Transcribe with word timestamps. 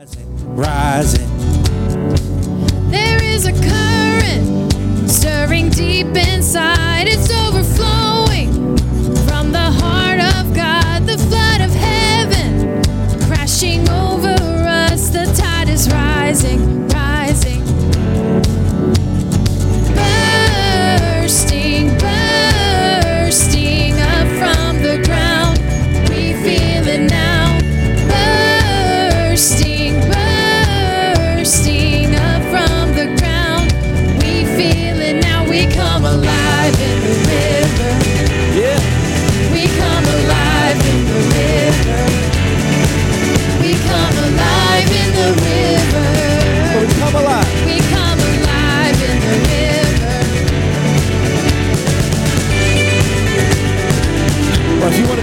Rising. 0.00 1.26
There 2.88 3.20
is 3.20 3.46
a 3.46 3.52
current 3.52 5.10
stirring 5.10 5.70
deep 5.70 6.06
inside. 6.14 7.08
It's 7.08 7.28
overflowing 7.28 7.47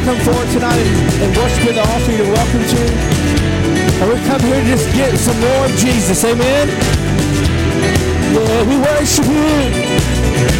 come 0.05 0.19
forward 0.19 0.47
tonight 0.49 0.77
and, 0.77 1.23
and 1.23 1.35
worship 1.35 1.67
in 1.67 1.75
the 1.75 1.81
altar, 1.81 2.11
you're 2.11 2.31
welcome 2.31 2.61
to. 2.61 2.81
And 3.97 4.13
we 4.13 4.17
come 4.29 4.39
here 4.41 4.61
to 4.61 4.67
just 4.69 4.85
get 4.93 5.17
some 5.17 5.39
more 5.41 5.65
of 5.65 5.71
Jesus. 5.81 6.23
Amen. 6.23 6.69
Yeah, 8.29 8.69
we 8.69 8.77
worship 8.77 9.25
you. 9.25 9.49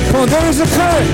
Come 0.10 0.22
on, 0.22 0.30
there 0.30 0.50
is 0.50 0.62
a 0.62 0.66
current. 0.66 1.10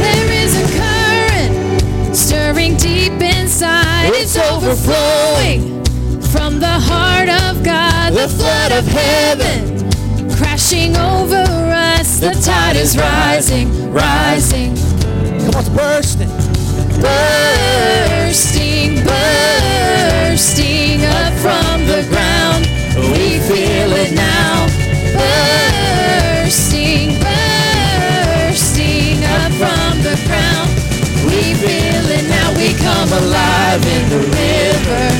There 0.00 0.30
is 0.40 0.56
a 0.56 0.66
current 0.80 2.16
stirring 2.16 2.76
deep 2.78 3.20
inside. 3.20 4.10
It's 4.14 4.38
overflowing 4.38 5.84
from 6.32 6.60
the 6.60 6.80
heart 6.88 7.28
of 7.28 7.62
God, 7.62 8.14
the 8.14 8.28
flood 8.28 8.72
of 8.72 8.86
heaven 8.86 9.78
crashing 10.34 10.96
over 10.96 11.44
us. 11.44 12.20
The 12.20 12.32
tide 12.42 12.76
is 12.76 12.96
rising, 12.96 13.92
rising, 13.92 14.76
Come 15.44 15.54
on, 15.54 15.60
it's 15.60 15.68
bursting. 15.68 16.47
Bursting, 17.00 18.94
bursting 19.04 21.04
up 21.04 21.32
from 21.38 21.86
the 21.86 22.02
ground. 22.10 22.66
We 23.12 23.38
feel 23.48 23.92
it 23.92 24.12
now. 24.12 24.66
Bursting, 25.18 27.18
bursting 27.20 29.24
up 29.24 29.52
from 29.60 30.02
the 30.02 30.16
ground. 30.26 30.70
We 31.26 31.54
feel 31.54 32.10
it 32.18 32.26
now. 32.28 32.52
We 32.56 32.74
come 32.74 33.12
alive 33.12 33.84
in 33.96 34.08
the 34.14 34.18
river. 34.18 35.10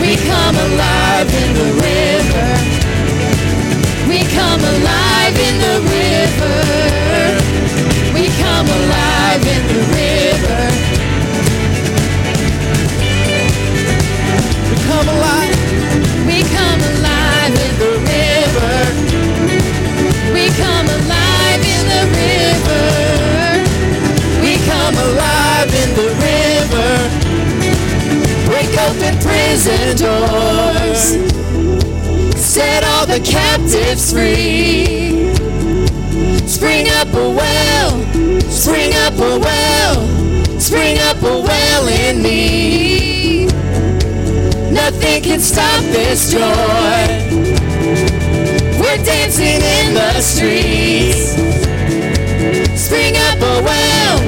We 0.00 0.16
come 0.16 0.56
alive 0.56 1.28
in 1.42 1.54
the 1.60 1.68
river. 1.84 2.48
We 4.08 4.18
come 4.38 4.60
alive 4.60 5.36
in 5.48 5.54
the 5.66 5.76
river. 5.96 6.56
We 8.14 8.24
come 8.42 8.66
alive 8.66 9.46
in 9.46 9.62
the 9.68 9.74
river. 9.74 9.97
Prison 29.48 29.96
doors. 29.96 31.02
Set 32.36 32.84
all 32.84 33.06
the 33.06 33.20
captives 33.20 34.12
free. 34.12 35.32
Spring 36.46 36.86
up 37.00 37.08
a 37.14 37.30
well. 37.30 37.90
Spring 38.42 38.92
up 39.04 39.14
a 39.14 39.38
well. 39.38 40.60
Spring 40.60 40.98
up 40.98 41.22
a 41.22 41.40
well 41.40 41.88
in 41.88 42.22
me. 42.22 43.46
Nothing 44.70 45.22
can 45.22 45.40
stop 45.40 45.82
this 45.96 46.30
joy. 46.30 47.00
We're 48.78 49.02
dancing 49.02 49.62
in 49.78 49.94
the 49.94 50.20
streets. 50.20 51.32
Spring 52.78 53.16
up 53.16 53.38
a 53.38 53.62
well, 53.68 54.18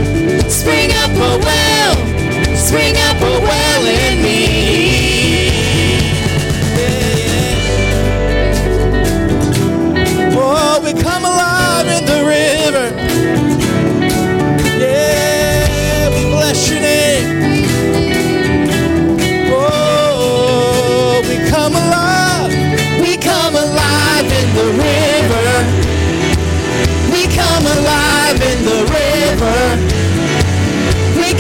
spring 0.49 0.91
up 1.03 1.11
a 1.11 1.39
well, 1.47 1.95
spring 2.57 2.95
up 3.09 3.17
a 3.23 3.41
well 3.41 3.87
in 3.87 4.23
me. 4.23 5.10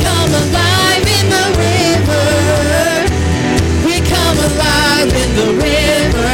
Alive 0.06 1.06
in 1.18 1.26
the 1.34 1.46
river. 1.58 2.26
We 3.86 4.00
come 4.00 4.38
alive. 4.48 5.12
In 5.22 5.30
the 5.36 5.48
river. 5.64 6.30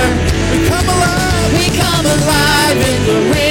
Become 0.52 0.88
alive. 0.88 1.52
We 1.58 1.66
come 1.76 2.06
alive 2.06 2.76
in 2.76 3.06
the 3.06 3.18
river. 3.30 3.45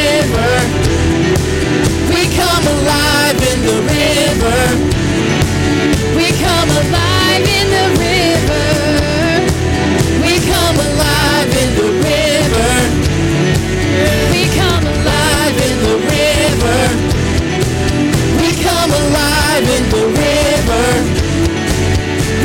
In 19.68 19.84
the 19.90 20.06
river. 20.08 20.86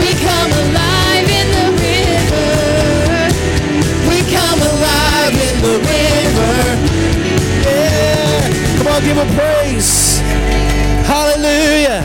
We 0.00 0.10
come 0.24 0.52
alive 0.64 1.28
in 1.28 1.46
the 1.56 1.68
river. 1.80 2.48
We 4.08 4.18
come 4.32 4.60
alive 4.60 5.34
in 5.48 5.56
the 5.62 5.76
river. 5.84 6.54
Yeah. 7.66 8.78
Come 8.78 8.86
on, 8.88 9.00
give 9.02 9.16
him 9.16 9.30
praise. 9.36 10.20
Hallelujah. 11.06 12.02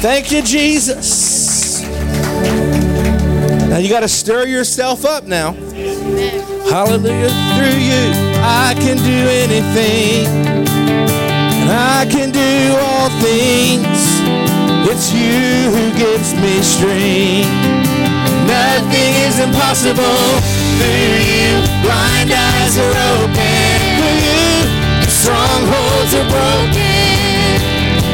Thank 0.00 0.30
you, 0.30 0.42
Jesus. 0.42 1.82
Now 3.68 3.78
you 3.78 3.88
got 3.88 4.00
to 4.00 4.08
stir 4.08 4.46
yourself 4.46 5.04
up 5.04 5.24
now. 5.24 5.52
Hallelujah. 6.70 7.30
Through 7.56 7.78
you, 7.78 8.12
I 8.42 8.74
can 8.78 8.96
do 8.98 9.28
anything. 9.28 10.55
And 11.66 11.74
I 11.74 12.06
can 12.06 12.30
do 12.30 12.78
all 12.78 13.10
things. 13.18 13.98
It's 14.86 15.10
you 15.10 15.66
who 15.74 15.90
gives 15.98 16.30
me 16.38 16.62
strength. 16.62 17.50
Nothing 18.46 19.12
is 19.26 19.42
impossible 19.42 20.22
through 20.78 21.26
you. 21.26 21.58
Blind 21.82 22.30
eyes 22.30 22.78
are 22.78 22.94
open 23.18 23.82
through 23.98 24.20
you. 24.30 24.46
Strongholds 25.10 26.14
are 26.14 26.28
broken. 26.30 27.58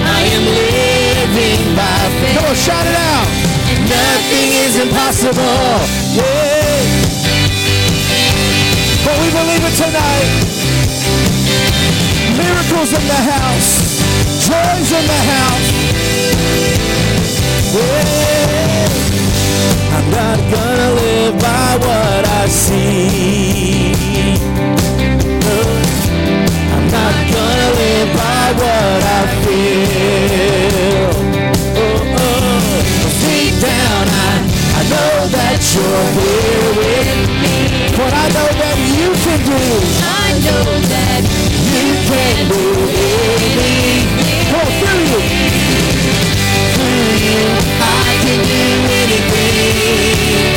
I 0.00 0.21
am 0.32 0.44
living 0.49 1.76
by 1.76 2.09
faith. 2.25 2.40
Come 2.40 2.49
on, 2.49 2.56
shout 2.56 2.87
it 2.88 2.97
out. 2.97 3.28
Nothing 3.85 4.49
is 4.64 4.80
impossible. 4.80 5.76
Yeah. 6.16 6.73
But 9.04 9.21
we 9.21 9.28
believe 9.28 9.61
it 9.61 9.76
tonight. 9.76 10.62
Miracles 12.36 12.92
in 12.92 13.04
the 13.06 13.22
house. 13.32 13.70
Joys 14.46 14.90
in 14.92 15.04
the 15.06 15.20
house. 15.34 15.68
Yeah. 17.74 18.88
I'm 19.96 20.10
not 20.10 20.38
gonna 20.50 20.90
live 21.00 21.34
by 21.38 21.76
what 21.84 22.22
I 22.26 22.46
see. 22.48 23.92
No. 25.44 25.58
I'm 26.74 26.86
not 26.98 27.14
gonna 27.36 27.70
live 27.80 28.10
by 28.16 28.44
what 28.60 29.00
I 29.18 29.22
feel. 29.44 31.12
Oh. 31.76 32.32
Deep 33.20 33.54
down, 33.60 34.04
I, 34.08 34.32
I 34.78 34.82
know 34.92 35.28
that 35.36 35.58
you're 35.74 37.31
can 39.23 39.38
do. 39.47 39.54
I 40.02 40.35
know 40.42 40.66
that 40.92 41.23
you 41.73 41.87
can 42.11 42.37
do 42.50 42.62
anything. 43.30 44.02
Come 44.50 44.71
through 44.82 45.09
you. 45.09 45.21
Through 46.75 47.14
you, 47.23 47.42
I 47.80 48.11
can 48.21 48.40
do 48.42 48.62
anything. 49.02 50.52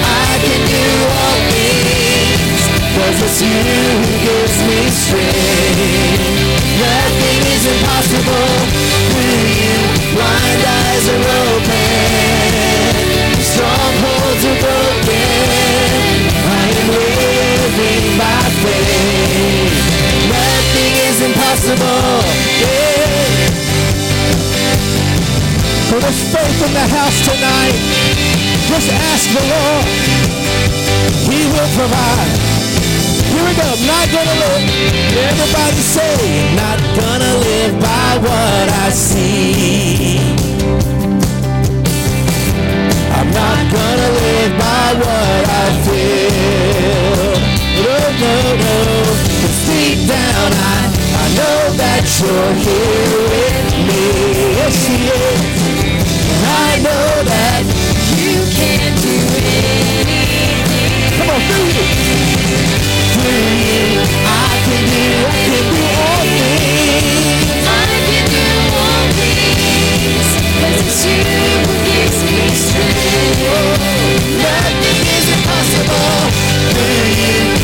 I 0.00 0.32
can 0.46 0.62
do 0.70 0.86
all 1.12 1.38
things. 1.50 2.62
Cause 2.94 3.18
it's 3.26 3.38
you 3.42 3.60
who 3.60 4.06
gives 4.22 4.56
me 4.64 4.80
strength. 4.86 6.22
Nothing 6.78 7.40
is 7.52 7.64
impossible 7.74 8.52
through 9.12 9.44
you. 9.60 9.76
Blind 10.14 10.62
eyes 10.64 11.04
are 11.10 11.26
open. 11.42 12.06
Strongholds 13.42 13.75
Nothing 20.30 20.92
is 21.08 21.18
impossible. 21.22 22.22
Yeah. 22.62 23.46
For 25.88 25.98
there's 26.00 26.22
faith 26.34 26.60
in 26.66 26.72
the 26.74 26.86
house 26.98 27.18
tonight. 27.24 27.78
Just 28.66 28.90
ask 28.90 29.30
the 29.30 29.44
Lord. 29.54 29.86
He 31.30 31.46
will 31.46 31.70
provide. 31.78 32.30
Here 33.30 33.44
we 33.44 33.54
go. 33.54 33.68
Not 33.86 34.06
gonna 34.10 34.36
live. 34.44 34.64
Everybody 35.30 35.82
say, 35.94 36.16
not 36.56 36.78
gonna 36.98 37.32
live 37.38 37.74
by 37.80 38.18
what 38.26 38.66
I 38.84 38.90
see. 38.90 40.18
I'm 43.14 43.30
not 43.30 43.62
gonna 43.72 44.10
live 44.20 44.52
by 44.58 44.94
what 45.00 45.42
I 45.48 45.66
feel. 45.86 47.35
No, 47.84 47.96
no, 48.22 48.34
no. 48.56 48.76
deep 49.66 50.08
down 50.08 50.52
I, 50.52 50.78
I 51.22 51.26
know 51.38 51.58
that 51.76 52.04
you're 52.20 52.54
here 52.64 53.18
with 53.32 53.68
me. 53.86 54.04
Yes, 54.58 54.76
he 54.86 54.96
is. 55.08 55.40
And 56.32 56.44
I 56.46 56.70
know 56.86 57.08
that 57.32 57.62
You 58.16 58.36
can 58.58 58.90
do 59.04 59.16
anything. 59.36 60.56
Come 61.18 61.30
on, 61.30 61.40
through 61.48 61.70
you. 61.76 61.86
Through 63.14 63.48
you, 63.64 64.00
I 64.26 64.52
can 64.66 64.84
do, 64.94 65.06
I 65.26 65.38
can 65.46 65.64
do 65.74 65.82
all 66.00 66.24
things. 66.36 67.66
I 67.68 67.84
can 68.08 68.26
do 68.36 68.46
all 68.84 69.06
things. 69.20 70.28
'Cause 70.58 70.78
it's 70.86 71.00
you 71.06 71.20
who 71.66 71.74
gives 71.88 72.18
me 72.30 72.44
strength. 72.54 73.40
Nothing 74.46 75.00
is 75.16 75.26
impossible. 75.36 76.14
Through 76.72 77.10
you, 77.22 77.55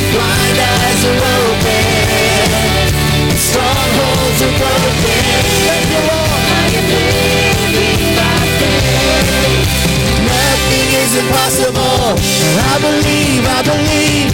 impossible. 11.22 12.16
I 12.58 12.78
believe, 12.80 13.44
I 13.46 13.60
believe. 13.62 14.30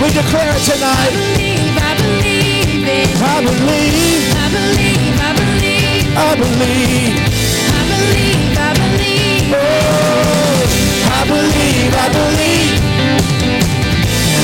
We 0.00 0.08
declare 0.10 0.52
it 0.56 0.62
tonight. 0.64 1.12
I 1.78 1.94
believe 2.00 2.88
it. 2.88 3.08
I 3.20 3.40
believe, 3.44 4.34
I 4.34 4.48
believe, 4.56 5.20
I 5.20 5.34
believe, 5.38 6.16
I 6.16 6.34
believe. 6.36 7.14
I 7.68 7.82
believe, 7.92 8.58
I 8.58 8.72
believe. 8.80 9.52
Oh, 9.54 10.64
I 11.12 11.24
believe, 11.28 11.92
I 11.94 12.08
believe. 12.18 12.72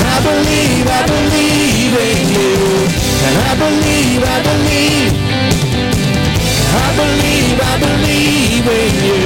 I 0.05 0.19
believe, 0.29 0.87
I 0.87 1.03
believe 1.07 1.95
in 2.09 2.19
you. 2.35 3.04
And 3.25 3.37
I 3.41 3.53
believe, 3.57 4.23
I 4.23 4.39
believe. 4.45 5.13
I 6.75 6.89
believe, 7.01 7.57
I 7.57 7.75
believe 7.81 8.67
in 8.69 8.93
you. 9.01 9.21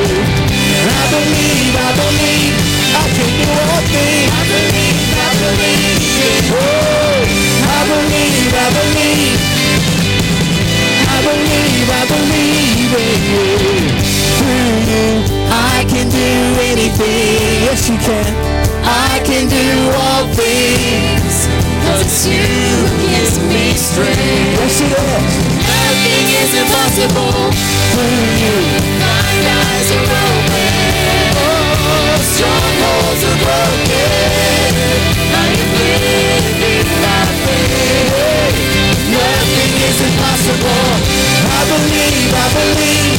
And 0.79 0.89
I 0.89 1.05
believe, 1.11 1.75
I 1.75 1.91
believe. 1.99 2.55
I 2.95 3.05
can 3.11 3.31
do 3.43 3.49
all 3.51 3.83
things. 3.91 4.31
I 4.31 4.43
believe, 4.47 4.99
I 5.19 5.31
believe. 5.43 5.99
Oh, 6.55 7.27
I 7.67 7.81
believe, 7.91 8.53
I 8.55 8.69
believe. 8.79 9.41
I 11.09 11.19
believe, 11.27 11.89
I 11.91 12.03
believe 12.07 12.93
in 13.03 13.21
you. 13.35 13.51
Through 14.39 14.77
you, 14.91 15.07
I 15.51 15.85
can 15.91 16.07
do 16.09 16.31
anything. 16.71 17.67
Yes, 17.67 17.89
you 17.89 17.97
can. 17.99 18.31
I 18.85 19.21
can 19.25 19.49
do 19.49 19.67
all 19.99 20.27
things. 20.35 21.68
Cause 21.89 22.03
it's 22.05 22.27
you 22.29 22.45
who 22.45 23.09
gives 23.09 23.41
me 23.49 23.73
strength. 23.73 24.21
Yes, 24.61 24.77
it 24.85 24.93
is. 24.93 25.33
Nothing 25.57 26.27
is 26.37 26.53
impossible. 26.61 27.49
Through 27.97 28.29
you, 28.45 28.57
Blind 29.01 29.47
eyes 29.49 29.89
are 29.97 30.05
open. 30.05 30.69
Oh, 31.41 32.13
strongholds 32.21 33.23
are 33.25 33.39
broken. 33.41 34.13
I 35.33 35.49
am 35.49 35.71
living 35.81 36.93
by 37.01 37.25
faith. 37.41 38.61
nothing 39.09 39.73
is 39.89 39.99
impossible. 40.13 40.93
I 41.57 41.61
believe, 41.73 42.31
I 42.37 42.47
believe. 42.53 43.17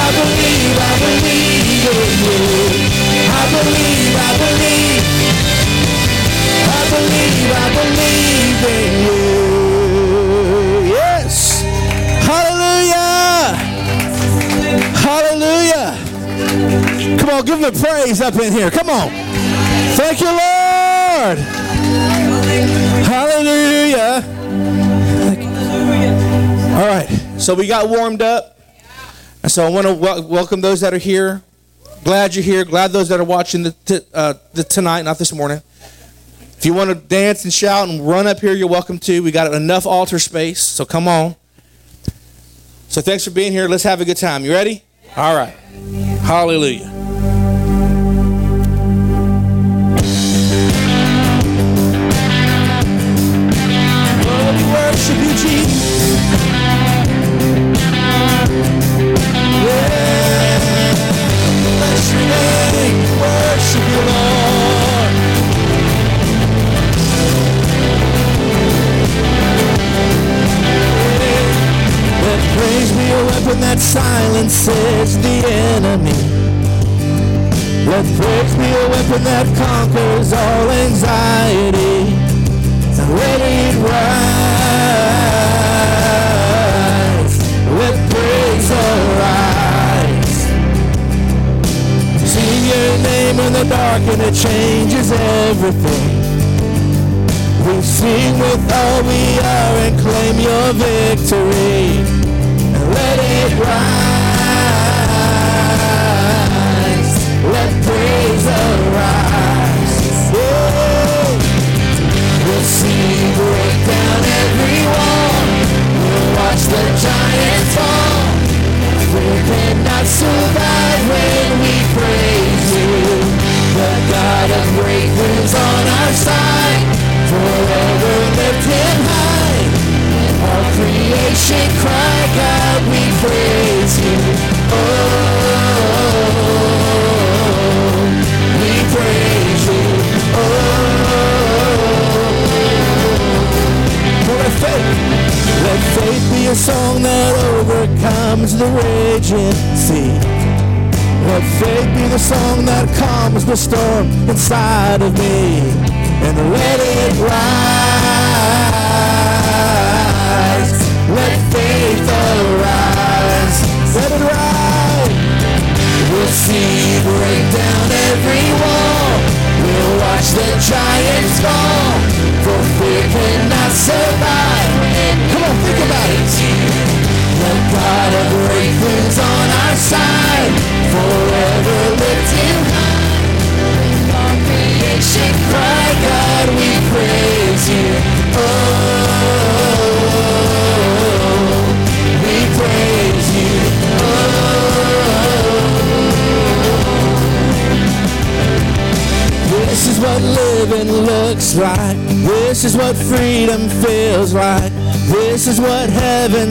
I 0.00 0.08
believe, 0.16 0.74
I 0.80 0.92
believe 1.04 1.68
in 1.92 2.08
you. 2.24 2.40
I 3.28 3.44
believe, 3.52 4.16
I 4.16 4.32
believe. 4.40 5.65
I 6.68 6.82
believe, 6.90 7.50
I 7.52 7.66
believe 7.78 8.60
in 8.76 8.90
you. 9.06 10.90
Yes. 10.90 11.62
Hallelujah. 12.26 13.56
Hallelujah. 15.06 15.88
Come 17.18 17.30
on, 17.30 17.44
give 17.44 17.58
him 17.58 17.64
a 17.64 17.72
praise 17.72 18.20
up 18.20 18.34
in 18.36 18.52
here. 18.52 18.70
Come 18.70 18.90
on. 18.90 19.10
Thank 19.96 20.20
you, 20.20 20.26
Lord. 20.26 21.38
Hallelujah. 23.06 24.22
All 26.76 26.86
right. 26.86 27.08
So 27.38 27.54
we 27.54 27.66
got 27.66 27.88
warmed 27.88 28.22
up. 28.22 28.58
And 29.42 29.50
so 29.52 29.64
I 29.64 29.70
want 29.70 29.86
to 29.86 29.94
wel- 29.94 30.22
welcome 30.26 30.60
those 30.60 30.80
that 30.80 30.92
are 30.92 30.98
here. 30.98 31.42
Glad 32.04 32.34
you're 32.34 32.44
here. 32.44 32.64
Glad 32.64 32.90
those 32.92 33.08
that 33.08 33.20
are 33.20 33.24
watching 33.24 33.62
the, 33.62 33.70
t- 33.72 34.00
uh, 34.12 34.34
the 34.54 34.64
tonight, 34.64 35.02
not 35.02 35.18
this 35.18 35.32
morning. 35.32 35.62
If 36.58 36.64
you 36.64 36.72
want 36.72 36.88
to 36.90 36.94
dance 36.96 37.44
and 37.44 37.52
shout 37.52 37.88
and 37.88 38.06
run 38.06 38.26
up 38.26 38.40
here, 38.40 38.54
you're 38.54 38.68
welcome 38.68 38.98
to. 39.00 39.22
We 39.22 39.30
got 39.30 39.52
enough 39.52 39.86
altar 39.86 40.18
space, 40.18 40.62
so 40.62 40.84
come 40.84 41.06
on. 41.06 41.36
So 42.88 43.00
thanks 43.00 43.24
for 43.24 43.30
being 43.30 43.52
here. 43.52 43.68
Let's 43.68 43.84
have 43.84 44.00
a 44.00 44.04
good 44.04 44.16
time. 44.16 44.44
You 44.44 44.52
ready? 44.52 44.82
All 45.16 45.36
right. 45.36 45.54
Hallelujah. 46.22 46.95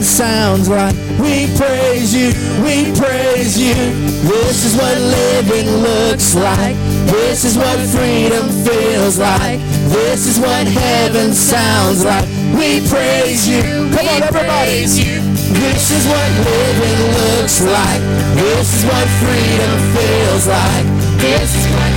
Sounds 0.06 0.68
like. 0.68 0.94
We 1.18 1.50
praise 1.58 2.14
you, 2.14 2.30
we 2.62 2.94
praise 2.94 3.58
you. 3.58 3.74
This 4.22 4.64
is 4.64 4.76
what 4.76 4.96
living 4.98 5.68
looks 5.82 6.34
like. 6.34 6.76
This 7.10 7.44
is 7.44 7.56
what 7.58 7.78
freedom 7.90 8.48
feels 8.64 9.18
like. 9.18 9.58
This 9.90 10.26
is 10.26 10.38
what 10.38 10.66
heaven 10.66 11.32
sounds 11.32 12.04
like. 12.04 12.28
We 12.54 12.80
praise 12.88 13.48
you. 13.48 13.62
Come 13.90 14.06
on, 14.08 14.22
everybody. 14.22 14.86
This 14.86 15.90
is 15.90 16.06
what 16.06 16.30
living 16.46 17.00
looks 17.18 17.60
like. 17.62 18.00
This 18.38 18.74
is 18.78 18.84
what 18.84 19.06
freedom 19.18 19.74
feels 19.94 20.46
like. 20.46 20.86
This 21.18 21.50
is 21.54 21.66
what 21.74 21.95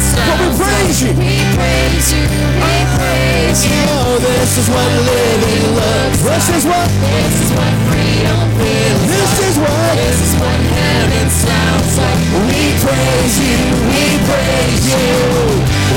sounds 0.00 0.58
we 0.58 0.64
praise 0.64 0.98
you. 1.02 1.12
We 1.16 1.34
praise 1.56 2.08
you. 2.12 2.24
We 2.26 2.72
ah. 2.72 2.96
praise 2.96 3.62
you. 3.66 3.80
Oh, 3.88 4.18
this 4.18 4.58
is 4.58 4.68
what 4.68 4.88
living 5.08 5.64
looks. 5.76 6.20
This 6.22 6.46
is 6.56 6.64
what. 6.66 6.88
This 7.00 7.36
is 7.44 7.50
what 7.56 7.72
freedom 7.88 8.44
feels 8.58 9.02
This 9.08 9.32
like. 9.32 9.48
is 9.48 9.56
what. 9.58 9.94
This 9.96 10.18
is 10.26 10.34
what 10.40 10.58
heaven 10.76 11.26
sounds 11.30 11.92
like. 11.98 12.22
We 12.48 12.62
praise 12.82 13.36
you. 13.40 13.58
We 13.88 14.04
praise 14.26 14.84
you. 14.90 15.06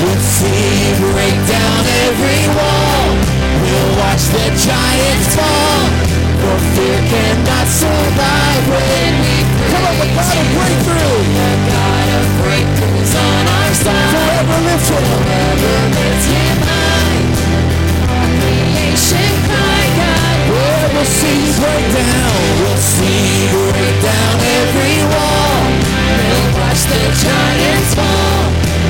We'll 0.04 0.20
see 0.20 0.64
you 0.86 0.94
break 1.14 1.38
down 1.50 1.82
every 2.08 2.42
wall. 2.56 3.08
We'll 3.62 3.92
watch 4.00 4.24
the 4.36 4.48
giants 4.54 5.30
fall. 5.36 6.16
For 6.46 6.58
fear 6.76 7.00
cannot 7.10 7.68
survive 7.68 8.64
when 8.70 9.12
we 9.24 9.34
praise 9.50 9.72
Come 9.72 9.84
on, 9.88 9.98
the 9.98 10.08
God 10.14 10.36
of 10.36 10.48
breakthrough. 10.54 11.20
The 11.34 11.52
God 11.72 12.08
of 12.20 12.26
breakthroughs 12.44 13.14
on 13.18 13.45
our. 13.84 14.08
Forever 14.16 14.60
lifted. 14.68 15.04
Forever 15.04 15.76
lift 15.96 16.26
him 16.32 16.58
high. 16.70 17.20
All 18.08 18.30
creation 18.40 19.32
cry, 19.48 19.84
God. 20.00 20.38
We'll 20.96 21.04
see 21.04 21.42
break 21.60 21.86
down. 21.92 22.40
We'll 22.62 22.80
see 22.80 23.52
break 23.52 23.96
down 24.02 24.36
every 24.64 24.98
wall. 25.12 25.60
We'll 26.26 26.50
watch 26.56 26.82
the 26.88 27.04
giants 27.20 27.92
fall. 27.98 28.48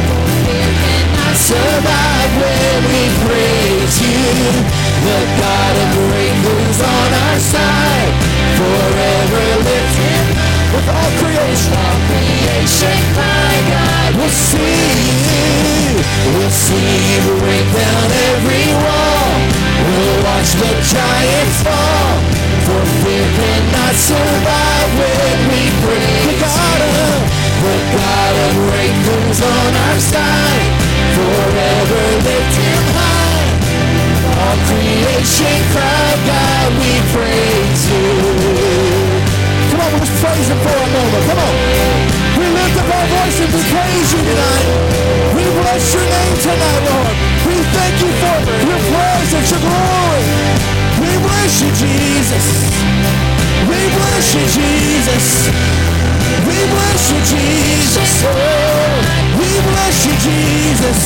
For 0.08 0.26
fear 0.46 0.70
cannot 0.82 1.36
survive 1.36 2.32
when 2.42 2.80
we 2.92 3.04
praise 3.26 3.96
you. 4.06 4.22
The 5.06 5.20
God 5.42 5.74
of 5.84 5.90
breakthroughs 6.10 6.80
on 6.82 7.10
our 7.26 7.40
side. 7.40 8.14
Forever 8.58 9.46
lift 9.66 10.15
With 10.76 10.90
all 10.92 11.12
creation. 11.24 11.72
all 11.72 12.00
creation 12.12 13.00
cry, 13.16 13.54
God. 13.72 14.12
We'll 14.20 14.28
see 14.28 14.60
you. 15.32 16.04
We'll 16.36 16.52
see 16.52 16.92
you 17.16 17.24
break 17.40 17.64
down 17.72 18.08
every 18.36 18.68
wall. 18.84 19.32
We'll 19.88 20.20
watch 20.28 20.52
the 20.60 20.72
giants 20.84 21.64
fall. 21.64 22.12
For 22.68 22.84
fear 23.00 23.24
cannot 23.40 23.96
survive 23.96 24.90
when 25.00 25.38
we 25.48 25.62
praise 25.80 26.28
The 26.28 26.36
God 26.44 26.80
of. 26.92 27.24
the 27.64 27.76
God 27.96 28.34
of 28.46 28.52
breakthroughs 28.68 29.40
on 29.48 29.72
our 29.88 30.00
side. 30.12 30.68
Forever 31.16 32.04
lift 32.28 32.56
him 32.60 32.84
high. 33.00 33.48
All 34.44 34.58
creation 34.68 35.58
cry, 35.72 36.10
God, 36.28 36.70
we 36.84 36.92
praise 37.16 37.84
you. 37.96 39.05
On, 39.86 39.92
let's 40.02 40.10
praise 40.22 40.48
Him 40.50 40.60
for 40.66 40.74
a 40.74 40.88
moment. 40.98 41.24
Come 41.30 41.40
on. 41.40 41.56
We 42.40 42.46
lift 42.50 42.76
up 42.82 42.90
our 42.90 43.08
voice 43.08 43.38
and 43.40 43.52
we 43.54 43.62
praise 43.70 44.10
you 44.14 44.22
tonight. 44.26 44.68
We 45.38 45.44
bless 45.62 45.84
your 45.94 46.06
name 46.06 46.38
tonight, 46.42 46.82
Lord. 46.90 47.16
We 47.46 47.56
thank 47.76 47.96
you 48.02 48.12
for 48.22 48.38
your 48.66 48.82
presence, 48.90 49.48
your 49.54 49.62
glory. 49.62 50.26
We 51.02 51.12
bless 51.22 51.54
you, 51.62 51.70
Jesus. 51.78 52.46
We 53.70 53.80
bless 53.94 54.26
you, 54.34 54.44
Jesus. 54.58 55.26
We 56.50 56.58
bless 56.74 57.02
you, 57.12 57.20
Jesus. 57.30 58.12
We 59.38 59.50
bless 59.70 59.98
you, 60.06 60.16
Jesus. 60.26 61.00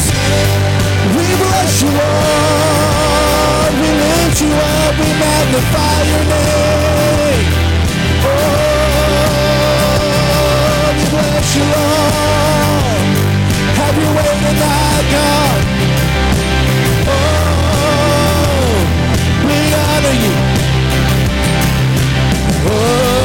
We 1.16 1.28
bless 1.36 1.82
you, 1.82 1.90
Lord. 1.92 3.72
We 3.82 3.90
lift 3.92 4.42
you 4.42 4.52
up. 4.52 4.94
We 5.00 5.10
magnify 5.20 5.98
your 6.12 6.26
name. 6.32 7.46
Oh, 8.24 8.69
we 11.12 11.56
you, 11.56 11.64
Lord. 11.64 13.02
Have 13.80 13.96
your 13.98 14.14
way 14.18 14.32
tonight, 14.46 15.06
God. 15.16 15.60
Oh, 17.10 18.78
we 19.48 19.58
honor 19.86 20.16
you. 20.24 20.34
Oh, 22.72 23.19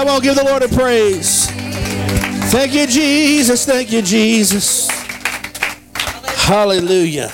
Come 0.00 0.08
on, 0.08 0.22
give 0.22 0.34
the 0.34 0.44
Lord 0.44 0.62
a 0.62 0.68
praise. 0.68 1.50
Thank 2.50 2.72
you, 2.72 2.86
Jesus. 2.86 3.66
Thank 3.66 3.92
you, 3.92 4.00
Jesus. 4.00 4.88
Hallelujah. 6.46 7.30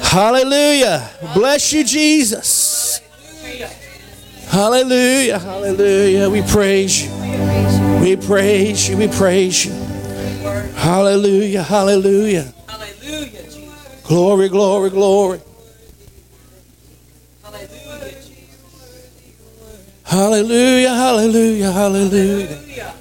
Hallelujah. 0.00 1.08
Bless 1.32 1.72
you, 1.72 1.84
Jesus. 1.84 3.00
Hallelujah. 4.48 5.38
Hallelujah. 5.38 6.28
We 6.28 6.42
praise 6.42 7.04
you. 7.04 7.12
We 8.00 8.16
praise 8.16 8.88
you. 8.88 8.96
We 8.96 9.06
praise 9.06 9.64
you. 9.64 9.72
Hallelujah. 10.74 11.62
Hallelujah. 11.62 12.52
Hallelujah, 12.66 13.42
Glory, 14.02 14.48
glory, 14.48 14.90
glory. 14.90 15.40
Hallelujah, 20.12 20.90
hallelujah, 20.90 21.72
hallelujah. 21.72 22.46
Hallelujah. 22.46 22.94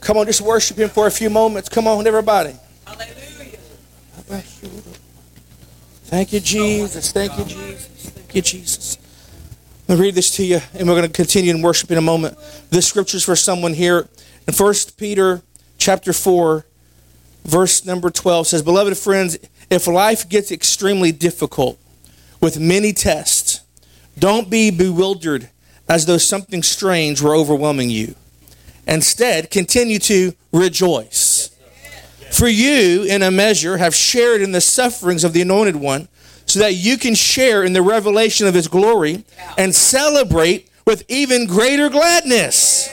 Come 0.00 0.18
on, 0.18 0.26
just 0.26 0.42
worship 0.42 0.76
Him 0.76 0.90
for 0.90 1.06
a 1.06 1.10
few 1.10 1.30
moments. 1.30 1.70
Come 1.70 1.88
on, 1.88 2.06
everybody. 2.06 2.54
Hallelujah. 2.86 3.56
Thank 6.04 6.34
you, 6.34 6.40
Jesus. 6.40 7.12
Thank 7.12 7.38
you, 7.38 7.46
Jesus. 7.46 8.10
Thank 8.10 8.34
you, 8.34 8.42
Jesus. 8.42 8.98
Let 9.88 9.96
me 9.96 10.04
read 10.04 10.14
this 10.14 10.36
to 10.36 10.44
you, 10.44 10.60
and 10.74 10.86
we're 10.86 10.96
going 10.96 11.06
to 11.06 11.12
continue 11.14 11.54
in 11.54 11.62
worship 11.62 11.90
in 11.92 11.96
a 11.96 12.02
moment. 12.02 12.36
This 12.68 12.86
scripture 12.86 13.16
is 13.16 13.24
for 13.24 13.36
someone 13.36 13.72
here 13.72 14.06
in 14.46 14.52
1 14.52 14.74
Peter 14.98 15.40
chapter 15.78 16.12
4, 16.12 16.66
verse 17.46 17.86
number 17.86 18.10
12 18.10 18.48
says, 18.48 18.62
Beloved 18.62 18.98
friends, 18.98 19.38
if 19.70 19.86
life 19.86 20.28
gets 20.28 20.52
extremely 20.52 21.10
difficult 21.10 21.78
with 22.38 22.60
many 22.60 22.92
tests, 22.92 23.62
don't 24.18 24.50
be 24.50 24.70
bewildered 24.70 25.48
as 25.90 26.06
though 26.06 26.18
something 26.18 26.62
strange 26.62 27.20
were 27.20 27.34
overwhelming 27.34 27.90
you. 27.90 28.14
Instead, 28.86 29.50
continue 29.50 29.98
to 29.98 30.32
rejoice. 30.52 31.50
For 32.30 32.46
you, 32.46 33.02
in 33.02 33.22
a 33.22 33.30
measure, 33.32 33.76
have 33.76 33.92
shared 33.92 34.40
in 34.40 34.52
the 34.52 34.60
sufferings 34.60 35.24
of 35.24 35.32
the 35.32 35.42
Anointed 35.42 35.74
One, 35.74 36.06
so 36.46 36.60
that 36.60 36.74
you 36.74 36.96
can 36.96 37.16
share 37.16 37.64
in 37.64 37.72
the 37.72 37.82
revelation 37.82 38.46
of 38.46 38.54
His 38.54 38.68
glory 38.68 39.24
and 39.58 39.74
celebrate 39.74 40.70
with 40.86 41.04
even 41.08 41.46
greater 41.46 41.88
gladness. 41.88 42.88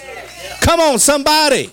Come 0.62 0.80
on, 0.80 0.98
somebody. 0.98 1.70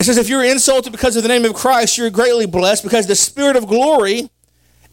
It 0.00 0.04
says, 0.04 0.16
if 0.16 0.30
you're 0.30 0.44
insulted 0.44 0.90
because 0.90 1.16
of 1.16 1.22
the 1.22 1.28
name 1.28 1.44
of 1.44 1.52
Christ, 1.52 1.98
you're 1.98 2.08
greatly 2.08 2.46
blessed 2.46 2.82
because 2.82 3.06
the 3.06 3.14
Spirit 3.14 3.56
of 3.56 3.66
glory 3.66 4.30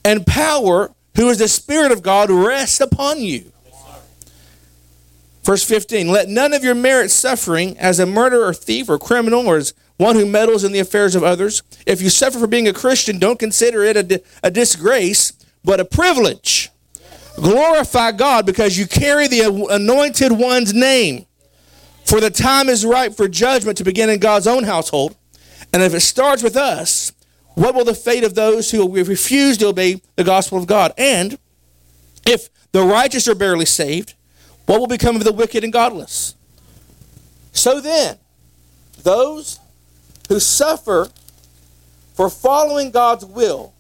and 0.03 0.25
power, 0.27 0.91
who 1.15 1.29
is 1.29 1.37
the 1.37 1.47
Spirit 1.47 1.93
of 1.93 2.01
God, 2.01 2.29
rests 2.29 2.81
upon 2.81 3.21
you. 3.21 3.51
Verse 5.43 5.63
15 5.63 6.09
Let 6.09 6.29
none 6.29 6.53
of 6.53 6.63
your 6.63 6.75
merit 6.75 7.11
suffering 7.11 7.77
as 7.77 7.99
a 7.99 8.05
murderer 8.05 8.53
thief 8.53 8.89
or 8.89 8.97
criminal 8.97 9.47
or 9.47 9.57
as 9.57 9.73
one 9.97 10.15
who 10.15 10.25
meddles 10.25 10.63
in 10.63 10.71
the 10.71 10.79
affairs 10.79 11.15
of 11.15 11.23
others. 11.23 11.61
If 11.85 12.01
you 12.01 12.09
suffer 12.09 12.39
for 12.39 12.47
being 12.47 12.67
a 12.67 12.73
Christian, 12.73 13.19
don't 13.19 13.39
consider 13.39 13.83
it 13.83 13.97
a, 13.97 14.03
di- 14.03 14.19
a 14.41 14.49
disgrace, 14.49 15.33
but 15.63 15.79
a 15.79 15.85
privilege. 15.85 16.69
Glorify 17.35 18.11
God 18.11 18.45
because 18.45 18.77
you 18.77 18.87
carry 18.87 19.27
the 19.27 19.67
anointed 19.71 20.31
one's 20.31 20.73
name. 20.73 21.25
For 22.03 22.19
the 22.19 22.29
time 22.29 22.67
is 22.67 22.85
ripe 22.85 23.13
for 23.13 23.27
judgment 23.27 23.77
to 23.77 23.83
begin 23.83 24.09
in 24.09 24.19
God's 24.19 24.47
own 24.47 24.63
household. 24.63 25.15
And 25.71 25.81
if 25.81 25.93
it 25.93 26.01
starts 26.01 26.43
with 26.43 26.57
us, 26.57 27.13
what 27.53 27.75
will 27.75 27.85
the 27.85 27.93
fate 27.93 28.23
of 28.23 28.33
those 28.35 28.71
who 28.71 28.91
refuse 28.91 29.57
to 29.59 29.67
obey 29.67 30.01
the 30.15 30.23
gospel 30.23 30.57
of 30.57 30.67
God? 30.67 30.93
And 30.97 31.37
if 32.25 32.49
the 32.71 32.83
righteous 32.83 33.27
are 33.27 33.35
barely 33.35 33.65
saved, 33.65 34.15
what 34.65 34.79
will 34.79 34.87
become 34.87 35.15
of 35.15 35.23
the 35.23 35.33
wicked 35.33 35.63
and 35.63 35.73
godless? 35.73 36.35
So 37.51 37.81
then, 37.81 38.17
those 39.03 39.59
who 40.29 40.39
suffer 40.39 41.09
for 42.13 42.29
following 42.29 42.91
God's 42.91 43.25
will 43.25 43.73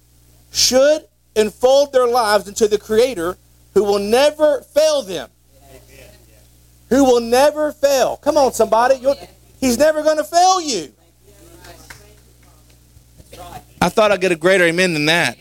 should 0.51 1.07
unfold 1.35 1.93
their 1.93 2.07
lives 2.07 2.47
into 2.47 2.67
the 2.67 2.77
Creator 2.77 3.37
who 3.73 3.83
will 3.83 3.99
never 3.99 4.61
fail 4.61 5.01
them. 5.01 5.29
Who 6.89 7.05
will 7.05 7.21
never 7.21 7.71
fail. 7.71 8.17
Come 8.17 8.37
on, 8.37 8.51
somebody. 8.51 8.95
You're, 8.95 9.15
he's 9.61 9.77
never 9.77 10.03
going 10.03 10.17
to 10.17 10.25
fail 10.25 10.59
you. 10.59 10.91
I 13.81 13.89
thought 13.89 14.11
I'd 14.11 14.19
get 14.19 14.31
a 14.31 14.35
greater 14.35 14.65
amen 14.65 14.93
than 14.93 15.05
that. 15.05 15.37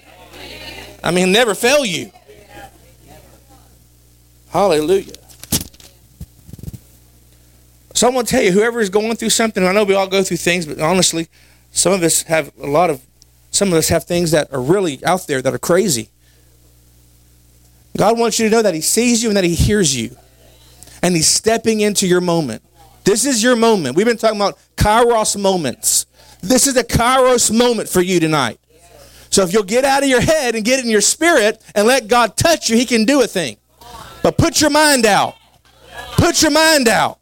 I 1.02 1.10
mean, 1.10 1.26
he'll 1.26 1.32
never 1.32 1.54
fail 1.54 1.84
you. 1.84 2.12
Hallelujah. 4.50 5.19
So 8.00 8.06
I'm 8.08 8.14
going 8.14 8.24
to 8.24 8.30
tell 8.30 8.42
you, 8.42 8.50
whoever 8.50 8.80
is 8.80 8.88
going 8.88 9.14
through 9.16 9.28
something, 9.28 9.62
I 9.62 9.72
know 9.72 9.84
we 9.84 9.92
all 9.92 10.06
go 10.06 10.22
through 10.22 10.38
things, 10.38 10.64
but 10.64 10.80
honestly, 10.80 11.28
some 11.70 11.92
of 11.92 12.02
us 12.02 12.22
have 12.22 12.50
a 12.58 12.66
lot 12.66 12.88
of, 12.88 13.02
some 13.50 13.68
of 13.68 13.74
us 13.74 13.90
have 13.90 14.04
things 14.04 14.30
that 14.30 14.50
are 14.54 14.62
really 14.62 15.04
out 15.04 15.26
there 15.26 15.42
that 15.42 15.52
are 15.52 15.58
crazy. 15.58 16.08
God 17.98 18.18
wants 18.18 18.38
you 18.38 18.48
to 18.48 18.56
know 18.56 18.62
that 18.62 18.72
He 18.72 18.80
sees 18.80 19.22
you 19.22 19.28
and 19.28 19.36
that 19.36 19.44
He 19.44 19.54
hears 19.54 19.94
you. 19.94 20.16
And 21.02 21.14
He's 21.14 21.28
stepping 21.28 21.80
into 21.82 22.06
your 22.06 22.22
moment. 22.22 22.62
This 23.04 23.26
is 23.26 23.42
your 23.42 23.54
moment. 23.54 23.96
We've 23.96 24.06
been 24.06 24.16
talking 24.16 24.40
about 24.40 24.58
Kairos 24.78 25.38
moments. 25.38 26.06
This 26.40 26.66
is 26.66 26.78
a 26.78 26.84
Kairos 26.84 27.54
moment 27.54 27.90
for 27.90 28.00
you 28.00 28.18
tonight. 28.18 28.58
So 29.28 29.42
if 29.42 29.52
you'll 29.52 29.62
get 29.62 29.84
out 29.84 30.02
of 30.02 30.08
your 30.08 30.22
head 30.22 30.54
and 30.54 30.64
get 30.64 30.82
in 30.82 30.88
your 30.88 31.02
spirit 31.02 31.62
and 31.74 31.86
let 31.86 32.08
God 32.08 32.34
touch 32.38 32.70
you, 32.70 32.78
He 32.78 32.86
can 32.86 33.04
do 33.04 33.20
a 33.20 33.26
thing. 33.26 33.58
But 34.22 34.38
put 34.38 34.58
your 34.58 34.70
mind 34.70 35.04
out. 35.04 35.36
Put 36.16 36.40
your 36.40 36.50
mind 36.50 36.88
out. 36.88 37.19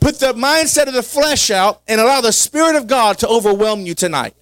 Put 0.00 0.18
the 0.18 0.32
mindset 0.32 0.86
of 0.86 0.94
the 0.94 1.02
flesh 1.02 1.50
out 1.50 1.82
and 1.86 2.00
allow 2.00 2.20
the 2.20 2.32
Spirit 2.32 2.76
of 2.76 2.86
God 2.86 3.18
to 3.18 3.28
overwhelm 3.28 3.82
you 3.82 3.94
tonight. 3.94 4.34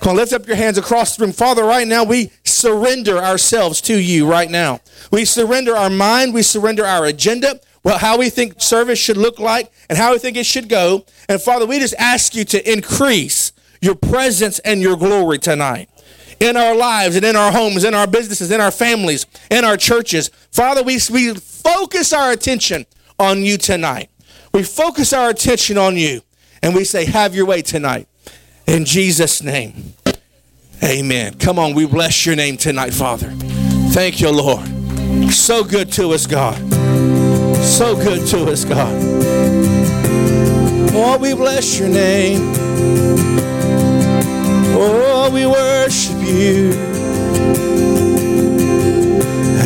Come 0.00 0.10
on, 0.10 0.16
lift 0.16 0.32
up 0.34 0.46
your 0.46 0.56
hands 0.56 0.76
across 0.76 1.16
the 1.16 1.24
room. 1.24 1.32
Father, 1.32 1.64
right 1.64 1.88
now 1.88 2.04
we 2.04 2.30
surrender 2.44 3.18
ourselves 3.18 3.80
to 3.82 3.98
you 3.98 4.28
right 4.28 4.50
now. 4.50 4.80
We 5.10 5.24
surrender 5.24 5.74
our 5.74 5.88
mind, 5.88 6.34
we 6.34 6.42
surrender 6.42 6.84
our 6.84 7.06
agenda, 7.06 7.60
well, 7.82 7.98
how 7.98 8.18
we 8.18 8.28
think 8.28 8.60
service 8.60 8.98
should 8.98 9.16
look 9.16 9.38
like, 9.38 9.72
and 9.88 9.96
how 9.96 10.12
we 10.12 10.18
think 10.18 10.36
it 10.36 10.44
should 10.44 10.68
go. 10.68 11.06
And 11.28 11.40
Father, 11.40 11.66
we 11.66 11.78
just 11.78 11.94
ask 11.98 12.34
you 12.34 12.44
to 12.44 12.70
increase 12.72 13.52
your 13.80 13.94
presence 13.94 14.58
and 14.60 14.82
your 14.82 14.96
glory 14.96 15.38
tonight 15.38 15.88
in 16.40 16.56
our 16.56 16.74
lives 16.74 17.16
and 17.16 17.24
in 17.24 17.36
our 17.36 17.50
homes, 17.50 17.84
in 17.84 17.94
our 17.94 18.06
businesses, 18.06 18.50
in 18.50 18.60
our 18.60 18.70
families, 18.70 19.24
in 19.50 19.64
our 19.64 19.76
churches. 19.76 20.30
Father, 20.50 20.82
we, 20.82 20.98
we 21.10 21.34
focus 21.34 22.12
our 22.12 22.32
attention 22.32 22.84
on 23.18 23.42
you 23.42 23.56
tonight. 23.56 24.10
We 24.56 24.62
focus 24.62 25.12
our 25.12 25.28
attention 25.28 25.76
on 25.76 25.98
you 25.98 26.22
and 26.62 26.74
we 26.74 26.84
say, 26.84 27.04
Have 27.04 27.34
your 27.34 27.44
way 27.44 27.60
tonight. 27.60 28.08
In 28.66 28.86
Jesus' 28.86 29.42
name. 29.42 29.92
Amen. 30.82 31.34
Come 31.34 31.58
on, 31.58 31.74
we 31.74 31.84
bless 31.84 32.24
your 32.24 32.36
name 32.36 32.56
tonight, 32.56 32.94
Father. 32.94 33.28
Thank 33.90 34.18
you, 34.18 34.30
Lord. 34.30 34.66
So 35.30 35.62
good 35.62 35.92
to 35.92 36.14
us, 36.14 36.26
God. 36.26 36.56
So 37.62 37.96
good 37.96 38.26
to 38.28 38.50
us, 38.50 38.64
God. 38.64 38.94
Oh, 40.94 41.18
we 41.20 41.34
bless 41.34 41.78
your 41.78 41.90
name. 41.90 42.54
Oh, 44.74 45.30
we 45.34 45.44
worship 45.44 46.16
you. 46.26 46.95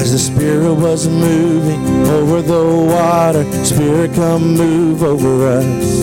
As 0.00 0.12
the 0.12 0.18
Spirit 0.18 0.74
was 0.76 1.06
moving 1.06 2.06
over 2.06 2.40
the 2.40 2.64
water, 2.64 3.44
Spirit, 3.66 4.14
come 4.14 4.56
move 4.56 5.02
over 5.02 5.46
us. 5.46 6.00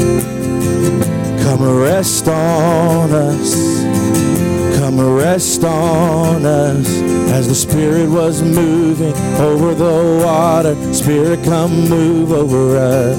Come 1.44 1.64
rest 1.80 2.28
on 2.28 3.12
us. 3.12 3.56
Come 4.78 5.00
rest 5.00 5.64
on 5.64 6.46
us. 6.46 6.88
As 7.32 7.48
the 7.48 7.56
Spirit 7.56 8.08
was 8.08 8.44
moving 8.44 9.14
over 9.40 9.74
the 9.74 10.24
water, 10.24 10.76
Spirit, 10.94 11.44
come 11.44 11.90
move 11.90 12.32
over 12.32 12.78
us. 12.78 13.18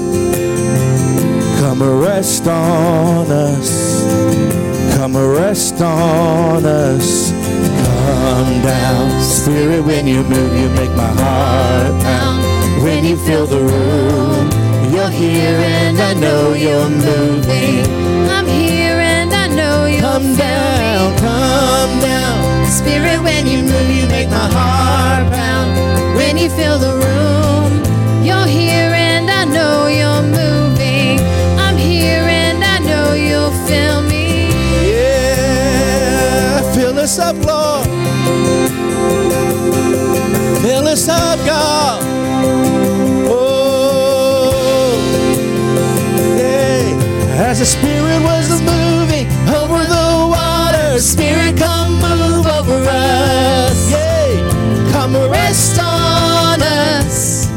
Come 1.59 1.83
rest 1.83 2.47
on 2.47 3.29
us. 3.29 4.95
Come 4.95 5.17
rest 5.17 5.81
on 5.81 6.65
us. 6.65 7.28
Come 8.39 8.61
down. 8.61 9.21
Spirit, 9.21 9.83
when 9.83 10.07
you 10.07 10.23
move, 10.23 10.53
you 10.57 10.69
make 10.69 10.95
my 10.95 11.11
heart 11.21 12.01
pound. 12.01 12.41
When 12.81 13.03
you 13.03 13.17
fill 13.17 13.45
the 13.45 13.59
room, 13.59 14.49
you're 14.93 15.09
here 15.09 15.59
and 15.59 15.99
I 15.99 16.13
know 16.13 16.53
you're 16.53 16.87
moving. 16.89 17.83
I'm 18.31 18.47
here 18.47 18.95
and 18.95 19.33
I 19.33 19.47
know 19.47 19.87
you'll 19.87 19.99
Come 19.99 20.37
down, 20.37 21.11
me. 21.15 21.19
come 21.19 21.99
down. 21.99 22.65
Spirit, 22.71 23.21
when 23.21 23.45
you 23.45 23.61
move, 23.61 23.89
you 23.91 24.07
make 24.07 24.29
my 24.29 24.47
heart 24.57 25.29
pound. 25.33 26.15
When 26.15 26.37
you 26.37 26.49
fill 26.49 26.79
the 26.79 26.93
room, 26.95 27.71
you're 28.23 28.47
here 28.47 28.93
and 28.95 29.29
I 29.29 29.43
know 29.43 29.87
you're 29.87 30.23
moving. 30.23 31.19
I'm 31.59 31.75
here 31.75 32.23
and 32.23 32.63
I 32.63 32.79
know 32.79 33.11
you'll 33.15 33.51
fill 33.67 34.01
me. 34.01 34.47
Yeah, 34.95 36.61
fill 36.73 36.97
us 36.99 37.19
up, 37.19 37.35
Lord. 37.45 37.98
Fill 40.61 40.87
us 40.87 41.07
up, 41.07 41.39
God. 41.45 42.03
Oh, 43.29 44.51
yeah. 46.37 47.47
As 47.47 47.59
the 47.59 47.65
Spirit 47.65 48.21
was 48.23 48.61
moving 48.61 49.27
over 49.49 49.83
the 49.83 50.27
water, 50.29 50.99
Spirit, 50.99 51.57
come 51.57 51.93
move 51.93 52.45
over 52.45 52.85
us. 52.87 53.91
Yeah, 53.91 54.91
come 54.91 55.15
rest 55.31 55.79
on 55.79 56.61
us. 56.61 57.47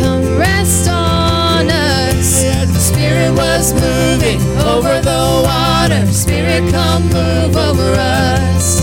Come 0.00 0.38
rest 0.38 0.88
on 0.88 1.70
us. 1.70 2.44
As 2.44 2.72
the 2.72 2.80
Spirit 2.80 3.32
was 3.32 3.72
moving 3.74 4.40
over 4.60 5.00
the 5.00 5.42
water. 5.42 6.06
Spirit, 6.12 6.70
come 6.70 7.04
move 7.04 7.56
over 7.56 7.94
us. 7.98 8.75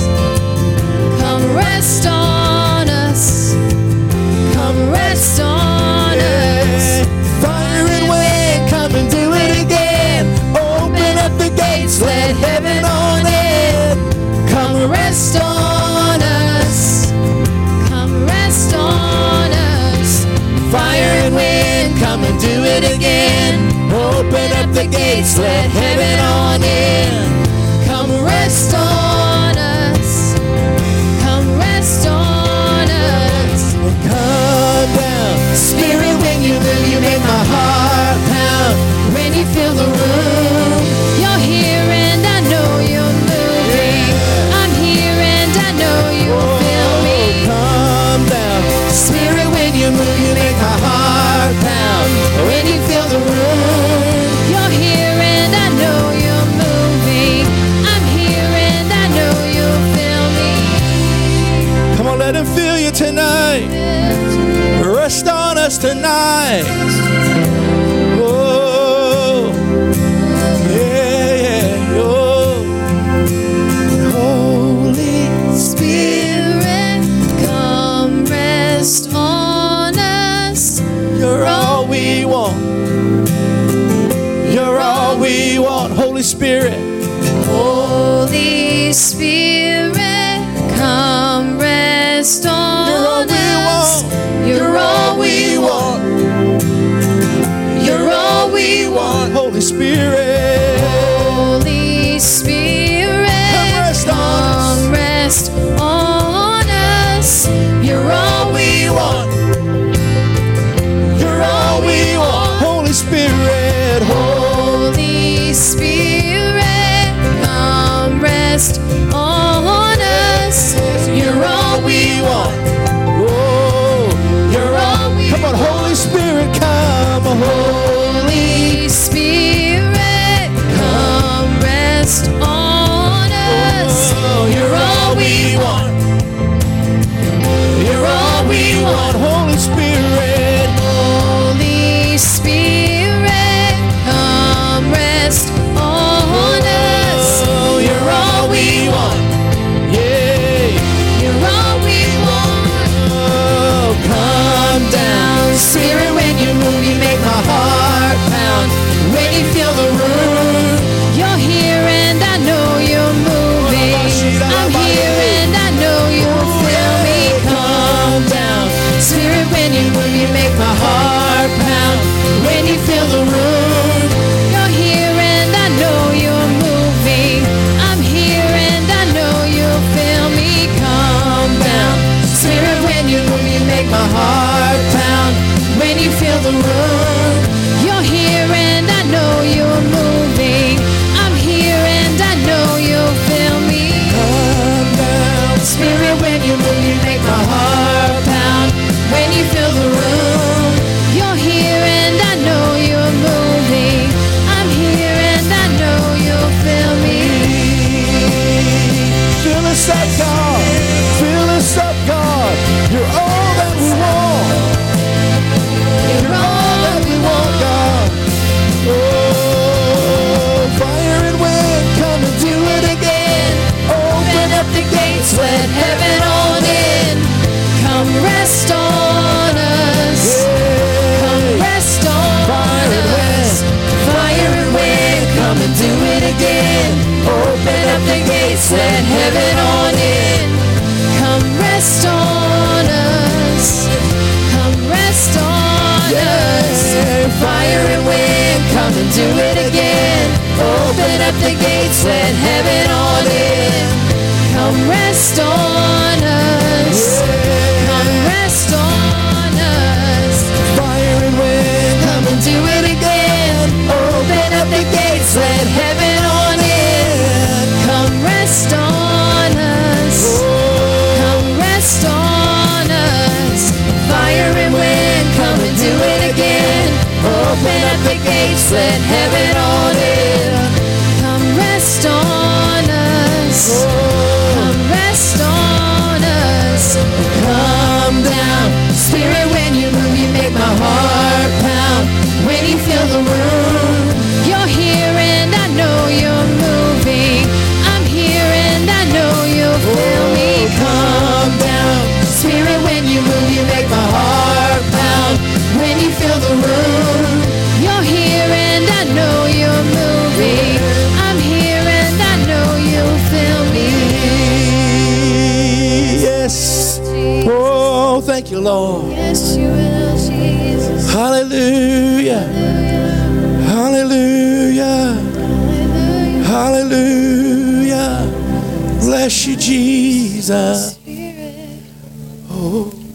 Oh. 332.66 333.13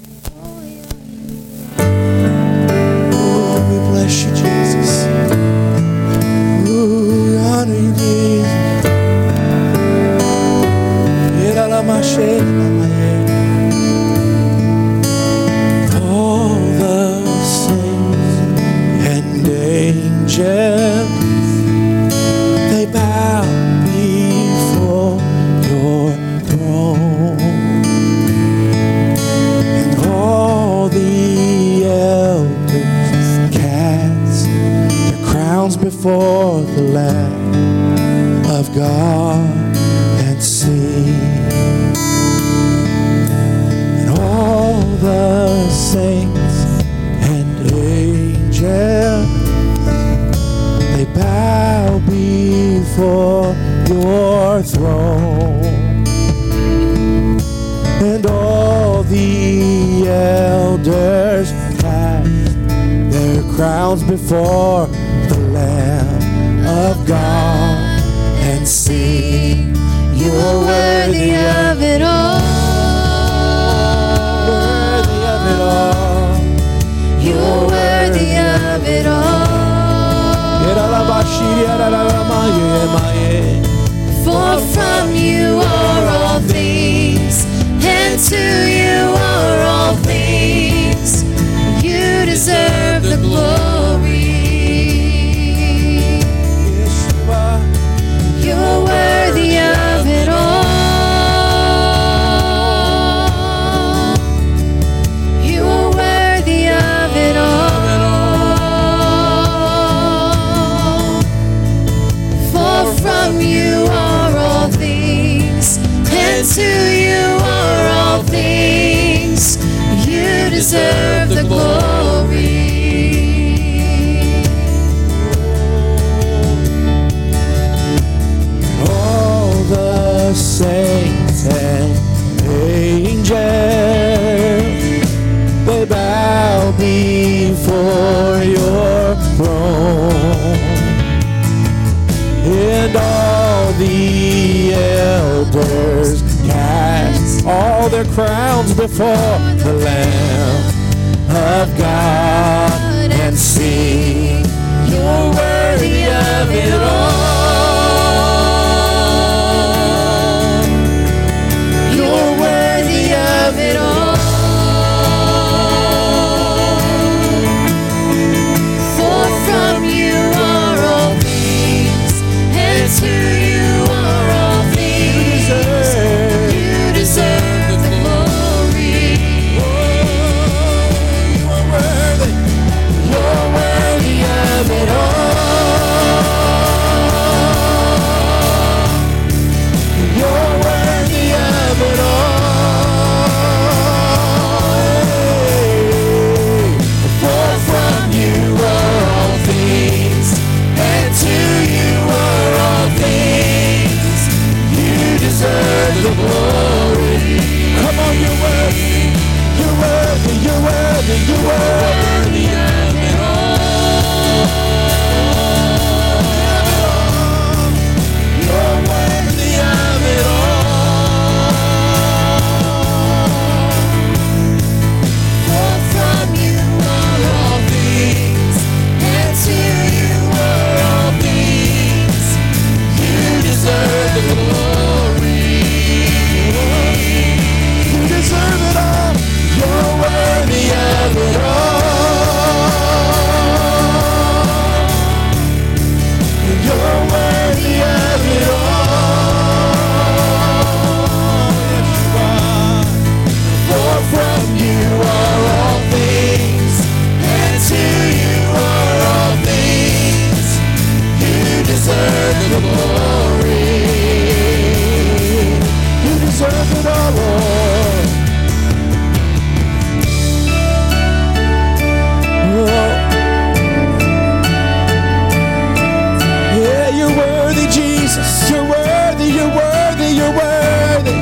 you're 276.98 277.16
worthy, 277.16 277.66
Jesus. 277.68 278.50
You're 278.50 278.64
worthy, 278.64 279.26
you're 279.26 279.54
worthy, 279.54 280.08
you're 280.18 280.34
worthy. 280.42 281.18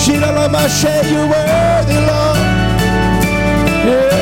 Shira 0.00 0.30
Lamashe, 0.36 0.94
you're 1.10 1.28
worthy, 1.28 1.98
Lord. 2.08 2.38
Yeah. 3.86 4.19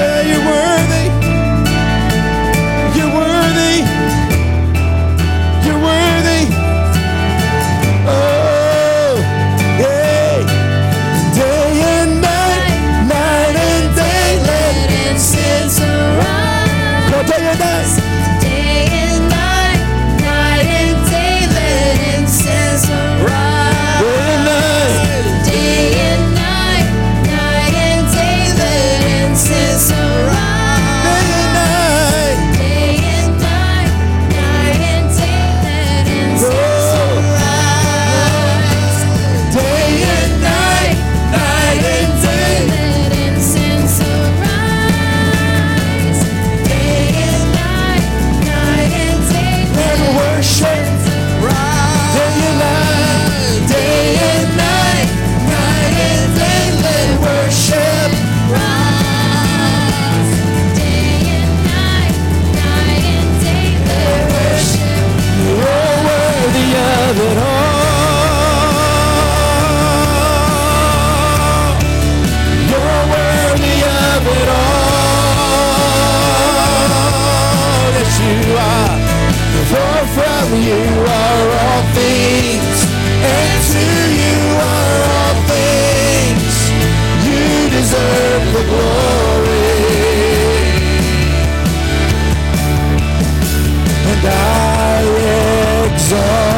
Exalt 96.11 96.58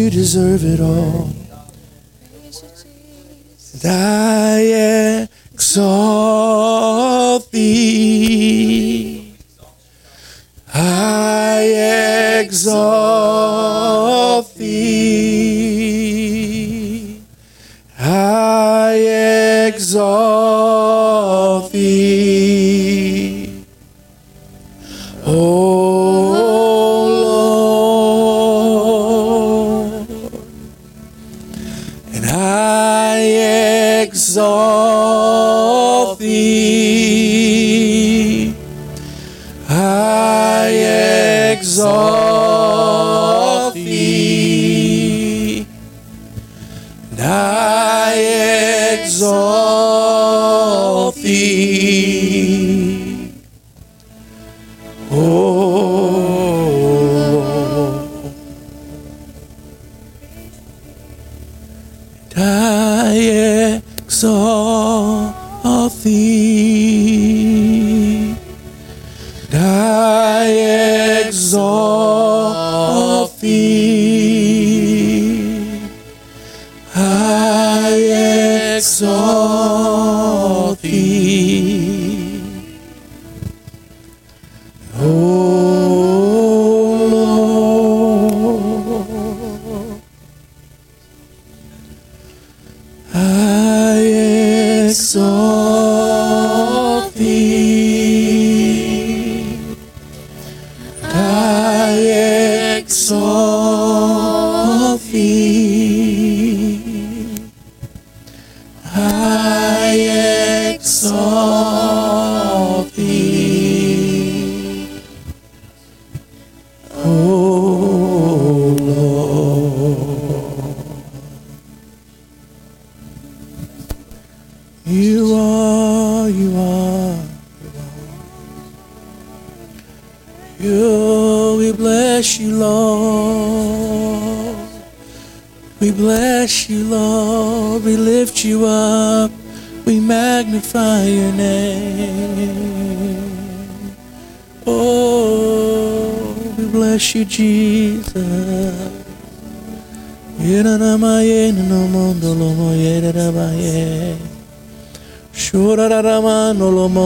you 0.00 0.08
deserve 0.08 0.64
it 0.64 0.80
all. 0.80 1.39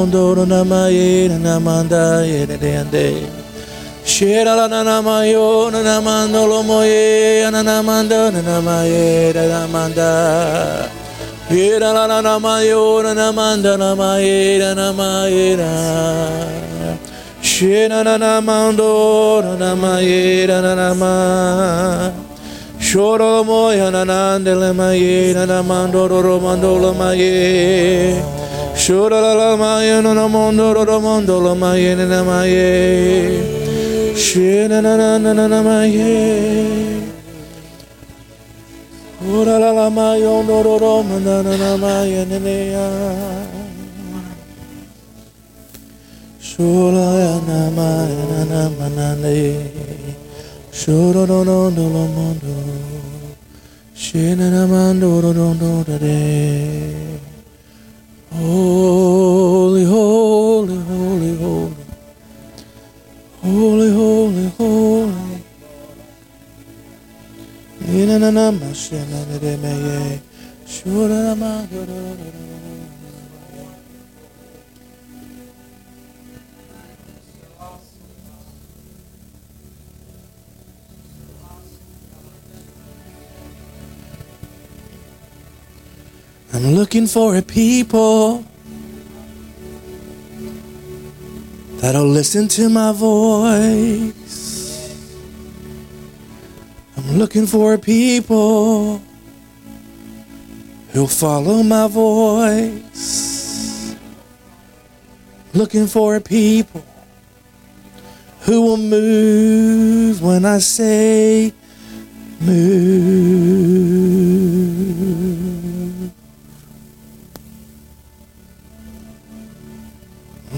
mondoro 0.05 0.47
na 0.47 0.63
maire 0.65 1.39
na 1.39 1.59
manda 1.59 2.23
ere 2.27 2.59
de 2.59 2.77
ande. 2.77 3.27
Shira 4.05 4.55
la 4.55 4.67
na 4.69 4.83
na 4.83 5.01
mayo 5.01 5.71
na 5.71 5.83
na 5.83 6.01
mando 6.01 6.47
lo 6.47 6.63
moye 6.63 7.51
na 7.51 7.63
na 7.63 7.83
manda 7.83 8.31
na 8.31 8.41
na 8.43 8.61
maire 8.61 9.33
na 9.49 9.67
manda. 9.67 10.91
Shira 11.49 11.93
la 11.95 12.07
na 12.07 12.21
na 12.21 12.39
mayo 12.39 13.03
na 13.03 13.15
na 13.15 13.33
manda 13.33 13.77
na 13.79 13.95
maire 13.95 14.75
na 14.75 14.93
maire. 14.93 15.73
Shira 17.41 18.05
na 18.05 18.17
na 18.19 18.41
mando 18.43 19.41
na 19.43 19.57
na 19.57 19.75
maire 19.75 20.61
na 20.61 20.75
na 20.75 20.95
maire. 20.95 22.13
Shoro 22.79 23.43
moya 23.45 23.91
na 23.91 24.05
na 24.05 24.39
ndele 24.39 24.73
maye 24.75 25.33
na 25.33 25.47
na 25.47 25.63
mando 25.63 26.07
ro 26.07 26.39
mando 26.41 26.77
lo 26.79 26.93
maye. 26.93 28.44
Shoro 28.85 29.19
la 29.23 29.57
maye 29.57 30.03
nanamondo 30.03 30.75
romondo 30.75 31.41
la 31.41 31.55
maye 31.55 31.95
nanamaye. 31.97 33.41
Shina 34.15 34.83
na 34.83 34.95
na 35.01 35.17
na 35.19 35.33
na 35.33 35.47
na 35.49 35.63
maye. 35.63 37.01
Ora 39.27 39.59
la 39.59 39.71
la 39.73 39.89
mayo 39.89 40.43
no 40.43 40.63
ro 40.63 40.77
ro 40.79 41.03
ma 41.03 41.19
na 41.19 41.41
na 41.43 41.57
na 41.57 41.77
maye 41.79 42.27
ne 42.27 42.39
ne 42.39 42.59
ya. 42.75 42.87
Shola 46.49 47.07
ya 47.25 47.35
na 47.49 47.61
ma 47.77 47.89
ya 48.05 48.25
na 48.33 48.41
na 48.53 48.63
ma 48.77 48.89
na 48.97 49.15
ne. 49.15 49.65
Shoro 50.71 51.25
no 51.27 51.43
no 51.43 51.71
no 51.71 51.85
lo 51.95 52.05
mondo. 52.17 52.55
Shina 53.97 54.51
na 54.51 54.67
mando 54.67 55.21
ro 55.23 55.33
ro 55.33 55.49
ro 55.59 55.73
da 55.89 55.97
de. 55.97 56.21
Holy, 58.35 59.85
holy, 59.85 60.77
holy, 60.77 61.37
holy. 61.39 61.85
Holy, 63.43 63.91
holy, 63.95 64.49
holy. 64.59 65.45
Nina 67.81 68.19
na 68.19 68.31
na 68.31 68.51
ma 68.51 68.73
shena 68.75 69.25
na 69.29 69.39
de 69.39 69.57
me 69.57 69.73
ye. 69.87 70.21
Shura 70.67 71.23
na 71.27 71.35
ma 71.35 71.67
I'm 86.55 86.77
looking 86.77 87.09
for 87.09 87.35
a 87.35 87.43
people 87.43 88.45
that'll 91.81 92.07
listen 92.07 92.47
to 92.47 92.69
my 92.69 92.93
voice. 92.93 94.15
I'm 96.97 97.19
looking 97.19 97.49
for 97.49 97.75
a 97.75 97.79
people 97.79 99.03
who'll 100.93 101.09
follow 101.09 101.65
my 101.65 101.89
voice. 101.89 103.97
Looking 105.55 105.89
for 105.89 106.15
a 106.15 106.21
people 106.21 106.85
who 108.43 108.63
will 108.63 108.77
move 108.77 110.23
when 110.23 110.45
I 110.45 110.59
say 110.59 111.53
move. 112.41 113.75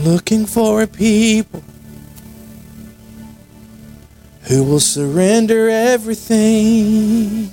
Looking 0.07 0.47
for 0.47 0.83
a 0.83 0.87
people 0.87 1.65
who 4.43 4.63
will 4.63 4.79
surrender 4.79 5.69
everything. 5.69 7.51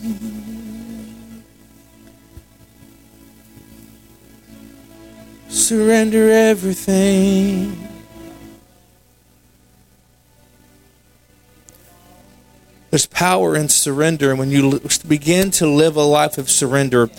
Surrender 5.49 6.29
everything. 6.29 7.89
There's 12.91 13.07
power 13.07 13.55
in 13.55 13.67
surrender, 13.69 14.29
and 14.29 14.37
when 14.37 14.51
you 14.51 14.79
begin 15.07 15.49
to 15.51 15.65
live 15.65 15.95
a 15.95 16.03
life 16.03 16.37
of 16.37 16.51
surrender 16.51 17.09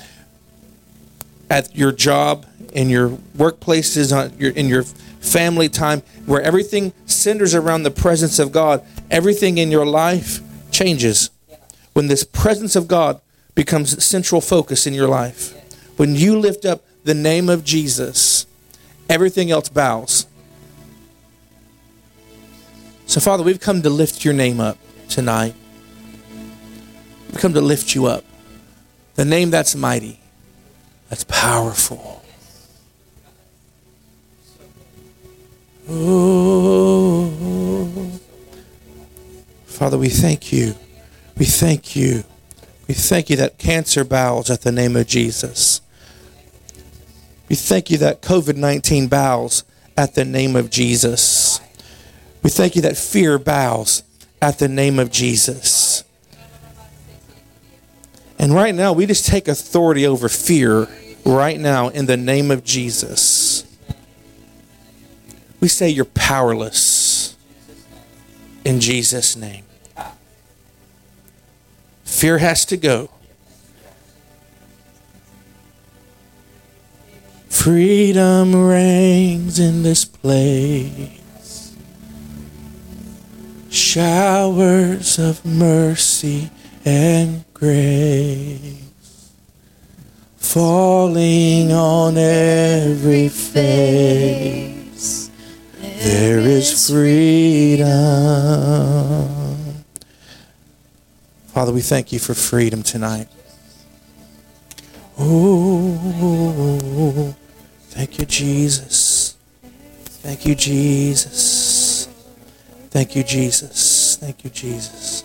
at 1.51 1.75
your 1.75 1.91
job, 1.91 2.47
in 2.75 2.91
your 2.91 3.11
workplaces, 3.37 4.39
your, 4.39 4.51
in 4.51 4.69
your 4.69 4.83
family 4.83 5.69
time, 5.69 6.03
where 6.27 6.43
everything 6.43 6.93
centers 7.07 7.55
around 7.55 7.85
the 7.85 7.91
presence 7.91 8.39
of 8.39 8.53
God, 8.53 8.85
everything 9.11 9.59
in 9.59 9.71
your 9.71 9.87
life 9.87 10.41
changes. 10.71 11.31
When 11.95 12.09
this 12.09 12.25
presence 12.25 12.77
of 12.77 12.89
God 12.89 13.21
becomes 13.55 14.05
central 14.05 14.41
focus 14.41 14.87
in 14.87 14.93
your 14.93 15.09
life, 15.09 15.55
when 15.97 16.17
you 16.17 16.39
lift 16.39 16.67
up 16.67 16.85
the 17.05 17.15
name 17.15 17.49
of 17.49 17.65
Jesus, 17.65 18.47
everything 19.09 19.51
else 19.51 19.69
bows. 19.69 20.27
So, 23.07 23.21
Father, 23.21 23.45
we've 23.45 23.61
come 23.61 23.83
to 23.83 23.91
lift 23.91 24.25
your 24.25 24.35
name 24.35 24.59
up 24.59 24.79
tonight. 25.09 25.55
We've 27.29 27.39
come 27.39 27.55
to 27.55 27.61
lift 27.61 27.95
you 27.95 28.07
up. 28.07 28.25
The 29.15 29.25
name 29.25 29.51
that's 29.51 29.77
mighty, 29.77 30.19
that's 31.09 31.25
powerful. 31.25 32.24
Oh, 35.89 37.31
Father, 39.67 39.99
we 39.99 40.09
thank 40.09 40.51
you. 40.53 40.75
We 41.37 41.45
thank 41.45 41.95
you. 41.95 42.25
We 42.89 42.95
thank 42.95 43.29
you 43.29 43.37
that 43.37 43.59
cancer 43.59 44.05
bows 44.05 44.49
at 44.51 44.63
the 44.63 44.73
name 44.73 44.97
of 44.97 45.07
Jesus. 45.07 45.81
We 47.49 47.57
thank 47.57 47.91
you 47.91 47.99
that 47.99 48.23
COVID 48.23 48.57
19 48.57 49.09
bows 49.09 49.65
at 49.97 50.15
the 50.15 50.25
name 50.25 50.57
of 50.57 50.71
Jesus. 50.71 51.61
We 52.43 52.51
thank 52.51 52.77
you 52.77 52.83
that 52.83 52.97
fear 52.97 53.39
bows 53.39 54.03
at 54.41 54.59
the 54.59 54.69
name 54.69 54.99
of 54.99 55.11
Jesus. 55.11 56.05
And 58.39 58.55
right 58.55 58.75
now, 58.75 58.93
we 58.93 59.07
just 59.07 59.27
take 59.27 59.49
authority 59.49 60.07
over 60.07 60.29
fear 60.29 60.89
right 61.25 61.59
now 61.59 61.89
in 61.89 62.07
the 62.07 62.17
name 62.17 62.51
of 62.51 62.65
Jesus. 62.65 63.44
We 65.65 65.69
say 65.69 65.89
you're 65.89 66.05
powerless 66.05 67.39
in 68.67 68.81
Jesus' 68.81 69.35
name. 69.35 69.65
Fear 72.05 72.37
has 72.37 72.67
to 72.67 72.77
go. 72.77 73.09
Freedom 77.49 78.55
reigns 78.55 79.59
in 79.59 79.83
this 79.85 80.05
place. 80.05 81.75
Showers 83.71 85.19
of 85.19 85.47
mercy 85.47 86.51
and 86.85 87.43
grace 87.55 89.33
falling 90.37 91.73
on 91.73 92.19
every 92.19 93.31
face. 93.31 94.84
There 96.05 96.39
is 96.39 96.91
freedom. 96.91 97.87
Father, 101.47 101.73
we 101.73 101.81
thank 101.81 102.13
you 102.13 102.19
for 102.19 102.35
freedom 102.35 102.83
tonight. 102.83 103.27
Oh, 105.19 105.95
thank 107.89 108.19
you, 108.19 108.27
Jesus. 108.27 109.39
Thank 110.21 110.45
you, 110.45 110.55
Jesus. 110.55 112.07
Thank 112.91 113.17
you, 113.17 113.23
Jesus. 113.23 114.17
Thank 114.17 114.45
you, 114.45 114.51
Jesus. 114.51 115.25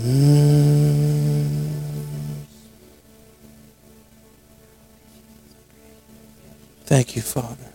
Mm. 0.00 1.62
Thank 6.84 7.14
you, 7.14 7.22
Father. 7.22 7.71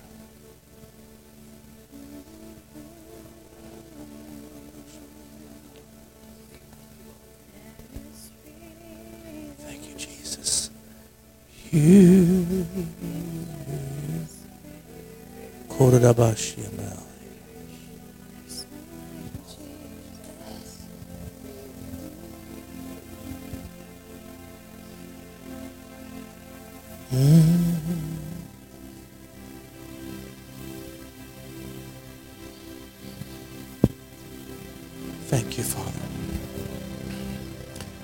Thank 35.28 35.58
you, 35.58 35.64
Father. 35.64 35.92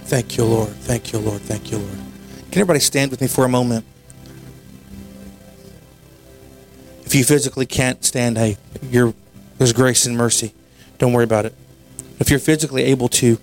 Thank 0.05 0.37
you, 0.37 0.45
Lord. 0.45 0.69
Thank 0.69 1.13
you, 1.13 1.19
Lord. 1.19 1.41
Thank 1.41 1.71
you, 1.71 1.77
Lord. 1.77 2.12
Can 2.53 2.59
everybody 2.59 2.81
stand 2.81 3.09
with 3.09 3.19
me 3.19 3.25
for 3.25 3.45
a 3.45 3.49
moment? 3.49 3.83
If 7.03 7.15
you 7.15 7.23
physically 7.23 7.65
can't 7.65 8.05
stand, 8.05 8.37
hey, 8.37 8.57
there's 9.57 9.73
grace 9.73 10.05
and 10.05 10.15
mercy. 10.15 10.53
Don't 10.99 11.13
worry 11.13 11.23
about 11.23 11.47
it. 11.47 11.55
If 12.19 12.29
you're 12.29 12.37
physically 12.37 12.83
able 12.83 13.09
to, 13.09 13.39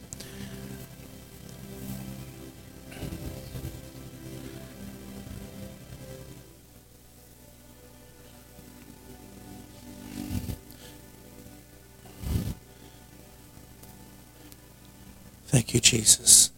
Thank 15.49 15.75
you, 15.75 15.81
Jesus. 15.81 16.50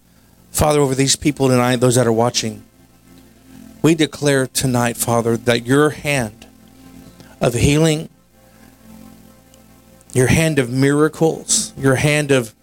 Father, 0.62 0.78
over 0.78 0.94
these 0.94 1.16
people 1.16 1.48
tonight, 1.48 1.80
those 1.80 1.96
that 1.96 2.06
are 2.06 2.12
watching, 2.12 2.62
we 3.82 3.96
declare 3.96 4.46
tonight, 4.46 4.96
Father, 4.96 5.36
that 5.36 5.66
your 5.66 5.90
hand 5.90 6.46
of 7.40 7.54
healing, 7.54 8.08
your 10.12 10.28
hand 10.28 10.60
of 10.60 10.70
miracles, 10.70 11.72
your 11.76 11.96
hand 11.96 12.30
of 12.30 12.54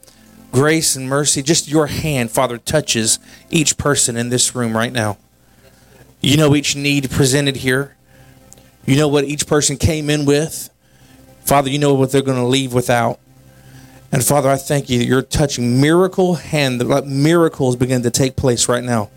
grace 0.53 0.95
and 0.95 1.09
mercy, 1.09 1.43
just 1.43 1.67
your 1.67 1.87
hand, 1.87 2.31
Father, 2.31 2.57
touches 2.57 3.19
each 3.49 3.75
person 3.75 4.15
in 4.15 4.29
this 4.29 4.55
room 4.55 4.77
right 4.77 4.93
now. 4.93 5.17
You 6.21 6.37
know 6.37 6.55
each 6.55 6.77
need 6.77 7.11
presented 7.11 7.57
here. 7.57 7.97
You 8.85 8.95
know 8.95 9.09
what 9.09 9.25
each 9.25 9.45
person 9.45 9.75
came 9.75 10.09
in 10.09 10.23
with. 10.23 10.69
Father, 11.43 11.69
you 11.69 11.79
know 11.79 11.95
what 11.95 12.13
they're 12.13 12.21
going 12.21 12.37
to 12.37 12.47
leave 12.47 12.73
without. 12.73 13.19
And 14.11 14.23
Father, 14.23 14.49
I 14.49 14.57
thank 14.57 14.89
you 14.89 14.99
that 14.99 15.05
you're 15.05 15.21
touching 15.21 15.79
miracle 15.79 16.35
hand, 16.35 16.81
that 16.81 17.05
miracles 17.05 17.75
begin 17.75 18.01
to 18.03 18.11
take 18.11 18.35
place 18.35 18.67
right 18.67 18.83
now. 18.83 19.09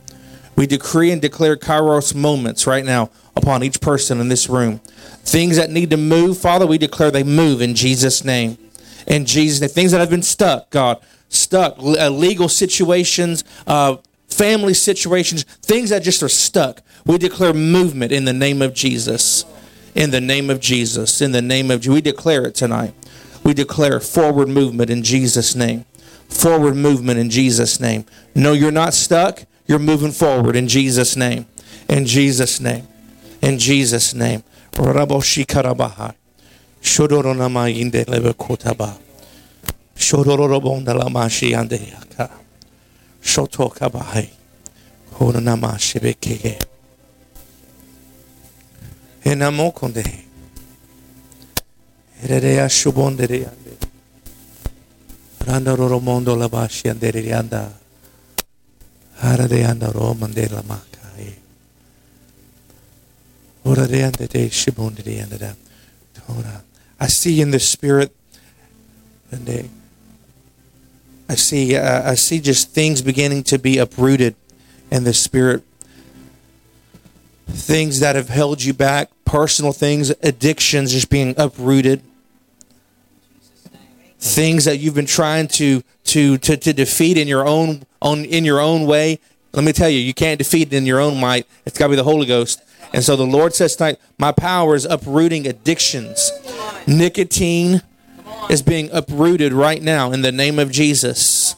We 0.55 0.66
decree 0.66 1.11
and 1.11 1.20
declare 1.20 1.57
Kairos 1.57 2.14
moments 2.14 2.66
right 2.66 2.84
now 2.84 3.11
upon 3.34 3.62
each 3.62 3.80
person 3.80 4.20
in 4.20 4.28
this 4.28 4.51
room. 4.51 4.80
Things 5.24 5.57
that 5.57 5.70
need 5.70 5.90
to 5.90 5.97
move, 5.97 6.36
Father, 6.38 6.66
we 6.66 6.76
declare 6.76 7.11
they 7.11 7.22
move 7.22 7.62
in 7.62 7.74
Jesus' 7.74 8.22
name. 8.24 8.59
In 9.07 9.24
Jesus' 9.24 9.61
name. 9.61 9.70
Things 9.70 9.93
that 9.93 10.01
have 10.01 10.11
been 10.11 10.22
stuck, 10.22 10.68
God, 10.68 11.01
stuck, 11.30 11.78
uh, 11.78 12.11
legal 12.11 12.51
situations, 12.51 13.45
uh, 13.66 13.97
family 14.28 14.74
situations, 14.74 15.45
things 15.62 15.90
that 15.90 16.03
just 16.03 16.22
are 16.22 16.28
stuck. 16.28 16.82
We 17.07 17.16
declare 17.16 17.55
movement 17.55 18.12
in 18.12 18.26
the 18.26 18.32
name 18.34 18.61
of 18.61 18.74
Jesus. 18.74 19.47
In 19.95 20.11
the 20.11 20.20
name 20.20 20.51
of 20.51 20.61
Jesus. 20.61 21.20
In 21.22 21.32
the 21.32 21.43
name 21.43 21.70
of 21.70 21.80
Jesus. 21.80 21.95
We 21.95 22.01
declare 22.03 22.45
it 22.45 22.55
tonight. 22.55 22.95
We 23.45 23.55
declare 23.55 24.01
forward 24.01 24.49
movement 24.49 24.90
in 24.90 25.03
Jesus' 25.03 25.55
name. 25.55 25.84
Forward 26.28 26.76
movement 26.76 27.18
in 27.18 27.28
Jesus' 27.30 27.80
name. 27.80 28.05
No, 28.34 28.53
you're 28.53 28.70
not 28.70 28.95
stuck. 28.95 29.45
You're 29.66 29.78
moving 29.78 30.12
forward 30.12 30.57
in 30.57 30.68
Jesus' 30.68 31.16
name. 31.16 31.47
In 31.88 32.07
Jesus' 32.07 32.61
name. 32.61 32.86
In 33.40 33.59
Jesus' 33.59 34.14
name. 34.14 34.43
Raboshikarabahai. 34.72 36.14
Shodoronamayinde 36.82 38.05
Tora. 66.14 66.62
I 67.01 67.09
see 67.09 67.41
in 67.41 67.51
the 67.51 67.59
spirit 67.59 68.14
and 69.33 69.70
I 71.29 71.35
see 71.35 71.77
uh, 71.77 72.11
I 72.11 72.14
see 72.14 72.41
just 72.41 72.70
things 72.70 73.03
beginning 73.03 73.43
to 73.45 73.59
be 73.59 73.79
uprooted 73.79 74.37
in 74.91 75.05
the 75.05 75.14
spirit. 75.14 75.62
Things 77.47 78.01
that 78.01 78.16
have 78.16 78.29
held 78.29 78.62
you 78.62 78.75
back, 78.75 79.11
personal 79.25 79.73
things, 79.73 80.11
addictions 80.23 80.93
just 80.93 81.11
being 81.11 81.35
uprooted. 81.37 82.03
Things 84.25 84.66
that 84.66 84.79
you've 84.79 84.95
been 84.95 85.05
trying 85.05 85.49
to 85.49 85.83
to 86.05 86.39
to, 86.39 86.57
to 86.57 86.73
defeat 86.73 87.18
in 87.18 87.27
your 87.27 87.45
own 87.45 87.83
own 88.01 88.25
in 88.25 88.45
your 88.45 88.61
own 88.61 88.87
way. 88.87 89.18
Let 89.53 89.64
me 89.64 89.73
tell 89.73 89.89
you, 89.89 89.99
you 89.99 90.14
can't 90.14 90.39
defeat 90.39 90.73
it 90.73 90.77
in 90.77 90.87
your 90.87 91.01
own 91.01 91.18
might. 91.18 91.45
It's 91.66 91.77
got 91.77 91.87
to 91.87 91.91
be 91.91 91.97
the 91.97 92.05
Holy 92.05 92.27
Ghost. 92.27 92.62
And 92.95 93.03
so 93.03 93.16
the 93.16 93.27
Lord 93.27 93.53
says 93.53 93.75
tonight, 93.75 93.99
my 94.18 94.31
power 94.31 94.77
is 94.77 94.85
uprooting 94.85 95.47
addictions. 95.47 96.31
Nicotine 96.87 97.83
is 98.49 98.62
being 98.62 98.91
uprooted 98.93 99.53
right 99.53 99.83
now 99.83 100.12
in 100.12 100.23
the 100.23 100.31
name 100.31 100.61
of 100.61 100.70
Jesus. 100.70 101.57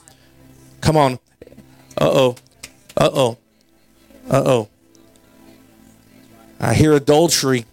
Come 0.81 0.97
on. 0.97 1.19
Uh 2.01 2.11
oh. 2.11 2.37
Uh 2.97 3.11
oh. 3.13 3.39
Uh 4.31 4.43
oh. 4.47 4.69
I 6.59 6.73
hear 6.73 6.95
adultery. 6.95 7.67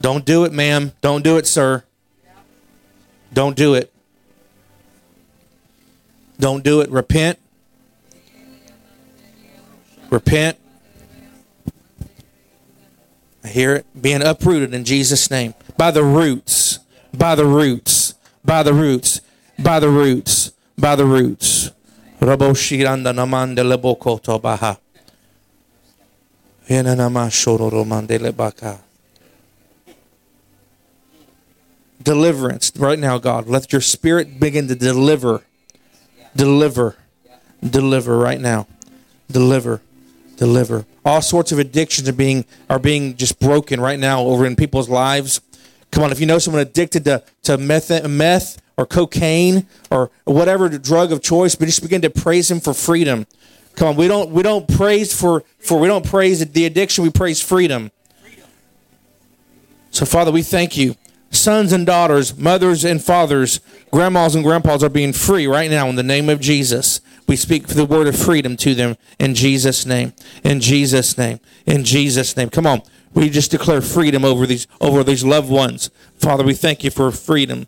Don't 0.00 0.24
do 0.24 0.44
it, 0.44 0.52
ma'am. 0.52 0.92
Don't 1.00 1.24
do 1.24 1.38
it, 1.38 1.46
sir. 1.46 1.82
Don't 3.32 3.56
do 3.56 3.74
it. 3.74 3.92
Don't 6.38 6.62
do 6.62 6.80
it. 6.80 6.90
Repent. 6.90 7.38
Repent. 10.10 10.58
I 13.44 13.48
hear 13.48 13.74
it 13.74 13.86
being 14.00 14.22
uprooted 14.22 14.74
in 14.74 14.84
Jesus' 14.84 15.30
name. 15.30 15.54
By 15.76 15.90
the 15.90 16.04
roots. 16.04 16.78
By 17.16 17.34
the 17.34 17.46
roots. 17.46 18.14
By 18.44 18.62
the 18.62 18.72
roots. 18.72 19.20
By 19.58 19.80
the 19.80 19.88
roots. 19.88 20.52
By 20.78 20.96
the 20.96 21.04
roots. 21.04 21.70
Rabo 22.20 22.54
Deliverance 32.02 32.72
right 32.76 32.98
now, 32.98 33.18
God. 33.18 33.48
Let 33.48 33.72
your 33.72 33.80
spirit 33.80 34.38
begin 34.38 34.68
to 34.68 34.74
deliver. 34.74 35.42
Deliver. 36.36 36.96
Deliver 37.62 38.16
right 38.16 38.40
now. 38.40 38.66
Deliver 39.30 39.82
deliver. 40.38 40.86
All 41.04 41.20
sorts 41.20 41.52
of 41.52 41.58
addictions 41.58 42.08
are 42.08 42.12
being 42.12 42.46
are 42.70 42.78
being 42.78 43.16
just 43.16 43.38
broken 43.38 43.80
right 43.80 43.98
now 43.98 44.22
over 44.22 44.46
in 44.46 44.56
people's 44.56 44.88
lives. 44.88 45.40
Come 45.90 46.04
on, 46.04 46.12
if 46.12 46.20
you 46.20 46.26
know 46.26 46.38
someone 46.38 46.62
addicted 46.62 47.04
to, 47.04 47.22
to 47.42 47.58
meth, 47.58 48.06
meth 48.06 48.62
or 48.76 48.86
cocaine 48.86 49.66
or 49.90 50.10
whatever 50.24 50.68
drug 50.68 51.12
of 51.12 51.22
choice, 51.22 51.54
but 51.54 51.64
just 51.64 51.82
begin 51.82 52.02
to 52.02 52.10
praise 52.10 52.50
him 52.50 52.60
for 52.60 52.74
freedom. 52.74 53.26
Come 53.74 53.88
on, 53.88 53.96
we 53.96 54.08
don't 54.08 54.30
we 54.30 54.42
don't 54.42 54.66
praise 54.68 55.18
for 55.18 55.44
for 55.58 55.78
we 55.78 55.88
don't 55.88 56.06
praise 56.06 56.46
the 56.46 56.64
addiction, 56.64 57.04
we 57.04 57.10
praise 57.10 57.42
freedom. 57.42 57.90
So 59.90 60.06
Father, 60.06 60.30
we 60.30 60.42
thank 60.42 60.76
you. 60.76 60.94
Sons 61.30 61.72
and 61.72 61.84
daughters, 61.86 62.36
mothers 62.38 62.84
and 62.84 63.02
fathers, 63.02 63.60
grandmas 63.90 64.34
and 64.34 64.44
grandpas 64.44 64.82
are 64.82 64.88
being 64.88 65.12
free 65.12 65.46
right 65.46 65.70
now 65.70 65.88
in 65.88 65.96
the 65.96 66.02
name 66.02 66.28
of 66.28 66.40
Jesus. 66.40 67.00
We 67.26 67.36
speak 67.36 67.66
the 67.66 67.84
word 67.84 68.06
of 68.06 68.16
freedom 68.16 68.56
to 68.58 68.74
them 68.74 68.96
in 69.18 69.34
Jesus' 69.34 69.84
name. 69.84 70.14
In 70.42 70.60
Jesus' 70.60 71.18
name. 71.18 71.40
In 71.66 71.84
Jesus' 71.84 72.36
name. 72.36 72.48
Come 72.48 72.66
on. 72.66 72.80
We 73.12 73.28
just 73.28 73.50
declare 73.50 73.82
freedom 73.82 74.24
over 74.24 74.46
these 74.46 74.66
over 74.80 75.04
these 75.04 75.24
loved 75.24 75.50
ones. 75.50 75.90
Father, 76.16 76.44
we 76.44 76.54
thank 76.54 76.84
you 76.84 76.90
for 76.90 77.10
freedom. 77.10 77.66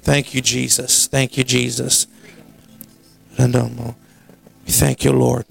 Thank 0.00 0.34
you, 0.34 0.40
Jesus. 0.40 1.06
Thank 1.06 1.36
you, 1.36 1.44
Jesus. 1.44 2.06
Thank 4.66 5.04
you, 5.04 5.12
Lord. 5.12 5.46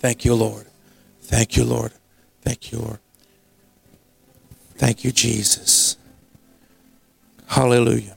Thank 0.00 0.24
you, 0.24 0.34
Lord. 0.34 0.66
Thank 1.22 1.56
you, 1.56 1.64
Lord. 1.64 1.92
Thank 2.42 2.72
you, 2.72 2.78
Lord. 2.78 2.98
Thank 4.76 5.04
you, 5.04 5.12
Jesus. 5.12 5.91
Hallelujah. 7.52 8.16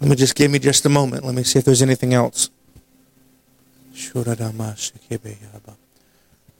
Let 0.00 0.10
me 0.10 0.16
just 0.16 0.34
give 0.34 0.50
me 0.50 0.58
just 0.58 0.84
a 0.84 0.88
moment. 0.88 1.24
Let 1.24 1.36
me 1.36 1.44
see 1.44 1.60
if 1.60 1.64
there's 1.64 1.80
anything 1.80 2.12
else. 2.12 2.50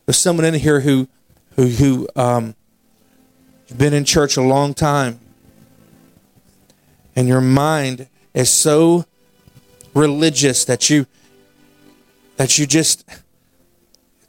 There's 0.06 0.16
someone 0.16 0.44
in 0.44 0.54
here 0.54 0.78
who, 0.78 1.08
who, 1.56 1.66
who, 1.66 2.08
um, 2.14 2.54
you've 3.66 3.78
been 3.78 3.92
in 3.92 4.04
church 4.04 4.36
a 4.36 4.42
long 4.42 4.74
time, 4.74 5.18
and 7.16 7.26
your 7.26 7.40
mind 7.40 8.06
is 8.32 8.48
so 8.48 9.06
religious 9.92 10.64
that 10.66 10.88
you, 10.88 11.06
that 12.36 12.60
you 12.60 12.66
just. 12.68 13.04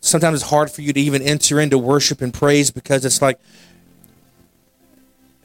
Sometimes 0.01 0.41
it's 0.41 0.49
hard 0.49 0.71
for 0.71 0.81
you 0.81 0.91
to 0.91 0.99
even 0.99 1.21
enter 1.21 1.59
into 1.59 1.77
worship 1.77 2.19
and 2.19 2.33
praise 2.33 2.71
because 2.71 3.05
it's 3.05 3.21
like 3.21 3.39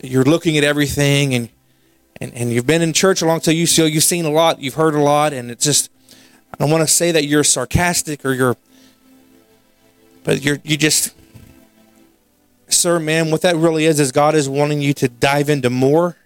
you're 0.02 0.24
looking 0.24 0.56
at 0.56 0.64
everything 0.64 1.34
and 1.34 1.48
and, 2.20 2.34
and 2.34 2.52
you've 2.52 2.66
been 2.66 2.82
in 2.82 2.92
church 2.92 3.22
a 3.22 3.26
long 3.26 3.40
time, 3.40 3.54
you 3.54 3.66
so 3.66 3.86
you've 3.86 4.04
seen 4.04 4.26
a 4.26 4.30
lot, 4.30 4.60
you've 4.60 4.74
heard 4.74 4.94
a 4.94 5.00
lot, 5.00 5.32
and 5.32 5.50
it's 5.50 5.64
just 5.64 5.90
I 6.52 6.56
don't 6.58 6.70
want 6.70 6.86
to 6.86 6.92
say 6.92 7.12
that 7.12 7.24
you're 7.24 7.44
sarcastic 7.44 8.24
or 8.24 8.32
you're 8.32 8.56
but 10.24 10.44
you're 10.44 10.58
you 10.64 10.76
just 10.76 11.14
sir, 12.68 12.98
man, 12.98 13.30
what 13.30 13.42
that 13.42 13.56
really 13.56 13.84
is 13.84 13.98
is 14.00 14.12
God 14.12 14.34
is 14.34 14.48
wanting 14.48 14.80
you 14.80 14.94
to 14.94 15.08
dive 15.08 15.48
into 15.48 15.70
more 15.70 16.16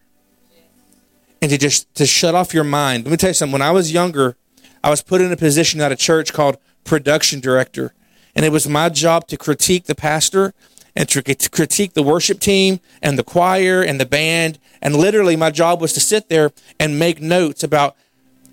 and 1.41 1.51
to 1.51 1.59
just 1.59 1.93
to 1.95 2.07
shut 2.07 2.35
off 2.35 2.55
your 2.55 2.65
mind. 2.65 3.05
Let 3.05 3.11
me 3.11 3.17
tell 3.17 3.31
you 3.31 3.35
something. 3.35 3.53
When 3.53 3.63
I 3.63 3.71
was 3.71 3.93
younger, 3.93 4.37
I 4.83 4.91
was 4.91 5.03
put 5.03 5.21
in 5.21 5.33
a 5.33 5.37
position 5.37 5.81
at 5.81 5.93
a 5.93 5.97
church 5.97 6.33
called 6.33 6.59
production 6.85 7.41
director. 7.41 7.95
And 8.35 8.45
it 8.45 8.51
was 8.51 8.69
my 8.69 8.89
job 8.89 9.29
to 9.29 9.37
critique 9.37 9.85
the 9.85 9.95
pastor 9.95 10.55
and 10.97 11.09
to 11.09 11.23
critique 11.23 11.95
the 11.95 12.03
worship 12.03 12.41
team 12.41 12.81
and 13.03 13.19
the 13.19 13.25
choir 13.25 13.83
and 13.83 14.01
the 14.01 14.07
band. 14.07 14.59
And 14.81 14.95
literally, 14.95 15.37
my 15.37 15.51
job 15.51 15.81
was 15.81 15.93
to 15.95 16.01
sit 16.01 16.29
there 16.29 16.53
and 16.79 16.99
make 16.99 17.21
notes 17.21 17.63
about 17.63 17.97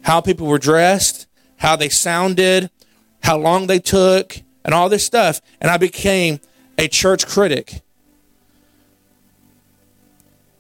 how 0.04 0.22
people 0.22 0.48
were 0.48 0.58
dressed, 0.58 1.28
how 1.58 1.76
they 1.76 1.90
sounded, 1.90 2.70
how 3.24 3.38
long 3.38 3.68
they 3.68 3.80
took, 3.80 4.42
and 4.66 4.74
all 4.74 4.90
this 4.90 5.06
stuff. 5.06 5.42
And 5.60 5.70
I 5.70 5.78
became 5.78 6.40
a 6.78 6.88
church 6.88 7.28
critic. 7.28 7.82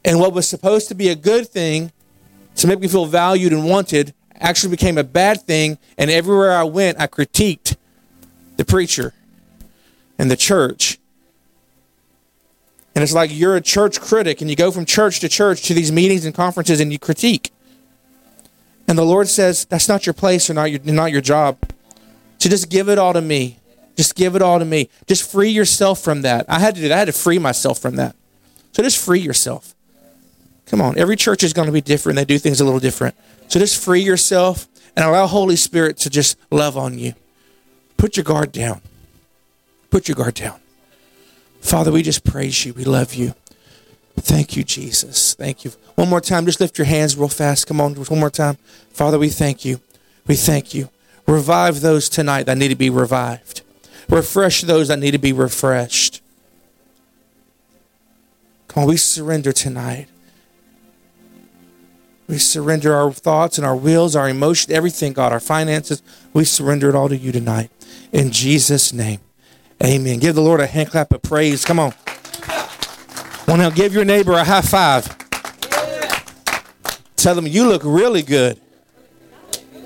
And 0.06 0.20
what 0.20 0.34
was 0.34 0.48
supposed 0.48 0.88
to 0.90 0.96
be 0.96 1.10
a 1.10 1.16
good 1.16 1.48
thing 1.48 1.92
to 2.56 2.68
make 2.68 2.80
me 2.80 2.88
feel 2.88 3.06
valued 3.06 3.54
and 3.54 3.66
wanted 3.66 4.14
actually 4.36 4.72
became 4.72 4.98
a 4.98 5.04
bad 5.04 5.42
thing. 5.42 5.78
And 5.98 6.12
everywhere 6.12 6.54
I 6.54 6.64
went, 6.64 7.00
I 7.00 7.08
critiqued 7.08 7.76
the 8.58 8.66
preacher 8.66 9.14
and 10.18 10.30
the 10.30 10.38
church 10.38 11.00
And 12.94 13.04
it's 13.04 13.14
like 13.14 13.30
you're 13.34 13.56
a 13.56 13.62
church 13.62 14.02
critic 14.02 14.42
and 14.42 14.50
you 14.50 14.56
go 14.56 14.72
from 14.72 14.86
church 14.86 15.22
to 15.22 15.30
church 15.30 15.64
to 15.64 15.74
these 15.74 15.92
meetings 15.92 16.26
and 16.26 16.36
conferences 16.36 16.80
and 16.80 16.92
you 16.92 17.00
critique. 17.00 17.52
And 18.88 18.98
the 18.98 19.06
Lord 19.06 19.30
says, 19.30 19.66
that's 19.66 19.88
not 19.88 20.06
your 20.06 20.14
place 20.14 20.50
or 20.50 20.54
not 20.54 20.66
your, 20.66 20.82
not 20.84 21.12
your 21.12 21.22
job. 21.22 21.58
So 22.40 22.50
just 22.50 22.70
give 22.70 22.90
it 22.90 22.98
all 22.98 23.14
to 23.14 23.22
me. 23.22 23.60
Just 23.96 24.16
give 24.16 24.36
it 24.36 24.42
all 24.42 24.60
to 24.60 24.66
me. 24.66 24.90
Just 25.08 25.30
free 25.30 25.50
yourself 25.50 26.00
from 26.00 26.24
that. 26.24 26.46
I 26.50 26.60
had 26.60 26.76
to 26.76 26.82
do 26.82 26.88
that. 26.90 26.96
I 26.96 27.00
had 27.00 27.06
to 27.06 27.14
free 27.14 27.40
myself 27.40 27.80
from 27.80 27.96
that. 27.98 28.16
So 28.74 28.84
just 28.84 29.04
free 29.04 29.20
yourself. 29.20 29.76
Come 30.66 30.82
on. 30.82 30.98
Every 30.98 31.16
church 31.16 31.44
is 31.44 31.54
going 31.54 31.66
to 31.66 31.72
be 31.72 31.82
different. 31.82 32.16
They 32.16 32.26
do 32.26 32.40
things 32.40 32.62
a 32.62 32.66
little 32.66 32.80
different. 32.80 33.16
So 33.48 33.60
just 33.60 33.84
free 33.84 34.02
yourself 34.02 34.68
and 34.96 35.06
allow 35.06 35.28
Holy 35.28 35.56
Spirit 35.56 35.98
to 35.98 36.10
just 36.10 36.38
love 36.50 36.78
on 36.78 36.98
you. 36.98 37.14
Put 37.98 38.18
your 38.18 38.24
guard 38.24 38.52
down. 38.52 38.82
Put 39.90 40.08
your 40.08 40.16
guard 40.16 40.36
down. 40.36 40.61
Father, 41.62 41.92
we 41.92 42.02
just 42.02 42.26
praise 42.26 42.66
you. 42.66 42.74
We 42.74 42.84
love 42.84 43.14
you. 43.14 43.34
Thank 44.20 44.58
you, 44.58 44.64
Jesus. 44.64 45.36
Thank 45.36 45.64
you. 45.64 45.72
One 45.96 46.10
more 46.10 46.20
time, 46.20 46.46
just 46.46 46.60
lift 46.60 46.78
your 46.78 46.86
hands 46.86 47.16
real 47.16 47.30
fast. 47.30 47.68
Come 47.68 47.80
on, 47.80 47.96
one 47.96 48.20
more 48.20 48.30
time. 48.30 48.58
Father, 48.92 49.18
we 49.18 49.30
thank 49.30 49.64
you. 49.64 49.80
We 50.28 50.36
thank 50.36 50.74
you. 50.74 50.90
Revive 51.28 51.82
those 51.82 52.10
tonight 52.10 52.44
that 52.48 52.58
need 52.58 52.70
to 52.70 52.76
be 52.76 52.90
revived. 52.90 53.62
Refresh 54.10 54.62
those 54.62 54.90
that 54.90 55.00
need 55.00 55.12
to 55.12 55.18
be 55.18 55.32
refreshed. 55.32 56.22
Come 58.68 58.84
on, 58.84 58.90
we 58.90 58.98
surrender 58.98 59.52
tonight. 59.54 60.08
We 62.28 62.38
surrender 62.38 62.96
our 62.96 63.12
thoughts 63.12 63.58
and 63.58 63.68
our 63.68 63.76
wills, 63.76 64.16
our 64.16 64.30
emotions, 64.30 64.74
everything, 64.74 65.14
God, 65.14 65.32
our 65.32 65.40
finances. 65.40 66.02
We 66.34 66.46
surrender 66.46 66.90
it 66.90 66.96
all 66.96 67.10
to 67.10 67.18
you 67.18 67.32
tonight. 67.32 67.70
In 68.12 68.32
Jesus' 68.32 68.94
name. 68.94 69.20
Amen. 69.84 70.20
Give 70.20 70.36
the 70.36 70.42
Lord 70.42 70.60
a 70.60 70.68
hand 70.68 70.90
clap 70.90 71.12
of 71.12 71.22
praise. 71.24 71.66
Come 71.66 71.80
on. 71.80 71.94
Well, 73.48 73.58
now 73.58 73.70
give 73.70 73.94
your 73.94 74.06
neighbor 74.06 74.34
a 74.34 74.44
high 74.44 74.62
five. 74.62 75.18
Tell 77.16 77.36
them 77.36 77.48
you 77.48 77.68
look 77.68 77.82
really 77.84 78.22
good. 78.22 78.60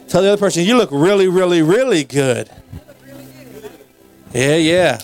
Tell 0.07 0.21
the 0.21 0.29
other 0.29 0.39
person 0.39 0.63
you 0.63 0.77
look 0.77 0.89
really, 0.91 1.27
really, 1.27 1.61
really 1.61 2.03
good. 2.03 2.49
Yeah, 4.33 4.55
yeah. 4.55 4.99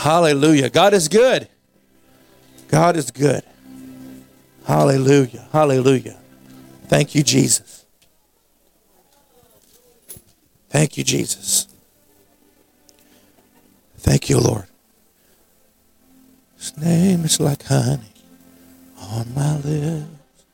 Hallelujah. 0.00 0.70
God 0.70 0.94
is 0.94 1.08
good. 1.08 1.48
God 2.68 2.96
is 2.96 3.10
good. 3.10 3.42
Hallelujah. 4.66 5.46
Hallelujah. 5.52 6.18
Thank 6.88 7.14
you, 7.14 7.22
Jesus. 7.22 7.84
Thank 10.70 10.96
you, 10.96 11.04
Jesus. 11.04 11.68
Thank 14.04 14.28
you, 14.28 14.38
Lord. 14.38 14.66
His 16.58 16.76
name 16.76 17.24
is 17.24 17.40
like 17.40 17.62
honey 17.62 18.12
on 19.00 19.32
my 19.34 19.56
lips. 19.56 20.44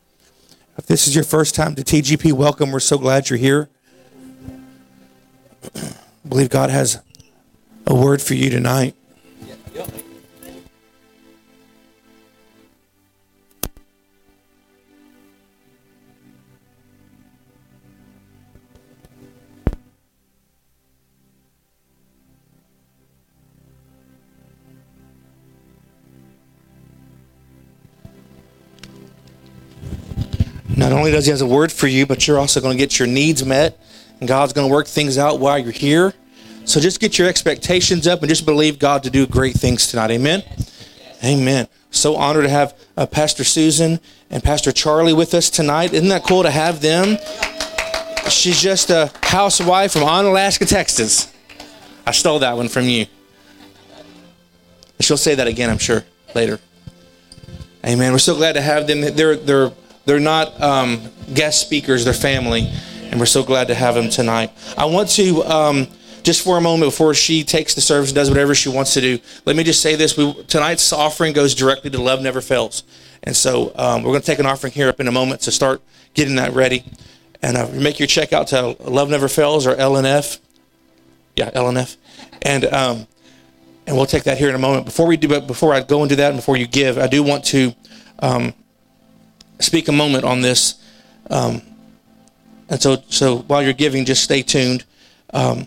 If 0.78 0.86
this 0.86 1.08
is 1.08 1.16
your 1.16 1.24
first 1.24 1.56
time 1.56 1.74
to 1.74 1.82
TGP, 1.82 2.32
welcome. 2.32 2.70
We're 2.70 2.78
so 2.78 2.96
glad 2.96 3.28
you're 3.28 3.40
here. 3.40 3.68
I 5.74 5.94
believe 6.28 6.48
God 6.48 6.70
has 6.70 7.02
a 7.88 7.94
word 7.94 8.22
for 8.22 8.34
you 8.34 8.50
tonight. 8.50 8.94
Not 30.90 30.98
only 30.98 31.12
does 31.12 31.24
he 31.24 31.30
has 31.30 31.40
a 31.40 31.46
word 31.46 31.70
for 31.70 31.86
you, 31.86 32.04
but 32.04 32.26
you're 32.26 32.36
also 32.36 32.60
going 32.60 32.76
to 32.76 32.78
get 32.78 32.98
your 32.98 33.06
needs 33.06 33.44
met, 33.44 33.78
and 34.18 34.28
God's 34.28 34.52
going 34.52 34.68
to 34.68 34.74
work 34.74 34.88
things 34.88 35.18
out 35.18 35.38
while 35.38 35.56
you're 35.56 35.70
here. 35.70 36.12
So 36.64 36.80
just 36.80 36.98
get 36.98 37.16
your 37.16 37.28
expectations 37.28 38.08
up 38.08 38.22
and 38.22 38.28
just 38.28 38.44
believe 38.44 38.80
God 38.80 39.04
to 39.04 39.10
do 39.10 39.24
great 39.24 39.54
things 39.54 39.86
tonight. 39.86 40.10
Amen. 40.10 40.42
Amen. 41.22 41.68
So 41.92 42.16
honored 42.16 42.42
to 42.42 42.50
have 42.50 42.76
uh, 42.96 43.06
Pastor 43.06 43.44
Susan 43.44 44.00
and 44.30 44.42
Pastor 44.42 44.72
Charlie 44.72 45.12
with 45.12 45.32
us 45.32 45.48
tonight. 45.48 45.92
Isn't 45.92 46.08
that 46.08 46.24
cool 46.24 46.42
to 46.42 46.50
have 46.50 46.80
them? 46.80 47.18
She's 48.28 48.60
just 48.60 48.90
a 48.90 49.12
housewife 49.22 49.92
from 49.92 50.02
Onalaska, 50.02 50.66
Texas. 50.68 51.32
I 52.04 52.10
stole 52.10 52.40
that 52.40 52.56
one 52.56 52.68
from 52.68 52.86
you. 52.86 53.06
She'll 54.98 55.16
say 55.16 55.36
that 55.36 55.46
again, 55.46 55.70
I'm 55.70 55.78
sure, 55.78 56.04
later. 56.34 56.58
Amen. 57.86 58.10
We're 58.10 58.18
so 58.18 58.34
glad 58.34 58.54
to 58.54 58.60
have 58.60 58.88
them. 58.88 59.02
They're 59.14 59.36
they're 59.36 59.70
they're 60.04 60.20
not 60.20 60.60
um, 60.60 61.10
guest 61.34 61.60
speakers; 61.60 62.04
they're 62.04 62.14
family, 62.14 62.70
and 63.10 63.20
we're 63.20 63.26
so 63.26 63.42
glad 63.42 63.68
to 63.68 63.74
have 63.74 63.94
them 63.94 64.08
tonight. 64.08 64.50
I 64.76 64.86
want 64.86 65.08
to 65.10 65.42
um, 65.44 65.88
just 66.22 66.42
for 66.42 66.58
a 66.58 66.60
moment 66.60 66.92
before 66.92 67.14
she 67.14 67.44
takes 67.44 67.74
the 67.74 67.80
service 67.80 68.10
and 68.10 68.16
does 68.16 68.28
whatever 68.28 68.54
she 68.54 68.68
wants 68.68 68.94
to 68.94 69.00
do. 69.00 69.18
Let 69.44 69.56
me 69.56 69.64
just 69.64 69.82
say 69.82 69.96
this: 69.96 70.16
we, 70.16 70.32
tonight's 70.44 70.92
offering 70.92 71.32
goes 71.32 71.54
directly 71.54 71.90
to 71.90 72.00
Love 72.00 72.22
Never 72.22 72.40
Fails, 72.40 72.82
and 73.22 73.36
so 73.36 73.72
um, 73.76 74.02
we're 74.02 74.10
going 74.10 74.22
to 74.22 74.26
take 74.26 74.38
an 74.38 74.46
offering 74.46 74.72
here 74.72 74.88
up 74.88 75.00
in 75.00 75.08
a 75.08 75.12
moment 75.12 75.42
to 75.42 75.50
start 75.50 75.82
getting 76.14 76.36
that 76.36 76.52
ready. 76.54 76.84
And 77.42 77.56
uh, 77.56 77.68
make 77.72 77.98
your 77.98 78.06
check 78.06 78.34
out 78.34 78.48
to 78.48 78.76
Love 78.80 79.08
Never 79.08 79.26
Fails 79.26 79.66
or 79.66 79.74
LNF. 79.74 80.38
Yeah, 81.36 81.50
LNF, 81.52 81.96
and 82.42 82.64
um, 82.66 83.06
and 83.86 83.96
we'll 83.96 84.06
take 84.06 84.24
that 84.24 84.38
here 84.38 84.48
in 84.48 84.54
a 84.54 84.58
moment. 84.58 84.84
Before 84.84 85.06
we 85.06 85.16
do, 85.16 85.28
but 85.28 85.46
before 85.46 85.72
I 85.72 85.80
go 85.80 86.02
into 86.02 86.16
that, 86.16 86.28
and 86.28 86.36
before 86.36 86.56
you 86.56 86.66
give, 86.66 86.98
I 86.98 87.06
do 87.06 87.22
want 87.22 87.44
to 87.46 87.74
um, 88.18 88.52
speak 89.60 89.88
a 89.88 89.92
moment 89.92 90.24
on 90.24 90.40
this. 90.40 90.74
Um, 91.28 91.62
and 92.68 92.80
so, 92.80 93.02
so 93.08 93.38
while 93.38 93.62
you're 93.62 93.72
giving, 93.72 94.04
just 94.04 94.22
stay 94.22 94.42
tuned. 94.42 94.84
Um, 95.32 95.66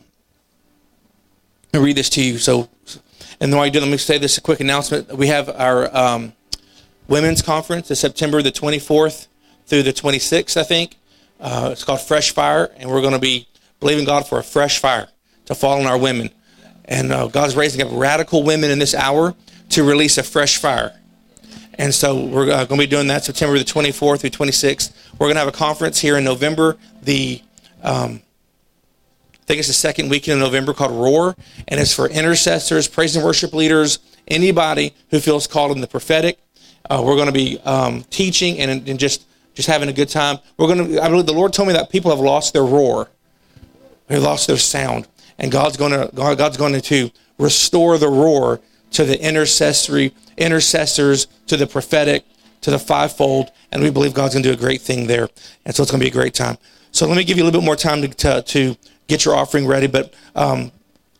and 1.73 1.83
read 1.83 1.97
this 1.97 2.09
to 2.11 2.23
you. 2.23 2.37
So, 2.37 2.69
and 3.39 3.51
while 3.53 3.65
you 3.65 3.71
do, 3.71 3.79
let 3.79 3.89
me 3.89 3.97
say 3.97 4.17
this 4.17 4.37
a 4.37 4.41
quick 4.41 4.59
announcement. 4.59 5.11
We 5.15 5.27
have 5.27 5.49
our 5.49 5.95
um, 5.95 6.33
women's 7.07 7.41
conference, 7.41 7.89
is 7.91 7.99
September 7.99 8.41
the 8.41 8.51
24th 8.51 9.27
through 9.65 9.83
the 9.83 9.93
26th, 9.93 10.55
I 10.55 10.63
think. 10.63 10.97
Uh, 11.39 11.69
it's 11.71 11.83
called 11.83 12.01
Fresh 12.01 12.31
Fire, 12.31 12.71
and 12.77 12.89
we're 12.89 13.01
going 13.01 13.13
to 13.13 13.19
be 13.19 13.47
believing 13.79 14.05
God 14.05 14.27
for 14.27 14.39
a 14.39 14.43
fresh 14.43 14.79
fire 14.79 15.09
to 15.45 15.55
fall 15.55 15.79
on 15.79 15.87
our 15.87 15.97
women. 15.97 16.29
And 16.85 17.11
uh, 17.11 17.27
God's 17.27 17.55
raising 17.55 17.81
up 17.81 17.89
radical 17.91 18.43
women 18.43 18.69
in 18.71 18.79
this 18.79 18.93
hour 18.93 19.35
to 19.69 19.83
release 19.83 20.17
a 20.17 20.23
fresh 20.23 20.57
fire. 20.57 20.97
And 21.75 21.93
so 21.93 22.25
we're 22.25 22.51
uh, 22.51 22.65
going 22.65 22.79
to 22.79 22.87
be 22.87 22.87
doing 22.87 23.07
that 23.07 23.23
September 23.23 23.57
the 23.57 23.63
24th 23.63 24.21
through 24.21 24.29
26th. 24.29 24.93
We're 25.13 25.27
going 25.27 25.35
to 25.35 25.39
have 25.39 25.47
a 25.47 25.51
conference 25.51 25.99
here 25.99 26.17
in 26.17 26.23
November, 26.23 26.77
the 27.01 27.41
um, 27.81 28.21
I 29.43 29.45
think 29.45 29.59
it's 29.59 29.67
the 29.67 29.73
second 29.73 30.09
weekend 30.09 30.41
of 30.41 30.47
November 30.47 30.73
called 30.73 30.93
Roar, 30.93 31.35
and 31.67 31.77
it's 31.77 31.93
for 31.93 32.07
intercessors, 32.07 32.87
praise 32.87 33.13
and 33.17 33.25
worship 33.25 33.53
leaders, 33.53 33.99
anybody 34.25 34.93
who 35.09 35.19
feels 35.19 35.47
called 35.47 35.73
in 35.73 35.81
the 35.81 35.87
prophetic. 35.87 36.39
Uh, 36.89 37.01
we're 37.05 37.15
going 37.15 37.27
to 37.27 37.33
be 37.33 37.59
um, 37.65 38.03
teaching 38.09 38.59
and, 38.59 38.87
and 38.87 38.99
just 38.99 39.25
just 39.53 39.67
having 39.67 39.89
a 39.89 39.93
good 39.93 40.07
time. 40.07 40.37
We're 40.57 40.73
going 40.73 40.93
to. 40.93 41.03
I 41.03 41.09
believe 41.09 41.25
the 41.25 41.33
Lord 41.33 41.51
told 41.51 41.67
me 41.67 41.73
that 41.73 41.89
people 41.89 42.09
have 42.11 42.21
lost 42.21 42.53
their 42.53 42.63
roar, 42.63 43.09
they 44.07 44.17
lost 44.17 44.47
their 44.47 44.57
sound, 44.57 45.09
and 45.37 45.51
God's 45.51 45.75
going 45.75 45.91
to 45.91 46.09
God's 46.15 46.55
going 46.55 46.79
to 46.79 47.11
restore 47.37 47.97
the 47.97 48.07
roar 48.07 48.61
to 48.93 49.03
the 49.03 49.21
intercessory 49.21 50.13
intercessors, 50.37 51.27
to 51.47 51.57
the 51.57 51.67
prophetic, 51.67 52.25
to 52.61 52.71
the 52.71 52.79
fivefold, 52.79 53.51
and 53.71 53.83
we 53.83 53.89
believe 53.89 54.13
God's 54.13 54.33
going 54.33 54.43
to 54.43 54.49
do 54.49 54.53
a 54.53 54.57
great 54.57 54.81
thing 54.81 55.07
there. 55.07 55.29
And 55.65 55.75
so 55.75 55.83
it's 55.83 55.91
going 55.91 55.99
to 55.99 56.05
be 56.05 56.09
a 56.09 56.13
great 56.13 56.33
time. 56.33 56.57
So 56.91 57.07
let 57.07 57.17
me 57.17 57.23
give 57.23 57.37
you 57.37 57.43
a 57.43 57.45
little 57.45 57.59
bit 57.59 57.65
more 57.65 57.75
time 57.75 58.01
to, 58.01 58.07
to, 58.07 58.41
to 58.41 58.77
get 59.07 59.25
your 59.25 59.35
offering 59.35 59.67
ready. 59.67 59.87
But 59.87 60.13
um, 60.35 60.71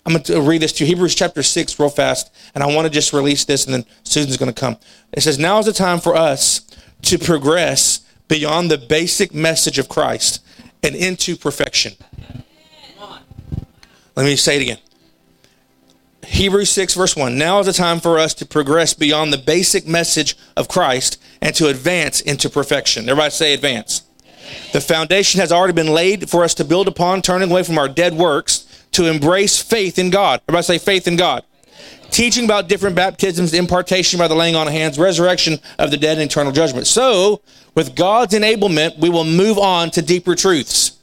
I'm 0.06 0.14
going 0.14 0.24
to 0.24 0.42
read 0.42 0.62
this 0.62 0.72
to 0.74 0.84
you, 0.84 0.88
Hebrews 0.88 1.16
chapter 1.16 1.44
6 1.44 1.80
real 1.80 1.90
fast. 1.90 2.34
And 2.56 2.64
I 2.64 2.74
want 2.74 2.86
to 2.86 2.90
just 2.90 3.14
release 3.14 3.46
this, 3.46 3.66
and 3.66 3.74
then 3.74 3.86
Susan's 4.04 4.38
going 4.38 4.54
to 4.54 4.60
come. 4.60 4.78
It 5.12 5.22
says, 5.22 5.40
Now 5.40 5.60
is 5.60 5.66
the 5.66 5.74
time 5.74 6.00
for 6.00 6.16
us 6.16 6.62
to 7.04 7.18
progress 7.18 8.02
beyond 8.28 8.72
the 8.72 8.78
basic 8.78 9.34
message 9.34 9.80
of 9.80 9.90
Christ 9.90 10.46
and 10.82 10.96
into 10.96 11.36
perfection. 11.36 11.94
Let 14.16 14.26
me 14.26 14.36
say 14.36 14.58
it 14.58 14.62
again. 14.62 14.78
Hebrews 16.26 16.72
6, 16.72 16.94
verse 16.96 17.16
1. 17.16 17.38
Now 17.38 17.60
is 17.60 17.66
the 17.66 17.74
time 17.74 18.00
for 18.00 18.18
us 18.18 18.34
to 18.36 18.46
progress 18.46 18.94
beyond 18.94 19.34
the 19.34 19.38
basic 19.38 19.88
message 19.88 20.38
of 20.56 20.68
Christ 20.68 21.22
and 21.42 21.54
to 21.56 21.68
advance 21.68 22.22
into 22.22 22.50
perfection. 22.50 23.10
Everybody 23.10 23.32
say 23.32 23.54
advance. 23.54 24.04
The 24.72 24.82
foundation 24.82 25.40
has 25.42 25.52
already 25.52 25.74
been 25.74 25.94
laid 25.94 26.30
for 26.30 26.44
us 26.44 26.54
to 26.56 26.66
build 26.66 26.88
upon, 26.88 27.22
turning 27.22 27.52
away 27.52 27.64
from 27.64 27.78
our 27.78 27.90
dead 27.90 28.14
works 28.14 28.86
to 28.92 29.06
embrace 29.06 29.62
faith 29.62 30.00
in 30.00 30.10
God. 30.10 30.42
Everybody 30.48 30.64
say 30.64 30.78
faith 30.78 31.08
in 31.08 31.16
God. 31.16 31.44
Teaching 32.12 32.46
about 32.46 32.70
different 32.70 32.96
baptisms, 32.96 33.54
impartation 33.54 34.20
by 34.20 34.28
the 34.28 34.36
laying 34.36 34.56
on 34.56 34.68
of 34.68 34.74
hands, 34.74 35.00
resurrection 35.00 35.58
of 35.80 35.90
the 35.90 35.98
dead, 35.98 36.20
and 36.20 36.30
eternal 36.30 36.52
judgment. 36.52 36.86
So, 36.86 37.42
with 37.74 37.96
God's 37.96 38.36
enablement, 38.36 39.00
we 39.00 39.10
will 39.10 39.24
move 39.24 39.58
on 39.58 39.90
to 39.92 40.02
deeper 40.04 40.36
truths. 40.36 40.98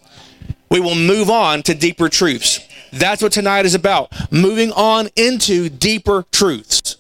We 0.71 0.79
will 0.79 0.95
move 0.95 1.29
on 1.29 1.65
to 1.65 1.75
deeper 1.75 2.09
truths. 2.09 2.61
That's 2.93 3.23
what 3.23 3.33
tonight 3.33 3.67
is 3.67 3.75
about. 3.75 4.13
Moving 4.33 4.73
on 4.73 5.09
into 5.17 5.69
deeper 5.69 6.25
truths. 6.33 6.97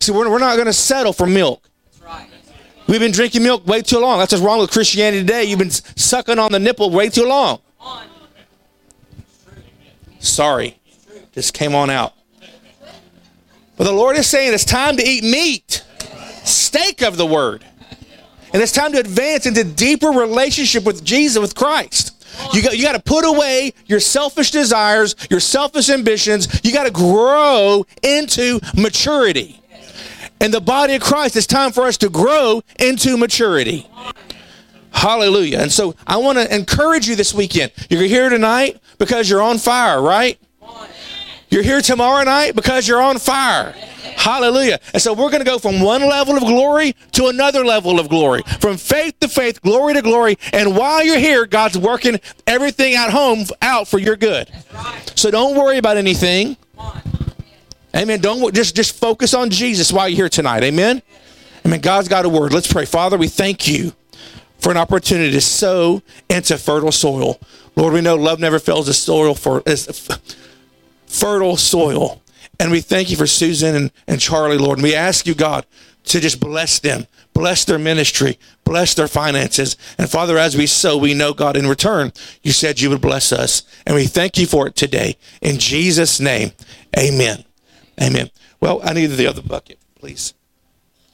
See, 0.00 0.12
we're, 0.12 0.30
we're 0.30 0.38
not 0.38 0.54
going 0.54 0.66
to 0.66 0.72
settle 0.72 1.12
for 1.12 1.26
milk. 1.26 1.68
We've 2.88 3.00
been 3.00 3.12
drinking 3.12 3.42
milk 3.42 3.66
way 3.66 3.80
too 3.80 3.98
long. 3.98 4.18
That's 4.18 4.32
what's 4.32 4.44
wrong 4.44 4.58
with 4.58 4.70
Christianity 4.70 5.20
today. 5.22 5.44
You've 5.44 5.58
been 5.58 5.70
sucking 5.70 6.38
on 6.38 6.52
the 6.52 6.58
nipple 6.58 6.90
way 6.90 7.08
too 7.08 7.24
long. 7.24 7.60
Sorry. 10.18 10.78
Just 11.32 11.54
came 11.54 11.74
on 11.74 11.90
out. 11.90 12.12
But 13.76 13.84
the 13.84 13.92
Lord 13.92 14.16
is 14.16 14.26
saying 14.26 14.52
it's 14.52 14.64
time 14.64 14.96
to 14.96 15.02
eat 15.02 15.24
meat, 15.24 15.84
steak 16.44 17.02
of 17.02 17.16
the 17.16 17.26
word. 17.26 17.64
And 18.52 18.60
it's 18.60 18.72
time 18.72 18.92
to 18.92 18.98
advance 18.98 19.46
into 19.46 19.64
deeper 19.64 20.08
relationship 20.08 20.84
with 20.84 21.02
Jesus, 21.02 21.40
with 21.40 21.54
Christ. 21.54 22.21
You 22.52 22.62
got, 22.62 22.76
you 22.76 22.84
got 22.84 22.92
to 22.92 23.02
put 23.02 23.24
away 23.24 23.74
your 23.86 24.00
selfish 24.00 24.50
desires, 24.50 25.14
your 25.30 25.40
selfish 25.40 25.90
ambitions. 25.90 26.60
You 26.62 26.72
got 26.72 26.84
to 26.84 26.90
grow 26.90 27.86
into 28.02 28.60
maturity. 28.76 29.60
In 30.40 30.50
the 30.50 30.60
body 30.60 30.94
of 30.96 31.02
Christ, 31.02 31.36
it's 31.36 31.46
time 31.46 31.72
for 31.72 31.84
us 31.84 31.96
to 31.98 32.08
grow 32.08 32.62
into 32.78 33.16
maturity. 33.16 33.88
Hallelujah. 34.92 35.58
And 35.58 35.72
so 35.72 35.94
I 36.06 36.16
want 36.18 36.38
to 36.38 36.54
encourage 36.54 37.08
you 37.08 37.16
this 37.16 37.32
weekend. 37.32 37.72
You're 37.88 38.02
here 38.02 38.28
tonight 38.28 38.80
because 38.98 39.30
you're 39.30 39.42
on 39.42 39.58
fire, 39.58 40.02
right? 40.02 40.38
You're 41.52 41.62
here 41.62 41.82
tomorrow 41.82 42.24
night 42.24 42.56
because 42.56 42.88
you're 42.88 43.02
on 43.02 43.18
fire. 43.18 43.72
Hallelujah. 44.16 44.80
And 44.94 45.02
so 45.02 45.12
we're 45.12 45.28
going 45.28 45.44
to 45.44 45.50
go 45.50 45.58
from 45.58 45.82
one 45.82 46.00
level 46.00 46.34
of 46.34 46.42
glory 46.42 46.96
to 47.12 47.26
another 47.26 47.62
level 47.62 48.00
of 48.00 48.08
glory, 48.08 48.40
from 48.58 48.78
faith 48.78 49.20
to 49.20 49.28
faith, 49.28 49.60
glory 49.60 49.92
to 49.92 50.00
glory. 50.00 50.38
And 50.54 50.74
while 50.74 51.04
you're 51.04 51.18
here, 51.18 51.44
God's 51.44 51.76
working 51.76 52.18
everything 52.46 52.94
at 52.94 53.10
home 53.10 53.44
out 53.60 53.86
for 53.86 53.98
your 53.98 54.16
good. 54.16 54.50
So 55.14 55.30
don't 55.30 55.54
worry 55.54 55.76
about 55.76 55.98
anything. 55.98 56.56
Amen. 57.94 58.22
Don't 58.22 58.54
just 58.54 58.74
just 58.74 58.98
focus 58.98 59.34
on 59.34 59.50
Jesus 59.50 59.92
while 59.92 60.08
you're 60.08 60.16
here 60.16 60.28
tonight. 60.30 60.62
Amen. 60.62 61.02
Amen. 61.66 61.80
God's 61.80 62.08
got 62.08 62.24
a 62.24 62.30
word. 62.30 62.54
Let's 62.54 62.72
pray. 62.72 62.86
Father, 62.86 63.18
we 63.18 63.28
thank 63.28 63.68
you 63.68 63.92
for 64.58 64.70
an 64.70 64.78
opportunity 64.78 65.32
to 65.32 65.40
sow 65.42 66.00
into 66.30 66.56
fertile 66.56 66.92
soil. 66.92 67.38
Lord, 67.76 67.92
we 67.92 68.00
know 68.00 68.16
love 68.16 68.40
never 68.40 68.58
fails 68.58 68.86
the 68.86 68.94
soil 68.94 69.34
for 69.34 69.62
is 69.66 70.08
fertile 71.12 71.56
soil. 71.56 72.22
And 72.58 72.70
we 72.70 72.80
thank 72.80 73.10
you 73.10 73.16
for 73.16 73.26
Susan 73.26 73.74
and, 73.74 73.92
and 74.06 74.20
Charlie, 74.20 74.58
Lord. 74.58 74.78
And 74.78 74.84
we 74.84 74.94
ask 74.94 75.26
you, 75.26 75.34
God, 75.34 75.66
to 76.04 76.20
just 76.20 76.40
bless 76.40 76.78
them, 76.78 77.06
bless 77.34 77.64
their 77.64 77.78
ministry, 77.78 78.38
bless 78.64 78.94
their 78.94 79.08
finances. 79.08 79.76
And 79.98 80.10
Father, 80.10 80.38
as 80.38 80.56
we 80.56 80.66
sow, 80.66 80.96
we 80.96 81.14
know, 81.14 81.32
God, 81.32 81.56
in 81.56 81.66
return, 81.66 82.12
you 82.42 82.52
said 82.52 82.80
you 82.80 82.90
would 82.90 83.00
bless 83.00 83.32
us. 83.32 83.62
And 83.86 83.94
we 83.94 84.06
thank 84.06 84.38
you 84.38 84.46
for 84.46 84.66
it 84.66 84.76
today. 84.76 85.16
In 85.40 85.58
Jesus' 85.58 86.18
name, 86.18 86.52
amen. 86.98 87.44
Amen. 88.00 88.30
Well, 88.60 88.80
I 88.82 88.92
need 88.92 89.06
the 89.06 89.26
other 89.26 89.42
bucket, 89.42 89.78
please. 89.96 90.34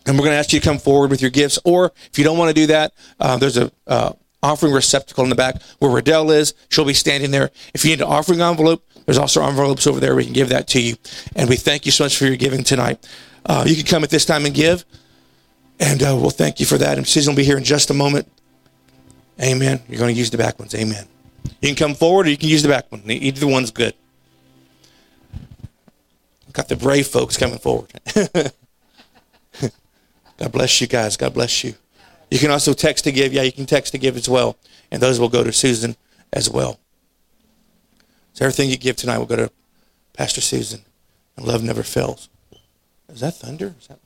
And 0.06 0.16
we're 0.16 0.24
going 0.24 0.34
to 0.34 0.38
ask 0.38 0.52
you 0.52 0.60
to 0.60 0.66
come 0.66 0.78
forward 0.78 1.10
with 1.10 1.20
your 1.20 1.30
gifts. 1.30 1.58
Or 1.64 1.92
if 2.10 2.18
you 2.18 2.24
don't 2.24 2.38
want 2.38 2.48
to 2.48 2.54
do 2.54 2.66
that, 2.68 2.94
uh, 3.20 3.36
there's 3.36 3.58
a 3.58 3.70
uh, 3.86 4.12
offering 4.42 4.72
receptacle 4.72 5.24
in 5.24 5.30
the 5.30 5.36
back 5.36 5.60
where 5.78 5.90
Riddell 5.90 6.30
is. 6.30 6.54
She'll 6.70 6.84
be 6.84 6.94
standing 6.94 7.30
there. 7.30 7.50
If 7.74 7.84
you 7.84 7.90
need 7.90 8.00
an 8.00 8.08
offering 8.08 8.40
envelope, 8.40 8.84
there's 9.08 9.16
also 9.16 9.42
envelopes 9.42 9.86
over 9.86 10.00
there. 10.00 10.14
We 10.14 10.24
can 10.24 10.34
give 10.34 10.50
that 10.50 10.68
to 10.68 10.82
you. 10.82 10.94
And 11.34 11.48
we 11.48 11.56
thank 11.56 11.86
you 11.86 11.92
so 11.92 12.04
much 12.04 12.18
for 12.18 12.26
your 12.26 12.36
giving 12.36 12.62
tonight. 12.62 13.08
Uh, 13.46 13.64
you 13.66 13.74
can 13.74 13.86
come 13.86 14.04
at 14.04 14.10
this 14.10 14.26
time 14.26 14.44
and 14.44 14.54
give. 14.54 14.84
And 15.80 16.02
uh, 16.02 16.14
we'll 16.20 16.28
thank 16.28 16.60
you 16.60 16.66
for 16.66 16.76
that. 16.76 16.98
And 16.98 17.08
Susan 17.08 17.32
will 17.32 17.38
be 17.38 17.44
here 17.44 17.56
in 17.56 17.64
just 17.64 17.88
a 17.88 17.94
moment. 17.94 18.30
Amen. 19.40 19.80
You're 19.88 19.98
going 19.98 20.12
to 20.14 20.18
use 20.18 20.28
the 20.28 20.36
back 20.36 20.58
ones. 20.58 20.74
Amen. 20.74 21.06
You 21.62 21.68
can 21.68 21.74
come 21.74 21.94
forward 21.94 22.26
or 22.26 22.30
you 22.30 22.36
can 22.36 22.50
use 22.50 22.62
the 22.62 22.68
back 22.68 22.92
one. 22.92 23.00
Either 23.06 23.46
one's 23.46 23.70
good. 23.70 23.94
Got 26.52 26.68
the 26.68 26.76
brave 26.76 27.06
folks 27.06 27.38
coming 27.38 27.58
forward. 27.58 27.90
God 30.36 30.52
bless 30.52 30.82
you 30.82 30.86
guys. 30.86 31.16
God 31.16 31.32
bless 31.32 31.64
you. 31.64 31.72
You 32.30 32.38
can 32.38 32.50
also 32.50 32.74
text 32.74 33.04
to 33.04 33.12
give. 33.12 33.32
Yeah, 33.32 33.40
you 33.40 33.52
can 33.52 33.64
text 33.64 33.92
to 33.92 33.98
give 33.98 34.18
as 34.18 34.28
well. 34.28 34.58
And 34.90 35.00
those 35.00 35.18
will 35.18 35.30
go 35.30 35.42
to 35.42 35.52
Susan 35.52 35.96
as 36.30 36.50
well. 36.50 36.78
So 38.38 38.44
everything 38.44 38.70
you 38.70 38.76
give 38.76 38.94
tonight 38.94 39.18
will 39.18 39.26
go 39.26 39.34
to 39.34 39.50
Pastor 40.12 40.40
Susan. 40.40 40.82
And 41.36 41.44
love 41.44 41.64
never 41.64 41.82
fails. 41.82 42.28
Is 43.08 43.18
that 43.18 43.34
thunder? 43.34 43.74
Is 43.80 43.88
that... 43.88 43.98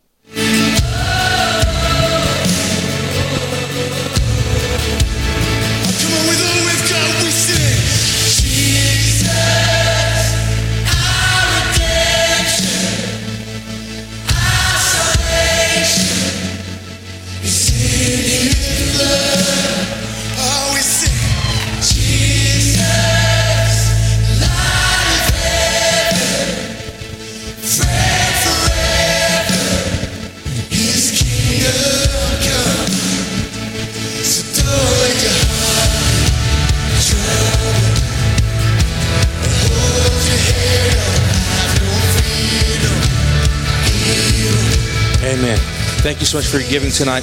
Amen. 45.24 45.56
Thank 46.02 46.18
you 46.18 46.26
so 46.26 46.38
much 46.38 46.48
for 46.48 46.58
your 46.58 46.68
giving 46.68 46.90
tonight. 46.90 47.20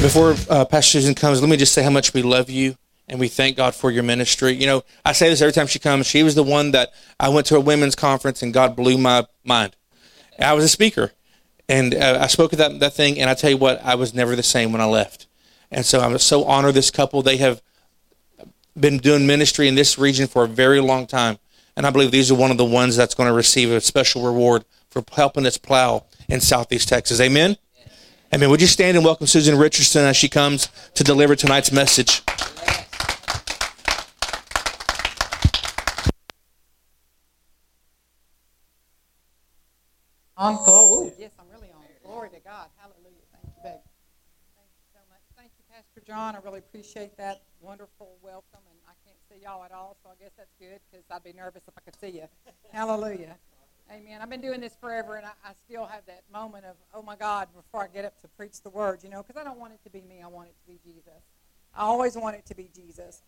Before 0.00 0.36
uh, 0.48 0.64
Pastor 0.64 1.00
Susan 1.00 1.16
comes, 1.16 1.40
let 1.40 1.50
me 1.50 1.56
just 1.56 1.74
say 1.74 1.82
how 1.82 1.90
much 1.90 2.14
we 2.14 2.22
love 2.22 2.48
you 2.48 2.76
and 3.08 3.18
we 3.18 3.26
thank 3.26 3.56
God 3.56 3.74
for 3.74 3.90
your 3.90 4.04
ministry. 4.04 4.52
You 4.52 4.66
know, 4.66 4.84
I 5.04 5.10
say 5.10 5.28
this 5.28 5.42
every 5.42 5.52
time 5.52 5.66
she 5.66 5.80
comes. 5.80 6.06
She 6.06 6.22
was 6.22 6.36
the 6.36 6.44
one 6.44 6.70
that 6.70 6.92
I 7.18 7.28
went 7.28 7.48
to 7.48 7.56
a 7.56 7.60
women's 7.60 7.96
conference 7.96 8.40
and 8.40 8.54
God 8.54 8.76
blew 8.76 8.96
my 8.98 9.26
mind. 9.42 9.74
I 10.38 10.52
was 10.52 10.64
a 10.64 10.68
speaker 10.68 11.10
and 11.68 11.92
uh, 11.92 12.18
I 12.20 12.28
spoke 12.28 12.52
at 12.52 12.60
that, 12.60 12.78
that 12.78 12.94
thing, 12.94 13.18
and 13.18 13.28
I 13.28 13.34
tell 13.34 13.50
you 13.50 13.56
what, 13.56 13.84
I 13.84 13.96
was 13.96 14.14
never 14.14 14.36
the 14.36 14.44
same 14.44 14.70
when 14.70 14.80
I 14.80 14.86
left. 14.86 15.26
And 15.72 15.84
so 15.84 15.98
I'm 15.98 16.16
so 16.18 16.44
honored 16.44 16.74
this 16.74 16.92
couple. 16.92 17.20
They 17.20 17.38
have 17.38 17.60
been 18.78 18.98
doing 18.98 19.26
ministry 19.26 19.66
in 19.66 19.74
this 19.74 19.98
region 19.98 20.28
for 20.28 20.44
a 20.44 20.48
very 20.48 20.78
long 20.78 21.08
time. 21.08 21.38
And 21.76 21.84
I 21.84 21.90
believe 21.90 22.12
these 22.12 22.30
are 22.30 22.36
one 22.36 22.52
of 22.52 22.58
the 22.58 22.64
ones 22.64 22.94
that's 22.94 23.14
going 23.16 23.28
to 23.28 23.34
receive 23.34 23.72
a 23.72 23.80
special 23.80 24.24
reward 24.24 24.64
for 24.88 25.02
helping 25.12 25.46
us 25.46 25.58
plow 25.58 26.06
in 26.30 26.40
Southeast 26.40 26.88
Texas. 26.88 27.20
Amen? 27.20 27.56
Amen. 28.32 28.48
Would 28.50 28.60
you 28.60 28.68
stand 28.68 28.96
and 28.96 29.04
welcome 29.04 29.26
Susan 29.26 29.58
Richardson 29.58 30.04
as 30.04 30.16
she 30.16 30.28
comes 30.28 30.68
to 30.94 31.02
deliver 31.02 31.34
tonight's 31.34 31.72
message? 31.72 32.22
On 40.36 40.56
glory. 40.64 41.12
Yes, 41.18 41.32
I'm 41.38 41.44
really 41.52 41.70
on. 41.72 41.82
Glory 42.02 42.30
to 42.30 42.40
God. 42.40 42.68
Hallelujah. 42.78 43.26
Thank 43.32 43.44
you, 43.44 43.62
babe. 43.62 43.82
Thank 44.56 44.70
you 44.72 44.86
so 44.94 45.00
much. 45.10 45.20
Thank 45.36 45.50
you, 45.58 45.64
Pastor 45.68 46.00
John. 46.06 46.34
I 46.34 46.38
really 46.38 46.60
appreciate 46.60 47.18
that 47.18 47.42
wonderful 47.60 48.16
welcome. 48.22 48.64
And 48.70 48.78
I 48.86 48.94
can't 49.04 49.18
see 49.28 49.44
y'all 49.44 49.64
at 49.64 49.72
all, 49.72 49.96
so 50.02 50.08
I 50.08 50.14
guess 50.22 50.30
that's 50.38 50.54
good 50.58 50.80
because 50.90 51.04
I'd 51.10 51.24
be 51.24 51.34
nervous 51.34 51.64
if 51.68 51.74
I 51.76 51.80
could 51.82 52.00
see 52.00 52.16
you. 52.16 52.28
Hallelujah. 52.72 53.36
Amen. 53.92 54.20
I've 54.22 54.30
been 54.30 54.40
doing 54.40 54.60
this 54.60 54.76
forever, 54.80 55.16
and 55.16 55.26
I, 55.26 55.30
I 55.44 55.52
still 55.66 55.84
have 55.84 56.06
that 56.06 56.22
moment 56.32 56.64
of, 56.64 56.76
oh 56.94 57.02
my 57.02 57.16
God, 57.16 57.48
before 57.56 57.82
I 57.82 57.88
get 57.88 58.04
up 58.04 58.20
to 58.22 58.28
preach 58.28 58.62
the 58.62 58.70
word, 58.70 59.00
you 59.02 59.10
know, 59.10 59.22
because 59.22 59.36
I 59.40 59.42
don't 59.44 59.58
want 59.58 59.72
it 59.72 59.80
to 59.82 59.90
be 59.90 60.02
me. 60.02 60.22
I 60.22 60.28
want 60.28 60.48
it 60.48 60.54
to 60.64 60.72
be 60.72 60.78
Jesus. 60.84 61.24
I 61.74 61.82
always 61.82 62.16
want 62.16 62.36
it 62.36 62.46
to 62.46 62.54
be 62.54 62.70
Jesus. 62.74 63.22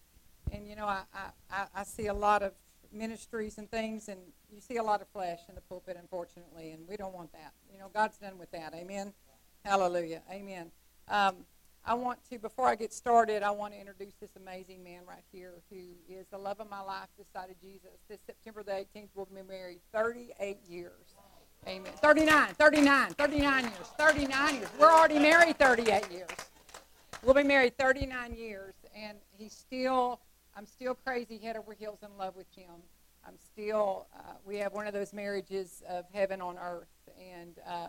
And, 0.52 0.68
you 0.68 0.76
know, 0.76 0.86
I, 0.86 1.02
I, 1.50 1.64
I- 1.74 1.82
see 1.84 2.06
a 2.06 2.14
lot 2.14 2.42
of 2.44 2.52
ministries 2.92 3.58
and 3.58 3.68
things, 3.70 4.08
and 4.08 4.20
you 4.54 4.60
see 4.60 4.76
a 4.76 4.82
lot 4.84 5.00
of 5.00 5.08
flesh 5.08 5.40
in 5.48 5.56
the 5.56 5.60
pulpit, 5.62 5.96
unfortunately, 6.00 6.70
and 6.70 6.86
we 6.88 6.96
don't 6.96 7.14
want 7.14 7.32
that. 7.32 7.52
You 7.72 7.78
know, 7.80 7.88
God's 7.92 8.18
done 8.18 8.38
with 8.38 8.50
that. 8.52 8.72
Amen. 8.72 9.12
Hallelujah. 9.64 10.22
Amen. 10.30 10.70
Um, 11.08 11.36
I 11.84 11.94
want 11.94 12.20
to, 12.30 12.38
before 12.38 12.68
I 12.68 12.76
get 12.76 12.92
started, 12.92 13.42
I 13.42 13.50
want 13.50 13.74
to 13.74 13.80
introduce 13.80 14.14
this 14.20 14.30
amazing 14.36 14.84
man 14.84 15.00
right 15.06 15.24
here 15.32 15.54
who 15.68 15.80
is 16.08 16.26
the 16.30 16.38
love 16.38 16.60
of 16.60 16.70
my 16.70 16.80
life 16.80 17.08
this 17.18 17.26
side 17.32 17.50
of 17.50 17.60
Jesus. 17.60 17.90
This 18.08 18.20
September 18.24 18.62
the 18.62 18.70
18th, 18.70 19.08
we'll 19.16 19.26
be 19.26 19.42
married 19.42 19.80
38 19.92 20.58
years. 20.68 20.92
Amen. 21.66 21.90
39, 22.00 22.54
39, 22.54 23.14
39 23.14 23.64
years, 23.64 23.74
39 23.98 24.54
years. 24.54 24.68
We're 24.78 24.92
already 24.92 25.18
married 25.18 25.58
38 25.58 26.10
years. 26.12 26.28
We'll 27.22 27.34
be 27.34 27.42
married 27.42 27.76
39 27.78 28.34
years, 28.34 28.74
and 28.96 29.18
he's 29.36 29.52
still, 29.52 30.20
I'm 30.56 30.66
still 30.66 30.94
crazy 30.94 31.38
head 31.38 31.56
over 31.56 31.72
heels 31.72 31.98
in 32.02 32.16
love 32.16 32.36
with 32.36 32.50
him. 32.54 32.70
I'm 33.26 33.38
still, 33.38 34.06
uh, 34.16 34.34
we 34.44 34.56
have 34.58 34.72
one 34.72 34.86
of 34.86 34.94
those 34.94 35.12
marriages 35.12 35.82
of 35.88 36.04
heaven 36.12 36.40
on 36.40 36.58
earth, 36.58 36.88
and 37.18 37.58
uh, 37.68 37.88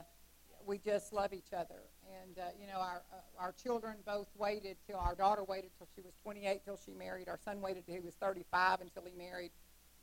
we 0.65 0.79
just 0.79 1.13
love 1.13 1.33
each 1.33 1.53
other. 1.55 1.81
And, 2.21 2.37
uh, 2.37 2.41
you 2.59 2.67
know, 2.67 2.79
our, 2.79 3.01
uh, 3.11 3.41
our 3.43 3.53
children 3.53 3.95
both 4.05 4.27
waited 4.37 4.77
till, 4.87 4.97
our 4.97 5.15
daughter 5.15 5.43
waited 5.43 5.71
till 5.77 5.87
she 5.95 6.01
was 6.01 6.13
28 6.23 6.61
till 6.65 6.77
she 6.85 6.93
married. 6.93 7.29
Our 7.29 7.39
son 7.43 7.61
waited 7.61 7.85
till 7.85 7.95
he 7.95 8.01
was 8.01 8.13
35 8.15 8.81
until 8.81 9.03
he 9.03 9.17
married. 9.17 9.51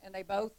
And 0.03 0.13
they 0.13 0.23
both 0.23 0.51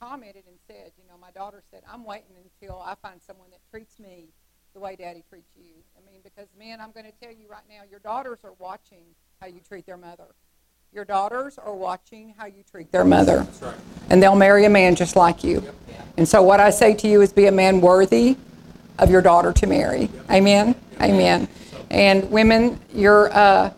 commented 0.00 0.44
and 0.46 0.56
said, 0.66 0.92
you 0.96 1.04
know, 1.08 1.18
my 1.20 1.30
daughter 1.30 1.62
said, 1.70 1.82
I'm 1.90 2.04
waiting 2.04 2.36
until 2.42 2.80
I 2.84 2.94
find 2.94 3.20
someone 3.22 3.50
that 3.50 3.60
treats 3.70 3.98
me 3.98 4.28
the 4.72 4.80
way 4.80 4.96
daddy 4.96 5.22
treats 5.28 5.50
you. 5.56 5.74
I 5.96 6.10
mean, 6.10 6.20
because 6.22 6.48
men, 6.58 6.80
I'm 6.80 6.92
going 6.92 7.06
to 7.06 7.12
tell 7.22 7.32
you 7.32 7.48
right 7.48 7.62
now, 7.68 7.82
your 7.88 8.00
daughters 8.00 8.40
are 8.44 8.54
watching 8.58 9.04
how 9.40 9.46
you 9.46 9.60
treat 9.66 9.86
their 9.86 9.96
mother. 9.96 10.34
Your 10.92 11.04
daughters 11.04 11.58
are 11.58 11.74
watching 11.74 12.34
how 12.36 12.46
you 12.46 12.62
treat 12.70 12.90
their 12.92 13.04
mother. 13.04 13.46
right. 13.60 13.74
And 14.10 14.22
they'll 14.22 14.36
marry 14.36 14.64
a 14.64 14.70
man 14.70 14.94
just 14.94 15.16
like 15.16 15.42
you. 15.42 15.62
And 16.16 16.28
so 16.28 16.42
what 16.42 16.60
I 16.60 16.70
say 16.70 16.94
to 16.94 17.08
you 17.08 17.20
is 17.20 17.32
be 17.32 17.46
a 17.46 17.52
man 17.52 17.80
worthy 17.80 18.36
of 18.98 19.10
your 19.10 19.22
daughter 19.22 19.52
to 19.52 19.66
marry. 19.66 20.08
Amen. 20.30 20.74
Amen. 21.00 21.48
And 21.90 22.30
women, 22.30 22.80
your 22.92 23.32
uh, 23.32 23.72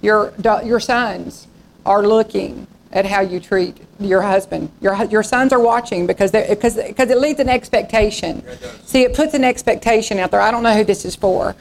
your 0.00 0.32
your 0.38 0.80
sons 0.80 1.46
are 1.84 2.02
looking 2.02 2.66
at 2.92 3.04
how 3.04 3.20
you 3.20 3.40
treat 3.40 3.76
your 4.00 4.22
husband. 4.22 4.70
Your 4.80 5.04
your 5.04 5.22
sons 5.22 5.52
are 5.52 5.60
watching 5.60 6.06
because 6.06 6.30
because 6.32 6.76
because 6.76 7.10
it 7.10 7.18
leads 7.18 7.40
an 7.40 7.48
expectation. 7.48 8.42
See, 8.84 9.02
it 9.02 9.14
puts 9.14 9.34
an 9.34 9.44
expectation 9.44 10.18
out 10.18 10.30
there. 10.30 10.40
I 10.40 10.50
don't 10.50 10.62
know 10.62 10.74
who 10.74 10.84
this 10.84 11.04
is 11.04 11.16
for, 11.16 11.56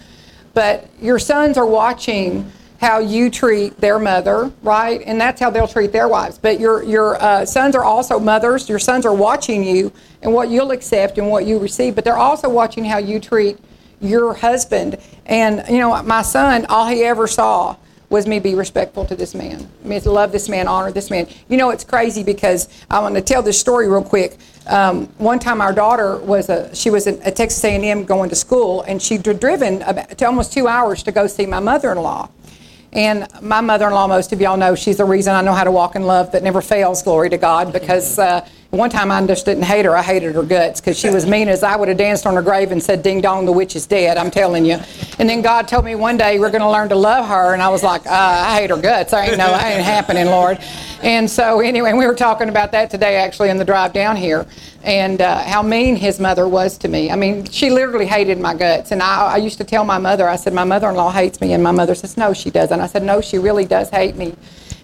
but 0.54 0.90
your 1.02 1.20
sons 1.20 1.58
are 1.58 1.66
watching 1.66 2.52
how 2.80 3.00
you 3.00 3.30
treat 3.30 3.80
their 3.82 4.00
mother, 4.00 4.52
right? 4.62 5.02
And 5.06 5.20
that's 5.20 5.42
how 5.42 5.50
they'll 5.50 5.68
treat 5.68 5.92
their 5.92 6.08
wives. 6.08 6.38
But 6.38 6.60
your 6.60 6.84
your 6.84 7.22
uh, 7.22 7.46
sons 7.46 7.76
are 7.76 7.84
also 7.84 8.20
mothers. 8.20 8.70
Your 8.70 8.80
sons 8.80 9.06
are 9.06 9.14
watching 9.14 9.64
you 9.64 9.92
and 10.22 10.34
what 10.34 10.50
you'll 10.50 10.72
accept 10.72 11.18
and 11.18 11.30
what 11.30 11.46
you 11.46 11.58
receive. 11.60 11.96
But 11.96 12.04
they're 12.04 12.18
also 12.18 12.50
watching 12.50 12.86
how 12.86 13.00
you 13.00 13.20
treat 13.20 13.58
your 14.00 14.34
husband. 14.34 14.98
And 15.26 15.64
you 15.70 15.80
know, 15.80 16.02
my 16.04 16.22
son, 16.22 16.66
all 16.70 16.88
he 16.88 17.04
ever 17.04 17.28
saw 17.28 17.76
was 18.10 18.26
me 18.26 18.40
be 18.40 18.56
respectful 18.56 19.06
to 19.06 19.16
this 19.16 19.36
man. 19.36 19.70
Mean, 19.84 20.00
to 20.02 20.12
love 20.12 20.32
this 20.32 20.48
man, 20.48 20.68
honor 20.68 20.92
this 20.92 21.10
man. 21.10 21.28
You 21.50 21.58
know, 21.58 21.72
it's 21.72 21.84
crazy 21.84 22.24
because 22.24 22.70
I 22.90 23.00
want 23.00 23.16
to 23.16 23.22
tell 23.22 23.42
this 23.42 23.60
story 23.60 23.90
real 23.90 24.04
quick. 24.04 24.38
Um, 24.68 25.08
one 25.18 25.40
time, 25.40 25.62
our 25.62 25.74
daughter 25.74 26.18
was 26.18 26.50
a 26.50 26.74
she 26.76 26.90
was 26.90 27.08
at 27.08 27.36
Texas 27.36 27.64
A&M 27.64 28.06
going 28.06 28.30
to 28.30 28.36
school, 28.36 28.84
and 28.84 29.02
she'd 29.02 29.24
driven 29.24 29.82
about, 29.82 30.18
to 30.18 30.26
almost 30.26 30.54
two 30.54 30.68
hours 30.68 31.04
to 31.04 31.12
go 31.12 31.28
see 31.28 31.46
my 31.46 31.60
mother-in-law. 31.60 32.30
And 32.94 33.28
my 33.42 33.62
mother-in-law, 33.62 34.08
most 34.08 34.32
of 34.34 34.40
y'all 34.42 34.58
know, 34.58 34.74
she's 34.74 34.98
the 34.98 35.06
reason 35.06 35.36
I 35.36 35.42
know 35.42 35.54
how 35.54 35.64
to 35.64 35.72
walk 35.72 35.96
in 35.96 36.04
love 36.04 36.32
that 36.32 36.42
never 36.42 36.62
fails. 36.62 37.04
Glory 37.04 37.30
to 37.30 37.38
God, 37.38 37.74
because 37.74 38.18
uh, 38.18 38.48
one 38.72 38.90
time 38.90 39.12
I 39.12 39.26
just 39.26 39.46
didn't 39.46 39.64
hate 39.64 39.86
her; 39.86 39.96
I 39.96 40.02
hated 40.02 40.36
her 40.36 40.44
guts 40.44 40.82
because 40.82 41.00
she 41.00 41.10
was 41.10 41.26
mean 41.26 41.48
as 41.48 41.64
I 41.64 41.78
would 41.78 41.88
have 41.88 41.98
danced 41.98 42.26
on 42.26 42.36
her 42.36 42.42
grave 42.42 42.72
and 42.72 42.84
said, 42.84 43.02
"Ding 43.02 43.22
dong, 43.22 43.46
the 43.46 43.52
witch 43.52 43.78
is 43.78 43.86
dead." 43.86 44.18
I'm 44.18 44.30
telling 44.30 44.66
you. 44.66 44.78
And 45.20 45.30
then 45.30 45.42
God 45.42 45.70
told 45.70 45.86
me 45.86 45.96
one 45.96 46.18
day 46.18 46.38
we're 46.38 46.52
going 46.52 46.62
to 46.62 46.70
learn 46.70 46.90
to 46.90 46.96
love 46.96 47.28
her, 47.28 47.54
and 47.54 47.62
I 47.62 47.70
was 47.70 47.82
like, 47.82 48.06
uh, 48.06 48.12
"I 48.12 48.60
hate 48.60 48.70
her 48.70 48.78
guts. 48.78 49.14
I 49.14 49.28
ain't 49.28 49.38
no, 49.38 49.48
that 49.48 49.64
ain't 49.64 49.86
happening, 49.86 50.26
Lord." 50.26 50.60
And 51.02 51.30
so 51.30 51.62
anyway, 51.62 51.94
we 51.94 52.06
were 52.06 52.16
talking 52.16 52.50
about 52.50 52.74
that 52.74 52.90
today, 52.90 53.16
actually, 53.16 53.50
in 53.50 53.58
the 53.58 53.66
drive 53.66 53.94
down 53.94 54.18
here, 54.18 54.46
and 54.84 55.22
uh, 55.22 55.44
how 55.44 55.62
mean 55.62 55.96
his 55.96 56.20
mother 56.20 56.48
was 56.48 56.78
to 56.80 56.90
me. 56.90 57.10
I 57.10 57.16
mean, 57.16 57.46
she 57.46 57.70
literally 57.70 58.06
hated 58.06 58.40
my 58.40 58.54
guts. 58.54 58.92
And 58.92 59.02
I, 59.02 59.34
I 59.34 59.38
used 59.38 59.60
to 59.60 59.64
tell 59.64 59.86
my 59.86 59.98
mother, 59.98 60.28
I 60.28 60.36
said, 60.36 60.54
"My 60.54 60.66
mother-in-law 60.66 61.12
hates 61.12 61.40
me," 61.40 61.54
and 61.54 61.64
my 61.64 61.72
mother 61.72 61.96
says, 61.96 62.18
"No, 62.18 62.34
she 62.34 62.50
doesn't." 62.50 62.82
I 62.82 62.88
said, 62.88 63.04
"No, 63.04 63.22
she 63.22 63.38
really 63.38 63.66
does 63.66 63.90
hate 63.90 64.18
me." 64.18 64.36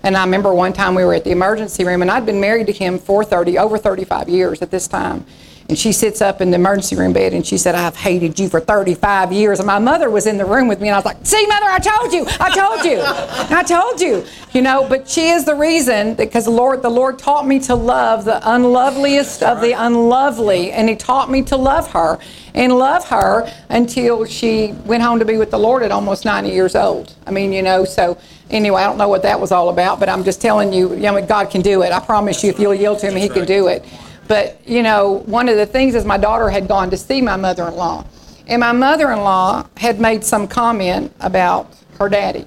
And 0.03 0.17
I 0.17 0.23
remember 0.25 0.53
one 0.53 0.73
time 0.73 0.95
we 0.95 1.05
were 1.05 1.13
at 1.13 1.23
the 1.23 1.31
emergency 1.31 1.85
room, 1.85 2.01
and 2.01 2.11
I'd 2.11 2.25
been 2.25 2.41
married 2.41 2.67
to 2.67 2.73
him 2.73 2.99
for 2.99 3.23
30, 3.23 3.57
over 3.57 3.77
35 3.77 4.27
years 4.27 4.61
at 4.61 4.69
this 4.69 4.87
time. 4.87 5.25
And 5.69 5.79
she 5.79 5.93
sits 5.93 6.21
up 6.21 6.41
in 6.41 6.51
the 6.51 6.55
emergency 6.55 6.97
room 6.97 7.13
bed 7.13 7.33
and 7.33 7.47
she 7.47 7.57
said, 7.57 7.73
I've 7.73 7.95
hated 7.95 8.37
you 8.37 8.49
for 8.49 8.59
35 8.59 9.31
years. 9.31 9.59
And 9.59 9.65
my 9.65 9.79
mother 9.79 10.09
was 10.09 10.27
in 10.27 10.37
the 10.37 10.43
room 10.43 10.67
with 10.67 10.81
me, 10.81 10.89
and 10.89 10.95
I 10.95 10.97
was 10.97 11.05
like, 11.05 11.17
See, 11.23 11.47
mother, 11.47 11.67
I 11.67 11.79
told 11.79 12.11
you, 12.11 12.25
I 12.39 12.53
told 12.53 12.83
you, 12.83 12.99
I 13.01 13.63
told 13.63 14.01
you. 14.01 14.25
You 14.51 14.61
know, 14.61 14.87
but 14.87 15.07
she 15.07 15.29
is 15.29 15.45
the 15.45 15.55
reason 15.55 16.15
because 16.15 16.45
the 16.45 16.51
Lord, 16.51 16.81
the 16.81 16.89
Lord 16.89 17.17
taught 17.17 17.47
me 17.47 17.59
to 17.61 17.75
love 17.75 18.25
the 18.25 18.45
unloveliest 18.45 19.41
of 19.41 19.61
the 19.61 19.71
unlovely, 19.71 20.73
and 20.73 20.89
He 20.89 20.97
taught 20.97 21.31
me 21.31 21.41
to 21.43 21.55
love 21.55 21.91
her 21.93 22.19
and 22.55 22.73
love 22.77 23.07
her 23.09 23.51
until 23.69 24.25
she 24.25 24.73
went 24.85 25.01
home 25.01 25.19
to 25.19 25.25
be 25.25 25.37
with 25.37 25.51
the 25.51 25.59
Lord 25.59 25.83
at 25.83 25.91
almost 25.91 26.25
90 26.25 26.49
years 26.49 26.75
old. 26.75 27.13
I 27.25 27.31
mean, 27.31 27.51
you 27.51 27.61
know, 27.61 27.83
so 27.85 28.17
anyway, 28.49 28.81
I 28.81 28.87
don't 28.87 28.97
know 28.97 29.09
what 29.09 29.23
that 29.23 29.39
was 29.39 29.51
all 29.51 29.69
about, 29.69 29.99
but 29.99 30.09
I'm 30.09 30.23
just 30.23 30.41
telling 30.41 30.71
you, 30.71 30.93
you 30.93 31.01
know, 31.01 31.25
God 31.25 31.49
can 31.49 31.61
do 31.61 31.81
it. 31.81 31.91
I 31.91 31.99
promise 31.99 32.43
you, 32.43 32.49
if 32.49 32.59
you'll 32.59 32.75
yield 32.75 32.99
to 32.99 33.07
Him, 33.07 33.15
He 33.15 33.29
can 33.29 33.45
do 33.45 33.67
it. 33.67 33.83
But, 34.27 34.61
you 34.67 34.83
know, 34.83 35.23
one 35.25 35.49
of 35.49 35.57
the 35.57 35.65
things 35.65 35.95
is 35.95 36.05
my 36.05 36.17
daughter 36.17 36.49
had 36.49 36.67
gone 36.67 36.89
to 36.91 36.97
see 36.97 37.21
my 37.21 37.35
mother 37.35 37.67
in 37.67 37.75
law, 37.75 38.05
and 38.47 38.59
my 38.59 38.71
mother 38.71 39.11
in 39.11 39.19
law 39.19 39.67
had 39.77 39.99
made 39.99 40.23
some 40.23 40.47
comment 40.47 41.13
about 41.19 41.73
her 41.99 42.09
daddy, 42.09 42.45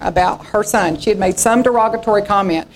about 0.00 0.44
her 0.46 0.62
son. 0.62 0.98
She 0.98 1.10
had 1.10 1.18
made 1.18 1.38
some 1.38 1.62
derogatory 1.62 2.22
comment. 2.22 2.66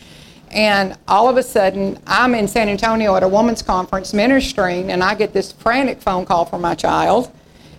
And 0.57 0.97
all 1.07 1.28
of 1.28 1.37
a 1.37 1.43
sudden, 1.43 1.99
I'm 2.07 2.35
in 2.35 2.49
San 2.49 2.70
Antonio 2.70 3.15
at 3.15 3.23
a 3.23 3.28
women's 3.28 3.61
conference 3.61 4.15
ministering, 4.15 4.91
and 4.91 5.05
I 5.05 5.15
get 5.15 5.35
this 5.35 5.53
frantic 5.53 6.01
phone 6.01 6.24
call 6.24 6.47
from 6.47 6.62
my 6.62 6.74
child. 6.74 7.31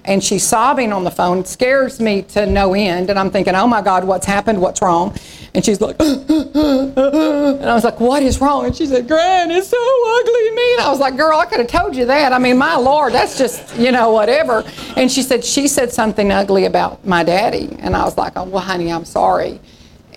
And 0.05 0.23
she's 0.23 0.43
sobbing 0.43 0.93
on 0.93 1.03
the 1.03 1.11
phone, 1.11 1.39
It 1.39 1.47
scares 1.47 1.99
me 1.99 2.21
to 2.21 2.45
no 2.45 2.75
end. 2.75 3.09
And 3.09 3.17
I'm 3.17 3.31
thinking, 3.31 3.55
oh 3.55 3.67
my 3.67 3.81
God, 3.81 4.05
what's 4.05 4.27
happened? 4.27 4.61
What's 4.61 4.81
wrong? 4.81 5.17
And 5.55 5.65
she's 5.65 5.81
like, 5.81 5.95
and 5.99 7.65
I 7.65 7.73
was 7.73 7.83
like, 7.83 7.99
what 7.99 8.21
is 8.21 8.39
wrong? 8.39 8.67
And 8.67 8.75
she 8.75 8.85
said, 8.85 9.07
Gran, 9.07 9.49
it's 9.51 9.67
so 9.67 9.77
ugly 10.19 10.47
and 10.47 10.55
mean. 10.55 10.79
I 10.79 10.89
was 10.89 10.99
like, 10.99 11.17
girl, 11.17 11.39
I 11.39 11.45
could 11.47 11.59
have 11.59 11.67
told 11.67 11.95
you 11.95 12.05
that. 12.05 12.31
I 12.31 12.37
mean, 12.37 12.57
my 12.57 12.77
Lord, 12.77 13.11
that's 13.11 13.39
just, 13.39 13.75
you 13.75 13.91
know, 13.91 14.11
whatever. 14.11 14.63
And 14.95 15.11
she 15.11 15.23
said, 15.23 15.43
she 15.43 15.67
said 15.67 15.91
something 15.91 16.31
ugly 16.31 16.65
about 16.65 17.05
my 17.05 17.23
daddy. 17.23 17.75
And 17.79 17.95
I 17.95 18.05
was 18.05 18.17
like, 18.17 18.33
oh, 18.35 18.43
well, 18.43 18.63
honey, 18.63 18.93
I'm 18.93 19.03
sorry. 19.03 19.59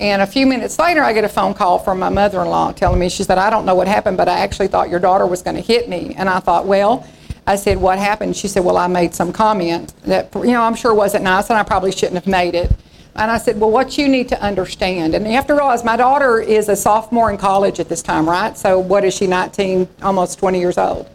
And 0.01 0.22
a 0.22 0.27
few 0.27 0.47
minutes 0.47 0.78
later, 0.78 1.02
I 1.05 1.12
get 1.12 1.24
a 1.24 1.28
phone 1.28 1.52
call 1.52 1.78
from 1.78 1.98
my 1.98 2.09
mother 2.09 2.40
in 2.40 2.48
law 2.48 2.72
telling 2.72 2.98
me, 2.98 3.10
she 3.10 3.22
said, 3.22 3.36
I 3.36 3.51
don't 3.51 3.66
know 3.66 3.74
what 3.74 3.86
happened, 3.86 4.16
but 4.16 4.28
I 4.28 4.39
actually 4.39 4.68
thought 4.68 4.89
your 4.89 4.98
daughter 4.98 5.27
was 5.27 5.43
going 5.43 5.56
to 5.56 5.62
hit 5.62 5.90
me. 5.90 6.14
And 6.16 6.27
I 6.27 6.40
thought, 6.40 6.66
well, 6.66 7.06
I 7.47 7.56
said, 7.56 7.77
what 7.77 7.98
happened? 7.98 8.35
She 8.35 8.48
said, 8.48 8.64
well, 8.64 8.78
I 8.78 8.86
made 8.86 9.14
some 9.14 9.31
comment 9.31 9.93
that, 10.05 10.35
you 10.35 10.52
know, 10.52 10.62
I'm 10.62 10.74
sure 10.74 10.94
wasn't 10.94 11.24
nice, 11.24 11.51
and 11.51 11.59
I 11.59 11.62
probably 11.64 11.93
shouldn't 11.93 12.14
have 12.14 12.27
made 12.27 12.55
it. 12.55 12.72
And 13.14 13.31
I 13.31 13.36
said, 13.36 13.60
well, 13.60 13.70
what 13.70 13.98
you 13.98 14.09
need 14.09 14.28
to 14.31 14.40
understand, 14.40 15.14
and 15.14 15.27
you 15.27 15.32
have 15.32 15.47
to 15.48 15.55
realize 15.55 15.85
my 15.85 15.97
daughter 15.97 16.40
is 16.40 16.70
a 16.70 16.77
sophomore 16.77 17.31
in 17.31 17.36
college 17.36 17.78
at 17.78 17.90
this 17.90 18.02
time, 18.02 18.27
right? 18.27 18.56
So 18.56 18.78
what 18.78 19.05
is 19.05 19.14
she, 19.14 19.27
19, 19.27 19.86
almost 20.01 20.39
20 20.39 20.59
years 20.59 20.78
old? 20.78 21.10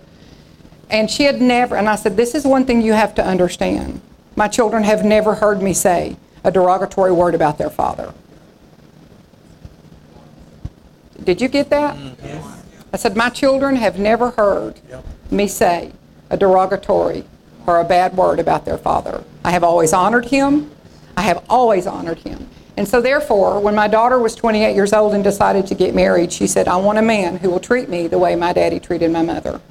And 0.92 1.10
she 1.10 1.24
had 1.24 1.42
never, 1.42 1.76
and 1.76 1.90
I 1.90 1.96
said, 1.96 2.18
this 2.18 2.36
is 2.36 2.46
one 2.46 2.66
thing 2.66 2.82
you 2.82 2.94
have 2.94 3.16
to 3.16 3.26
understand. 3.26 4.02
My 4.36 4.48
children 4.48 4.84
have 4.84 5.04
never 5.04 5.34
heard 5.34 5.64
me 5.64 5.74
say 5.74 6.18
a 6.44 6.52
derogatory 6.52 7.14
word 7.14 7.34
about 7.34 7.58
their 7.58 7.72
father. 7.72 8.14
Did 11.24 11.42
you 11.42 11.48
get 11.48 11.70
that? 11.70 11.96
Mm, 11.96 12.66
I 12.94 12.98
said, 12.98 13.16
my 13.16 13.30
children 13.30 13.76
have 13.76 14.00
never 14.00 14.32
heard 14.32 14.80
me 15.32 15.48
say 15.48 15.92
a 16.30 16.38
derogatory 16.38 17.24
or 17.68 17.80
a 17.80 17.84
bad 17.84 18.16
word 18.16 18.40
about 18.40 18.66
their 18.66 18.78
father. 18.78 19.24
I 19.44 19.52
have 19.52 19.64
always 19.64 19.94
honored 19.94 20.26
him. 20.26 20.72
I 21.18 21.22
have 21.24 21.44
always 21.50 21.88
honored 21.88 22.20
him. 22.20 22.48
And 22.78 22.88
so, 22.88 23.02
therefore, 23.02 23.62
when 23.62 23.74
my 23.74 23.88
daughter 23.88 24.20
was 24.20 24.36
28 24.36 24.76
years 24.76 24.92
old 24.92 25.14
and 25.14 25.24
decided 25.24 25.66
to 25.68 25.76
get 25.76 25.96
married, 25.96 26.34
she 26.34 26.46
said, 26.46 26.68
I 26.68 26.76
want 26.76 26.98
a 26.98 27.02
man 27.02 27.38
who 27.38 27.50
will 27.50 27.60
treat 27.60 27.88
me 27.88 28.08
the 28.08 28.18
way 28.18 28.36
my 28.36 28.52
daddy 28.52 28.82
treated 28.82 29.12
my 29.12 29.22
mother. 29.22 29.62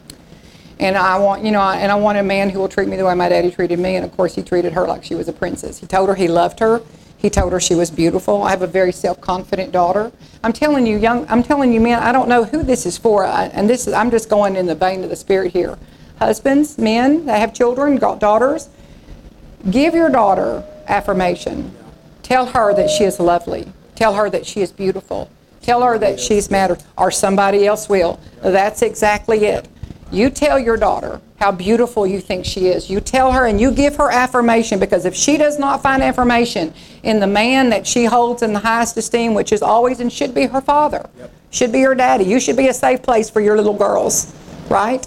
And 0.80 0.96
I 0.96 1.18
want, 1.18 1.44
you 1.44 1.52
know, 1.52 1.60
and 1.60 1.92
I 1.92 1.94
want 1.96 2.18
a 2.18 2.22
man 2.22 2.50
who 2.50 2.58
will 2.58 2.68
treat 2.68 2.88
me 2.88 2.96
the 2.96 3.04
way 3.04 3.14
my 3.14 3.28
daddy 3.28 3.50
treated 3.50 3.78
me. 3.78 3.96
And 3.96 4.04
of 4.04 4.16
course, 4.16 4.34
he 4.34 4.42
treated 4.42 4.72
her 4.72 4.86
like 4.86 5.04
she 5.04 5.14
was 5.14 5.28
a 5.28 5.32
princess. 5.32 5.78
He 5.78 5.86
told 5.86 6.08
her 6.08 6.14
he 6.14 6.28
loved 6.28 6.60
her. 6.60 6.80
He 7.24 7.30
told 7.30 7.54
her 7.54 7.58
she 7.58 7.74
was 7.74 7.90
beautiful. 7.90 8.42
I 8.42 8.50
have 8.50 8.60
a 8.60 8.66
very 8.66 8.92
self-confident 8.92 9.72
daughter. 9.72 10.12
I'm 10.42 10.52
telling 10.52 10.86
you, 10.86 10.98
young, 10.98 11.26
I'm 11.30 11.42
telling 11.42 11.72
you, 11.72 11.80
man, 11.80 12.02
I 12.02 12.12
don't 12.12 12.28
know 12.28 12.44
who 12.44 12.62
this 12.62 12.84
is 12.84 12.98
for. 12.98 13.24
I, 13.24 13.46
and 13.46 13.66
this 13.66 13.86
is, 13.86 13.94
I'm 13.94 14.10
just 14.10 14.28
going 14.28 14.56
in 14.56 14.66
the 14.66 14.74
vein 14.74 15.02
of 15.02 15.08
the 15.08 15.16
spirit 15.16 15.50
here. 15.50 15.78
Husbands, 16.18 16.76
men 16.76 17.24
that 17.24 17.38
have 17.38 17.54
children, 17.54 17.96
got 17.96 18.20
daughters, 18.20 18.68
give 19.70 19.94
your 19.94 20.10
daughter 20.10 20.62
affirmation. 20.86 21.74
Tell 22.22 22.44
her 22.44 22.74
that 22.74 22.90
she 22.90 23.04
is 23.04 23.18
lovely. 23.18 23.72
Tell 23.94 24.12
her 24.12 24.28
that 24.28 24.44
she 24.44 24.60
is 24.60 24.70
beautiful. 24.70 25.30
Tell 25.62 25.80
her 25.80 25.96
that 25.96 26.20
she's 26.20 26.50
mattered, 26.50 26.82
or 26.98 27.10
somebody 27.10 27.66
else 27.66 27.88
will. 27.88 28.20
That's 28.42 28.82
exactly 28.82 29.46
it. 29.46 29.66
You 30.14 30.30
tell 30.30 30.60
your 30.60 30.76
daughter 30.76 31.20
how 31.40 31.50
beautiful 31.50 32.06
you 32.06 32.20
think 32.20 32.44
she 32.44 32.68
is. 32.68 32.88
You 32.88 33.00
tell 33.00 33.32
her 33.32 33.46
and 33.46 33.60
you 33.60 33.72
give 33.72 33.96
her 33.96 34.12
affirmation 34.12 34.78
because 34.78 35.04
if 35.04 35.14
she 35.14 35.36
does 35.36 35.58
not 35.58 35.82
find 35.82 36.04
affirmation 36.04 36.72
in 37.02 37.18
the 37.18 37.26
man 37.26 37.70
that 37.70 37.84
she 37.84 38.04
holds 38.04 38.40
in 38.40 38.52
the 38.52 38.60
highest 38.60 38.96
esteem, 38.96 39.34
which 39.34 39.52
is 39.52 39.60
always 39.60 39.98
and 39.98 40.12
should 40.12 40.32
be 40.32 40.46
her 40.46 40.60
father, 40.60 41.10
should 41.50 41.72
be 41.72 41.80
her 41.80 41.96
daddy, 41.96 42.24
you 42.24 42.38
should 42.38 42.56
be 42.56 42.68
a 42.68 42.74
safe 42.74 43.02
place 43.02 43.28
for 43.28 43.40
your 43.40 43.56
little 43.56 43.76
girls, 43.76 44.32
right? 44.68 45.04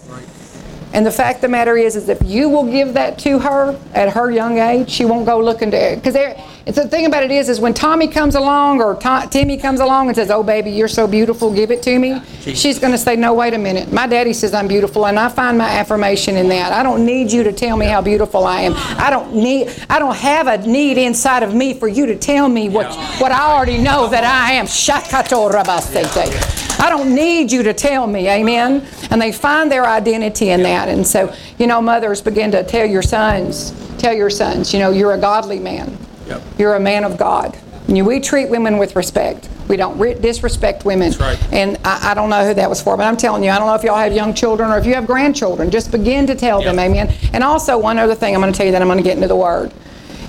And 0.93 1.05
the 1.05 1.11
fact 1.11 1.37
of 1.37 1.41
the 1.41 1.47
matter 1.49 1.77
is, 1.77 1.95
is 1.95 2.09
if 2.09 2.21
you 2.23 2.49
will 2.49 2.65
give 2.65 2.93
that 2.93 3.19
to 3.19 3.39
her 3.39 3.77
at 3.93 4.09
her 4.13 4.31
young 4.31 4.57
age, 4.57 4.89
she 4.89 5.05
won't 5.05 5.25
go 5.25 5.39
looking 5.39 5.69
to 5.71 5.95
because 5.95 6.13
the 6.13 6.87
thing 6.87 7.05
about 7.05 7.23
it 7.23 7.31
is, 7.31 7.49
is 7.49 7.59
when 7.59 7.73
Tommy 7.73 8.07
comes 8.07 8.35
along 8.35 8.81
or 8.81 8.95
To- 8.95 9.27
Timmy 9.29 9.57
comes 9.57 9.79
along 9.79 10.07
and 10.07 10.15
says, 10.15 10.31
"Oh, 10.31 10.43
baby, 10.43 10.71
you're 10.71 10.87
so 10.87 11.05
beautiful, 11.07 11.51
give 11.53 11.71
it 11.71 11.81
to 11.83 11.99
me," 11.99 12.21
she's 12.41 12.79
going 12.79 12.91
to 12.93 12.97
say, 12.97 13.15
"No, 13.15 13.33
wait 13.33 13.53
a 13.53 13.57
minute. 13.57 13.91
My 13.91 14.07
daddy 14.07 14.33
says 14.33 14.53
I'm 14.53 14.67
beautiful, 14.67 15.05
and 15.07 15.19
I 15.19 15.29
find 15.29 15.57
my 15.57 15.69
affirmation 15.69 16.35
in 16.35 16.49
that. 16.49 16.71
I 16.71 16.83
don't 16.83 17.05
need 17.05 17.31
you 17.31 17.43
to 17.43 17.51
tell 17.53 17.77
me 17.77 17.85
how 17.85 18.01
beautiful 18.01 18.45
I 18.45 18.61
am. 18.61 18.73
I 18.97 19.09
don't 19.09 19.35
need. 19.35 19.69
I 19.89 19.99
don't 19.99 20.15
have 20.15 20.47
a 20.47 20.57
need 20.65 20.97
inside 20.97 21.43
of 21.43 21.53
me 21.53 21.73
for 21.73 21.87
you 21.87 22.05
to 22.07 22.15
tell 22.15 22.49
me 22.49 22.69
what 22.69 22.87
what 23.19 23.31
I 23.31 23.51
already 23.53 23.77
know 23.77 24.07
that 24.07 24.23
I 24.23 24.53
am." 24.53 24.65
Shakato 24.65 25.49
rabasete. 25.51 26.66
I 26.79 26.89
don't 26.89 27.13
need 27.15 27.51
you 27.51 27.63
to 27.63 27.73
tell 27.73 28.07
me, 28.07 28.29
amen? 28.29 28.85
And 29.09 29.21
they 29.21 29.31
find 29.31 29.71
their 29.71 29.85
identity 29.85 30.49
in 30.49 30.63
that. 30.63 30.89
And 30.89 31.05
so, 31.05 31.33
you 31.57 31.67
know, 31.67 31.81
mothers 31.81 32.21
begin 32.21 32.51
to 32.51 32.63
tell 32.63 32.85
your 32.85 33.01
sons, 33.01 33.73
tell 33.97 34.13
your 34.13 34.29
sons, 34.29 34.73
you 34.73 34.79
know, 34.79 34.91
you're 34.91 35.13
a 35.13 35.17
godly 35.17 35.59
man. 35.59 35.97
Yep. 36.27 36.41
You're 36.57 36.75
a 36.75 36.79
man 36.79 37.03
of 37.03 37.17
God. 37.17 37.57
And 37.87 37.97
you- 37.97 38.05
we 38.05 38.19
treat 38.19 38.49
women 38.49 38.77
with 38.77 38.95
respect. 38.95 39.47
We 39.67 39.75
don't 39.77 39.97
re- 39.97 40.13
disrespect 40.13 40.85
women. 40.85 41.09
That's 41.11 41.19
right. 41.19 41.53
And 41.53 41.77
I, 41.83 42.11
I 42.11 42.13
don't 42.13 42.29
know 42.29 42.45
who 42.45 42.53
that 42.53 42.69
was 42.69 42.81
for, 42.81 42.95
but 42.95 43.03
I'm 43.05 43.17
telling 43.17 43.43
you, 43.43 43.49
I 43.49 43.57
don't 43.57 43.67
know 43.67 43.75
if 43.75 43.83
y'all 43.83 43.97
have 43.97 44.13
young 44.13 44.33
children 44.33 44.69
or 44.71 44.77
if 44.77 44.85
you 44.85 44.93
have 44.93 45.05
grandchildren. 45.07 45.71
Just 45.71 45.91
begin 45.91 46.27
to 46.27 46.35
tell 46.35 46.61
them, 46.61 46.79
amen. 46.79 47.13
And 47.33 47.43
also, 47.43 47.77
one 47.77 47.97
other 47.97 48.15
thing 48.15 48.33
I'm 48.35 48.41
going 48.41 48.51
to 48.53 48.57
tell 48.57 48.65
you 48.65 48.71
that 48.73 48.81
I'm 48.81 48.87
going 48.87 48.97
to 48.97 49.03
get 49.03 49.15
into 49.15 49.27
the 49.27 49.35
Word 49.35 49.71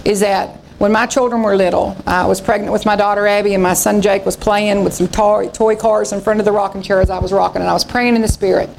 is 0.04 0.20
that 0.20 0.60
when 0.78 0.92
my 0.92 1.06
children 1.06 1.42
were 1.42 1.56
little, 1.56 1.96
I 2.06 2.26
was 2.26 2.40
pregnant 2.40 2.72
with 2.72 2.86
my 2.86 2.94
daughter 2.94 3.26
Abby, 3.26 3.54
and 3.54 3.62
my 3.62 3.74
son 3.74 4.00
Jake 4.00 4.24
was 4.24 4.36
playing 4.36 4.84
with 4.84 4.94
some 4.94 5.08
toy, 5.08 5.48
toy 5.48 5.74
cars 5.74 6.12
in 6.12 6.20
front 6.20 6.38
of 6.38 6.46
the 6.46 6.52
rocking 6.52 6.82
chair 6.82 7.00
as 7.00 7.10
I 7.10 7.18
was 7.18 7.32
rocking, 7.32 7.60
and 7.60 7.68
I 7.68 7.72
was 7.72 7.84
praying 7.84 8.14
in 8.14 8.22
the 8.22 8.28
Spirit. 8.28 8.70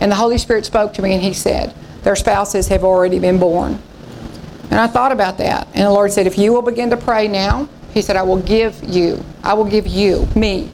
And 0.00 0.10
the 0.10 0.16
Holy 0.16 0.38
Spirit 0.38 0.66
spoke 0.66 0.92
to 0.94 1.02
me, 1.02 1.14
and 1.14 1.22
He 1.22 1.32
said, 1.32 1.74
Their 2.02 2.16
spouses 2.16 2.66
have 2.68 2.82
already 2.82 3.20
been 3.20 3.38
born. 3.38 3.80
And 4.70 4.80
I 4.80 4.88
thought 4.88 5.12
about 5.12 5.38
that. 5.38 5.68
And 5.74 5.84
the 5.84 5.90
Lord 5.90 6.12
said, 6.12 6.26
If 6.26 6.38
you 6.38 6.52
will 6.52 6.62
begin 6.62 6.90
to 6.90 6.96
pray 6.96 7.28
now, 7.28 7.68
He 7.94 8.02
said, 8.02 8.16
I 8.16 8.22
will 8.22 8.42
give 8.42 8.82
you, 8.82 9.24
I 9.44 9.54
will 9.54 9.64
give 9.64 9.86
you, 9.86 10.26
me, 10.34 10.72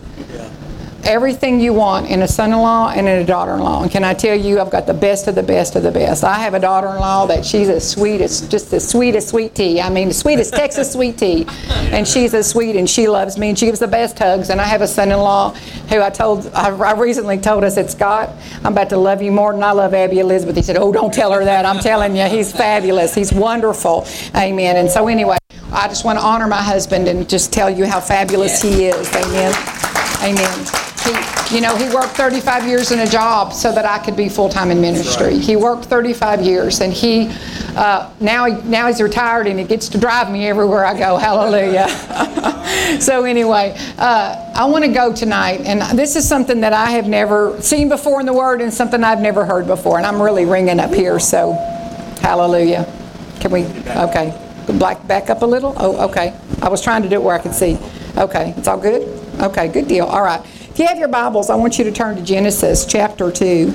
everything 1.07 1.61
you 1.61 1.73
want 1.73 2.09
in 2.09 2.23
a 2.23 2.29
son-in-law 2.29 2.91
and 2.91 3.09
in 3.09 3.19
a 3.21 3.25
daughter-in-law. 3.25 3.83
And 3.83 3.91
can 3.91 4.05
I 4.05 4.15
tell 4.15 4.39
you, 4.39 4.61
I've 4.61 4.71
got 4.71 4.87
the 4.87 4.95
best 4.95 5.29
of 5.29 5.35
the 5.35 5.43
best 5.43 5.77
of 5.77 5.83
the 5.83 5.91
best. 5.91 6.25
I 6.25 6.39
have 6.39 6.55
a 6.55 6.59
daughter-in-law 6.61 7.27
that 7.27 7.45
she's 7.45 7.69
as 7.69 7.89
sweet 7.89 8.21
as 8.21 8.47
just 8.49 8.71
the 8.71 8.81
sweetest 8.81 9.29
sweet 9.29 9.55
tea. 9.55 9.81
I 9.81 9.91
mean, 9.91 10.09
the 10.09 10.15
sweetest 10.15 10.55
Texas 10.55 10.93
sweet 10.95 11.19
tea. 11.19 11.47
And 11.69 12.07
she's 12.07 12.35
as 12.35 12.49
sweet 12.49 12.77
and 12.77 12.89
she 12.89 13.09
loves 13.09 13.39
me 13.39 13.51
and 13.51 13.59
she 13.59 13.67
gives 13.67 13.79
the 13.79 13.89
best 13.89 14.19
hugs. 14.19 14.51
And 14.51 14.61
I 14.61 14.65
have 14.65 14.83
a 14.83 14.89
son-in-law 14.89 15.55
who 15.55 16.01
I 16.01 16.11
told, 16.11 16.47
I, 16.55 16.71
I 16.71 16.93
recently 16.93 17.39
told 17.39 17.65
us, 17.65 17.77
it's 17.77 17.93
Scott, 17.93 18.31
I'm 18.65 18.73
about 18.73 18.89
to 18.91 18.97
love 18.97 19.23
you 19.23 19.33
more 19.33 19.53
than 19.53 19.63
I 19.63 19.73
love 19.73 19.95
Abby 19.95 20.21
Elizabeth. 20.21 20.57
He 20.57 20.63
said, 20.63 20.77
oh, 20.77 20.93
don't 20.93 21.13
tell 21.13 21.33
her 21.33 21.45
that. 21.45 21.65
I'm 21.65 21.81
telling 21.81 22.17
you, 22.17 22.25
he's 22.25 22.53
fabulous. 22.53 23.15
He's 23.15 23.33
wonderful. 23.33 24.07
Amen. 24.37 24.77
And 24.77 24.91
so 24.91 25.09
anyway, 25.09 25.39
I 25.73 25.89
just 25.89 26.05
want 26.05 26.19
to 26.19 26.25
honor 26.25 26.47
my 26.47 26.63
husband 26.63 27.09
and 27.09 27.29
just 27.29 27.53
tell 27.53 27.69
you 27.69 27.85
how 27.85 28.01
fabulous 28.01 28.63
he 28.63 28.87
is. 28.87 29.09
Amen. 29.15 29.55
Amen. 30.23 30.84
You 31.55 31.61
know, 31.61 31.77
he 31.77 31.89
worked 31.95 32.17
35 32.17 32.67
years 32.67 32.91
in 32.91 32.99
a 32.99 33.07
job 33.07 33.53
so 33.53 33.71
that 33.71 33.85
I 33.85 34.05
could 34.05 34.17
be 34.17 34.29
full 34.29 34.49
time 34.49 34.73
in 34.73 34.81
ministry. 34.81 35.39
He 35.39 35.55
worked 35.55 35.85
35 35.85 36.43
years, 36.43 36.81
and 36.81 36.93
he 36.93 37.29
uh, 37.77 38.13
now 38.19 38.47
he, 38.47 38.61
now 38.69 38.89
he's 38.89 39.01
retired 39.01 39.47
and 39.47 39.57
he 39.61 39.65
gets 39.65 39.89
to 39.91 39.99
drive 39.99 40.33
me 40.33 40.49
everywhere 40.49 40.85
I 40.85 40.99
go. 40.99 41.17
Hallelujah. 41.25 41.89
so 43.01 43.23
anyway, 43.23 43.77
uh, 43.99 44.53
I 44.53 44.65
want 44.65 44.85
to 44.85 44.91
go 44.93 45.15
tonight, 45.15 45.61
and 45.61 45.97
this 45.97 46.17
is 46.17 46.29
something 46.29 46.61
that 46.61 46.73
I 46.73 46.91
have 46.91 47.07
never 47.07 47.61
seen 47.63 47.89
before 47.89 48.19
in 48.19 48.27
the 48.27 48.33
Word, 48.33 48.61
and 48.61 48.75
something 48.75 49.05
I've 49.05 49.21
never 49.21 49.45
heard 49.45 49.69
before, 49.69 49.99
and 49.99 50.07
I'm 50.07 50.21
really 50.21 50.47
ringing 50.47 50.81
up 50.81 50.93
here. 50.93 51.21
So, 51.21 51.53
Hallelujah. 52.21 52.85
Can 53.39 53.53
we? 53.53 53.65
Okay. 53.91 54.37
Black 54.79 55.07
back 55.07 55.31
up 55.31 55.43
a 55.43 55.47
little. 55.47 55.73
Oh, 55.77 56.09
okay. 56.09 56.37
I 56.63 56.69
was 56.69 56.83
trying 56.83 57.03
to 57.03 57.09
do 57.09 57.15
it 57.15 57.23
where 57.23 57.37
I 57.37 57.39
could 57.39 57.55
see. 57.55 57.79
Okay, 58.17 58.55
it's 58.57 58.67
all 58.67 58.81
good. 58.81 59.03
Okay, 59.41 59.69
good 59.69 59.87
deal. 59.87 60.07
All 60.07 60.23
right. 60.23 60.45
If 60.75 60.81
you 60.81 60.87
have 60.89 60.99
your 60.99 61.07
Bibles, 61.07 61.51
I 61.51 61.55
want 61.55 61.79
you 61.79 61.85
to 61.85 61.93
turn 61.93 62.17
to 62.17 62.23
Genesis 62.23 62.85
chapter 62.85 63.31
two. 63.31 63.73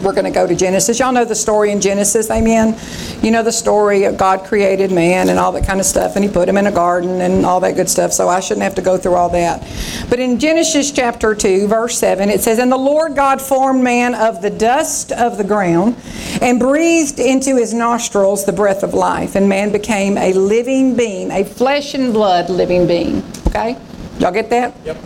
We're 0.00 0.12
going 0.12 0.22
to 0.22 0.30
go 0.30 0.46
to 0.46 0.54
Genesis. 0.54 1.00
Y'all 1.00 1.10
know 1.10 1.24
the 1.24 1.34
story 1.34 1.72
in 1.72 1.80
Genesis, 1.80 2.30
amen? 2.30 2.78
You 3.24 3.32
know 3.32 3.42
the 3.42 3.50
story 3.50 4.04
of 4.04 4.16
God 4.16 4.44
created 4.44 4.92
man 4.92 5.30
and 5.30 5.36
all 5.36 5.50
that 5.50 5.66
kind 5.66 5.80
of 5.80 5.84
stuff, 5.84 6.14
and 6.14 6.24
He 6.24 6.30
put 6.30 6.48
him 6.48 6.58
in 6.58 6.68
a 6.68 6.70
garden 6.70 7.22
and 7.22 7.44
all 7.44 7.58
that 7.58 7.74
good 7.74 7.88
stuff, 7.88 8.12
so 8.12 8.28
I 8.28 8.38
shouldn't 8.38 8.62
have 8.62 8.76
to 8.76 8.82
go 8.82 8.96
through 8.96 9.14
all 9.16 9.30
that. 9.30 9.68
But 10.08 10.20
in 10.20 10.38
Genesis 10.38 10.92
chapter 10.92 11.34
2, 11.34 11.66
verse 11.66 11.98
7, 11.98 12.30
it 12.30 12.40
says, 12.40 12.60
And 12.60 12.70
the 12.70 12.76
Lord 12.76 13.16
God 13.16 13.42
formed 13.42 13.82
man 13.82 14.14
of 14.14 14.42
the 14.42 14.50
dust 14.50 15.10
of 15.10 15.38
the 15.38 15.44
ground 15.44 15.96
and 16.40 16.60
breathed 16.60 17.18
into 17.18 17.56
his 17.56 17.74
nostrils 17.74 18.46
the 18.46 18.52
breath 18.52 18.84
of 18.84 18.94
life, 18.94 19.34
and 19.34 19.48
man 19.48 19.72
became 19.72 20.16
a 20.18 20.32
living 20.34 20.96
being, 20.96 21.32
a 21.32 21.42
flesh 21.42 21.94
and 21.94 22.12
blood 22.12 22.48
living 22.48 22.86
being. 22.86 23.24
Okay? 23.48 23.76
Y'all 24.20 24.30
get 24.30 24.50
that? 24.50 24.72
Yep. 24.84 24.98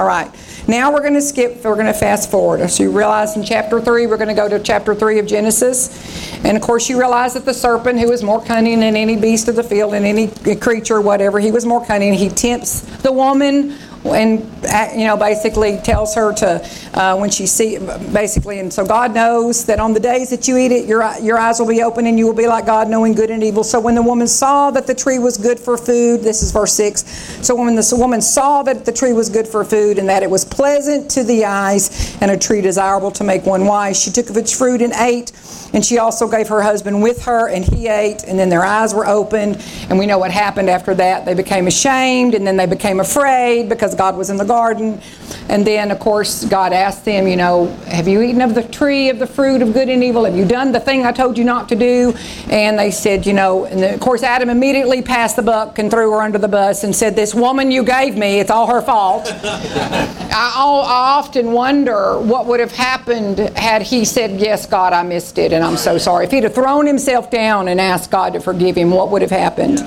All 0.00 0.06
right. 0.06 0.30
Now 0.66 0.90
we're 0.90 1.02
going 1.02 1.12
to 1.12 1.20
skip, 1.20 1.62
we're 1.62 1.74
going 1.74 1.84
to 1.84 1.92
fast 1.92 2.30
forward. 2.30 2.66
So 2.70 2.84
you 2.84 2.90
realize 2.90 3.36
in 3.36 3.44
chapter 3.44 3.82
3, 3.82 4.06
we're 4.06 4.16
going 4.16 4.28
to 4.28 4.34
go 4.34 4.48
to 4.48 4.58
chapter 4.58 4.94
3 4.94 5.18
of 5.18 5.26
Genesis. 5.26 6.34
And 6.42 6.56
of 6.56 6.62
course, 6.62 6.88
you 6.88 6.98
realize 6.98 7.34
that 7.34 7.44
the 7.44 7.52
serpent, 7.52 8.00
who 8.00 8.10
is 8.10 8.22
more 8.22 8.42
cunning 8.42 8.80
than 8.80 8.96
any 8.96 9.18
beast 9.18 9.48
of 9.48 9.56
the 9.56 9.62
field 9.62 9.92
and 9.92 10.06
any 10.06 10.28
creature, 10.56 11.02
whatever, 11.02 11.38
he 11.38 11.52
was 11.52 11.66
more 11.66 11.84
cunning. 11.84 12.14
He 12.14 12.30
tempts 12.30 12.80
the 13.02 13.12
woman 13.12 13.76
and 14.04 14.48
uh, 14.64 14.88
you 14.94 15.04
know 15.04 15.16
basically 15.16 15.78
tells 15.78 16.14
her 16.14 16.32
to 16.32 16.66
uh, 16.94 17.16
when 17.16 17.30
she 17.30 17.46
see 17.46 17.78
basically 18.12 18.58
and 18.58 18.72
so 18.72 18.84
god 18.84 19.14
knows 19.14 19.66
that 19.66 19.78
on 19.78 19.92
the 19.92 20.00
days 20.00 20.30
that 20.30 20.48
you 20.48 20.56
eat 20.56 20.72
it 20.72 20.86
your, 20.86 21.02
your 21.18 21.36
eyes 21.36 21.60
will 21.60 21.68
be 21.68 21.82
open 21.82 22.06
and 22.06 22.18
you 22.18 22.26
will 22.26 22.34
be 22.34 22.46
like 22.46 22.64
god 22.64 22.88
knowing 22.88 23.12
good 23.12 23.30
and 23.30 23.44
evil 23.44 23.62
so 23.62 23.78
when 23.78 23.94
the 23.94 24.02
woman 24.02 24.26
saw 24.26 24.70
that 24.70 24.86
the 24.86 24.94
tree 24.94 25.18
was 25.18 25.36
good 25.36 25.58
for 25.60 25.76
food 25.76 26.20
this 26.22 26.42
is 26.42 26.50
verse 26.50 26.72
6 26.74 27.04
so 27.44 27.54
when 27.54 27.74
the 27.74 27.94
woman 27.98 28.22
saw 28.22 28.62
that 28.62 28.86
the 28.86 28.92
tree 28.92 29.12
was 29.12 29.28
good 29.28 29.46
for 29.46 29.64
food 29.64 29.98
and 29.98 30.08
that 30.08 30.22
it 30.22 30.30
was 30.30 30.44
pleasant 30.44 31.10
to 31.10 31.22
the 31.22 31.44
eyes 31.44 32.16
and 32.22 32.30
a 32.30 32.38
tree 32.38 32.62
desirable 32.62 33.10
to 33.10 33.22
make 33.22 33.44
one 33.44 33.66
wise 33.66 34.00
she 34.00 34.10
took 34.10 34.30
of 34.30 34.36
its 34.36 34.56
fruit 34.56 34.80
and 34.80 34.94
ate 34.94 35.32
and 35.72 35.84
she 35.84 35.98
also 35.98 36.28
gave 36.28 36.48
her 36.48 36.62
husband 36.62 37.02
with 37.02 37.24
her, 37.24 37.48
and 37.48 37.64
he 37.64 37.86
ate, 37.86 38.24
and 38.24 38.38
then 38.38 38.48
their 38.48 38.64
eyes 38.64 38.92
were 38.92 39.06
opened. 39.06 39.64
And 39.88 39.98
we 39.98 40.06
know 40.06 40.18
what 40.18 40.30
happened 40.30 40.68
after 40.68 40.94
that. 40.96 41.24
They 41.24 41.34
became 41.34 41.66
ashamed, 41.66 42.34
and 42.34 42.46
then 42.46 42.56
they 42.56 42.66
became 42.66 43.00
afraid 43.00 43.68
because 43.68 43.89
God 43.94 44.16
was 44.16 44.30
in 44.30 44.36
the 44.36 44.44
garden. 44.44 45.00
And 45.48 45.66
then, 45.66 45.90
of 45.90 45.98
course, 45.98 46.44
God 46.44 46.72
asked 46.72 47.04
them, 47.04 47.26
you 47.26 47.36
know, 47.36 47.66
have 47.86 48.06
you 48.06 48.22
eaten 48.22 48.40
of 48.40 48.54
the 48.54 48.62
tree 48.62 49.08
of 49.08 49.18
the 49.18 49.26
fruit 49.26 49.62
of 49.62 49.72
good 49.72 49.88
and 49.88 50.02
evil? 50.02 50.24
Have 50.24 50.36
you 50.36 50.44
done 50.44 50.72
the 50.72 50.80
thing 50.80 51.04
I 51.04 51.12
told 51.12 51.36
you 51.36 51.44
not 51.44 51.68
to 51.70 51.76
do? 51.76 52.14
And 52.48 52.78
they 52.78 52.90
said, 52.90 53.26
you 53.26 53.32
know, 53.32 53.64
and 53.64 53.80
then, 53.80 53.94
of 53.94 54.00
course, 54.00 54.22
Adam 54.22 54.48
immediately 54.48 55.02
passed 55.02 55.36
the 55.36 55.42
buck 55.42 55.78
and 55.78 55.90
threw 55.90 56.12
her 56.12 56.22
under 56.22 56.38
the 56.38 56.48
bus 56.48 56.84
and 56.84 56.94
said, 56.94 57.16
This 57.16 57.34
woman 57.34 57.70
you 57.70 57.82
gave 57.82 58.16
me, 58.16 58.40
it's 58.40 58.50
all 58.50 58.66
her 58.66 58.82
fault. 58.82 59.26
I, 59.42 60.52
I 60.56 61.18
often 61.18 61.52
wonder 61.52 62.18
what 62.20 62.46
would 62.46 62.60
have 62.60 62.72
happened 62.72 63.38
had 63.56 63.82
he 63.82 64.04
said, 64.04 64.40
Yes, 64.40 64.66
God, 64.66 64.92
I 64.92 65.02
missed 65.02 65.38
it, 65.38 65.52
and 65.52 65.64
I'm 65.64 65.76
so 65.76 65.98
sorry. 65.98 66.26
If 66.26 66.30
he'd 66.30 66.44
have 66.44 66.54
thrown 66.54 66.86
himself 66.86 67.30
down 67.30 67.68
and 67.68 67.80
asked 67.80 68.10
God 68.10 68.34
to 68.34 68.40
forgive 68.40 68.76
him, 68.76 68.90
what 68.90 69.10
would 69.10 69.22
have 69.22 69.30
happened? 69.30 69.80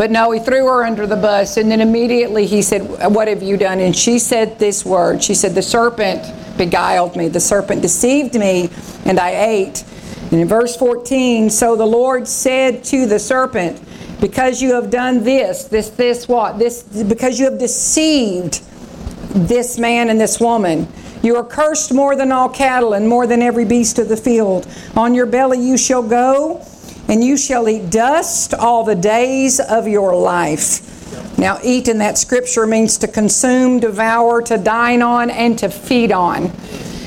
But 0.00 0.10
no, 0.10 0.30
he 0.30 0.40
threw 0.40 0.64
her 0.64 0.82
under 0.82 1.06
the 1.06 1.14
bus, 1.14 1.58
and 1.58 1.70
then 1.70 1.82
immediately 1.82 2.46
he 2.46 2.62
said, 2.62 3.12
What 3.14 3.28
have 3.28 3.42
you 3.42 3.58
done? 3.58 3.80
And 3.80 3.94
she 3.94 4.18
said 4.18 4.58
this 4.58 4.82
word 4.82 5.22
She 5.22 5.34
said, 5.34 5.54
The 5.54 5.60
serpent 5.60 6.24
beguiled 6.56 7.16
me, 7.16 7.28
the 7.28 7.38
serpent 7.38 7.82
deceived 7.82 8.34
me, 8.34 8.70
and 9.04 9.20
I 9.20 9.32
ate. 9.32 9.84
And 10.30 10.40
in 10.40 10.48
verse 10.48 10.74
14, 10.74 11.50
so 11.50 11.76
the 11.76 11.84
Lord 11.84 12.26
said 12.26 12.82
to 12.84 13.04
the 13.04 13.18
serpent, 13.18 13.78
Because 14.22 14.62
you 14.62 14.72
have 14.72 14.88
done 14.88 15.22
this, 15.22 15.64
this, 15.64 15.90
this, 15.90 16.26
what? 16.26 16.58
This, 16.58 16.82
because 16.82 17.38
you 17.38 17.44
have 17.44 17.58
deceived 17.58 18.62
this 19.34 19.78
man 19.78 20.08
and 20.08 20.18
this 20.18 20.40
woman. 20.40 20.88
You 21.22 21.36
are 21.36 21.44
cursed 21.44 21.92
more 21.92 22.16
than 22.16 22.32
all 22.32 22.48
cattle 22.48 22.94
and 22.94 23.06
more 23.06 23.26
than 23.26 23.42
every 23.42 23.66
beast 23.66 23.98
of 23.98 24.08
the 24.08 24.16
field. 24.16 24.66
On 24.96 25.12
your 25.12 25.26
belly 25.26 25.58
you 25.58 25.76
shall 25.76 26.02
go, 26.02 26.64
and 27.10 27.24
you 27.24 27.36
shall 27.36 27.68
eat 27.68 27.90
dust 27.90 28.54
all 28.54 28.84
the 28.84 28.94
days 28.94 29.58
of 29.58 29.88
your 29.88 30.14
life. 30.14 31.36
Now, 31.36 31.58
eat 31.64 31.88
in 31.88 31.98
that 31.98 32.18
scripture 32.18 32.66
means 32.68 32.96
to 32.98 33.08
consume, 33.08 33.80
devour, 33.80 34.42
to 34.42 34.56
dine 34.56 35.02
on, 35.02 35.28
and 35.28 35.58
to 35.58 35.68
feed 35.68 36.12
on. 36.12 36.52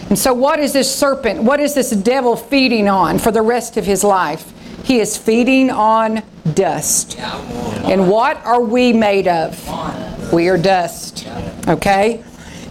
And 0.09 0.19
so, 0.19 0.33
what 0.33 0.59
is 0.59 0.73
this 0.73 0.93
serpent? 0.93 1.43
What 1.43 1.61
is 1.61 1.73
this 1.73 1.91
devil 1.91 2.35
feeding 2.35 2.89
on 2.89 3.17
for 3.17 3.31
the 3.31 3.41
rest 3.41 3.77
of 3.77 3.85
his 3.85 4.03
life? 4.03 4.51
He 4.83 4.99
is 4.99 5.17
feeding 5.17 5.69
on 5.69 6.21
dust. 6.53 7.17
And 7.17 8.09
what 8.09 8.43
are 8.45 8.61
we 8.61 8.91
made 8.91 9.29
of? 9.29 10.33
We 10.33 10.49
are 10.49 10.57
dust. 10.57 11.25
Okay? 11.69 12.21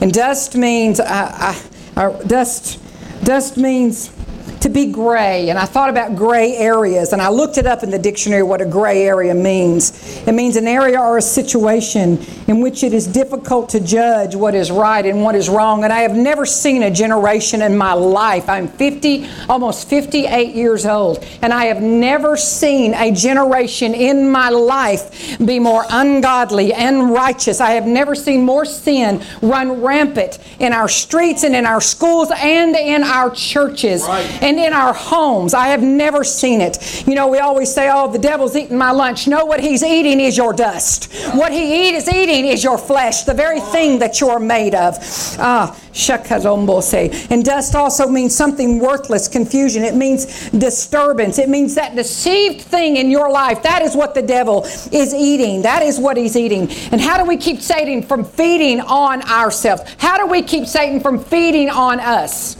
And 0.02 0.12
dust 0.12 0.54
means, 0.54 1.00
uh, 1.00 1.06
uh, 1.06 1.62
uh, 1.96 2.22
dust, 2.24 2.78
dust 3.24 3.56
means 3.56 4.10
to 4.62 4.68
be 4.68 4.86
gray. 4.86 5.50
And 5.50 5.58
I 5.58 5.64
thought 5.64 5.90
about 5.90 6.14
gray 6.14 6.56
areas, 6.56 7.12
and 7.12 7.20
I 7.20 7.28
looked 7.28 7.58
it 7.58 7.66
up 7.66 7.82
in 7.82 7.90
the 7.90 7.98
dictionary 7.98 8.44
what 8.44 8.60
a 8.60 8.64
gray 8.64 9.02
area 9.02 9.34
means. 9.34 10.22
It 10.26 10.32
means 10.32 10.54
an 10.56 10.68
area 10.68 11.00
or 11.00 11.18
a 11.18 11.22
situation 11.22 12.24
in 12.46 12.60
which 12.60 12.84
it 12.84 12.92
is 12.92 13.06
difficult 13.08 13.68
to 13.70 13.80
judge 13.80 14.36
what 14.36 14.54
is 14.54 14.70
right 14.70 15.04
and 15.04 15.22
what 15.22 15.34
is 15.34 15.48
wrong. 15.48 15.82
And 15.82 15.92
I 15.92 16.00
have 16.00 16.14
never 16.14 16.46
seen 16.46 16.84
a 16.84 16.90
generation 16.90 17.60
in 17.60 17.76
my 17.76 17.92
life. 17.92 18.48
I'm 18.48 18.68
50, 18.68 19.26
almost 19.48 19.88
58 19.88 20.54
years 20.54 20.86
old, 20.86 21.24
and 21.42 21.52
I 21.52 21.64
have 21.64 21.82
never 21.82 22.36
seen 22.36 22.94
a 22.94 23.10
generation 23.10 23.94
in 23.94 24.30
my 24.30 24.48
life 24.48 25.38
be 25.44 25.58
more 25.58 25.84
ungodly 25.90 26.72
and 26.72 27.10
righteous. 27.10 27.60
I 27.60 27.72
have 27.72 27.86
never 27.86 28.14
seen 28.14 28.44
more 28.44 28.64
sin 28.64 29.22
run 29.40 29.82
rampant 29.82 30.38
in 30.60 30.72
our 30.72 30.88
streets 30.88 31.42
and 31.42 31.56
in 31.56 31.66
our 31.66 31.80
schools 31.80 32.30
and 32.36 32.76
in 32.76 33.02
our 33.02 33.30
churches. 33.30 34.02
Right. 34.02 34.42
And 34.42 34.51
and 34.52 34.66
in 34.66 34.72
our 34.72 34.92
homes. 34.92 35.54
I 35.54 35.68
have 35.68 35.82
never 35.82 36.24
seen 36.24 36.60
it. 36.60 37.06
You 37.06 37.14
know, 37.14 37.28
we 37.28 37.38
always 37.38 37.72
say, 37.72 37.90
oh, 37.92 38.10
the 38.10 38.18
devil's 38.18 38.54
eating 38.54 38.76
my 38.76 38.90
lunch. 38.90 39.26
No, 39.26 39.44
what 39.44 39.60
he's 39.60 39.82
eating 39.82 40.20
is 40.20 40.36
your 40.36 40.52
dust. 40.52 41.12
What 41.34 41.52
he 41.52 41.88
eat 41.88 41.94
is 41.94 42.08
eating 42.08 42.46
is 42.46 42.62
your 42.62 42.78
flesh, 42.78 43.22
the 43.22 43.34
very 43.34 43.60
thing 43.60 43.98
that 44.00 44.20
you're 44.20 44.38
made 44.38 44.74
of. 44.74 44.96
Ah, 45.38 45.78
shakarombose. 45.92 47.30
And 47.30 47.44
dust 47.44 47.74
also 47.74 48.08
means 48.08 48.34
something 48.34 48.78
worthless, 48.78 49.28
confusion. 49.28 49.84
It 49.84 49.94
means 49.94 50.50
disturbance. 50.50 51.38
It 51.38 51.48
means 51.48 51.74
that 51.74 51.96
deceived 51.96 52.62
thing 52.62 52.96
in 52.96 53.10
your 53.10 53.30
life. 53.30 53.62
That 53.62 53.82
is 53.82 53.96
what 53.96 54.14
the 54.14 54.22
devil 54.22 54.64
is 54.92 55.14
eating. 55.14 55.62
That 55.62 55.82
is 55.82 55.98
what 55.98 56.16
he's 56.16 56.36
eating. 56.36 56.70
And 56.92 57.00
how 57.00 57.16
do 57.16 57.24
we 57.24 57.36
keep 57.36 57.60
Satan 57.60 58.02
from 58.02 58.24
feeding 58.24 58.80
on 58.80 59.22
ourselves? 59.22 59.82
How 59.98 60.18
do 60.18 60.26
we 60.26 60.42
keep 60.42 60.66
Satan 60.66 61.00
from 61.00 61.22
feeding 61.22 61.70
on 61.70 62.00
us? 62.00 62.56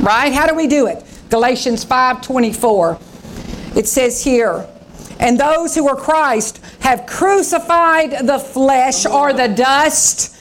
Right? 0.00 0.32
How 0.32 0.46
do 0.46 0.54
we 0.54 0.66
do 0.66 0.86
it? 0.86 1.04
Galatians 1.30 1.84
5:24. 1.84 2.98
It 3.76 3.86
says 3.86 4.24
here, 4.24 4.66
and 5.20 5.38
those 5.38 5.74
who 5.74 5.88
are 5.88 5.96
Christ 5.96 6.60
have 6.80 7.06
crucified 7.06 8.26
the 8.26 8.38
flesh 8.38 9.04
or 9.04 9.32
the 9.32 9.48
dust 9.48 10.34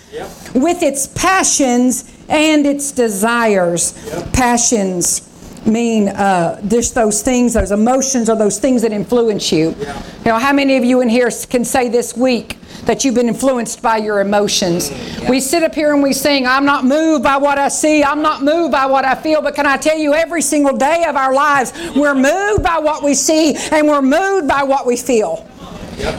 with 0.54 0.82
its 0.82 1.08
passions 1.08 2.06
and 2.30 2.66
its 2.66 2.92
desires. 2.92 3.94
Passions 4.34 5.27
mean 5.68 6.10
uh, 6.10 6.62
just 6.68 6.96
those 6.96 7.22
things, 7.22 7.54
those 7.54 7.72
emotions, 7.72 8.30
or 8.30 8.36
those 8.36 8.60
things 8.60 8.82
that 8.82 8.92
influence 8.92 9.52
you. 9.52 9.70
You 9.80 10.26
know, 10.26 10.40
how 10.40 10.54
many 10.54 10.78
of 10.78 10.84
you 10.84 11.02
in 11.02 11.10
here 11.10 11.30
can 11.50 11.66
say 11.66 11.90
this 11.90 12.16
week 12.16 12.58
that 12.86 13.04
you've 13.04 13.16
been 13.16 13.28
influenced 13.28 13.82
by 13.82 13.98
your 13.98 14.22
emotions? 14.22 14.92
We 15.30 15.40
sit 15.40 15.64
up 15.64 15.76
here 15.76 15.94
and 15.94 16.02
we 16.02 16.14
sing, 16.14 16.48
I'm 16.48 16.66
not 16.66 16.86
moved 16.86 17.24
by 17.24 17.38
what 17.38 17.58
I 17.58 17.68
see, 17.68 18.04
I'm 18.04 18.22
not 18.22 18.44
moved 18.44 18.72
by 18.72 18.86
what 18.86 19.06
I 19.06 19.16
feel, 19.16 19.42
but 19.42 19.56
can 19.56 19.66
I 19.66 19.78
tell 19.78 19.98
you, 19.98 20.14
every 20.14 20.42
single 20.42 20.76
day 20.76 21.06
of 21.08 21.16
our 21.16 21.34
lives, 21.34 21.74
we're 21.96 22.16
moved 22.16 22.64
by 22.64 22.80
what 22.80 23.04
we 23.04 23.14
see 23.14 23.56
and 23.72 23.88
we're 23.88 24.02
moved 24.02 24.48
by 24.48 24.64
what 24.64 24.86
we 24.86 24.96
feel. 24.96 25.48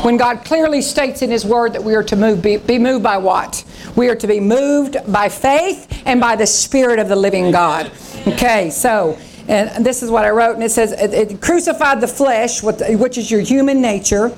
When 0.03 0.17
God 0.17 0.45
clearly 0.45 0.83
states 0.83 1.23
in 1.23 1.31
His 1.31 1.45
Word 1.45 1.73
that 1.75 1.85
we 1.85 1.95
are 1.95 2.03
to 2.03 2.17
move, 2.17 2.43
be, 2.43 2.57
be 2.57 2.81
moved 2.81 3.05
by 3.05 3.17
what? 3.17 3.65
We 3.95 4.09
are 4.09 4.17
to 4.17 4.27
be 4.27 4.41
moved 4.41 4.97
by 5.07 5.29
faith 5.29 6.03
and 6.05 6.21
by 6.21 6.35
the 6.35 6.47
Spirit 6.47 6.99
of 6.99 7.09
the 7.09 7.15
living 7.15 7.53
God. 7.53 7.93
Okay, 8.27 8.71
so, 8.71 9.17
and 9.49 9.85
this 9.85 10.03
is 10.03 10.11
what 10.11 10.25
I 10.27 10.31
wrote, 10.31 10.55
and 10.55 10.63
it 10.63 10.71
says, 10.71 10.93
it, 10.93 11.15
it 11.15 11.41
crucified 11.41 12.03
the 12.03 12.09
flesh, 12.09 12.63
which 12.63 13.17
is 13.17 13.31
your 13.31 13.41
human 13.41 13.81
nature, 13.81 14.37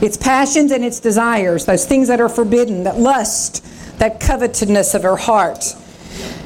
its 0.00 0.16
passions 0.16 0.72
and 0.72 0.82
its 0.82 0.98
desires, 0.98 1.66
those 1.66 1.84
things 1.84 2.08
that 2.08 2.20
are 2.20 2.28
forbidden, 2.28 2.84
that 2.84 2.98
lust, 2.98 3.64
that 3.98 4.18
covetousness 4.18 4.94
of 4.94 5.02
her 5.02 5.16
heart. 5.16 5.74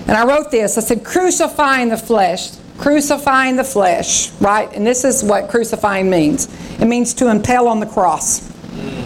And 0.09 0.13
I 0.13 0.27
wrote 0.27 0.51
this 0.51 0.77
I 0.77 0.81
said, 0.81 1.05
crucifying 1.05 1.89
the 1.89 1.97
flesh, 1.97 2.51
crucifying 2.79 3.55
the 3.55 3.65
flesh, 3.65 4.33
right? 4.41 4.69
And 4.75 4.85
this 4.85 5.05
is 5.05 5.23
what 5.23 5.49
crucifying 5.49 6.11
means 6.11 6.49
it 6.81 6.87
means 6.87 7.15
to 7.15 7.31
impale 7.31 7.69
on 7.69 7.79
the 7.79 7.87
cross. 7.87 8.51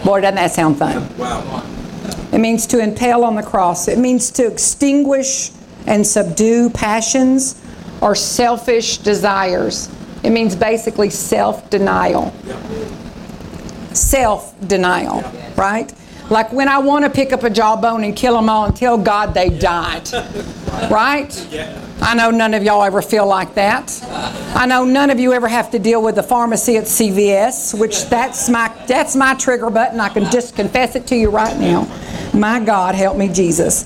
Boy, 0.03 0.21
doesn't 0.21 0.35
that 0.35 0.51
sound 0.51 0.79
fun? 0.79 1.15
Wow. 1.17 1.63
It 2.31 2.39
means 2.39 2.65
to 2.67 2.79
impale 2.79 3.23
on 3.23 3.35
the 3.35 3.43
cross. 3.43 3.87
It 3.87 3.99
means 3.99 4.31
to 4.31 4.47
extinguish 4.47 5.51
and 5.85 6.05
subdue 6.05 6.69
passions 6.71 7.61
or 8.01 8.15
selfish 8.15 8.97
desires. 8.99 9.89
It 10.23 10.31
means 10.31 10.55
basically 10.55 11.09
self 11.09 11.69
denial. 11.69 12.33
Self 13.93 14.53
denial, 14.67 15.21
right? 15.55 15.93
Like 16.29 16.51
when 16.51 16.67
I 16.67 16.79
want 16.79 17.05
to 17.05 17.11
pick 17.11 17.31
up 17.31 17.43
a 17.43 17.49
jawbone 17.49 18.03
and 18.03 18.15
kill 18.15 18.33
them 18.33 18.49
all 18.49 18.65
and 18.65 18.75
tell 18.75 18.97
God 18.97 19.33
they 19.33 19.49
died. 19.49 20.09
Right? 20.89 21.31
I 22.01 22.15
know 22.15 22.31
none 22.31 22.53
of 22.53 22.63
y'all 22.63 22.83
ever 22.83 23.01
feel 23.01 23.27
like 23.27 23.53
that. 23.55 23.99
I 24.55 24.65
know 24.65 24.83
none 24.83 25.11
of 25.11 25.19
you 25.19 25.33
ever 25.33 25.47
have 25.47 25.71
to 25.71 25.79
deal 25.79 26.01
with 26.01 26.15
the 26.15 26.23
pharmacy 26.23 26.77
at 26.77 26.85
CVS, 26.85 27.79
which 27.79 28.05
that's 28.05 28.49
my 28.49 28.73
that's 28.87 29.15
my 29.15 29.35
trigger 29.35 29.69
button. 29.69 29.99
I 29.99 30.09
can 30.09 30.29
just 30.31 30.55
confess 30.55 30.95
it 30.95 31.05
to 31.07 31.15
you 31.15 31.29
right 31.29 31.57
now. 31.57 31.87
My 32.33 32.59
God, 32.59 32.95
help 32.95 33.17
me, 33.17 33.27
Jesus. 33.29 33.83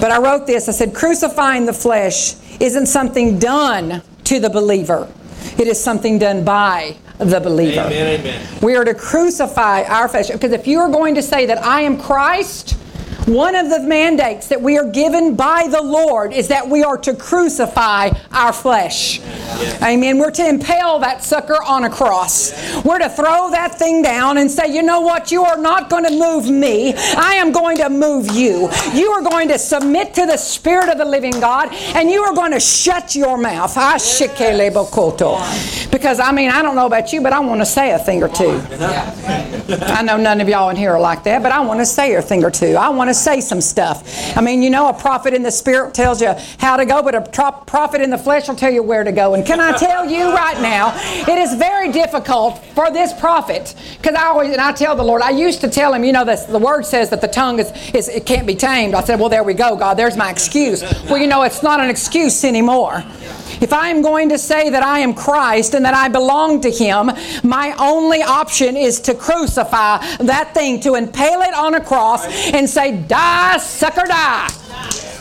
But 0.00 0.10
I 0.10 0.20
wrote 0.20 0.46
this. 0.46 0.68
I 0.68 0.72
said, 0.72 0.94
crucifying 0.94 1.66
the 1.66 1.72
flesh 1.72 2.34
isn't 2.60 2.86
something 2.86 3.38
done 3.38 4.02
to 4.24 4.40
the 4.40 4.50
believer. 4.50 5.08
It 5.58 5.66
is 5.66 5.82
something 5.82 6.18
done 6.18 6.44
by 6.44 6.96
the 7.18 7.40
believer. 7.40 7.80
Amen, 7.80 8.20
amen. 8.20 8.46
We 8.62 8.76
are 8.76 8.84
to 8.84 8.94
crucify 8.94 9.82
our 9.84 10.08
flesh. 10.08 10.30
Because 10.30 10.52
if 10.52 10.66
you 10.66 10.78
are 10.80 10.88
going 10.88 11.14
to 11.14 11.22
say 11.22 11.46
that 11.46 11.64
I 11.64 11.82
am 11.82 11.98
Christ, 11.98 12.76
one 13.28 13.54
of 13.54 13.68
the 13.70 13.80
mandates 13.80 14.48
that 14.48 14.60
we 14.60 14.78
are 14.78 14.88
given 14.88 15.36
by 15.36 15.68
the 15.68 15.82
Lord 15.82 16.32
is 16.32 16.48
that 16.48 16.68
we 16.68 16.82
are 16.82 16.96
to 16.98 17.14
crucify 17.14 18.10
our 18.32 18.52
flesh. 18.52 19.20
Amen. 19.82 20.18
We're 20.18 20.30
to 20.32 20.48
impale 20.48 20.98
that 21.00 21.22
sucker 21.22 21.62
on 21.62 21.84
a 21.84 21.90
cross. 21.90 22.52
We're 22.84 22.98
to 22.98 23.08
throw 23.08 23.50
that 23.50 23.74
thing 23.74 24.02
down 24.02 24.38
and 24.38 24.50
say, 24.50 24.74
you 24.74 24.82
know 24.82 25.00
what? 25.00 25.30
You 25.30 25.44
are 25.44 25.58
not 25.58 25.90
going 25.90 26.04
to 26.04 26.10
move 26.10 26.48
me. 26.50 26.94
I 26.96 27.34
am 27.34 27.52
going 27.52 27.76
to 27.78 27.88
move 27.88 28.30
you. 28.30 28.70
You 28.94 29.10
are 29.10 29.22
going 29.22 29.48
to 29.48 29.58
submit 29.58 30.14
to 30.14 30.26
the 30.26 30.36
Spirit 30.36 30.88
of 30.88 30.98
the 30.98 31.04
living 31.04 31.38
God 31.38 31.68
and 31.72 32.10
you 32.10 32.22
are 32.22 32.34
going 32.34 32.52
to 32.52 32.60
shut 32.60 33.14
your 33.14 33.36
mouth. 33.36 33.74
Ah, 33.76 33.96
Ashikelebekoto. 33.96 35.90
Because, 35.90 36.20
I 36.20 36.32
mean, 36.32 36.50
I 36.50 36.62
don't 36.62 36.76
know 36.76 36.86
about 36.86 37.12
you, 37.12 37.20
but 37.20 37.32
I 37.32 37.40
want 37.40 37.60
to 37.60 37.66
say 37.66 37.92
a 37.92 37.98
thing 37.98 38.22
or 38.22 38.28
two. 38.28 38.60
I 39.70 40.02
know 40.02 40.16
none 40.16 40.40
of 40.40 40.48
y'all 40.48 40.70
in 40.70 40.76
here 40.76 40.92
are 40.92 41.00
like 41.00 41.24
that, 41.24 41.42
but 41.42 41.52
I 41.52 41.60
want 41.60 41.80
to 41.80 41.86
say 41.86 42.14
a 42.14 42.22
thing 42.22 42.44
or 42.44 42.50
two. 42.50 42.76
I 42.76 42.88
want 42.88 43.08
to 43.08 43.14
say 43.18 43.40
some 43.40 43.60
stuff. 43.60 44.36
I 44.36 44.40
mean, 44.40 44.62
you 44.62 44.70
know, 44.70 44.88
a 44.88 44.92
prophet 44.92 45.34
in 45.34 45.42
the 45.42 45.50
spirit 45.50 45.94
tells 45.94 46.20
you 46.20 46.34
how 46.58 46.76
to 46.76 46.84
go, 46.84 47.02
but 47.02 47.14
a 47.14 47.30
tro- 47.30 47.52
prophet 47.66 48.00
in 48.00 48.10
the 48.10 48.18
flesh 48.18 48.48
will 48.48 48.56
tell 48.56 48.72
you 48.72 48.82
where 48.82 49.04
to 49.04 49.12
go. 49.12 49.34
And 49.34 49.46
can 49.46 49.60
I 49.60 49.76
tell 49.76 50.08
you 50.08 50.32
right 50.34 50.60
now, 50.60 50.94
it 50.96 51.38
is 51.38 51.54
very 51.54 51.92
difficult 51.92 52.58
for 52.74 52.90
this 52.90 53.12
prophet 53.18 53.74
because 53.96 54.14
I 54.14 54.24
always 54.26 54.52
and 54.52 54.60
I 54.60 54.72
tell 54.72 54.96
the 54.96 55.04
Lord, 55.04 55.22
I 55.22 55.30
used 55.30 55.60
to 55.62 55.68
tell 55.68 55.92
him, 55.92 56.04
you 56.04 56.12
know, 56.12 56.24
this, 56.24 56.44
the 56.44 56.58
word 56.58 56.84
says 56.84 57.10
that 57.10 57.20
the 57.20 57.28
tongue 57.28 57.58
is, 57.58 57.70
is 57.94 58.08
it 58.08 58.26
can't 58.26 58.46
be 58.46 58.54
tamed. 58.54 58.94
I 58.94 59.02
said, 59.02 59.20
well, 59.20 59.28
there 59.28 59.44
we 59.44 59.54
go, 59.54 59.76
God. 59.76 59.94
There's 59.94 60.16
my 60.16 60.30
excuse. 60.30 60.82
Well, 61.04 61.18
you 61.18 61.26
know, 61.26 61.42
it's 61.42 61.62
not 61.62 61.80
an 61.80 61.90
excuse 61.90 62.44
anymore. 62.44 63.04
If 63.60 63.72
I 63.72 63.88
am 63.88 64.02
going 64.02 64.28
to 64.28 64.38
say 64.38 64.70
that 64.70 64.82
I 64.82 65.00
am 65.00 65.14
Christ 65.14 65.74
and 65.74 65.84
that 65.84 65.94
I 65.94 66.08
belong 66.08 66.60
to 66.62 66.70
Him, 66.70 67.10
my 67.42 67.74
only 67.78 68.22
option 68.22 68.76
is 68.76 69.00
to 69.00 69.14
crucify 69.14 69.98
that 70.18 70.54
thing, 70.54 70.80
to 70.80 70.94
impale 70.94 71.40
it 71.42 71.54
on 71.54 71.74
a 71.74 71.84
cross 71.84 72.24
and 72.52 72.68
say, 72.68 73.02
Die, 73.02 73.58
sucker, 73.58 74.06
die. 74.06 74.48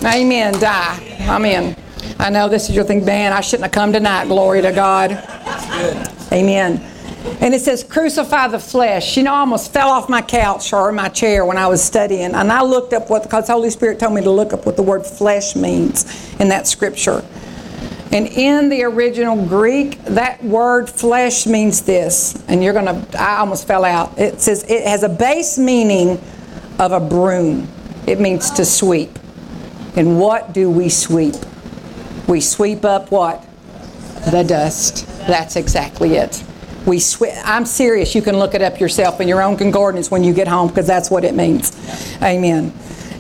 Amen, 0.04 0.54
die. 0.60 1.18
Amen. 1.28 1.76
I 2.20 2.30
know 2.30 2.48
this 2.50 2.70
is 2.70 2.76
your 2.76 2.86
thing, 2.86 3.06
man. 3.06 3.34
I 3.34 3.42
shouldn't 3.42 3.66
have 3.66 3.72
come 3.72 3.94
tonight. 3.94 4.26
Glory 4.26 4.62
to 4.62 4.72
God. 4.72 5.12
Amen. 6.32 6.82
And 7.42 7.54
it 7.54 7.62
says, 7.62 7.84
crucify 7.84 8.48
the 8.48 8.60
flesh. 8.60 9.18
You 9.18 9.24
know, 9.24 9.34
I 9.34 9.40
almost 9.40 9.74
fell 9.74 9.90
off 9.90 10.10
my 10.10 10.22
couch 10.22 10.74
or 10.74 10.92
my 10.92 11.10
chair 11.10 11.46
when 11.46 11.58
I 11.58 11.68
was 11.68 11.84
studying. 11.84 12.34
And 12.34 12.52
I 12.52 12.64
looked 12.64 12.94
up 12.94 13.10
what, 13.10 13.24
because 13.24 13.48
the 13.48 13.54
Holy 13.54 13.70
Spirit 13.70 14.00
told 14.00 14.14
me 14.14 14.22
to 14.22 14.32
look 14.32 14.54
up 14.54 14.66
what 14.66 14.76
the 14.76 14.84
word 14.84 15.06
flesh 15.06 15.56
means 15.56 16.06
in 16.40 16.50
that 16.50 16.68
scripture. 16.68 17.24
And 18.12 18.28
in 18.28 18.70
the 18.70 18.84
original 18.84 19.46
Greek, 19.46 20.02
that 20.06 20.42
word 20.44 20.90
flesh 20.90 21.46
means 21.46 21.82
this. 21.82 22.42
And 22.48 22.64
you're 22.64 22.74
going 22.74 22.86
to, 22.86 23.20
I 23.20 23.40
almost 23.40 23.68
fell 23.68 23.84
out. 23.84 24.18
It 24.18 24.40
says, 24.40 24.64
it 24.64 24.88
has 24.88 25.04
a 25.04 25.10
base 25.10 25.58
meaning 25.58 26.22
of 26.80 26.92
a 26.92 27.00
broom, 27.00 27.68
it 28.06 28.20
means 28.20 28.52
to 28.52 28.64
sweep. 28.64 29.18
And 29.96 30.20
what 30.20 30.54
do 30.54 30.70
we 30.70 30.90
sweep? 30.90 31.34
We 32.28 32.40
sweep 32.40 32.86
up 32.86 33.12
what? 33.12 33.44
The 34.30 34.44
dust. 34.44 35.08
That's 35.26 35.56
exactly 35.56 36.18
it. 36.18 36.44
We 36.86 37.00
sweep. 37.00 37.34
I'm 37.44 37.66
serious. 37.66 38.14
You 38.14 38.22
can 38.22 38.38
look 38.38 38.54
it 38.54 38.62
up 38.62 38.80
yourself 38.80 39.20
in 39.20 39.28
your 39.28 39.42
own 39.42 39.58
concordance 39.58 40.12
when 40.12 40.24
you 40.24 40.34
get 40.34 40.48
home 40.48 40.68
because 40.68 40.86
that's 40.86 41.10
what 41.10 41.26
it 41.26 41.34
means. 41.34 41.72
Amen. 42.22 42.72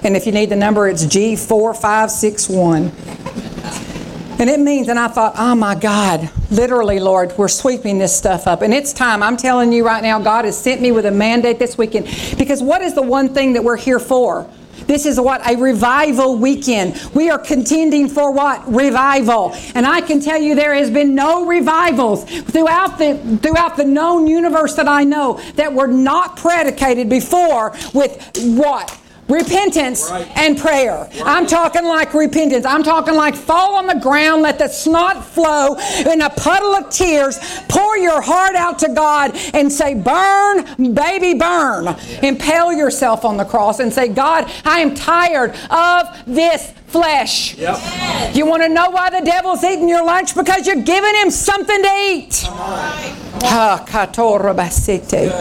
And 0.03 0.15
if 0.15 0.27
you 0.27 0.31
need 0.31 0.49
the 0.49 0.55
number, 0.55 0.88
it's 0.88 1.03
G4561. 1.05 3.47
And 4.39 4.51
it 4.51 4.59
means, 4.59 4.88
and 4.88 4.99
I 4.99 5.07
thought, 5.07 5.34
oh 5.38 5.55
my 5.55 5.73
God, 5.73 6.30
literally, 6.51 6.99
Lord, 6.99 7.35
we're 7.38 7.47
sweeping 7.47 7.97
this 7.97 8.15
stuff 8.15 8.45
up. 8.45 8.61
And 8.61 8.72
it's 8.72 8.93
time. 8.93 9.23
I'm 9.23 9.35
telling 9.35 9.72
you 9.72 9.84
right 9.84 10.03
now, 10.03 10.19
God 10.19 10.45
has 10.45 10.59
sent 10.59 10.80
me 10.80 10.91
with 10.91 11.07
a 11.07 11.11
mandate 11.11 11.57
this 11.57 11.76
weekend. 11.76 12.05
Because 12.38 12.61
what 12.61 12.84
is 12.84 12.93
the 12.93 13.01
one 13.01 13.34
thing 13.34 13.53
that 13.53 13.64
we're 13.64 13.77
here 13.77 13.99
for? 13.99 14.47
This 14.85 15.05
is 15.05 15.19
what? 15.19 15.45
A 15.49 15.55
revival 15.57 16.38
weekend. 16.38 17.01
We 17.14 17.30
are 17.30 17.39
contending 17.39 18.07
for 18.07 18.31
what? 18.31 18.72
Revival. 18.72 19.53
And 19.73 19.85
I 19.85 20.01
can 20.01 20.22
tell 20.22 20.39
you 20.39 20.53
there 20.55 20.76
has 20.76 20.91
been 20.91 21.15
no 21.15 21.45
revivals 21.45 22.23
throughout 22.23 22.97
the 22.97 23.39
throughout 23.41 23.76
the 23.76 23.85
known 23.85 24.27
universe 24.27 24.76
that 24.76 24.88
I 24.88 25.03
know 25.03 25.41
that 25.55 25.73
were 25.73 25.88
not 25.88 26.38
predicated 26.38 27.09
before 27.09 27.76
with 27.93 28.31
what? 28.55 28.97
Repentance 29.28 30.10
and 30.12 30.58
prayer. 30.58 31.10
I'm 31.26 31.45
talking 31.45 31.84
like 31.84 32.14
repentance. 32.14 32.66
I'm 32.66 32.84
talking 32.84 33.16
like 33.16 33.36
fall 33.36 33.76
on 33.76 33.88
the 33.88 33.99
ground, 33.99 34.41
let 34.41 34.58
the 34.58 34.68
snot 34.68 35.26
flow 35.26 35.76
in 36.10 36.22
a 36.22 36.30
puddle 36.30 36.76
of 36.76 36.90
tears. 36.90 37.38
Pour 37.68 37.98
your 37.98 38.22
heart 38.22 38.56
out 38.56 38.80
to 38.80 38.90
God 38.90 39.36
and 39.54 39.72
say, 39.72 39.94
Burn, 39.94 40.94
baby, 40.94 41.34
burn. 41.34 41.95
Impale 42.24 42.74
yourself 42.74 43.26
on 43.26 43.38
the 43.38 43.45
cross 43.45 43.80
and 43.80 43.91
say, 43.91 44.08
God, 44.08 44.49
I 44.64 44.80
am 44.80 44.95
tired 44.95 45.56
of 45.70 46.08
this 46.26 46.74
flesh. 46.88 47.55
Yep. 47.55 48.35
You 48.35 48.45
want 48.45 48.64
to 48.64 48.69
know 48.69 48.89
why 48.89 49.09
the 49.09 49.22
devil's 49.23 49.64
eating 49.64 49.89
your 49.89 50.03
lunch? 50.03 50.35
Because 50.35 50.65
you're 50.65 50.81
giving 50.81 51.15
him 51.15 51.30
something 51.30 51.81
to 51.81 51.91
eat. 52.09 52.43
Ah, 52.47 53.84
katora 53.88 54.55
basete. 54.55 55.31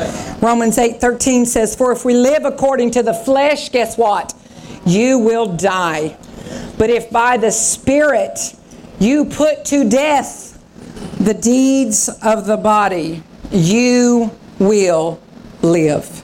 Romans 0.43 0.77
8:13 0.79 1.47
says, 1.47 1.75
"For 1.75 1.93
if 1.93 2.05
we 2.05 2.15
live 2.15 2.45
according 2.45 2.91
to 2.93 3.03
the 3.03 3.15
flesh, 3.15 3.71
guess 3.71 3.97
what? 3.97 4.35
You 4.85 5.19
will 5.19 5.47
die. 5.47 6.17
But 6.79 6.91
if 6.91 7.11
by 7.11 7.37
the 7.37 7.51
Spirit 7.51 8.55
you 8.99 9.25
put 9.25 9.65
to 9.67 9.85
death 9.85 10.59
the 11.19 11.35
deeds 11.35 12.09
of 12.23 12.47
the 12.47 12.57
body, 12.57 13.23
you 13.51 14.31
will 14.59 15.19
live." 15.63 16.23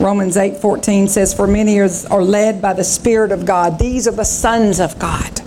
Romans 0.00 0.38
8:14 0.38 1.08
says, 1.08 1.34
"For 1.34 1.46
many 1.46 1.78
are, 1.78 1.90
are 2.10 2.22
led 2.22 2.62
by 2.62 2.72
the 2.72 2.84
Spirit 2.84 3.32
of 3.32 3.44
God. 3.44 3.78
These 3.78 4.08
are 4.08 4.12
the 4.12 4.24
sons 4.24 4.80
of 4.80 4.98
God." 4.98 5.42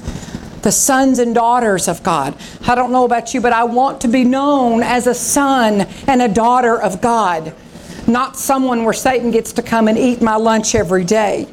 The 0.62 0.72
sons 0.72 1.18
and 1.18 1.34
daughters 1.34 1.88
of 1.88 2.04
God. 2.04 2.36
I 2.68 2.76
don't 2.76 2.92
know 2.92 3.04
about 3.04 3.34
you, 3.34 3.42
but 3.42 3.52
I 3.52 3.64
want 3.64 4.00
to 4.02 4.08
be 4.08 4.24
known 4.24 4.84
as 4.84 5.08
a 5.08 5.14
son 5.16 5.88
and 6.08 6.22
a 6.22 6.28
daughter 6.28 6.80
of 6.80 7.02
God, 7.02 7.52
not 8.08 8.38
someone 8.38 8.86
where 8.86 8.94
Satan 8.94 9.32
gets 9.32 9.52
to 9.54 9.64
come 9.64 9.88
and 9.88 9.98
eat 9.98 10.22
my 10.22 10.36
lunch 10.36 10.76
every 10.76 11.04
day. 11.04 11.48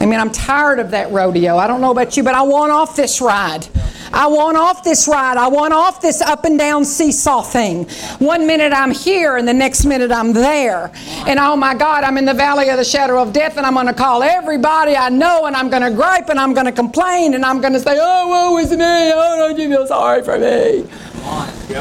I 0.00 0.06
mean, 0.06 0.20
I'm 0.20 0.30
tired 0.30 0.78
of 0.78 0.92
that 0.92 1.10
rodeo. 1.10 1.58
I 1.58 1.66
don't 1.66 1.80
know 1.80 1.90
about 1.90 2.16
you, 2.16 2.22
but 2.22 2.34
I 2.34 2.42
want 2.42 2.70
off 2.70 2.94
this 2.94 3.20
ride. 3.20 3.66
I 4.12 4.26
want 4.26 4.56
off 4.56 4.82
this 4.82 5.06
ride. 5.08 5.36
I 5.36 5.48
want 5.48 5.72
off 5.72 6.00
this 6.00 6.20
up 6.20 6.44
and 6.44 6.58
down 6.58 6.84
seesaw 6.84 7.42
thing. 7.42 7.84
One 8.18 8.46
minute 8.46 8.72
I'm 8.72 8.90
here 8.92 9.36
and 9.36 9.46
the 9.46 9.54
next 9.54 9.84
minute 9.84 10.10
I'm 10.10 10.32
there. 10.32 10.90
And 11.26 11.38
oh 11.38 11.56
my 11.56 11.74
God, 11.74 12.04
I'm 12.04 12.18
in 12.18 12.24
the 12.24 12.34
valley 12.34 12.68
of 12.70 12.78
the 12.78 12.84
shadow 12.84 13.20
of 13.20 13.32
death 13.32 13.56
and 13.56 13.66
I'm 13.66 13.74
going 13.74 13.86
to 13.86 13.94
call 13.94 14.22
everybody 14.22 14.96
I 14.96 15.08
know 15.08 15.46
and 15.46 15.54
I'm 15.54 15.68
going 15.70 15.82
to 15.82 15.90
gripe 15.90 16.28
and 16.28 16.38
I'm 16.38 16.54
going 16.54 16.66
to 16.66 16.72
complain 16.72 17.34
and 17.34 17.44
I'm 17.44 17.60
going 17.60 17.72
to 17.74 17.80
say, 17.80 17.98
oh, 18.00 18.28
woe 18.28 18.58
is 18.58 18.70
me. 18.70 18.76
Oh, 18.80 19.36
don't 19.48 19.58
you 19.58 19.68
feel 19.68 19.86
sorry 19.86 20.22
for 20.22 20.38
me? 20.38 20.86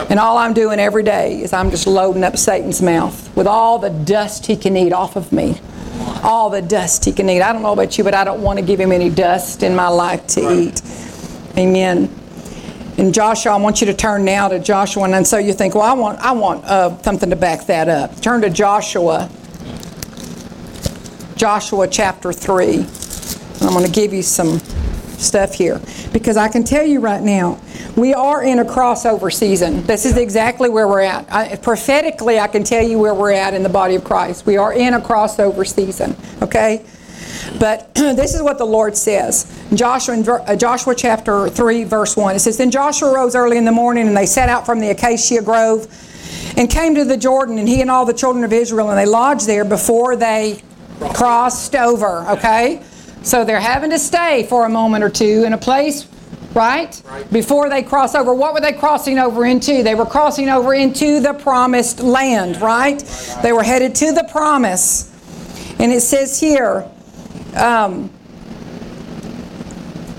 And 0.10 0.20
all 0.20 0.38
I'm 0.38 0.54
doing 0.54 0.80
every 0.80 1.04
day 1.04 1.42
is 1.42 1.54
I'm 1.54 1.70
just 1.70 1.88
loading 1.88 2.24
up 2.24 2.38
Satan's 2.38 2.82
mouth 2.82 3.36
with 3.36 3.48
all 3.48 3.80
the 3.80 3.90
dust 3.90 4.46
he 4.46 4.58
can 4.58 4.76
eat 4.76 4.92
off 4.92 5.16
of 5.16 5.32
me. 5.32 5.60
All 6.24 6.50
the 6.50 6.62
dust 6.62 7.06
he 7.06 7.14
can 7.14 7.30
eat. 7.30 7.42
I 7.42 7.54
don't 7.54 7.62
know 7.62 7.74
about 7.74 7.98
you, 7.98 8.04
but 8.04 8.14
I 8.14 8.24
don't 8.24 8.42
want 8.42 8.60
to 8.60 8.66
give 8.66 8.80
him 8.80 8.92
any 8.92 9.10
dust 9.10 9.64
in 9.64 9.76
my 9.76 9.88
life 9.88 10.28
to 10.28 10.52
eat. 10.52 10.82
Amen. 11.58 12.08
And 13.00 13.14
Joshua, 13.14 13.54
I 13.54 13.56
want 13.56 13.82
you 13.82 13.88
to 13.88 13.94
turn 13.94 14.24
now 14.24 14.48
to 14.48 14.60
Joshua, 14.60 15.10
and 15.10 15.26
so 15.26 15.40
you 15.40 15.54
think, 15.54 15.74
well, 15.74 15.84
I 15.84 15.94
want, 15.94 16.20
I 16.20 16.32
want 16.32 16.64
uh, 16.66 17.02
something 17.02 17.32
to 17.32 17.36
back 17.36 17.66
that 17.66 17.90
up. 17.90 18.22
Turn 18.22 18.42
to 18.42 18.50
Joshua, 18.50 19.30
Joshua 21.36 21.88
chapter 21.88 22.32
three. 22.32 22.86
I'm 23.62 23.74
going 23.74 23.86
to 23.86 23.92
give 23.92 24.14
you 24.14 24.22
some 24.22 24.60
stuff 25.18 25.56
here 25.56 25.82
because 26.14 26.38
I 26.38 26.48
can 26.48 26.64
tell 26.64 26.86
you 26.86 27.00
right 27.00 27.22
now, 27.22 27.60
we 27.96 28.14
are 28.14 28.44
in 28.44 28.60
a 28.60 28.66
crossover 28.66 29.34
season. 29.34 29.84
This 29.88 30.06
is 30.06 30.16
exactly 30.16 30.70
where 30.70 30.88
we're 30.88 31.02
at. 31.02 31.32
I, 31.34 31.56
prophetically, 31.56 32.40
I 32.40 32.48
can 32.48 32.64
tell 32.64 32.88
you 32.88 33.00
where 33.00 33.16
we're 33.16 33.32
at 33.32 33.56
in 33.56 33.64
the 33.64 33.70
body 33.70 33.96
of 33.96 34.04
Christ. 34.04 34.46
We 34.46 34.58
are 34.58 34.74
in 34.74 34.94
a 34.94 35.00
crossover 35.00 35.68
season. 35.68 36.16
Okay. 36.44 36.86
But 37.60 37.94
this 37.96 38.34
is 38.34 38.42
what 38.42 38.58
the 38.58 38.66
Lord 38.66 38.96
says. 38.96 39.52
Joshua, 39.74 40.16
in 40.16 40.28
uh, 40.28 40.56
Joshua 40.56 40.96
chapter 40.96 41.50
3, 41.50 41.84
verse 41.84 42.16
1. 42.16 42.36
It 42.36 42.40
says, 42.40 42.58
Then 42.58 42.72
Joshua 42.72 43.14
rose 43.14 43.36
early 43.36 43.58
in 43.58 43.66
the 43.66 43.72
morning, 43.72 44.08
and 44.08 44.16
they 44.16 44.26
set 44.26 44.50
out 44.50 44.66
from 44.66 44.80
the 44.80 44.90
acacia 44.90 45.42
grove 45.42 45.88
and 46.58 46.70
came 46.70 46.96
to 46.96 47.06
the 47.06 47.18
Jordan, 47.18 47.60
and 47.60 47.68
he 47.68 47.82
and 47.82 47.92
all 47.92 48.06
the 48.06 48.14
children 48.14 48.44
of 48.44 48.54
Israel, 48.54 48.90
and 48.90 48.98
they 48.98 49.06
lodged 49.06 49.48
there 49.48 49.66
before 49.66 50.16
they 50.16 50.62
crossed 51.14 51.76
over. 51.76 52.26
Okay? 52.30 52.84
So 53.22 53.44
they're 53.44 53.60
having 53.60 53.90
to 53.92 54.00
stay 54.00 54.46
for 54.48 54.66
a 54.66 54.70
moment 54.70 55.04
or 55.04 55.10
two 55.10 55.44
in 55.46 55.54
a 55.54 55.58
place, 55.58 56.08
right? 56.54 57.02
Before 57.32 57.70
they 57.70 57.84
cross 57.84 58.16
over. 58.16 58.34
What 58.34 58.54
were 58.54 58.62
they 58.62 58.74
crossing 58.74 59.20
over 59.20 59.46
into? 59.46 59.84
They 59.84 59.96
were 59.96 60.06
crossing 60.06 60.50
over 60.50 60.74
into 60.74 61.20
the 61.20 61.34
promised 61.34 62.00
land, 62.00 62.62
right? 62.62 63.00
They 63.44 63.52
were 63.52 63.64
headed 63.64 63.96
to 63.96 64.14
the 64.14 64.28
promise. 64.32 65.14
And 65.80 65.92
it 65.92 66.02
says 66.02 66.40
here, 66.40 66.90
um, 67.58 68.10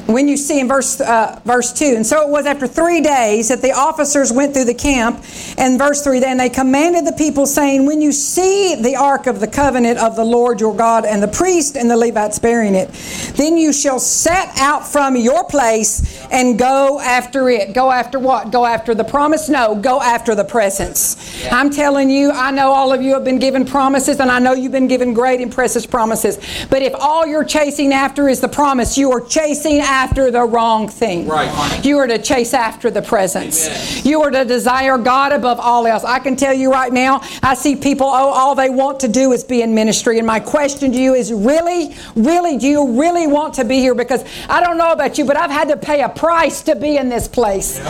when 0.09 0.27
you 0.27 0.39
see 0.39 0.59
in 0.59 0.69
verse 0.69 1.01
uh, 1.03 1.39
verse 1.45 1.71
two, 1.71 1.93
and 1.95 2.07
so 2.07 2.27
it 2.27 2.31
was 2.31 2.47
after 2.47 2.67
three 2.67 3.03
days 3.03 3.49
that 3.51 3.61
the 3.61 3.73
officers 3.73 4.33
went 4.33 4.55
through 4.55 4.65
the 4.65 4.75
camp. 4.75 5.23
And 5.59 5.79
verse 5.79 6.03
three, 6.03 6.19
then 6.19 6.39
they 6.39 6.49
commanded 6.49 7.07
the 7.07 7.13
people, 7.13 7.45
saying, 7.45 7.85
"When 7.85 8.01
you 8.01 8.11
see 8.11 8.75
the 8.75 8.97
ark 8.97 9.27
of 9.27 9.39
the 9.39 9.47
covenant 9.47 9.99
of 9.99 10.17
the 10.17 10.25
Lord 10.25 10.61
your 10.61 10.75
God, 10.75 11.05
and 11.05 11.23
the 11.23 11.29
priest 11.29 11.77
and 11.77 11.91
the 11.91 11.97
Levites 11.97 12.39
bearing 12.39 12.75
it, 12.75 12.91
then 13.37 13.59
you 13.59 13.71
shall 13.71 14.01
set 14.01 14.49
out 14.59 14.87
from 14.87 15.15
your 15.15 15.45
place 15.45 16.27
and 16.31 16.59
go 16.59 16.99
after 17.01 17.51
it. 17.51 17.75
Go 17.75 17.91
after 17.91 18.19
what? 18.19 18.51
Go 18.51 18.65
after 18.65 18.95
the 18.95 19.05
promise? 19.05 19.51
No, 19.51 19.75
go 19.75 20.01
after 20.01 20.35
the 20.35 20.45
presence. 20.45 21.17
I'm 21.53 21.69
telling 21.69 22.09
you, 22.09 22.31
I 22.31 22.51
know 22.51 22.71
all 22.71 22.95
of 22.95 23.03
you 23.03 23.13
have 23.13 23.25
been 23.25 23.39
given 23.39 23.67
promises, 23.67 24.21
and 24.21 24.31
I 24.31 24.39
know 24.39 24.55
you've 24.55 24.73
been 24.73 24.89
given 24.89 25.13
great 25.13 25.43
and 25.43 25.53
precious 25.53 25.85
promises. 25.85 26.39
But 26.71 26.81
if 26.81 26.95
all 26.95 27.27
you're 27.27 27.45
chasing 27.45 27.93
after 27.93 28.27
is 28.27 28.41
the 28.41 28.49
promise, 28.49 28.97
you 28.97 29.13
are 29.13 29.21
chasing 29.21 29.81
after 29.81 29.98
the 30.07 30.45
wrong 30.45 30.89
thing. 30.89 31.27
Right. 31.27 31.85
You 31.85 31.99
are 31.99 32.07
to 32.07 32.19
chase 32.19 32.55
after 32.55 32.91
the 32.91 33.03
presence. 33.03 34.05
You 34.05 34.23
are 34.23 34.31
to 34.31 34.45
desire 34.45 34.97
God 34.99 35.33
above 35.33 35.59
all 35.61 35.87
else. 35.87 36.05
I 36.05 36.19
can 36.19 36.37
tell 36.37 36.55
you 36.55 36.71
right 36.71 36.93
now, 36.93 37.21
I 37.43 37.55
see 37.55 37.77
people, 37.77 38.07
oh, 38.07 38.29
all 38.29 38.55
they 38.55 38.71
want 38.71 39.01
to 39.01 39.09
do 39.09 39.33
is 39.33 39.45
be 39.45 39.63
in 39.63 39.75
ministry. 39.75 40.19
And 40.19 40.27
my 40.27 40.41
question 40.41 40.93
to 40.93 40.99
you 40.99 41.15
is 41.15 41.33
really, 41.33 41.95
really, 42.15 42.59
do 42.59 42.67
you 42.67 43.01
really 43.01 43.27
want 43.27 43.55
to 43.55 43.65
be 43.65 43.79
here? 43.79 43.95
Because 43.95 44.25
I 44.49 44.61
don't 44.61 44.79
know 44.79 44.93
about 44.93 45.19
you, 45.19 45.25
but 45.25 45.37
I've 45.37 45.51
had 45.51 45.69
to 45.69 45.77
pay 45.77 46.03
a 46.03 46.09
price 46.09 46.63
to 46.63 46.77
be 46.77 46.97
in 46.97 47.09
this 47.09 47.29
place. 47.29 47.81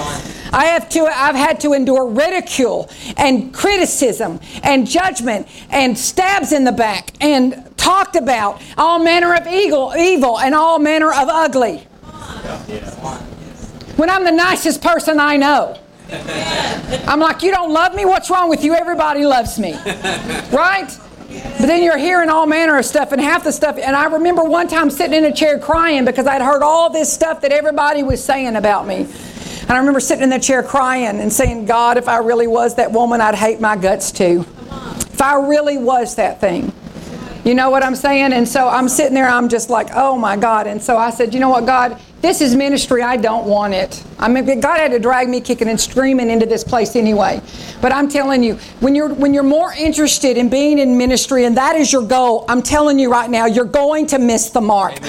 I 0.53 0.67
have 0.67 0.89
to, 0.91 1.05
I've 1.05 1.37
had 1.37 1.61
to 1.61 1.75
endure 1.75 2.07
ridicule 2.09 2.91
and 3.17 3.53
criticism 3.53 4.41
and 4.63 4.87
judgment 4.87 5.47
and 5.71 5.97
stabs 5.97 6.53
in 6.53 6.65
the 6.65 6.73
back 6.73 7.13
and 7.21 7.77
talked 7.77 8.17
about 8.17 8.63
all 8.77 8.99
manner 8.99 9.35
of 9.35 9.47
evil, 9.47 9.95
evil 9.97 10.39
and 10.39 10.55
all 10.55 10.79
manner 10.79 11.13
of 11.13 11.29
ugly. 11.29 11.87
When 13.97 14.10
I'm 14.10 14.24
the 14.24 14.32
nicest 14.32 14.82
person 14.82 15.19
I 15.19 15.36
know. 15.36 15.78
I'm 17.06 17.20
like, 17.20 17.43
you 17.43 17.51
don't 17.51 17.73
love 17.73 17.94
me? 17.94 18.05
What's 18.05 18.31
wrong 18.31 18.48
with 18.48 18.65
you? 18.65 18.74
Everybody 18.74 19.24
loves 19.24 19.59
me. 19.59 19.74
Right? 20.52 20.89
But 21.28 21.66
then 21.66 21.82
you're 21.82 21.98
hearing 21.98 22.31
all 22.31 22.47
manner 22.47 22.78
of 22.78 22.85
stuff, 22.86 23.12
and 23.12 23.20
half 23.20 23.44
the 23.44 23.52
stuff. 23.52 23.77
And 23.77 23.94
I 23.94 24.06
remember 24.06 24.43
one 24.44 24.69
time 24.69 24.89
sitting 24.89 25.15
in 25.15 25.24
a 25.24 25.32
chair 25.32 25.59
crying 25.59 26.05
because 26.05 26.27
I'd 26.27 26.40
heard 26.40 26.62
all 26.62 26.90
this 26.90 27.12
stuff 27.12 27.43
that 27.43 27.52
everybody 27.52 28.02
was 28.02 28.24
saying 28.24 28.56
about 28.56 28.86
me. 28.86 29.06
And 29.62 29.70
I 29.73 29.78
remember 29.78 30.01
sitting 30.01 30.23
in 30.23 30.31
that 30.31 30.43
chair 30.43 30.62
crying 30.62 31.20
and 31.20 31.31
saying, 31.31 31.66
God, 31.66 31.98
if 31.98 32.09
I 32.09 32.19
really 32.19 32.47
was 32.47 32.77
that 32.77 32.90
woman, 32.93 33.20
I'd 33.20 33.35
hate 33.35 33.60
my 33.60 33.77
guts 33.77 34.10
too. 34.10 34.47
If 34.70 35.20
I 35.20 35.35
really 35.47 35.77
was 35.77 36.15
that 36.15 36.40
thing. 36.40 36.73
You 37.44 37.55
know 37.55 37.69
what 37.69 37.82
I'm 37.82 37.94
saying? 37.94 38.32
And 38.32 38.48
so 38.48 38.69
I'm 38.69 38.89
sitting 38.89 39.15
there, 39.15 39.28
I'm 39.28 39.48
just 39.48 39.69
like, 39.69 39.89
oh 39.94 40.16
my 40.16 40.36
God. 40.36 40.66
And 40.66 40.81
so 40.81 40.97
I 40.97 41.10
said, 41.10 41.35
you 41.35 41.40
know 41.40 41.51
what, 41.51 41.66
God, 41.66 42.01
this 42.20 42.40
is 42.40 42.55
ministry. 42.55 43.03
I 43.03 43.16
don't 43.16 43.47
want 43.47 43.74
it. 43.74 44.03
I 44.19 44.28
mean, 44.28 44.61
God 44.61 44.78
had 44.78 44.90
to 44.90 44.99
drag 44.99 45.28
me 45.28 45.40
kicking 45.40 45.69
and 45.69 45.81
screaming 45.81 46.31
into 46.31 46.47
this 46.47 46.65
place 46.65 46.97
anyway. 46.97 47.40
But 47.81 47.93
I'm 47.93 48.09
telling 48.09 48.43
you, 48.43 48.55
when 48.81 48.95
you're 48.97 49.15
when 49.15 49.32
you're 49.32 49.45
more 49.45 49.73
interested 49.73 50.36
in 50.36 50.49
being 50.49 50.78
in 50.78 50.99
ministry 50.99 51.45
and 51.45 51.57
that 51.57 51.77
is 51.77 51.93
your 51.93 52.03
goal, 52.03 52.45
I'm 52.49 52.62
telling 52.62 52.99
you 52.99 53.11
right 53.11 53.31
now, 53.31 53.47
you're 53.47 53.65
going 53.65 54.07
to 54.09 54.19
miss 54.19 54.51
the 54.51 54.61
mark. 54.61 55.01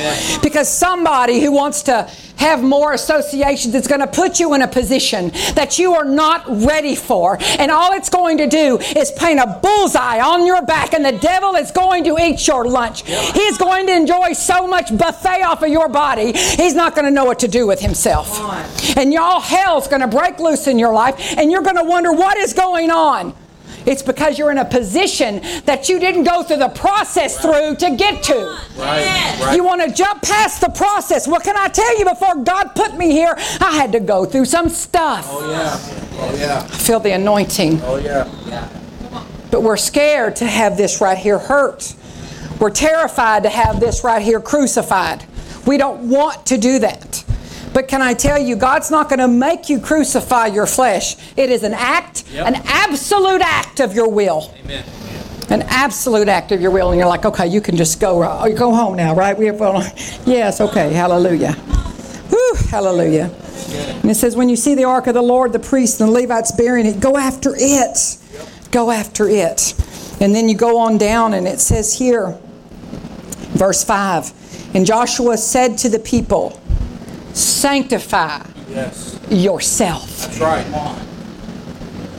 Because 0.43 0.69
somebody 0.69 1.41
who 1.41 1.51
wants 1.51 1.81
to 1.83 2.09
have 2.39 2.63
more 2.63 2.93
associations 2.93 3.75
is 3.75 3.87
going 3.87 4.01
to 4.01 4.07
put 4.07 4.39
you 4.39 4.53
in 4.53 4.61
a 4.61 4.67
position 4.67 5.29
that 5.55 5.77
you 5.77 5.93
are 5.93 6.05
not 6.05 6.43
ready 6.47 6.95
for. 6.95 7.37
And 7.59 7.69
all 7.69 7.93
it's 7.93 8.09
going 8.09 8.37
to 8.39 8.47
do 8.47 8.79
is 8.79 9.11
paint 9.11 9.39
a 9.39 9.59
bullseye 9.61 10.19
on 10.19 10.45
your 10.45 10.61
back, 10.61 10.93
and 10.93 11.05
the 11.05 11.11
devil 11.11 11.55
is 11.55 11.71
going 11.71 12.03
to 12.05 12.17
eat 12.19 12.47
your 12.47 12.65
lunch. 12.65 13.03
He's 13.05 13.57
going 13.57 13.87
to 13.87 13.95
enjoy 13.95 14.33
so 14.33 14.67
much 14.67 14.97
buffet 14.97 15.43
off 15.43 15.61
of 15.61 15.69
your 15.69 15.89
body, 15.89 16.31
he's 16.33 16.75
not 16.75 16.95
going 16.95 17.05
to 17.05 17.11
know 17.11 17.25
what 17.25 17.39
to 17.39 17.47
do 17.47 17.67
with 17.67 17.79
himself. 17.79 18.39
And 18.97 19.13
y'all, 19.13 19.41
hell's 19.41 19.87
going 19.87 20.01
to 20.01 20.07
break 20.07 20.39
loose 20.39 20.67
in 20.67 20.79
your 20.79 20.93
life, 20.93 21.37
and 21.37 21.51
you're 21.51 21.61
going 21.61 21.75
to 21.75 21.83
wonder 21.83 22.11
what 22.11 22.37
is 22.37 22.53
going 22.53 22.89
on. 22.89 23.35
It's 23.89 24.03
because 24.03 24.37
you're 24.37 24.51
in 24.51 24.59
a 24.59 24.65
position 24.65 25.41
that 25.65 25.89
you 25.89 25.99
didn't 25.99 26.23
go 26.23 26.43
through 26.43 26.57
the 26.57 26.69
process 26.69 27.41
through 27.41 27.75
to 27.77 27.95
get 27.95 28.21
to. 28.25 28.59
Right. 28.77 29.55
You 29.55 29.63
want 29.63 29.81
to 29.81 29.91
jump 29.91 30.21
past 30.21 30.61
the 30.61 30.69
process. 30.69 31.27
What 31.27 31.43
can 31.43 31.57
I 31.57 31.69
tell 31.69 31.97
you? 31.97 32.05
Before 32.05 32.35
God 32.35 32.75
put 32.75 32.95
me 32.95 33.09
here, 33.09 33.33
I 33.35 33.75
had 33.75 33.91
to 33.93 33.99
go 33.99 34.25
through 34.25 34.45
some 34.45 34.69
stuff. 34.69 35.25
Oh 35.27 35.49
yeah. 35.49 35.79
Oh 36.21 36.35
yeah. 36.37 36.67
I 36.71 36.77
feel 36.77 36.99
the 36.99 37.13
anointing. 37.13 37.81
Oh 37.81 37.95
yeah. 37.95 38.31
yeah. 38.45 38.69
But 39.49 39.63
we're 39.63 39.75
scared 39.75 40.35
to 40.35 40.45
have 40.45 40.77
this 40.77 41.01
right 41.01 41.17
here 41.17 41.39
hurt. 41.39 41.95
We're 42.59 42.69
terrified 42.69 43.41
to 43.41 43.49
have 43.49 43.79
this 43.79 44.03
right 44.03 44.21
here 44.21 44.39
crucified. 44.39 45.25
We 45.65 45.77
don't 45.77 46.09
want 46.09 46.45
to 46.45 46.59
do 46.59 46.77
that. 46.77 47.23
But 47.73 47.87
can 47.87 48.01
I 48.01 48.13
tell 48.13 48.39
you, 48.39 48.55
God's 48.55 48.89
not 48.89 49.09
going 49.09 49.19
to 49.19 49.27
make 49.27 49.69
you 49.69 49.79
crucify 49.79 50.47
your 50.47 50.65
flesh. 50.65 51.15
It 51.37 51.49
is 51.49 51.63
an 51.63 51.73
act, 51.73 52.23
Yep. 52.33 52.47
an 52.47 52.61
absolute 52.65 53.41
act 53.41 53.79
of 53.79 53.93
your 53.93 54.09
will. 54.09 54.53
Amen. 54.63 54.83
an 55.51 55.63
absolute 55.63 56.27
act 56.27 56.51
of 56.51 56.61
your 56.61 56.69
will, 56.69 56.91
and 56.91 56.99
you're 56.99 57.07
like, 57.07 57.25
okay, 57.25 57.47
you 57.47 57.59
can 57.59 57.75
just 57.75 57.99
go, 57.99 58.21
uh, 58.21 58.45
you 58.45 58.53
go 58.55 58.71
home 58.71 58.95
now, 58.95 59.15
right? 59.15 59.35
We 59.35 59.47
have, 59.47 59.59
well, 59.59 59.81
yes, 60.25 60.61
okay, 60.61 60.93
hallelujah. 60.93 61.53
Whew, 61.53 62.55
hallelujah. 62.69 63.31
And 64.03 64.11
it 64.11 64.15
says, 64.15 64.35
when 64.35 64.47
you 64.47 64.55
see 64.55 64.75
the 64.75 64.83
ark 64.83 65.07
of 65.07 65.15
the 65.15 65.23
Lord, 65.23 65.51
the 65.51 65.57
priests 65.59 65.99
and 66.01 66.09
the 66.09 66.13
Levites 66.13 66.51
bearing 66.51 66.85
it, 66.85 66.99
go 66.99 67.17
after 67.17 67.53
it. 67.57 68.17
Go 68.69 68.91
after 68.91 69.27
it. 69.27 69.73
And 70.21 70.35
then 70.35 70.49
you 70.49 70.55
go 70.55 70.77
on 70.77 70.99
down, 70.99 71.33
and 71.33 71.47
it 71.47 71.59
says 71.59 71.97
here, 71.97 72.37
verse 73.57 73.83
5 73.83 74.75
And 74.75 74.85
Joshua 74.85 75.35
said 75.37 75.79
to 75.79 75.89
the 75.89 75.97
people, 75.99 76.59
Sanctify 77.39 78.41
Yes. 78.69 79.17
yourself. 79.29 80.27
That's 80.27 80.39
right. 80.39 80.65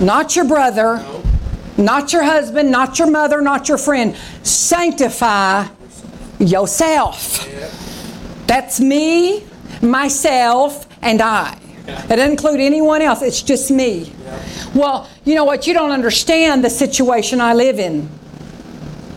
Not 0.01 0.35
your 0.35 0.47
brother, 0.47 1.05
not 1.77 2.13
your 2.13 2.23
husband, 2.23 2.71
not 2.71 2.99
your 2.99 3.11
mother, 3.11 3.41
not 3.41 3.69
your 3.69 3.79
friend. 3.79 4.17
Sanctify 4.43 5.67
yourself. 6.39 7.47
That's 8.47 8.81
me, 8.81 9.45
myself, 9.83 10.87
and 11.03 11.21
I. 11.21 11.57
It 11.87 12.09
doesn't 12.09 12.31
include 12.31 12.61
anyone 12.61 13.03
else, 13.03 13.21
it's 13.23 13.43
just 13.43 13.71
me. 13.71 14.13
Well, 14.75 15.09
you 15.25 15.35
know 15.35 15.45
what? 15.45 15.67
You 15.67 15.75
don't 15.75 15.91
understand 15.91 16.65
the 16.65 16.71
situation 16.71 17.41
I 17.41 17.53
live 17.55 17.79
in. 17.79 18.09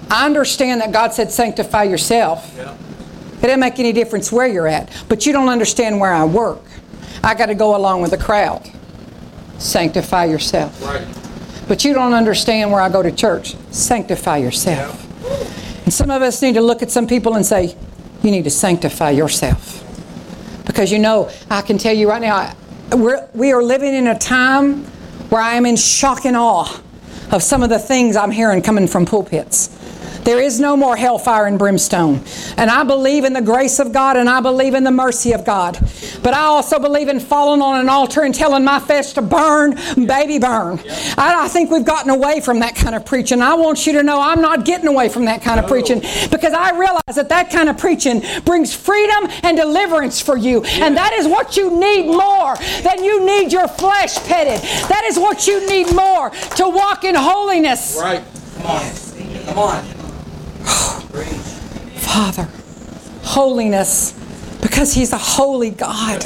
I 0.09 0.25
understand 0.25 0.81
that 0.81 0.91
God 0.91 1.13
said, 1.13 1.31
sanctify 1.31 1.83
yourself. 1.83 2.51
It 3.43 3.47
doesn't 3.47 3.59
make 3.59 3.77
any 3.77 3.91
difference 3.91 4.31
where 4.31 4.47
you're 4.47 4.69
at, 4.69 4.89
but 5.09 5.25
you 5.25 5.33
don't 5.33 5.49
understand 5.49 5.99
where 5.99 6.13
I 6.13 6.23
work. 6.23 6.61
I 7.21 7.35
got 7.35 7.47
to 7.47 7.55
go 7.55 7.75
along 7.75 8.01
with 8.01 8.11
the 8.11 8.17
crowd. 8.17 8.71
Sanctify 9.57 10.25
yourself. 10.25 10.81
Right. 10.81 11.05
But 11.67 11.83
you 11.83 11.93
don't 11.93 12.13
understand 12.13 12.71
where 12.71 12.81
I 12.81 12.87
go 12.87 13.03
to 13.03 13.11
church. 13.11 13.55
Sanctify 13.71 14.37
yourself. 14.37 15.03
And 15.83 15.93
some 15.93 16.09
of 16.09 16.21
us 16.21 16.41
need 16.41 16.53
to 16.53 16.61
look 16.61 16.81
at 16.81 16.89
some 16.89 17.05
people 17.05 17.35
and 17.35 17.45
say, 17.45 17.75
you 18.23 18.31
need 18.31 18.45
to 18.45 18.49
sanctify 18.49 19.09
yourself. 19.09 19.81
Because 20.65 20.89
you 20.89 20.99
know, 20.99 21.29
I 21.49 21.63
can 21.63 21.77
tell 21.77 21.93
you 21.93 22.09
right 22.09 22.21
now, 22.21 22.55
we're, 22.93 23.27
we 23.33 23.51
are 23.51 23.61
living 23.61 23.93
in 23.93 24.07
a 24.07 24.17
time 24.17 24.85
where 25.29 25.41
I 25.41 25.55
am 25.55 25.65
in 25.65 25.75
shock 25.75 26.23
and 26.23 26.37
awe 26.37 26.81
of 27.31 27.43
some 27.43 27.61
of 27.61 27.69
the 27.69 27.79
things 27.79 28.15
I'm 28.15 28.31
hearing 28.31 28.61
coming 28.61 28.87
from 28.87 29.05
pulpits. 29.05 29.67
There 30.23 30.41
is 30.41 30.59
no 30.59 30.77
more 30.77 30.95
hellfire 30.95 31.45
and 31.47 31.59
brimstone. 31.59 32.21
And 32.57 32.69
I 32.69 32.83
believe 32.83 33.25
in 33.25 33.33
the 33.33 33.41
grace 33.41 33.79
of 33.79 33.91
God 33.91 34.15
and 34.17 34.29
I 34.29 34.39
believe 34.39 34.73
in 34.73 34.83
the 34.83 34.91
mercy 34.91 35.33
of 35.33 35.45
God. 35.45 35.77
But 36.21 36.33
I 36.33 36.43
also 36.43 36.79
believe 36.79 37.09
in 37.09 37.19
falling 37.19 37.61
on 37.61 37.79
an 37.79 37.89
altar 37.89 38.21
and 38.21 38.33
telling 38.33 38.63
my 38.63 38.79
flesh 38.79 39.13
to 39.13 39.21
burn, 39.21 39.75
baby, 39.95 40.39
burn. 40.39 40.79
I, 41.17 41.45
I 41.45 41.47
think 41.49 41.71
we've 41.71 41.85
gotten 41.85 42.09
away 42.09 42.39
from 42.39 42.59
that 42.59 42.75
kind 42.75 42.95
of 42.95 43.05
preaching. 43.05 43.41
I 43.41 43.53
want 43.55 43.85
you 43.85 43.93
to 43.93 44.03
know 44.03 44.21
I'm 44.21 44.41
not 44.41 44.65
getting 44.65 44.87
away 44.87 45.09
from 45.09 45.25
that 45.25 45.41
kind 45.41 45.59
of 45.59 45.67
preaching 45.67 45.99
because 46.31 46.53
I 46.53 46.77
realize 46.77 47.15
that 47.15 47.29
that 47.29 47.51
kind 47.51 47.67
of 47.69 47.77
preaching 47.77 48.21
brings 48.45 48.73
freedom 48.73 49.29
and 49.43 49.57
deliverance 49.57 50.21
for 50.21 50.37
you. 50.37 50.63
And 50.63 50.95
that 50.95 51.13
is 51.13 51.27
what 51.27 51.57
you 51.57 51.77
need 51.79 52.07
more 52.07 52.55
than 52.83 53.03
you 53.03 53.25
need 53.25 53.51
your 53.51 53.67
flesh 53.67 54.15
petted. 54.25 54.61
That 54.89 55.03
is 55.05 55.17
what 55.17 55.47
you 55.47 55.67
need 55.67 55.93
more 55.93 56.29
to 56.29 56.69
walk 56.69 57.03
in 57.03 57.15
holiness. 57.15 57.97
Right. 57.99 58.23
Come 58.55 58.65
on. 58.67 59.45
Come 59.45 59.57
on. 59.59 60.02
Father, 61.95 62.47
holiness, 63.23 64.13
because 64.61 64.93
He's 64.93 65.13
a 65.13 65.17
holy 65.17 65.71
God. 65.71 66.23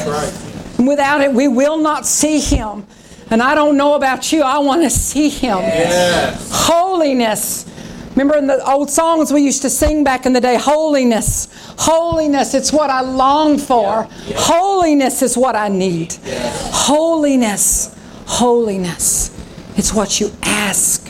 And 0.77 0.87
without 0.87 1.21
it, 1.21 1.33
we 1.33 1.47
will 1.47 1.77
not 1.77 2.05
see 2.05 2.39
Him. 2.39 2.85
And 3.29 3.41
I 3.41 3.55
don't 3.55 3.75
know 3.77 3.95
about 3.95 4.31
you, 4.31 4.41
I 4.41 4.59
want 4.59 4.83
to 4.83 4.89
see 4.89 5.29
Him. 5.29 5.57
Yes. 5.57 6.49
Holiness. 6.51 7.65
Remember 8.11 8.37
in 8.37 8.47
the 8.47 8.63
old 8.67 8.89
songs 8.89 9.31
we 9.31 9.41
used 9.41 9.61
to 9.61 9.69
sing 9.69 10.03
back 10.03 10.25
in 10.25 10.33
the 10.33 10.41
day, 10.41 10.57
holiness. 10.57 11.49
Holiness, 11.77 12.55
it's 12.55 12.73
what 12.73 12.89
I 12.89 13.01
long 13.01 13.59
for. 13.59 14.07
Holiness 14.35 15.21
is 15.21 15.37
what 15.37 15.55
I 15.55 15.67
need. 15.67 16.15
Holiness. 16.25 17.95
Holiness. 18.25 19.29
It's 19.77 19.93
what 19.93 20.19
you 20.19 20.31
ask, 20.41 21.07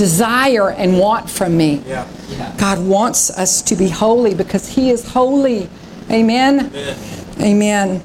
desire, 0.00 0.70
and 0.70 0.98
want 0.98 1.28
from 1.28 1.58
me. 1.58 1.82
Yeah. 1.86 2.08
God 2.58 2.78
wants 2.78 3.28
us 3.28 3.60
to 3.60 3.76
be 3.76 3.86
holy 3.86 4.32
because 4.32 4.66
He 4.66 4.88
is 4.88 5.06
holy. 5.06 5.68
Amen? 6.10 6.72
Amen. 7.38 8.02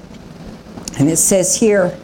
And 0.99 1.09
it 1.09 1.15
says 1.15 1.55
here, 1.55 1.97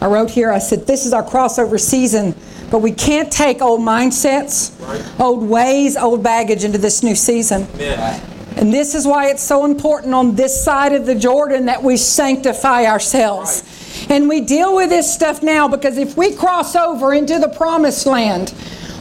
I 0.00 0.06
wrote 0.06 0.30
here, 0.30 0.50
I 0.50 0.58
said, 0.58 0.88
this 0.88 1.06
is 1.06 1.12
our 1.12 1.22
crossover 1.22 1.78
season, 1.78 2.34
but 2.72 2.80
we 2.80 2.90
can't 2.90 3.32
take 3.32 3.62
old 3.62 3.82
mindsets, 3.82 4.72
old 5.20 5.48
ways, 5.48 5.96
old 5.96 6.24
baggage 6.24 6.64
into 6.64 6.78
this 6.78 7.04
new 7.04 7.14
season. 7.14 7.68
Amen. 7.76 8.20
And 8.56 8.74
this 8.74 8.96
is 8.96 9.06
why 9.06 9.28
it's 9.28 9.44
so 9.44 9.64
important 9.64 10.12
on 10.12 10.34
this 10.34 10.64
side 10.64 10.92
of 10.92 11.06
the 11.06 11.14
Jordan 11.14 11.66
that 11.66 11.84
we 11.84 11.96
sanctify 11.96 12.86
ourselves. 12.86 13.62
And 14.10 14.28
we 14.28 14.40
deal 14.40 14.74
with 14.74 14.88
this 14.88 15.12
stuff 15.12 15.40
now 15.40 15.68
because 15.68 15.98
if 15.98 16.16
we 16.16 16.34
cross 16.34 16.74
over 16.74 17.14
into 17.14 17.38
the 17.38 17.48
promised 17.48 18.06
land 18.06 18.52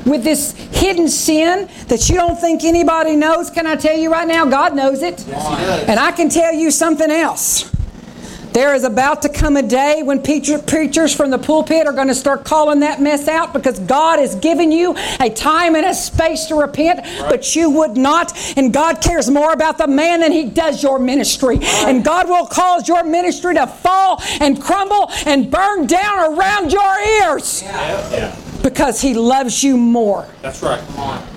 with 0.05 0.23
this 0.23 0.51
hidden 0.53 1.07
sin 1.09 1.67
that 1.87 2.09
you 2.09 2.15
don't 2.15 2.39
think 2.39 2.63
anybody 2.63 3.15
knows, 3.15 3.49
can 3.49 3.65
I 3.65 3.75
tell 3.75 3.97
you 3.97 4.11
right 4.11 4.27
now? 4.27 4.45
God 4.45 4.75
knows 4.75 5.01
it. 5.01 5.25
Yes, 5.27 5.89
And 5.89 5.99
I 5.99 6.11
can 6.11 6.29
tell 6.29 6.53
you 6.53 6.71
something 6.71 7.09
else. 7.09 7.71
There 8.55 8.73
is 8.73 8.85
about 8.85 9.21
to 9.23 9.27
come 9.27 9.57
a 9.57 9.61
day 9.61 10.01
when 10.01 10.23
preachers 10.23 11.13
from 11.13 11.29
the 11.29 11.37
pulpit 11.37 11.87
are 11.87 11.91
going 11.91 12.07
to 12.07 12.15
start 12.15 12.45
calling 12.45 12.79
that 12.79 13.01
mess 13.01 13.27
out 13.27 13.51
because 13.51 13.79
God 13.79 14.17
has 14.17 14.35
given 14.35 14.71
you 14.71 14.95
a 15.19 15.29
time 15.29 15.75
and 15.75 15.85
a 15.85 15.93
space 15.93 16.45
to 16.45 16.55
repent, 16.55 17.01
but 17.19 17.53
you 17.53 17.69
would 17.71 17.97
not. 17.97 18.31
And 18.57 18.73
God 18.73 19.01
cares 19.01 19.29
more 19.29 19.51
about 19.51 19.77
the 19.77 19.87
man 19.87 20.21
than 20.21 20.31
He 20.31 20.45
does 20.45 20.81
your 20.81 20.99
ministry. 20.99 21.59
And 21.61 22.01
God 22.01 22.29
will 22.29 22.47
cause 22.47 22.87
your 22.87 23.03
ministry 23.03 23.55
to 23.55 23.67
fall 23.67 24.23
and 24.39 24.61
crumble 24.61 25.11
and 25.25 25.51
burn 25.51 25.85
down 25.85 26.33
around 26.33 26.71
your 26.71 26.99
ears 27.23 27.61
because 28.65 28.99
He 28.99 29.13
loves 29.13 29.63
you 29.63 29.77
more. 29.77 30.27
That's 30.41 30.61
right. 30.63 30.81
Come 30.87 30.99
on. 30.99 31.27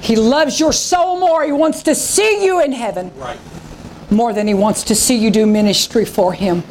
He 0.00 0.16
loves 0.16 0.58
your 0.58 0.72
soul 0.72 1.20
more. 1.20 1.44
He 1.44 1.52
wants 1.52 1.82
to 1.82 1.94
see 1.94 2.42
you 2.44 2.62
in 2.62 2.72
heaven 2.72 3.12
Right. 3.18 3.38
more 4.10 4.32
than 4.32 4.46
he 4.48 4.54
wants 4.54 4.82
to 4.84 4.94
see 4.94 5.14
you 5.16 5.30
do 5.30 5.44
ministry 5.44 6.06
for 6.06 6.32
him. 6.32 6.62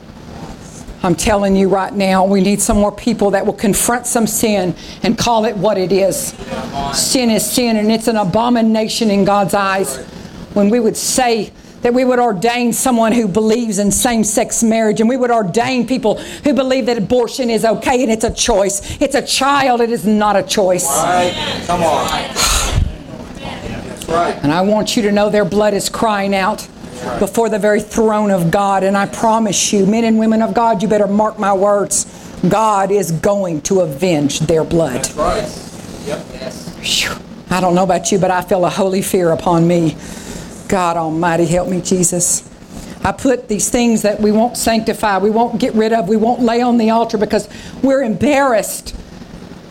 I'm 1.03 1.15
telling 1.15 1.55
you 1.55 1.69
right 1.69 1.93
now, 1.93 2.25
we 2.25 2.41
need 2.41 2.59
some 2.59 2.77
more 2.77 2.91
people 2.91 3.29
that 3.31 3.45
will 3.45 3.53
confront 3.53 4.07
some 4.07 4.25
sin 4.27 4.75
and 5.03 5.15
call 5.17 5.45
it 5.45 5.55
what 5.55 5.77
it 5.77 5.91
is. 5.91 6.33
Sin 6.93 7.29
is 7.29 7.45
sin, 7.49 7.77
and 7.77 7.91
it's 7.91 8.07
an 8.07 8.17
abomination 8.17 9.09
in 9.11 9.23
God's 9.25 9.53
eyes. 9.53 9.97
When 10.55 10.69
we 10.71 10.79
would 10.79 10.97
say 10.97 11.51
that 11.81 11.93
we 11.93 12.05
would 12.05 12.19
ordain 12.19 12.73
someone 12.73 13.11
who 13.11 13.27
believes 13.27 13.79
in 13.79 13.91
same 13.91 14.23
sex 14.23 14.63
marriage, 14.63 14.99
and 14.99 15.09
we 15.09 15.17
would 15.17 15.31
ordain 15.31 15.87
people 15.87 16.19
who 16.43 16.53
believe 16.53 16.85
that 16.87 16.97
abortion 16.97 17.49
is 17.49 17.65
okay 17.65 18.01
and 18.03 18.11
it's 18.11 18.23
a 18.23 18.33
choice. 18.33 19.01
It's 19.01 19.15
a 19.15 19.25
child, 19.25 19.81
it 19.81 19.89
is 19.89 20.05
not 20.05 20.35
a 20.35 20.43
choice. 20.43 20.87
Right. 20.87 21.63
Come 21.67 21.83
on. 21.83 22.09
Right. 24.07 24.39
And 24.41 24.51
I 24.51 24.61
want 24.61 24.95
you 24.97 25.03
to 25.03 25.11
know 25.11 25.29
their 25.29 25.45
blood 25.45 25.73
is 25.73 25.87
crying 25.87 26.33
out 26.33 26.67
before 27.19 27.47
the 27.49 27.59
very 27.59 27.79
throne 27.81 28.31
of 28.31 28.49
God. 28.51 28.83
And 28.83 28.97
I 28.97 29.05
promise 29.05 29.71
you, 29.71 29.85
men 29.85 30.03
and 30.03 30.17
women 30.17 30.41
of 30.41 30.53
God, 30.53 30.81
you 30.81 30.89
better 30.89 31.07
mark 31.07 31.37
my 31.37 31.53
words. 31.53 32.05
God 32.47 32.91
is 32.91 33.11
going 33.11 33.61
to 33.63 33.81
avenge 33.81 34.39
their 34.41 34.63
blood. 34.63 35.05
That's 35.05 35.15
right. 35.15 35.65
Yep. 36.07 37.21
I 37.51 37.61
don't 37.61 37.75
know 37.75 37.83
about 37.83 38.11
you, 38.11 38.19
but 38.19 38.31
I 38.31 38.41
feel 38.41 38.65
a 38.65 38.69
holy 38.69 39.01
fear 39.01 39.31
upon 39.31 39.67
me. 39.67 39.95
God 40.69 40.97
Almighty, 40.97 41.47
help 41.47 41.67
me, 41.67 41.81
Jesus. 41.81 42.47
I 43.03 43.11
put 43.11 43.47
these 43.47 43.69
things 43.69 44.03
that 44.03 44.19
we 44.19 44.31
won't 44.31 44.55
sanctify, 44.55 45.17
we 45.17 45.31
won't 45.31 45.59
get 45.59 45.73
rid 45.73 45.91
of, 45.93 46.07
we 46.07 46.15
won't 46.15 46.41
lay 46.41 46.61
on 46.61 46.77
the 46.77 46.91
altar 46.91 47.17
because 47.17 47.49
we're 47.81 48.03
embarrassed. 48.03 48.95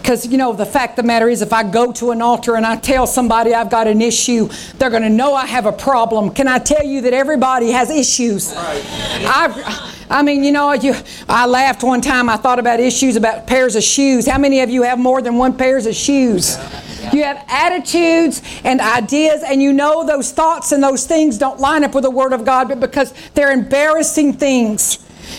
Because, 0.02 0.26
you 0.26 0.38
know, 0.38 0.54
the 0.54 0.66
fact 0.66 0.98
of 0.98 1.04
the 1.04 1.06
matter 1.06 1.28
is, 1.28 1.42
if 1.42 1.52
I 1.52 1.62
go 1.62 1.92
to 1.92 2.10
an 2.10 2.22
altar 2.22 2.56
and 2.56 2.66
I 2.66 2.76
tell 2.76 3.06
somebody 3.06 3.54
I've 3.54 3.70
got 3.70 3.86
an 3.86 4.00
issue, 4.00 4.48
they're 4.78 4.90
going 4.90 5.02
to 5.02 5.10
know 5.10 5.34
I 5.34 5.46
have 5.46 5.66
a 5.66 5.72
problem. 5.72 6.30
Can 6.30 6.48
I 6.48 6.58
tell 6.58 6.82
you 6.82 7.02
that 7.02 7.12
everybody 7.12 7.70
has 7.70 7.90
issues? 7.90 8.52
I, 8.56 9.92
I 10.08 10.22
mean, 10.22 10.42
you 10.42 10.50
know, 10.50 10.72
you, 10.72 10.94
I 11.28 11.46
laughed 11.46 11.84
one 11.84 12.00
time. 12.00 12.30
I 12.30 12.38
thought 12.38 12.58
about 12.58 12.80
issues 12.80 13.16
about 13.16 13.46
pairs 13.46 13.76
of 13.76 13.82
shoes. 13.82 14.26
How 14.26 14.38
many 14.38 14.62
of 14.62 14.70
you 14.70 14.82
have 14.82 14.98
more 14.98 15.20
than 15.20 15.36
one 15.36 15.54
pairs 15.54 15.84
of 15.84 15.94
shoes? 15.94 16.56
You 17.12 17.24
have 17.24 17.44
attitudes 17.48 18.42
and 18.64 18.80
ideas, 18.80 19.42
and 19.42 19.62
you 19.62 19.72
know 19.72 20.06
those 20.06 20.32
thoughts 20.32 20.72
and 20.72 20.82
those 20.82 21.06
things 21.06 21.38
don't 21.38 21.60
line 21.60 21.84
up 21.84 21.94
with 21.94 22.04
the 22.04 22.10
Word 22.10 22.32
of 22.32 22.44
God, 22.44 22.68
but 22.68 22.80
because 22.80 23.12
they're 23.34 23.52
embarrassing 23.52 24.34
things. 24.34 24.98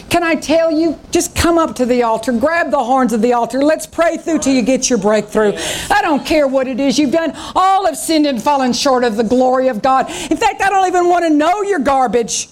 Can 0.10 0.24
I 0.24 0.36
tell 0.36 0.72
you, 0.72 1.00
just 1.12 1.36
come 1.36 1.58
up 1.58 1.76
to 1.76 1.86
the 1.86 2.04
altar, 2.04 2.32
grab 2.32 2.72
the 2.72 2.84
horns 2.84 3.14
of 3.14 3.22
the 3.22 3.34
altar. 3.34 3.64
Let's 3.64 3.88
pray 3.88 4.18
through 4.18 4.40
till 4.40 4.54
you 4.54 4.62
get 4.62 4.90
your 4.90 5.00
breakthrough. 5.00 5.54
I 5.90 6.02
don't 6.02 6.26
care 6.26 6.48
what 6.48 6.68
it 6.68 6.80
is 6.80 6.98
you've 7.00 7.12
done. 7.12 7.34
All 7.56 7.86
have 7.86 7.98
sinned 7.98 8.26
and 8.26 8.42
fallen 8.42 8.74
short 8.74 9.04
of 9.04 9.18
the 9.18 9.24
glory 9.24 9.68
of 9.68 9.82
God. 9.82 10.10
In 10.10 10.38
fact, 10.38 10.62
I 10.62 10.70
don't 10.70 10.88
even 10.88 11.10
want 11.10 11.26
to 11.26 11.30
know 11.30 11.64
your 11.64 11.80
garbage. 11.80 12.50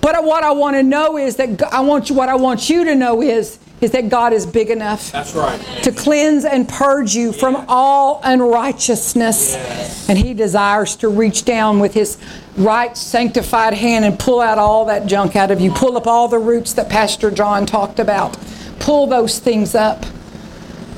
But 0.00 0.24
what 0.24 0.42
I 0.42 0.50
want 0.50 0.74
to 0.76 0.82
know 0.82 1.16
is 1.16 1.36
that 1.36 1.62
I 1.72 1.80
want 1.80 2.10
you, 2.10 2.16
what 2.16 2.28
I 2.28 2.34
want 2.34 2.68
you 2.68 2.84
to 2.84 2.94
know 2.94 3.22
is 3.22 3.58
is 3.82 3.90
that 3.90 4.08
God 4.08 4.32
is 4.32 4.46
big 4.46 4.70
enough 4.70 5.10
That's 5.10 5.34
right. 5.34 5.60
to 5.82 5.90
cleanse 5.90 6.44
and 6.44 6.68
purge 6.68 7.14
you 7.14 7.32
from 7.32 7.64
all 7.68 8.20
unrighteousness. 8.22 10.08
And 10.08 10.16
He 10.16 10.34
desires 10.34 10.94
to 10.96 11.08
reach 11.08 11.44
down 11.44 11.80
with 11.80 11.92
His 11.92 12.16
right 12.56 12.96
sanctified 12.96 13.74
hand 13.74 14.04
and 14.04 14.18
pull 14.18 14.40
out 14.40 14.56
all 14.56 14.84
that 14.86 15.06
junk 15.06 15.34
out 15.34 15.50
of 15.50 15.60
you. 15.60 15.72
Pull 15.72 15.96
up 15.96 16.06
all 16.06 16.28
the 16.28 16.38
roots 16.38 16.72
that 16.74 16.88
Pastor 16.88 17.30
John 17.30 17.66
talked 17.66 17.98
about. 17.98 18.38
Pull 18.78 19.08
those 19.08 19.40
things 19.40 19.74
up. 19.74 20.06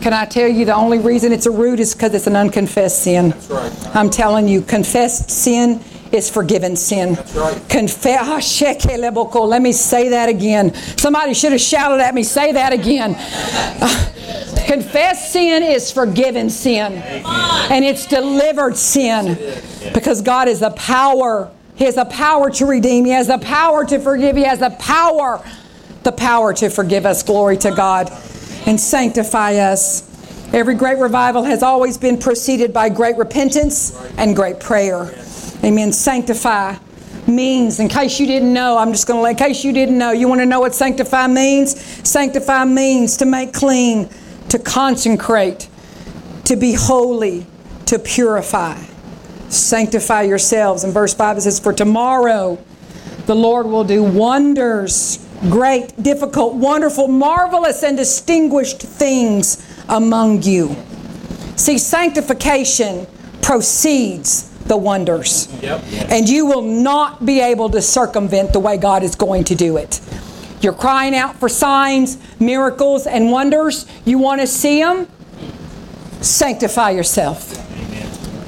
Can 0.02 0.12
I 0.12 0.26
tell 0.26 0.48
you 0.48 0.66
the 0.66 0.74
only 0.74 0.98
reason 0.98 1.32
it's 1.32 1.46
a 1.46 1.50
root 1.50 1.80
is 1.80 1.94
because 1.94 2.12
it's 2.12 2.26
an 2.26 2.36
unconfessed 2.36 3.02
sin? 3.02 3.30
That's 3.30 3.48
right. 3.48 3.96
I'm 3.96 4.10
telling 4.10 4.46
you, 4.46 4.60
confessed 4.60 5.30
sin 5.30 5.80
is 6.14 6.30
forgiven 6.30 6.76
sin. 6.76 7.14
Right. 7.34 7.60
Confess. 7.68 8.20
Ah, 8.22 9.40
Let 9.44 9.62
me 9.62 9.72
say 9.72 10.08
that 10.10 10.28
again. 10.28 10.74
Somebody 10.96 11.34
should 11.34 11.52
have 11.52 11.60
shouted 11.60 12.00
at 12.00 12.14
me, 12.14 12.22
say 12.22 12.52
that 12.52 12.72
again. 12.72 13.16
Ah, 13.18 14.12
confess 14.66 15.32
sin 15.32 15.62
is 15.62 15.90
forgiven 15.90 16.48
sin. 16.50 16.92
And 16.94 17.84
it's 17.84 18.06
delivered 18.06 18.76
sin. 18.76 19.36
Because 19.92 20.22
God 20.22 20.48
is 20.48 20.60
the 20.60 20.70
power. 20.70 21.50
He 21.74 21.84
has 21.84 21.96
the 21.96 22.04
power 22.04 22.50
to 22.50 22.66
redeem. 22.66 23.04
He 23.04 23.10
has 23.10 23.26
the 23.26 23.38
power 23.38 23.84
to 23.84 23.98
forgive. 23.98 24.36
He 24.36 24.44
has 24.44 24.60
the 24.60 24.70
power, 24.70 25.44
the 26.04 26.12
power 26.12 26.54
to 26.54 26.70
forgive 26.70 27.04
us. 27.04 27.22
Glory 27.22 27.56
to 27.58 27.72
God. 27.72 28.10
And 28.66 28.80
sanctify 28.80 29.56
us. 29.56 30.10
Every 30.54 30.74
great 30.74 30.98
revival 30.98 31.42
has 31.42 31.64
always 31.64 31.98
been 31.98 32.16
preceded 32.16 32.72
by 32.72 32.88
great 32.88 33.16
repentance 33.16 34.00
and 34.16 34.36
great 34.36 34.60
prayer. 34.60 35.12
Amen. 35.64 35.92
Sanctify 35.92 36.76
means, 37.26 37.80
in 37.80 37.88
case 37.88 38.20
you 38.20 38.26
didn't 38.26 38.52
know, 38.52 38.76
I'm 38.76 38.92
just 38.92 39.06
going 39.06 39.16
to, 39.16 39.22
let 39.22 39.30
in 39.30 39.36
case 39.36 39.64
you 39.64 39.72
didn't 39.72 39.96
know, 39.96 40.10
you 40.10 40.28
want 40.28 40.42
to 40.42 40.46
know 40.46 40.60
what 40.60 40.74
sanctify 40.74 41.26
means? 41.26 41.80
Sanctify 42.06 42.66
means 42.66 43.16
to 43.16 43.24
make 43.24 43.54
clean, 43.54 44.10
to 44.50 44.58
consecrate, 44.58 45.70
to 46.44 46.56
be 46.56 46.74
holy, 46.74 47.46
to 47.86 47.98
purify. 47.98 48.78
Sanctify 49.48 50.22
yourselves. 50.22 50.84
In 50.84 50.90
verse 50.90 51.14
5 51.14 51.38
it 51.38 51.40
says, 51.40 51.58
For 51.58 51.72
tomorrow 51.72 52.62
the 53.24 53.34
Lord 53.34 53.64
will 53.64 53.84
do 53.84 54.02
wonders, 54.02 55.26
great, 55.48 56.02
difficult, 56.02 56.56
wonderful, 56.56 57.08
marvelous, 57.08 57.82
and 57.82 57.96
distinguished 57.96 58.82
things 58.82 59.66
among 59.88 60.42
you. 60.42 60.76
See, 61.56 61.78
sanctification 61.78 63.06
proceeds 63.40 64.53
the 64.66 64.76
wonders. 64.76 65.48
Yep. 65.62 65.82
And 66.10 66.28
you 66.28 66.46
will 66.46 66.62
not 66.62 67.24
be 67.24 67.40
able 67.40 67.70
to 67.70 67.82
circumvent 67.82 68.52
the 68.52 68.60
way 68.60 68.76
God 68.76 69.02
is 69.02 69.14
going 69.14 69.44
to 69.44 69.54
do 69.54 69.76
it. 69.76 70.00
You're 70.60 70.72
crying 70.72 71.14
out 71.14 71.36
for 71.36 71.48
signs, 71.48 72.18
miracles, 72.40 73.06
and 73.06 73.30
wonders. 73.30 73.86
You 74.04 74.18
want 74.18 74.40
to 74.40 74.46
see 74.46 74.80
them? 74.80 75.08
Sanctify 76.20 76.90
yourself. 76.90 77.60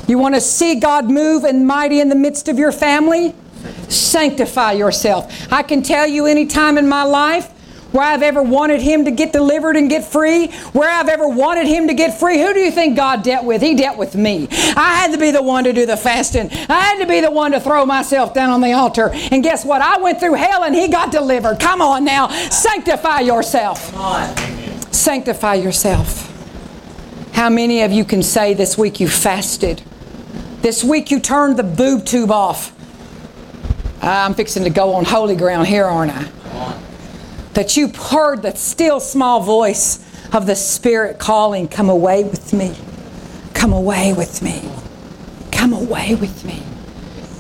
You 0.08 0.18
want 0.18 0.34
to 0.34 0.40
see 0.40 0.76
God 0.76 1.10
move 1.10 1.44
and 1.44 1.66
mighty 1.66 2.00
in 2.00 2.08
the 2.08 2.14
midst 2.14 2.48
of 2.48 2.58
your 2.58 2.72
family? 2.72 3.34
Sanctify 3.88 4.72
yourself. 4.72 5.52
I 5.52 5.62
can 5.62 5.82
tell 5.82 6.06
you 6.06 6.26
any 6.26 6.46
time 6.46 6.78
in 6.78 6.88
my 6.88 7.02
life 7.02 7.52
where 7.92 8.04
I've 8.04 8.22
ever 8.22 8.42
wanted 8.42 8.80
him 8.80 9.04
to 9.04 9.10
get 9.10 9.32
delivered 9.32 9.76
and 9.76 9.88
get 9.88 10.04
free, 10.04 10.48
where 10.72 10.90
I've 10.90 11.08
ever 11.08 11.28
wanted 11.28 11.66
him 11.66 11.88
to 11.88 11.94
get 11.94 12.18
free, 12.18 12.40
who 12.40 12.52
do 12.52 12.60
you 12.60 12.70
think 12.70 12.96
God 12.96 13.22
dealt 13.22 13.44
with? 13.44 13.62
He 13.62 13.74
dealt 13.74 13.96
with 13.96 14.14
me. 14.14 14.48
I 14.50 14.96
had 14.96 15.12
to 15.12 15.18
be 15.18 15.30
the 15.30 15.42
one 15.42 15.64
to 15.64 15.72
do 15.72 15.86
the 15.86 15.96
fasting. 15.96 16.50
I 16.68 16.80
had 16.80 16.98
to 16.98 17.06
be 17.06 17.20
the 17.20 17.30
one 17.30 17.52
to 17.52 17.60
throw 17.60 17.86
myself 17.86 18.34
down 18.34 18.50
on 18.50 18.60
the 18.60 18.72
altar. 18.72 19.10
And 19.12 19.42
guess 19.42 19.64
what? 19.64 19.82
I 19.82 19.98
went 19.98 20.20
through 20.20 20.34
hell 20.34 20.64
and 20.64 20.74
he 20.74 20.88
got 20.88 21.10
delivered. 21.12 21.60
Come 21.60 21.80
on 21.80 22.04
now. 22.04 22.28
Sanctify 22.28 23.20
yourself. 23.20 23.94
Sanctify 24.92 25.54
yourself. 25.54 26.32
How 27.32 27.50
many 27.50 27.82
of 27.82 27.92
you 27.92 28.04
can 28.04 28.22
say 28.22 28.54
this 28.54 28.78
week 28.78 28.98
you 28.98 29.08
fasted? 29.08 29.82
This 30.62 30.82
week 30.82 31.10
you 31.10 31.20
turned 31.20 31.58
the 31.58 31.62
boob 31.62 32.04
tube 32.04 32.30
off. 32.30 32.72
I'm 34.02 34.34
fixing 34.34 34.64
to 34.64 34.70
go 34.70 34.94
on 34.94 35.04
holy 35.04 35.36
ground 35.36 35.66
here, 35.66 35.84
aren't 35.84 36.12
I? 36.12 36.82
That 37.56 37.74
you 37.74 37.88
heard 37.88 38.42
the 38.42 38.54
still 38.54 39.00
small 39.00 39.40
voice 39.40 40.04
of 40.30 40.44
the 40.44 40.54
Spirit 40.54 41.18
calling, 41.18 41.68
Come 41.68 41.88
away 41.88 42.22
with 42.22 42.52
me. 42.52 42.76
Come 43.54 43.72
away 43.72 44.12
with 44.12 44.42
me. 44.42 44.60
Come 45.52 45.72
away 45.72 46.14
with 46.16 46.44
me. 46.44 46.62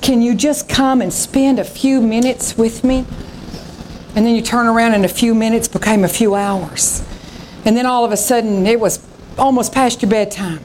Can 0.00 0.22
you 0.22 0.34
just 0.34 0.70
come 0.70 1.02
and 1.02 1.12
spend 1.12 1.58
a 1.58 1.64
few 1.64 2.00
minutes 2.00 2.56
with 2.56 2.82
me? 2.82 3.04
And 4.14 4.24
then 4.24 4.34
you 4.34 4.40
turn 4.40 4.66
around 4.66 4.94
and 4.94 5.04
a 5.04 5.08
few 5.08 5.34
minutes 5.34 5.68
became 5.68 6.02
a 6.02 6.08
few 6.08 6.34
hours. 6.34 7.04
And 7.66 7.76
then 7.76 7.84
all 7.84 8.02
of 8.02 8.10
a 8.10 8.16
sudden 8.16 8.66
it 8.66 8.80
was 8.80 9.06
almost 9.36 9.74
past 9.74 10.00
your 10.00 10.10
bedtime. 10.10 10.60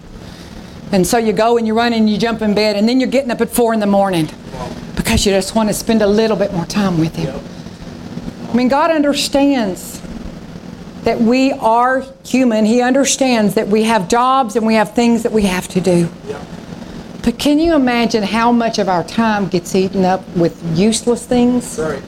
And 0.94 1.06
so 1.06 1.18
you 1.18 1.34
go 1.34 1.58
and 1.58 1.68
you 1.68 1.74
run 1.74 1.92
and 1.92 2.10
you 2.10 2.18
jump 2.18 2.42
in 2.42 2.56
bed, 2.56 2.78
and 2.78 2.88
then 2.88 3.02
you're 3.02 3.10
getting 3.10 3.32
up 3.32 3.42
at 3.42 3.50
four 3.50 3.74
in 3.74 3.82
the 3.82 3.86
morning 3.86 4.30
because 4.96 5.26
you 5.26 5.34
just 5.34 5.56
want 5.56 5.68
to 5.68 5.74
spend 5.74 6.02
a 6.02 6.08
little 6.08 6.38
bit 6.38 6.54
more 6.54 6.66
time 6.66 6.98
with 6.98 7.18
Him. 7.18 7.51
I 8.52 8.54
mean, 8.54 8.68
God 8.68 8.92
understands 8.92 10.02
that 11.04 11.20
we 11.22 11.54
are 11.54 12.04
human. 12.26 12.66
He 12.66 12.82
understands 12.82 13.56
that 13.56 13.70
we 13.70 13.84
have 13.84 14.10
jobs 14.10 14.58
and 14.58 14.68
we 14.68 14.74
have 14.76 14.94
things 14.94 15.24
that 15.24 15.32
we 15.32 15.44
have 15.44 15.68
to 15.70 15.80
do. 15.80 16.10
Yeah. 16.28 16.44
But 17.24 17.40
can 17.40 17.60
you 17.60 17.76
imagine 17.76 18.24
how 18.24 18.52
much 18.52 18.78
of 18.78 18.90
our 18.90 19.04
time 19.06 19.48
gets 19.48 19.74
eaten 19.74 20.04
up 20.04 20.28
with 20.36 20.62
useless 20.78 21.26
things? 21.26 21.80
Right. 21.80 22.04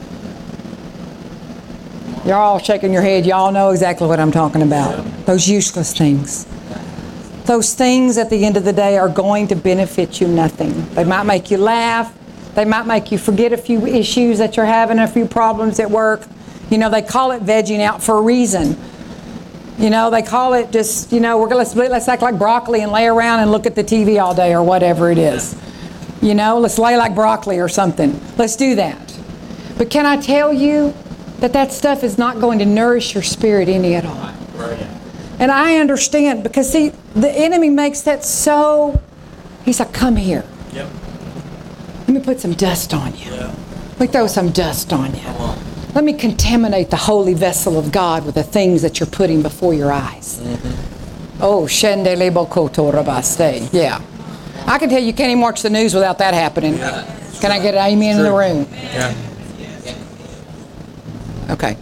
You're 2.25 2.37
all 2.37 2.59
shaking 2.59 2.91
your 2.91 3.01
head. 3.01 3.25
Y'all 3.25 3.51
know 3.51 3.69
exactly 3.69 4.07
what 4.07 4.19
I'm 4.19 4.31
talking 4.31 4.61
about. 4.61 5.05
Those 5.25 5.47
useless 5.47 5.97
things. 5.97 6.45
Those 7.45 7.73
things 7.73 8.17
at 8.17 8.29
the 8.29 8.45
end 8.45 8.57
of 8.57 8.63
the 8.63 8.73
day 8.73 8.97
are 8.97 9.09
going 9.09 9.47
to 9.47 9.55
benefit 9.55 10.19
you 10.19 10.27
nothing. 10.27 10.89
They 10.89 11.03
might 11.03 11.23
make 11.23 11.51
you 11.51 11.57
laugh. 11.57 12.17
They 12.55 12.65
might 12.65 12.85
make 12.85 13.11
you 13.11 13.17
forget 13.17 13.51
a 13.51 13.57
few 13.57 13.85
issues 13.85 14.37
that 14.37 14.55
you're 14.55 14.65
having, 14.65 14.99
a 14.99 15.07
few 15.07 15.25
problems 15.25 15.79
at 15.79 15.89
work. 15.89 16.21
You 16.69 16.77
know, 16.77 16.89
they 16.89 17.01
call 17.01 17.31
it 17.31 17.43
vegging 17.43 17.81
out 17.81 18.01
for 18.01 18.17
a 18.17 18.21
reason. 18.21 18.77
You 19.77 19.89
know, 19.89 20.09
they 20.09 20.21
call 20.21 20.53
it 20.53 20.71
just, 20.71 21.11
you 21.11 21.19
know, 21.19 21.37
we're 21.37 21.47
gonna 21.47 21.57
let's, 21.57 21.75
let's 21.75 22.07
act 22.07 22.21
like 22.21 22.37
broccoli 22.37 22.81
and 22.81 22.91
lay 22.91 23.07
around 23.07 23.39
and 23.39 23.51
look 23.51 23.65
at 23.65 23.75
the 23.75 23.83
TV 23.83 24.21
all 24.21 24.35
day 24.35 24.53
or 24.53 24.63
whatever 24.63 25.11
it 25.11 25.17
is. 25.17 25.55
You 26.21 26.35
know, 26.35 26.59
let's 26.59 26.79
lay 26.79 26.95
like 26.95 27.15
broccoli 27.15 27.59
or 27.59 27.67
something. 27.67 28.19
Let's 28.37 28.55
do 28.55 28.75
that. 28.75 29.19
But 29.77 29.89
can 29.89 30.05
I 30.05 30.17
tell 30.17 30.53
you 30.53 30.93
that 31.39 31.53
that 31.53 31.71
stuff 31.71 32.03
is 32.03 32.17
not 32.17 32.39
going 32.39 32.59
to 32.59 32.65
nourish 32.65 33.13
your 33.13 33.23
spirit 33.23 33.67
any 33.67 33.95
at 33.95 34.05
all? 34.05 34.31
And 35.39 35.51
I 35.51 35.77
understand 35.77 36.43
because 36.43 36.71
see, 36.71 36.89
the 37.15 37.29
enemy 37.29 37.69
makes 37.69 38.01
that 38.01 38.23
so. 38.23 39.01
He's 39.65 39.79
like, 39.79 39.91
"Come 39.91 40.15
here. 40.15 40.45
Yep. 40.71 40.87
Let 42.01 42.09
me 42.09 42.19
put 42.19 42.39
some 42.39 42.53
dust 42.53 42.93
on 42.93 43.15
you. 43.17 43.31
Let 43.31 43.99
me 43.99 44.07
throw 44.07 44.27
some 44.27 44.51
dust 44.51 44.93
on 44.93 45.13
you. 45.15 45.21
Let 45.95 46.03
me 46.03 46.13
contaminate 46.13 46.89
the 46.89 46.97
holy 46.97 47.33
vessel 47.35 47.77
of 47.77 47.91
God 47.91 48.25
with 48.25 48.35
the 48.35 48.43
things 48.43 48.81
that 48.81 48.99
you're 48.99 49.07
putting 49.07 49.41
before 49.41 49.73
your 49.73 49.91
eyes." 49.91 50.39
Mm-hmm. 50.41 51.41
Oh, 51.43 51.63
shendelebo 51.65 52.49
koto 52.49 52.91
rabaste. 52.91 53.69
Yeah. 53.71 54.01
I 54.65 54.79
can 54.79 54.89
tell 54.89 54.99
you, 54.99 55.07
you 55.07 55.13
can't 55.13 55.29
even 55.29 55.41
watch 55.41 55.61
the 55.61 55.69
news 55.69 55.93
without 55.93 56.17
that 56.19 56.33
happening. 56.33 56.77
Yeah, 56.77 57.03
Can 57.41 57.51
I 57.51 57.59
get 57.59 57.75
an 57.75 57.81
amen 57.91 58.17
in 58.17 58.23
the 58.23 58.31
room? 58.31 58.65
Yeah. 58.71 59.13
Okay. 61.49 61.75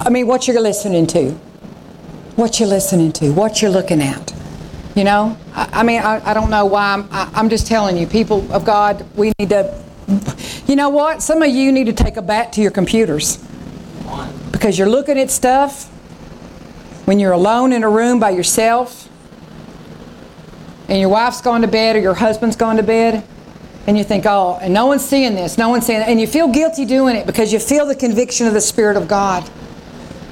I 0.00 0.08
mean, 0.08 0.26
what 0.26 0.48
you're 0.48 0.60
listening 0.60 1.06
to, 1.08 1.32
what 2.36 2.58
you're 2.58 2.68
listening 2.68 3.12
to, 3.12 3.32
what 3.32 3.60
you're 3.60 3.70
looking 3.70 4.00
at. 4.00 4.32
You 4.94 5.04
know, 5.04 5.36
I, 5.54 5.68
I 5.72 5.82
mean, 5.82 6.00
I, 6.00 6.30
I 6.30 6.32
don't 6.32 6.48
know 6.48 6.64
why. 6.64 6.94
I'm, 6.94 7.06
I, 7.10 7.30
I'm 7.34 7.50
just 7.50 7.66
telling 7.66 7.98
you, 7.98 8.06
people 8.06 8.50
of 8.52 8.64
God, 8.64 9.04
we 9.14 9.32
need 9.38 9.50
to. 9.50 9.84
You 10.66 10.76
know 10.76 10.88
what? 10.88 11.22
Some 11.22 11.42
of 11.42 11.50
you 11.50 11.72
need 11.72 11.86
to 11.86 11.92
take 11.92 12.16
a 12.16 12.22
bat 12.22 12.52
to 12.54 12.60
your 12.60 12.70
computers 12.70 13.44
because 14.52 14.78
you're 14.78 14.88
looking 14.88 15.18
at 15.18 15.30
stuff 15.30 15.86
when 17.06 17.18
you're 17.18 17.32
alone 17.32 17.72
in 17.72 17.82
a 17.82 17.88
room 17.88 18.20
by 18.20 18.30
yourself 18.30 19.08
and 20.88 21.00
your 21.00 21.08
wife's 21.08 21.40
gone 21.40 21.62
to 21.62 21.68
bed 21.68 21.96
or 21.96 22.00
your 22.00 22.14
husband's 22.14 22.56
gone 22.56 22.76
to 22.76 22.82
bed 22.82 23.24
and 23.86 23.96
you 23.96 24.04
think, 24.04 24.26
oh, 24.26 24.58
and 24.60 24.74
no 24.74 24.86
one's 24.86 25.04
seeing 25.04 25.34
this, 25.34 25.58
no 25.58 25.68
one's 25.68 25.86
seeing 25.86 26.00
it, 26.00 26.08
and 26.08 26.20
you 26.20 26.26
feel 26.26 26.48
guilty 26.48 26.84
doing 26.84 27.14
it 27.14 27.26
because 27.26 27.52
you 27.52 27.58
feel 27.58 27.86
the 27.86 27.94
conviction 27.94 28.46
of 28.46 28.52
the 28.52 28.60
Spirit 28.60 28.96
of 28.96 29.06
God. 29.06 29.48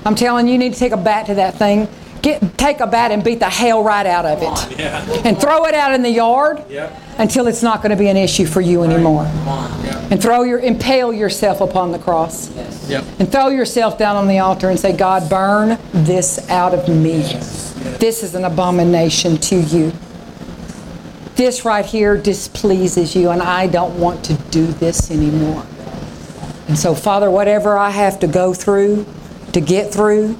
I'm 0.04 0.14
telling 0.14 0.46
you, 0.46 0.54
you 0.54 0.58
need 0.58 0.72
to 0.72 0.78
take 0.78 0.92
a 0.92 0.96
bat 0.96 1.26
to 1.26 1.34
that 1.34 1.54
thing. 1.54 1.88
Get, 2.24 2.56
take 2.56 2.80
a 2.80 2.86
bat 2.86 3.10
and 3.10 3.22
beat 3.22 3.38
the 3.40 3.50
hell 3.50 3.84
right 3.84 4.06
out 4.06 4.24
of 4.24 4.38
it. 4.40 4.80
And 5.26 5.38
throw 5.38 5.66
it 5.66 5.74
out 5.74 5.92
in 5.92 6.00
the 6.00 6.08
yard 6.08 6.64
Yep. 6.70 6.98
until 7.18 7.46
it's 7.48 7.62
not 7.62 7.82
going 7.82 7.90
to 7.90 7.98
be 7.98 8.08
an 8.08 8.16
issue 8.16 8.46
for 8.46 8.62
you 8.62 8.82
anymore. 8.82 9.30
Come. 9.44 9.82
And 10.10 10.22
throw 10.22 10.42
your 10.42 10.58
impale 10.58 11.12
yourself 11.12 11.60
upon 11.60 11.92
the 11.92 11.98
cross. 11.98 12.50
Yep. 12.88 13.04
And 13.18 13.30
throw 13.30 13.48
yourself 13.48 13.98
down 13.98 14.16
on 14.16 14.26
the 14.26 14.38
altar 14.38 14.70
and 14.70 14.80
say, 14.80 14.96
God, 14.96 15.28
burn 15.28 15.78
this 15.92 16.48
out 16.48 16.72
of 16.72 16.88
me. 16.88 17.18
This 17.98 18.22
is 18.22 18.34
an 18.34 18.44
abomination 18.46 19.36
to 19.36 19.56
you. 19.56 19.92
This 21.36 21.66
right 21.66 21.84
here 21.84 22.16
displeases 22.16 23.14
you, 23.14 23.28
and 23.32 23.42
I 23.42 23.66
don't 23.66 24.00
want 24.00 24.24
to 24.24 24.34
do 24.50 24.66
this 24.66 25.10
anymore. 25.10 25.66
And 26.68 26.78
so, 26.78 26.94
Father, 26.94 27.30
whatever 27.30 27.76
I 27.76 27.90
have 27.90 28.18
to 28.20 28.26
go 28.26 28.54
through 28.54 29.04
to 29.52 29.60
get 29.60 29.92
through, 29.92 30.38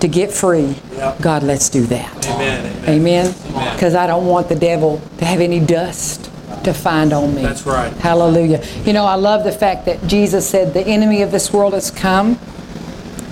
to 0.00 0.08
get 0.08 0.32
free, 0.32 0.76
Yep. 0.92 1.20
God, 1.20 1.42
let's 1.42 1.68
do 1.68 1.82
that. 1.86 2.26
Amen. 2.26 2.88
Amen. 2.88 3.34
Because 3.74 3.94
I 3.94 4.06
don't 4.06 4.26
want 4.26 4.48
the 4.48 4.54
devil 4.54 5.00
to 5.18 5.24
have 5.24 5.40
any 5.40 5.60
dust 5.60 6.30
to 6.64 6.72
find 6.72 7.12
on 7.12 7.34
me. 7.34 7.42
That's 7.42 7.66
right. 7.66 7.92
Hallelujah. 7.94 8.64
You 8.84 8.92
know, 8.92 9.04
I 9.04 9.14
love 9.14 9.44
the 9.44 9.52
fact 9.52 9.86
that 9.86 10.06
Jesus 10.06 10.48
said, 10.48 10.72
The 10.72 10.86
enemy 10.86 11.22
of 11.22 11.30
this 11.30 11.52
world 11.52 11.74
has 11.74 11.90
come 11.90 12.38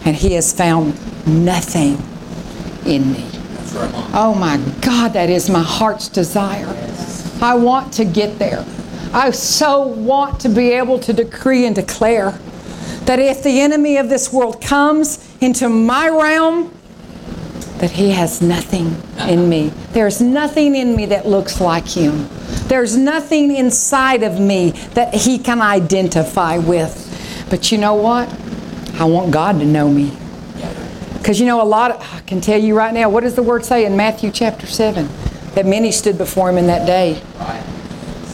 and 0.05 0.17
he 0.17 0.33
has 0.35 0.53
found 0.53 0.95
nothing 1.27 1.99
in 2.87 3.13
me. 3.13 3.29
That's 3.31 3.73
right. 3.73 4.11
Oh 4.15 4.35
my 4.35 4.59
God, 4.81 5.13
that 5.15 5.31
is 5.31 5.49
my 5.49 5.63
heart's 5.63 6.09
desire. 6.09 6.69
I 7.41 7.55
want 7.55 7.93
to 7.95 8.05
get 8.05 8.39
there. 8.39 8.65
I 9.13 9.31
so 9.31 9.83
want 9.83 10.41
to 10.41 10.49
be 10.49 10.71
able 10.71 10.99
to 11.01 11.13
decree 11.13 11.67
and 11.67 11.75
declare 11.75 12.39
that 13.05 13.19
if 13.19 13.43
the 13.43 13.61
enemy 13.61 13.97
of 13.97 14.09
this 14.09 14.33
world 14.33 14.61
comes 14.63 15.32
into 15.43 15.69
my 15.69 16.09
realm, 16.09 16.73
that 17.79 17.91
he 17.91 18.11
has 18.11 18.41
nothing 18.41 18.97
in 19.29 19.49
me. 19.49 19.69
There's 19.93 20.21
nothing 20.21 20.77
in 20.77 20.95
me 20.95 21.07
that 21.07 21.27
looks 21.27 21.61
like 21.61 21.87
him. 21.87 22.29
There's 22.69 22.97
nothing 22.97 23.55
inside 23.55 24.23
of 24.23 24.39
me 24.39 24.71
that 24.95 25.15
he 25.15 25.39
can 25.39 25.61
identify 25.61 26.59
with. 26.59 27.47
But 27.51 27.73
you 27.73 27.79
know 27.79 27.95
what? 27.95 28.33
I 28.95 29.05
want 29.05 29.33
God 29.33 29.59
to 29.59 29.65
know 29.65 29.91
me. 29.91 30.17
Because 31.19 31.39
you 31.39 31.47
know, 31.47 31.61
a 31.61 31.65
lot 31.65 31.91
of, 31.91 32.15
I 32.15 32.21
can 32.21 32.41
tell 32.41 32.59
you 32.59 32.77
right 32.77 32.95
now, 32.95 33.11
what 33.11 33.23
does 33.23 33.35
the 33.35 33.43
word 33.43 33.65
say 33.65 33.85
in 33.85 33.97
Matthew 33.97 34.31
chapter 34.31 34.67
7? 34.67 35.09
That 35.55 35.67
many 35.67 35.93
stood 35.93 36.19
before 36.19 36.51
him 36.51 36.59
in 36.59 36.67
that 36.69 36.87
day 36.87 37.21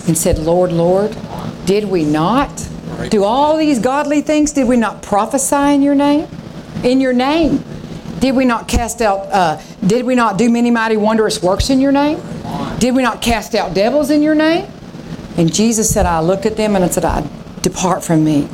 and 0.07 0.17
said, 0.17 0.39
Lord, 0.39 0.73
Lord, 0.73 1.17
did 1.65 1.85
we 1.85 2.05
not 2.05 2.69
do 3.11 3.25
all 3.25 3.57
these 3.57 3.79
godly 3.79 4.21
things? 4.21 4.53
Did 4.53 4.69
we 4.69 4.77
not 4.77 5.03
prophesy 5.03 5.75
in 5.75 5.83
your 5.83 5.95
name? 5.95 6.29
In 6.85 7.01
your 7.01 7.13
name. 7.13 7.65
Did 8.21 8.35
we 8.35 8.45
not 8.45 8.67
cast 8.67 9.01
out, 9.01 9.29
uh, 9.33 9.61
did 9.87 10.05
we 10.05 10.15
not 10.15 10.39
do 10.39 10.51
many 10.51 10.71
mighty 10.71 10.97
wondrous 10.97 11.43
works 11.43 11.71
in 11.71 11.81
your 11.81 11.93
name? 11.93 12.21
Did 12.79 12.95
we 12.95 13.03
not 13.03 13.23
cast 13.23 13.55
out 13.55 13.75
devils 13.75 14.11
in 14.11 14.23
your 14.23 14.35
name? 14.35 14.71
And 15.37 15.53
Jesus 15.53 15.93
said, 15.93 16.05
I 16.05 16.21
looked 16.21 16.47
at 16.47 16.57
them 16.57 16.75
and 16.75 16.85
I 16.85 16.89
said, 16.89 17.05
I 17.05 17.29
depart 17.63 18.03
from 18.03 18.25
me. 18.25 18.49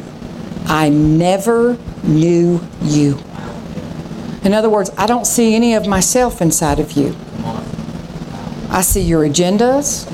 I 0.67 0.91
never 0.91 1.79
knew 2.03 2.61
you. 2.83 3.19
In 4.45 4.53
other 4.53 4.69
words, 4.69 4.91
I 4.99 5.07
don't 5.07 5.27
see 5.27 5.55
any 5.55 5.75
of 5.75 5.87
myself 5.87 6.43
inside 6.43 6.79
of 6.79 6.93
you. 6.93 7.17
I 8.69 8.83
see 8.83 9.01
your 9.01 9.27
agendas. 9.27 10.11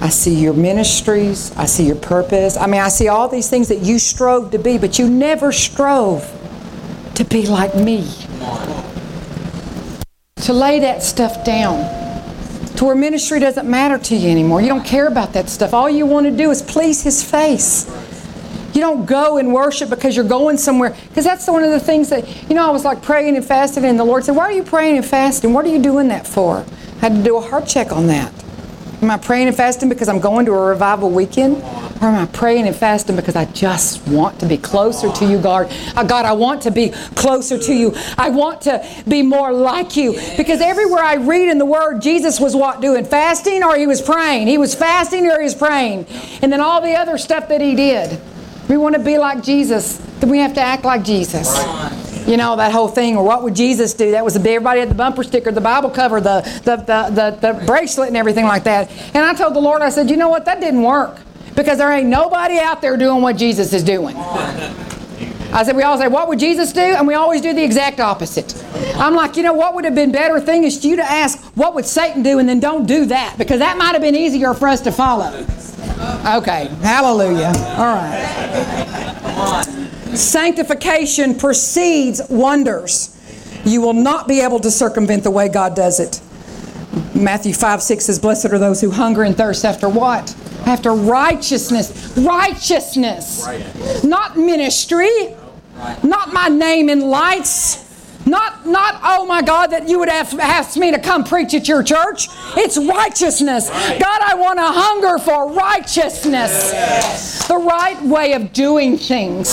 I 0.00 0.08
see 0.08 0.34
your 0.34 0.54
ministries. 0.54 1.54
I 1.56 1.66
see 1.66 1.86
your 1.86 1.96
purpose. 1.96 2.56
I 2.56 2.66
mean, 2.66 2.80
I 2.80 2.88
see 2.88 3.08
all 3.08 3.28
these 3.28 3.50
things 3.50 3.68
that 3.68 3.80
you 3.80 3.98
strove 3.98 4.50
to 4.52 4.58
be, 4.58 4.78
but 4.78 4.98
you 4.98 5.10
never 5.10 5.52
strove 5.52 6.38
to 7.14 7.24
be 7.24 7.46
like 7.46 7.74
me. 7.74 8.08
To 10.36 10.52
lay 10.52 10.80
that 10.80 11.02
stuff 11.02 11.44
down. 11.44 11.78
To 12.76 12.84
where 12.86 12.94
ministry 12.94 13.38
doesn't 13.38 13.68
matter 13.68 13.98
to 13.98 14.16
you 14.16 14.30
anymore. 14.30 14.60
You 14.60 14.68
don't 14.68 14.84
care 14.84 15.06
about 15.06 15.32
that 15.34 15.48
stuff. 15.48 15.74
All 15.74 15.88
you 15.88 16.06
want 16.06 16.26
to 16.26 16.32
do 16.32 16.50
is 16.50 16.62
please 16.62 17.02
His 17.02 17.22
face. 17.22 17.86
You 18.74 18.80
don't 18.80 19.04
go 19.04 19.36
and 19.36 19.52
worship 19.52 19.90
because 19.90 20.16
you're 20.16 20.24
going 20.24 20.56
somewhere. 20.56 20.96
Because 21.08 21.24
that's 21.24 21.46
one 21.46 21.62
of 21.62 21.70
the 21.70 21.80
things 21.80 22.08
that, 22.08 22.26
you 22.48 22.56
know, 22.56 22.66
I 22.66 22.70
was 22.70 22.84
like 22.84 23.02
praying 23.02 23.36
and 23.36 23.44
fasting, 23.44 23.84
and 23.84 24.00
the 24.00 24.04
Lord 24.04 24.24
said, 24.24 24.34
Why 24.34 24.44
are 24.44 24.52
you 24.52 24.62
praying 24.62 24.96
and 24.96 25.04
fasting? 25.04 25.52
What 25.52 25.66
are 25.66 25.68
you 25.68 25.82
doing 25.82 26.08
that 26.08 26.26
for? 26.26 26.64
I 26.96 27.00
had 27.00 27.16
to 27.16 27.22
do 27.22 27.36
a 27.36 27.40
heart 27.40 27.66
check 27.66 27.92
on 27.92 28.06
that. 28.06 28.32
Am 29.02 29.10
I 29.10 29.18
praying 29.18 29.48
and 29.48 29.56
fasting 29.56 29.88
because 29.88 30.08
I'm 30.08 30.20
going 30.20 30.46
to 30.46 30.52
a 30.52 30.64
revival 30.64 31.10
weekend? 31.10 31.56
Or 32.00 32.06
am 32.06 32.14
I 32.14 32.26
praying 32.26 32.68
and 32.68 32.76
fasting 32.76 33.16
because 33.16 33.34
I 33.34 33.46
just 33.46 34.06
want 34.06 34.38
to 34.38 34.46
be 34.46 34.56
closer 34.56 35.10
to 35.10 35.26
you, 35.26 35.40
God? 35.40 35.66
Uh, 35.96 36.04
God, 36.04 36.24
I 36.24 36.32
want 36.34 36.62
to 36.62 36.70
be 36.70 36.90
closer 37.16 37.58
to 37.58 37.74
you. 37.74 37.94
I 38.16 38.30
want 38.30 38.60
to 38.62 38.88
be 39.08 39.22
more 39.22 39.52
like 39.52 39.96
you. 39.96 40.12
Because 40.36 40.60
everywhere 40.60 41.02
I 41.02 41.14
read 41.14 41.48
in 41.48 41.58
the 41.58 41.66
Word, 41.66 42.00
Jesus 42.00 42.38
was 42.38 42.54
what 42.54 42.80
doing? 42.80 43.04
Fasting 43.04 43.64
or 43.64 43.76
he 43.76 43.88
was 43.88 44.00
praying? 44.00 44.46
He 44.46 44.56
was 44.56 44.72
fasting 44.72 45.28
or 45.28 45.38
he 45.38 45.44
was 45.44 45.56
praying. 45.56 46.06
And 46.40 46.52
then 46.52 46.60
all 46.60 46.80
the 46.80 46.94
other 46.94 47.18
stuff 47.18 47.48
that 47.48 47.60
he 47.60 47.74
did. 47.74 48.20
We 48.68 48.76
want 48.76 48.94
to 48.94 49.02
be 49.02 49.18
like 49.18 49.42
Jesus, 49.42 49.96
then 50.20 50.30
we 50.30 50.38
have 50.38 50.54
to 50.54 50.60
act 50.60 50.84
like 50.84 51.02
Jesus. 51.02 51.58
You 52.26 52.36
know, 52.36 52.56
that 52.56 52.72
whole 52.72 52.88
thing, 52.88 53.16
or 53.16 53.24
what 53.24 53.42
would 53.42 53.54
Jesus 53.54 53.94
do? 53.94 54.12
That 54.12 54.24
was 54.24 54.34
the, 54.34 54.40
everybody 54.50 54.80
had 54.80 54.90
the 54.90 54.94
bumper 54.94 55.22
sticker, 55.24 55.50
the 55.50 55.60
Bible 55.60 55.90
cover, 55.90 56.20
the, 56.20 56.40
the, 56.64 56.76
the, 56.76 57.10
the, 57.10 57.52
the 57.52 57.66
bracelet, 57.66 58.08
and 58.08 58.16
everything 58.16 58.46
like 58.46 58.64
that. 58.64 58.90
And 59.14 59.24
I 59.24 59.34
told 59.34 59.54
the 59.54 59.60
Lord, 59.60 59.82
I 59.82 59.90
said, 59.90 60.08
you 60.08 60.16
know 60.16 60.28
what? 60.28 60.44
That 60.44 60.60
didn't 60.60 60.82
work. 60.82 61.18
Because 61.54 61.78
there 61.78 61.92
ain't 61.92 62.08
nobody 62.08 62.58
out 62.58 62.80
there 62.80 62.96
doing 62.96 63.22
what 63.22 63.36
Jesus 63.36 63.72
is 63.74 63.82
doing. 63.84 64.16
I 64.16 65.64
said, 65.64 65.76
we 65.76 65.82
all 65.82 65.98
say, 65.98 66.08
what 66.08 66.28
would 66.28 66.38
Jesus 66.38 66.72
do? 66.72 66.80
And 66.80 67.06
we 67.06 67.12
always 67.12 67.42
do 67.42 67.52
the 67.52 67.62
exact 67.62 68.00
opposite. 68.00 68.54
I'm 68.96 69.14
like, 69.14 69.36
you 69.36 69.42
know, 69.42 69.52
what 69.52 69.74
would 69.74 69.84
have 69.84 69.94
been 69.94 70.10
better 70.10 70.40
thing 70.40 70.64
is 70.64 70.82
you 70.82 70.96
to 70.96 71.04
ask, 71.04 71.38
what 71.54 71.74
would 71.74 71.84
Satan 71.84 72.22
do? 72.22 72.38
And 72.38 72.48
then 72.48 72.58
don't 72.58 72.86
do 72.86 73.04
that. 73.06 73.36
Because 73.36 73.58
that 73.58 73.76
might 73.76 73.92
have 73.92 74.00
been 74.00 74.16
easier 74.16 74.54
for 74.54 74.66
us 74.66 74.80
to 74.82 74.92
follow. 74.92 75.44
Okay, 76.36 76.68
hallelujah. 76.80 77.52
All 77.76 77.94
right. 77.96 79.88
Sanctification 80.14 81.34
precedes 81.34 82.20
wonders. 82.28 83.18
You 83.64 83.80
will 83.80 83.94
not 83.94 84.28
be 84.28 84.40
able 84.40 84.60
to 84.60 84.70
circumvent 84.70 85.24
the 85.24 85.30
way 85.30 85.48
God 85.48 85.74
does 85.76 86.00
it. 86.00 86.20
Matthew 87.14 87.54
5 87.54 87.82
6 87.82 88.04
says, 88.04 88.18
Blessed 88.18 88.46
are 88.46 88.58
those 88.58 88.80
who 88.80 88.90
hunger 88.90 89.22
and 89.22 89.36
thirst 89.36 89.64
after 89.64 89.88
what? 89.88 90.36
After 90.66 90.92
righteousness. 90.92 92.16
Righteousness. 92.16 94.04
Not 94.04 94.36
ministry. 94.36 95.34
Not 96.02 96.32
my 96.32 96.48
name 96.48 96.88
in 96.88 97.00
lights. 97.00 97.82
Not, 98.24 98.66
not, 98.66 99.00
oh 99.02 99.26
my 99.26 99.42
God, 99.42 99.68
that 99.68 99.88
you 99.88 99.98
would 99.98 100.08
ask, 100.08 100.36
asked 100.36 100.76
me 100.76 100.92
to 100.92 100.98
come 100.98 101.24
preach 101.24 101.54
at 101.54 101.66
your 101.66 101.82
church. 101.82 102.28
It's 102.56 102.78
righteousness. 102.78 103.68
God, 103.68 104.22
I 104.22 104.34
want 104.36 104.58
to 104.58 104.64
hunger 104.64 105.18
for 105.18 105.52
righteousness. 105.52 107.48
The 107.48 107.56
right 107.56 108.00
way 108.02 108.34
of 108.34 108.52
doing 108.52 108.96
things. 108.96 109.48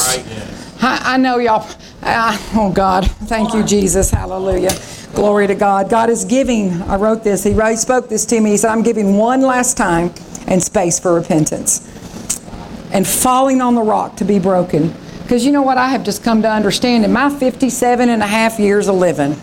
I, 0.82 1.16
I 1.16 1.18
know 1.18 1.38
y'all. 1.38 1.70
Uh, 2.02 2.38
oh 2.54 2.72
God, 2.72 3.10
thank 3.12 3.54
you, 3.54 3.64
Jesus. 3.64 4.12
Hallelujah. 4.12 4.72
Glory 5.14 5.48
to 5.48 5.56
God. 5.56 5.90
God 5.90 6.10
is 6.10 6.24
giving. 6.24 6.82
I 6.84 6.96
wrote 6.96 7.24
this. 7.24 7.44
He 7.44 7.54
wrote, 7.54 7.78
spoke 7.78 8.08
this 8.08 8.26
to 8.28 8.40
me. 8.40 8.52
He 8.52 8.58
said, 8.58 8.72
I'm 8.72 8.84
giving 8.84 9.18
one 9.18 9.42
last 9.42 9.76
time 9.76 10.14
and 10.48 10.64
space 10.64 11.00
for 11.00 11.14
repentance 11.14 11.86
and 12.92 13.06
falling 13.08 13.62
on 13.62 13.76
the 13.76 13.82
rock 13.82 14.16
to 14.18 14.26
be 14.26 14.40
broken. 14.40 14.94
Because 15.22 15.46
you 15.46 15.52
know 15.52 15.62
what 15.62 15.78
I 15.78 15.90
have 15.90 16.04
just 16.04 16.24
come 16.24 16.42
to 16.42 16.50
understand 16.50 17.06
in 17.06 17.12
my 17.12 17.30
57 17.30 18.10
and 18.10 18.24
a 18.24 18.28
half 18.28 18.60
years 18.60 18.88
of 18.88 18.96
living? 18.96 19.36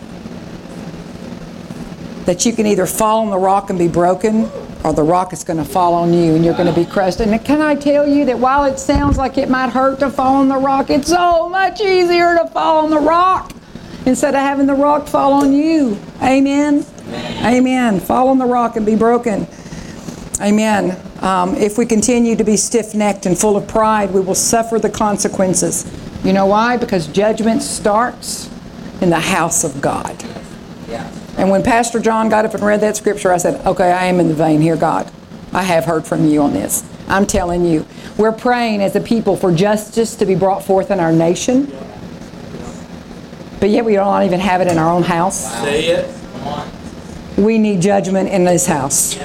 That 2.25 2.45
you 2.45 2.51
can 2.51 2.65
either 2.65 2.85
fall 2.85 3.21
on 3.21 3.29
the 3.29 3.37
rock 3.37 3.69
and 3.69 3.79
be 3.79 3.87
broken, 3.87 4.49
or 4.87 4.93
the 4.93 5.03
rock 5.03 5.33
is 5.33 5.43
going 5.43 5.57
to 5.57 5.65
fall 5.65 5.93
on 5.93 6.13
you 6.13 6.35
and 6.35 6.45
you're 6.45 6.53
going 6.55 6.73
to 6.73 6.79
be 6.79 6.85
crushed. 6.85 7.19
And 7.19 7.43
can 7.43 7.61
I 7.61 7.75
tell 7.75 8.07
you 8.07 8.23
that 8.25 8.39
while 8.39 8.63
it 8.63 8.79
sounds 8.79 9.17
like 9.17 9.37
it 9.37 9.49
might 9.49 9.69
hurt 9.69 9.99
to 9.99 10.09
fall 10.09 10.35
on 10.35 10.47
the 10.47 10.57
rock, 10.57 10.89
it's 10.89 11.09
so 11.09 11.49
much 11.49 11.81
easier 11.81 12.37
to 12.37 12.47
fall 12.47 12.85
on 12.85 12.89
the 12.89 12.99
rock 12.99 13.51
instead 14.05 14.33
of 14.33 14.39
having 14.39 14.65
the 14.65 14.73
rock 14.73 15.07
fall 15.07 15.33
on 15.33 15.51
you. 15.51 15.99
Amen. 16.23 16.85
Amen. 17.43 17.99
Fall 17.99 18.29
on 18.29 18.37
the 18.37 18.45
rock 18.45 18.77
and 18.77 18.85
be 18.85 18.95
broken. 18.95 19.45
Amen. 20.39 20.97
Um, 21.21 21.55
if 21.55 21.77
we 21.77 21.85
continue 21.85 22.37
to 22.37 22.43
be 22.45 22.55
stiff 22.55 22.95
necked 22.95 23.25
and 23.25 23.37
full 23.37 23.57
of 23.57 23.67
pride, 23.67 24.13
we 24.13 24.21
will 24.21 24.35
suffer 24.35 24.79
the 24.79 24.89
consequences. 24.89 25.85
You 26.23 26.31
know 26.31 26.45
why? 26.45 26.77
Because 26.77 27.07
judgment 27.07 27.61
starts 27.61 28.49
in 29.01 29.09
the 29.09 29.19
house 29.19 29.65
of 29.65 29.81
God. 29.81 30.23
And 31.37 31.51
when 31.51 31.63
Pastor 31.63 31.99
John 31.99 32.29
got 32.29 32.45
up 32.45 32.53
and 32.55 32.63
read 32.63 32.81
that 32.81 32.97
scripture, 32.97 33.31
I 33.31 33.37
said, 33.37 33.65
Okay, 33.65 33.91
I 33.91 34.05
am 34.05 34.19
in 34.19 34.27
the 34.27 34.33
vein 34.33 34.59
here, 34.59 34.75
God. 34.75 35.11
I 35.53 35.63
have 35.63 35.85
heard 35.85 36.05
from 36.05 36.25
you 36.25 36.41
on 36.41 36.53
this. 36.53 36.83
I'm 37.07 37.25
telling 37.25 37.65
you. 37.65 37.85
We're 38.17 38.31
praying 38.31 38.81
as 38.81 38.95
a 38.95 38.99
people 38.99 39.37
for 39.37 39.53
justice 39.53 40.15
to 40.15 40.25
be 40.25 40.35
brought 40.35 40.63
forth 40.63 40.91
in 40.91 40.99
our 40.99 41.13
nation. 41.13 41.71
But 43.59 43.69
yet 43.69 43.85
we 43.85 43.93
don't 43.93 44.23
even 44.23 44.39
have 44.39 44.61
it 44.61 44.67
in 44.67 44.77
our 44.77 44.91
own 44.91 45.03
house. 45.03 45.61
Say 45.61 45.85
it. 45.85 46.13
We 47.37 47.59
need 47.59 47.81
judgment 47.81 48.29
in 48.29 48.43
this 48.43 48.65
house. 48.65 49.17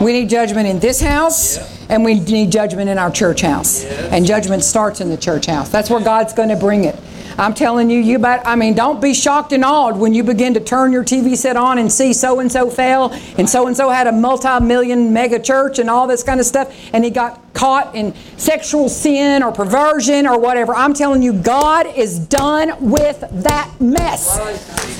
We 0.00 0.12
need 0.12 0.30
judgment 0.30 0.66
in 0.66 0.78
this 0.78 1.00
house, 1.00 1.58
and 1.90 2.04
we 2.04 2.20
need 2.20 2.50
judgment 2.50 2.88
in 2.88 2.96
our 2.96 3.10
church 3.10 3.42
house. 3.42 3.84
And 3.84 4.24
judgment 4.24 4.64
starts 4.64 5.00
in 5.00 5.10
the 5.10 5.16
church 5.16 5.46
house. 5.46 5.68
That's 5.68 5.90
where 5.90 6.00
God's 6.00 6.32
going 6.32 6.48
to 6.48 6.56
bring 6.56 6.84
it. 6.84 6.98
I'm 7.38 7.54
telling 7.54 7.90
you, 7.90 8.00
you 8.00 8.18
bet. 8.18 8.46
I 8.46 8.56
mean, 8.56 8.74
don't 8.74 9.00
be 9.00 9.14
shocked 9.14 9.52
and 9.52 9.64
awed 9.64 9.96
when 9.96 10.14
you 10.14 10.22
begin 10.22 10.54
to 10.54 10.60
turn 10.60 10.92
your 10.92 11.04
TV 11.04 11.36
set 11.36 11.56
on 11.56 11.78
and 11.78 11.90
see 11.90 12.12
so 12.12 12.40
and 12.40 12.50
so 12.50 12.70
fell, 12.70 13.12
and 13.38 13.48
so 13.48 13.66
and 13.66 13.76
so 13.76 13.90
had 13.90 14.06
a 14.06 14.12
multi-million 14.12 15.12
mega 15.12 15.38
church 15.38 15.78
and 15.78 15.90
all 15.90 16.06
this 16.06 16.22
kind 16.22 16.40
of 16.40 16.46
stuff, 16.46 16.74
and 16.92 17.04
he 17.04 17.10
got 17.10 17.49
caught 17.54 17.94
in 17.94 18.14
sexual 18.36 18.88
sin 18.88 19.42
or 19.42 19.52
perversion 19.52 20.26
or 20.26 20.38
whatever. 20.38 20.74
I'm 20.74 20.94
telling 20.94 21.22
you, 21.22 21.32
God 21.32 21.86
is 21.96 22.18
done 22.18 22.90
with 22.90 23.20
that 23.20 23.70
mess, 23.80 24.38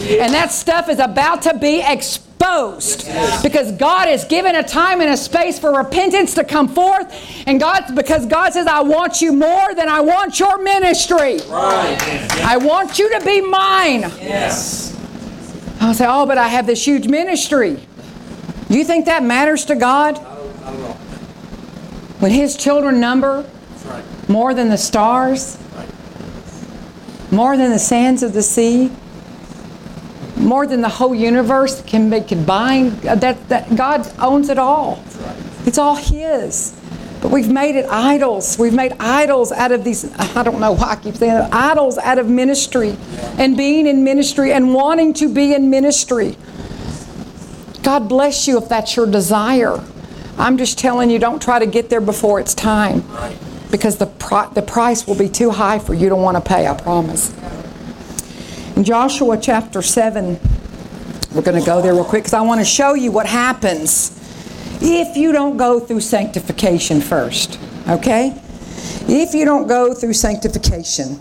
and 0.01 0.33
that 0.35 0.51
stuff 0.51 0.89
is 0.89 0.99
about 0.99 1.43
to 1.43 1.57
be 1.59 1.81
exposed 1.81 3.07
because 3.43 3.71
God 3.73 4.09
has 4.09 4.25
given 4.25 4.57
a 4.57 4.63
time 4.63 5.01
and 5.01 5.11
a 5.11 5.17
space 5.17 5.59
for 5.59 5.77
repentance 5.77 6.35
to 6.35 6.45
come 6.45 6.69
forth 6.69 7.15
and 7.47 7.61
God 7.61 7.95
because 7.95 8.25
God 8.27 8.55
says 8.55 8.67
I 8.67 8.81
want 8.81 9.21
you 9.21 9.33
more 9.33 9.75
than 9.75 9.89
I 9.89 10.01
want 10.01 10.41
your 10.41 10.63
ministry. 10.63 11.39
I 11.51 12.57
want 12.57 12.99
you 12.99 13.11
to 13.19 13.25
be 13.25 13.43
mine. 13.43 14.05
I'll 15.81 15.95
say, 15.95 16.07
oh, 16.09 16.27
but 16.27 16.39
I 16.39 16.49
have 16.49 16.67
this 16.67 16.87
huge 16.87 17.09
ministry. 17.09 17.79
Do 18.69 18.79
you 18.79 18.85
think 18.85 19.07
that 19.07 19.23
matters 19.23 19.65
to 19.67 19.75
God? 19.77 20.19
When 22.21 22.31
His 22.31 22.57
children 22.57 23.01
number 23.01 23.45
more 24.29 24.55
than 24.55 24.69
the 24.69 24.79
stars, 24.79 25.59
more 27.31 27.57
than 27.57 27.71
the 27.71 27.79
sands 27.79 28.23
of 28.23 28.33
the 28.33 28.43
sea, 28.43 28.91
more 30.37 30.67
than 30.67 30.81
the 30.81 30.89
whole 30.89 31.15
universe 31.15 31.83
can 31.83 32.11
be 32.11 32.21
combined. 32.21 33.07
uh, 33.07 33.15
That, 33.15 33.49
that 33.49 33.75
God 33.77 34.11
owns 34.19 34.49
it 34.49 34.59
all. 34.59 35.03
It's 35.67 35.79
all 35.79 35.97
His. 35.97 36.77
But 37.21 37.31
we've 37.31 37.51
made 37.51 37.77
it 37.77 37.87
idols. 37.91 38.59
We've 38.59 38.73
made 38.73 38.93
idols 38.99 39.53
out 39.53 39.73
of 39.73 39.85
these, 39.85 40.11
I 40.19 40.43
don't 40.43 40.59
know 40.61 40.73
why 40.73 40.93
I 40.93 40.97
keep 40.97 41.17
saying 41.17 41.37
it, 41.37 41.49
idols 41.53 41.99
out 41.99 42.19
of 42.19 42.29
ministry 42.29 42.97
and 43.39 43.57
being 43.57 43.87
in 43.87 44.03
ministry 44.05 44.53
and 44.53 44.73
wanting 44.73 45.13
to 45.15 45.33
be 45.33 45.53
in 45.55 45.69
ministry. 45.69 46.37
God 47.83 48.09
bless 48.09 48.49
you 48.49 48.57
if 48.59 48.69
that's 48.71 48.97
your 48.97 49.07
desire. 49.07 49.81
I'm 50.39 50.57
just 50.57 50.79
telling 50.79 51.11
you, 51.11 51.19
don't 51.19 51.41
try 51.41 51.59
to 51.59 51.67
get 51.67 51.91
there 51.91 52.01
before 52.01 52.41
it's 52.41 52.55
time 52.55 53.03
because 53.71 53.99
the, 53.99 54.07
the 54.55 54.63
price 54.63 55.07
will 55.07 55.17
be 55.17 55.29
too 55.29 55.51
high 55.51 55.79
for 55.79 55.95
you 55.95 56.09
to 56.09 56.17
want 56.17 56.37
to 56.37 56.41
pay, 56.41 56.67
I 56.67 56.75
promise. 56.75 57.35
In 58.77 58.85
Joshua 58.85 59.39
chapter 59.41 59.83
7, 59.83 60.39
we're 61.35 61.43
going 61.43 61.61
to 61.61 61.67
go 61.67 61.81
there 61.81 61.95
real 61.95 62.05
quick 62.05 62.23
because 62.23 62.35
I 62.35 62.41
want 62.41 62.61
to 62.61 62.65
show 62.65 62.95
you 62.95 63.13
what 63.13 63.27
happens 63.27 64.17
if 64.83 65.17
you 65.17 65.33
don't 65.33 65.57
go 65.57 65.79
through 65.79 66.01
sanctification 66.01 67.01
first. 67.01 67.59
Okay? 67.89 68.41
If 69.09 69.35
you 69.35 69.45
don't 69.45 69.67
go 69.67 69.95
through 69.95 70.15
sanctification 70.15 71.21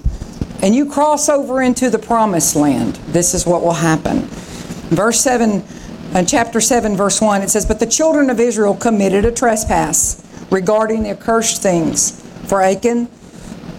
and 0.62 0.76
you 0.76 0.90
cross 0.90 1.30
over 1.30 1.62
into 1.62 1.90
the 1.90 2.00
promised 2.00 2.56
land, 2.56 2.96
this 3.08 3.34
is 3.34 3.46
what 3.46 3.62
will 3.62 3.74
happen. 3.74 4.22
Verse 4.90 5.20
7, 5.20 5.64
in 6.16 6.26
chapter 6.26 6.60
7, 6.60 6.96
verse 6.96 7.22
1, 7.22 7.44
it 7.44 7.50
says, 7.50 7.66
But 7.66 7.80
the 7.80 7.86
children 7.86 8.30
of 8.30 8.40
Israel 8.40 8.76
committed 8.76 9.26
a 9.26 9.32
trespass 9.32 10.26
regarding 10.52 11.04
the 11.04 11.12
accursed 11.12 11.62
things. 11.62 12.22
For 12.48 12.62
Achan, 12.62 13.08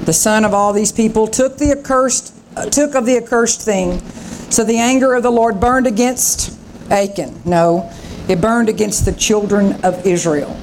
the 0.05 0.13
son 0.13 0.45
of 0.45 0.55
all 0.55 0.73
these 0.73 0.93
people, 0.93 1.27
took 1.27 1.59
the 1.59 1.73
accursed, 1.73 2.35
uh, 2.57 2.67
took 2.67 2.95
of 2.95 3.05
the 3.05 3.17
accursed 3.17 3.63
thing. 3.63 4.01
So 4.51 4.65
the 4.65 4.79
anger 4.79 5.15
of 5.15 5.23
the 5.23 5.31
Lord 5.31 5.61
burned 5.61 5.87
against 5.87 6.57
Achan. 6.91 7.43
No, 7.45 7.91
it 8.29 8.41
burned 8.41 8.69
against 8.69 9.05
the 9.05 9.13
children 9.13 9.85
of 9.85 10.07
Israel. 10.07 10.57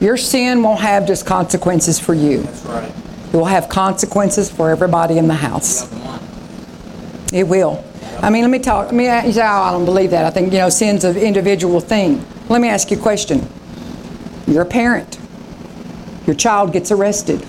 Your 0.00 0.16
sin 0.16 0.62
won't 0.62 0.80
have 0.80 1.06
just 1.06 1.26
consequences 1.26 1.98
for 1.98 2.14
you. 2.14 2.42
That's 2.42 2.64
right. 2.64 2.92
It 3.32 3.36
will 3.36 3.44
have 3.44 3.68
consequences 3.68 4.50
for 4.50 4.70
everybody 4.70 5.18
in 5.18 5.26
the 5.26 5.34
house. 5.34 5.90
It 7.32 7.48
will. 7.48 7.84
I 8.20 8.30
mean, 8.30 8.42
let 8.42 8.50
me 8.50 8.58
talk. 8.58 8.86
Let 8.86 8.94
me. 8.94 9.04
You 9.04 9.32
say, 9.32 9.42
"Oh, 9.42 9.44
I 9.44 9.72
don't 9.72 9.84
believe 9.84 10.10
that." 10.10 10.24
I 10.24 10.30
think 10.30 10.52
you 10.52 10.58
know, 10.58 10.68
sin's 10.68 11.04
an 11.04 11.16
individual 11.16 11.80
thing. 11.80 12.24
Let 12.48 12.60
me 12.60 12.68
ask 12.68 12.90
you 12.90 12.98
a 12.98 13.00
question. 13.00 13.48
You're 14.46 14.62
a 14.62 14.66
parent. 14.66 15.18
Your 16.26 16.36
child 16.36 16.72
gets 16.72 16.90
arrested. 16.90 17.44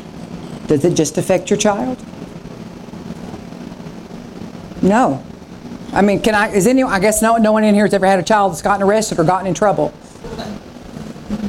Does 0.68 0.86
it 0.86 0.96
just 0.96 1.18
affect 1.18 1.50
your 1.50 1.58
child? 1.58 2.04
No. 4.82 5.24
I 5.92 6.02
mean, 6.02 6.22
can 6.22 6.34
I? 6.34 6.50
Is 6.52 6.66
anyone? 6.66 6.92
I 6.92 7.00
guess 7.00 7.22
no. 7.22 7.38
No 7.38 7.52
one 7.52 7.64
in 7.64 7.76
here 7.76 7.86
has 7.86 7.94
ever 7.94 8.08
had 8.08 8.20
a 8.20 8.24
child 8.24 8.52
that's 8.52 8.62
gotten 8.62 8.82
arrested 8.82 9.20
or 9.20 9.24
gotten 9.24 9.48
in 9.48 9.54
trouble. 9.54 9.94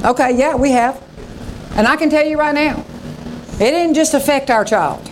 Okay, 0.05 0.37
yeah, 0.37 0.55
we 0.55 0.71
have. 0.73 1.03
And 1.77 1.87
I 1.87 1.97
can 1.97 2.11
tell 2.11 2.25
you 2.25 2.39
right 2.39 2.55
now, 2.55 2.85
it 3.55 3.71
didn't 3.71 3.95
just 3.95 4.13
affect 4.13 4.51
our 4.51 4.65
child. 4.65 5.11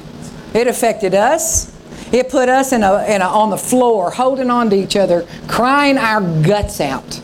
It 0.52 0.66
affected 0.66 1.14
us. 1.14 1.71
It 2.12 2.28
put 2.28 2.48
us 2.48 2.72
in 2.72 2.82
a, 2.82 3.04
in 3.04 3.22
a, 3.22 3.26
on 3.26 3.50
the 3.50 3.56
floor, 3.56 4.10
holding 4.10 4.50
on 4.50 4.68
to 4.70 4.76
each 4.76 4.96
other, 4.96 5.26
crying 5.48 5.96
our 5.96 6.20
guts 6.42 6.80
out, 6.80 7.20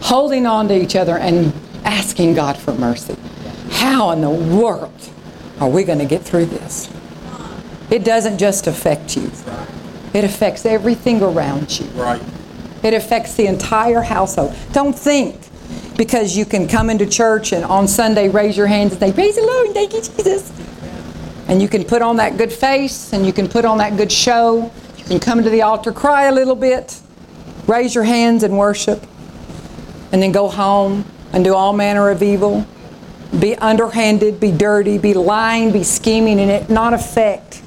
holding 0.00 0.46
on 0.46 0.68
to 0.68 0.74
each 0.74 0.96
other 0.96 1.18
and 1.18 1.52
asking 1.84 2.34
God 2.34 2.56
for 2.56 2.72
mercy. 2.72 3.16
How 3.70 4.10
in 4.12 4.22
the 4.22 4.30
world 4.30 5.10
are 5.60 5.68
we 5.68 5.84
going 5.84 5.98
to 5.98 6.06
get 6.06 6.22
through 6.22 6.46
this? 6.46 6.90
It 7.90 8.02
doesn't 8.04 8.38
just 8.38 8.66
affect 8.66 9.14
you. 9.16 9.30
It 10.14 10.24
affects 10.24 10.64
everything 10.64 11.22
around 11.22 11.78
you. 11.78 11.86
Right. 11.88 12.22
It 12.82 12.94
affects 12.94 13.34
the 13.34 13.46
entire 13.46 14.00
household. 14.00 14.56
Don't 14.72 14.98
think 14.98 15.36
because 15.96 16.36
you 16.36 16.44
can 16.44 16.66
come 16.66 16.90
into 16.90 17.06
church 17.06 17.52
and 17.52 17.64
on 17.64 17.88
Sunday 17.88 18.28
raise 18.28 18.56
your 18.56 18.66
hands 18.66 18.92
and 18.92 19.00
say, 19.00 19.12
Praise 19.12 19.36
the 19.36 19.42
Lord, 19.42 19.72
thank 19.72 19.92
you, 19.92 20.00
Jesus. 20.00 20.50
And 21.48 21.60
you 21.60 21.68
can 21.68 21.84
put 21.84 22.02
on 22.02 22.16
that 22.16 22.36
good 22.38 22.52
face 22.52 23.12
and 23.12 23.26
you 23.26 23.32
can 23.32 23.48
put 23.48 23.64
on 23.64 23.78
that 23.78 23.96
good 23.96 24.10
show. 24.10 24.72
You 24.96 25.04
can 25.04 25.20
come 25.20 25.42
to 25.42 25.50
the 25.50 25.62
altar, 25.62 25.92
cry 25.92 26.24
a 26.24 26.32
little 26.32 26.54
bit, 26.54 27.00
raise 27.66 27.94
your 27.94 28.04
hands 28.04 28.42
and 28.42 28.56
worship, 28.56 29.04
and 30.12 30.22
then 30.22 30.32
go 30.32 30.48
home 30.48 31.04
and 31.32 31.44
do 31.44 31.54
all 31.54 31.72
manner 31.72 32.10
of 32.10 32.22
evil. 32.22 32.66
Be 33.38 33.56
underhanded, 33.56 34.38
be 34.38 34.52
dirty, 34.52 34.96
be 34.96 35.12
lying, 35.12 35.72
be 35.72 35.82
scheming, 35.82 36.38
and 36.38 36.50
it 36.50 36.70
not 36.70 36.94
affect 36.94 37.62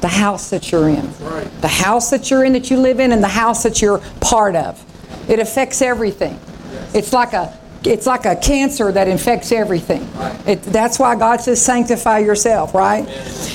the 0.00 0.08
house 0.08 0.50
that 0.50 0.70
you're 0.70 0.90
in. 0.90 1.10
right. 1.20 1.50
The 1.62 1.68
house 1.68 2.10
that 2.10 2.30
you're 2.30 2.44
in, 2.44 2.52
that 2.52 2.70
you 2.70 2.76
live 2.76 3.00
in, 3.00 3.10
and 3.10 3.22
the 3.22 3.28
house 3.28 3.62
that 3.62 3.80
you're 3.80 4.00
part 4.20 4.54
of. 4.54 4.84
It 5.30 5.38
affects 5.38 5.80
everything. 5.80 6.38
It's 6.92 7.14
like 7.14 7.32
a 7.32 7.58
it's 7.86 8.06
like 8.06 8.24
a 8.24 8.36
cancer 8.36 8.90
that 8.92 9.08
infects 9.08 9.52
everything. 9.52 10.08
It, 10.46 10.62
that's 10.62 10.98
why 10.98 11.16
God 11.16 11.40
says 11.40 11.60
sanctify 11.60 12.18
yourself, 12.18 12.74
right? 12.74 13.06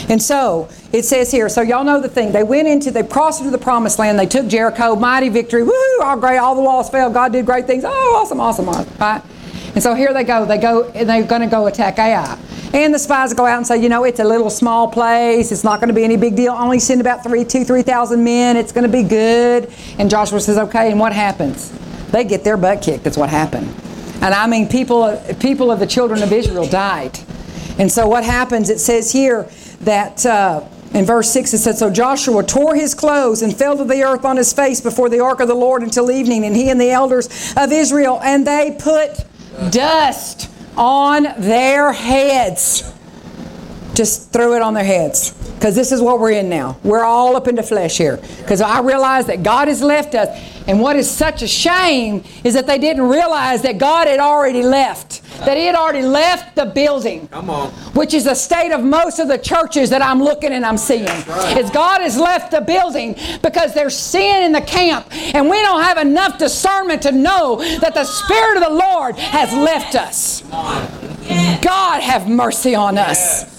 And 0.10 0.22
so 0.22 0.70
it 0.92 1.04
says 1.04 1.32
here. 1.32 1.50
So 1.50 1.62
y'all 1.62 1.84
know 1.84 2.00
the 2.00 2.10
thing. 2.10 2.32
They 2.32 2.44
went 2.44 2.68
into, 2.68 2.92
they 2.92 3.04
crossed 3.04 3.42
into 3.42 3.52
the 3.52 3.64
promised 3.64 4.00
land. 4.00 4.20
They 4.20 4.26
took 4.26 4.48
Jericho, 4.48 4.96
mighty 4.96 5.30
victory. 5.30 5.64
Woo! 5.64 5.74
All 6.02 6.18
great. 6.18 6.38
All 6.38 6.56
the 6.56 6.62
walls 6.62 6.90
fell. 6.90 7.10
God 7.10 7.32
did 7.32 7.46
great 7.46 7.68
things. 7.68 7.84
Oh, 7.86 8.20
awesome, 8.22 8.40
awesome, 8.40 8.70
awesome. 8.70 8.98
Right? 9.00 9.22
And 9.74 9.84
so 9.84 9.94
here 9.94 10.14
they 10.14 10.24
go. 10.24 10.46
They 10.46 10.58
go 10.58 10.86
and 10.90 11.08
they're 11.08 11.24
going 11.24 11.42
to 11.42 11.48
go 11.48 11.68
attack 11.68 12.00
Ai. 12.00 12.38
And 12.74 12.94
the 12.94 13.00
spies 13.00 13.34
go 13.34 13.46
out 13.48 13.58
and 13.58 13.66
say, 13.66 13.82
you 13.82 13.90
know, 13.90 14.04
it's 14.04 14.20
a 14.20 14.24
little 14.24 14.50
small 14.50 14.88
place. 14.88 15.52
It's 15.52 15.64
not 15.64 15.80
going 15.80 15.88
to 15.88 15.94
be 15.94 16.04
any 16.04 16.18
big 16.18 16.36
deal. 16.36 16.54
Only 16.54 16.80
send 16.80 17.02
about 17.02 17.24
three, 17.24 17.44
two, 17.44 17.64
three 17.64 17.82
thousand 17.82 18.24
men. 18.24 18.58
It's 18.58 18.72
going 18.72 18.86
to 18.86 18.92
be 18.92 19.04
good. 19.04 19.72
And 19.98 20.10
Joshua 20.10 20.40
says, 20.40 20.58
okay. 20.58 20.92
And 20.92 21.00
what 21.00 21.14
happens? 21.14 21.72
They 22.12 22.24
get 22.24 22.44
their 22.44 22.58
butt 22.58 22.82
kicked. 22.82 23.04
That's 23.04 23.18
what 23.18 23.30
happened. 23.30 23.74
And 24.22 24.34
I 24.34 24.48
mean, 24.48 24.68
people, 24.68 25.16
people 25.40 25.72
of 25.72 25.80
the 25.80 25.88
children 25.88 26.22
of 26.22 26.32
Israel 26.34 26.68
died. 26.68 27.20
And 27.78 27.92
so 27.92 28.08
what 28.08 28.24
happens? 28.24 28.70
It 28.70 28.80
says 28.80 29.12
here 29.12 29.50
that 29.82 30.26
uh, 30.26 30.68
in 30.94 31.06
verse 31.06 31.32
6 31.32 31.54
it 31.54 31.60
says, 31.60 31.80
So 31.80 31.90
Joshua 31.90 32.44
tore 32.44 32.76
his 32.76 32.94
clothes 32.94 33.42
and 33.42 33.56
fell 33.56 33.78
to 33.78 33.86
the 33.86 34.04
earth 34.04 34.26
on 34.26 34.38
his 34.38 34.52
face 34.52 34.82
before 34.82 35.10
the 35.10 35.22
ark 35.22 35.40
of 35.40 35.48
the 35.48 35.56
Lord 35.56 35.84
until 35.84 36.12
evening, 36.12 36.44
and 36.46 36.56
he 36.56 36.70
and 36.70 36.80
the 36.80 36.92
elders 36.92 37.54
of 37.56 37.72
Israel, 37.72 38.20
and 38.24 38.46
they 38.46 38.76
put 38.80 39.26
dust 39.72 40.50
on 40.78 41.24
their 41.38 41.94
heads. 41.94 42.94
Just 44.00 44.32
threw 44.32 44.56
it 44.56 44.62
on 44.62 44.76
their 44.76 44.86
heads. 44.86 45.32
Because 45.56 45.76
this 45.76 45.92
is 45.92 46.02
what 46.02 46.22
we're 46.22 46.32
in 46.32 46.48
now. 46.48 46.80
We're 46.86 47.04
all 47.04 47.36
up 47.36 47.50
into 47.50 47.64
flesh 47.64 47.98
here. 47.98 48.16
Because 48.38 48.62
I 48.62 48.80
realize 48.80 49.26
that 49.26 49.44
God 49.44 49.68
has 49.68 49.84
left 49.84 50.16
us. 50.16 50.30
And 50.70 50.80
what 50.80 50.96
is 50.96 51.12
such 51.12 51.42
a 51.42 51.48
shame 51.50 52.24
is 52.46 52.54
that 52.54 52.66
they 52.66 52.78
didn't 52.78 53.10
realize 53.10 53.62
that 53.64 53.78
God 53.78 54.08
had 54.08 54.22
already 54.22 54.64
left. 54.64 55.22
That 55.40 55.58
He 55.58 55.66
had 55.66 55.76
already 55.76 56.02
left 56.02 56.56
the 56.56 56.68
building. 56.68 57.28
Come 57.28 57.50
on. 57.50 57.72
Which 57.92 58.14
is 58.14 58.24
the 58.24 58.36
state 58.36 58.72
of 58.72 58.86
most 58.86 59.20
of 59.20 59.28
the 59.28 59.38
churches 59.38 59.90
that 59.90 60.02
I'm 60.02 60.24
looking 60.24 60.54
and 60.54 60.66
I'm 60.66 60.78
seeing. 60.78 61.04
Is 61.58 61.70
God 61.70 62.00
has 62.00 62.18
left 62.18 62.52
the 62.52 62.62
building 62.62 63.18
because 63.44 63.74
there's 63.74 63.98
sin 63.98 64.44
in 64.44 64.54
the 64.54 64.62
camp. 64.62 65.08
And 65.36 65.50
we 65.50 65.62
don't 65.62 65.84
have 65.84 65.98
enough 65.98 66.38
discernment 66.38 67.02
to 67.02 67.12
know 67.12 67.58
that 67.82 67.96
the 67.96 68.06
Spirit 68.06 68.56
of 68.56 68.64
the 68.64 68.76
Lord 68.76 69.18
has 69.18 69.52
left 69.52 69.96
us. 69.96 70.42
God 71.62 72.02
have 72.02 72.30
mercy 72.30 72.76
on 72.76 72.98
us. 72.98 73.59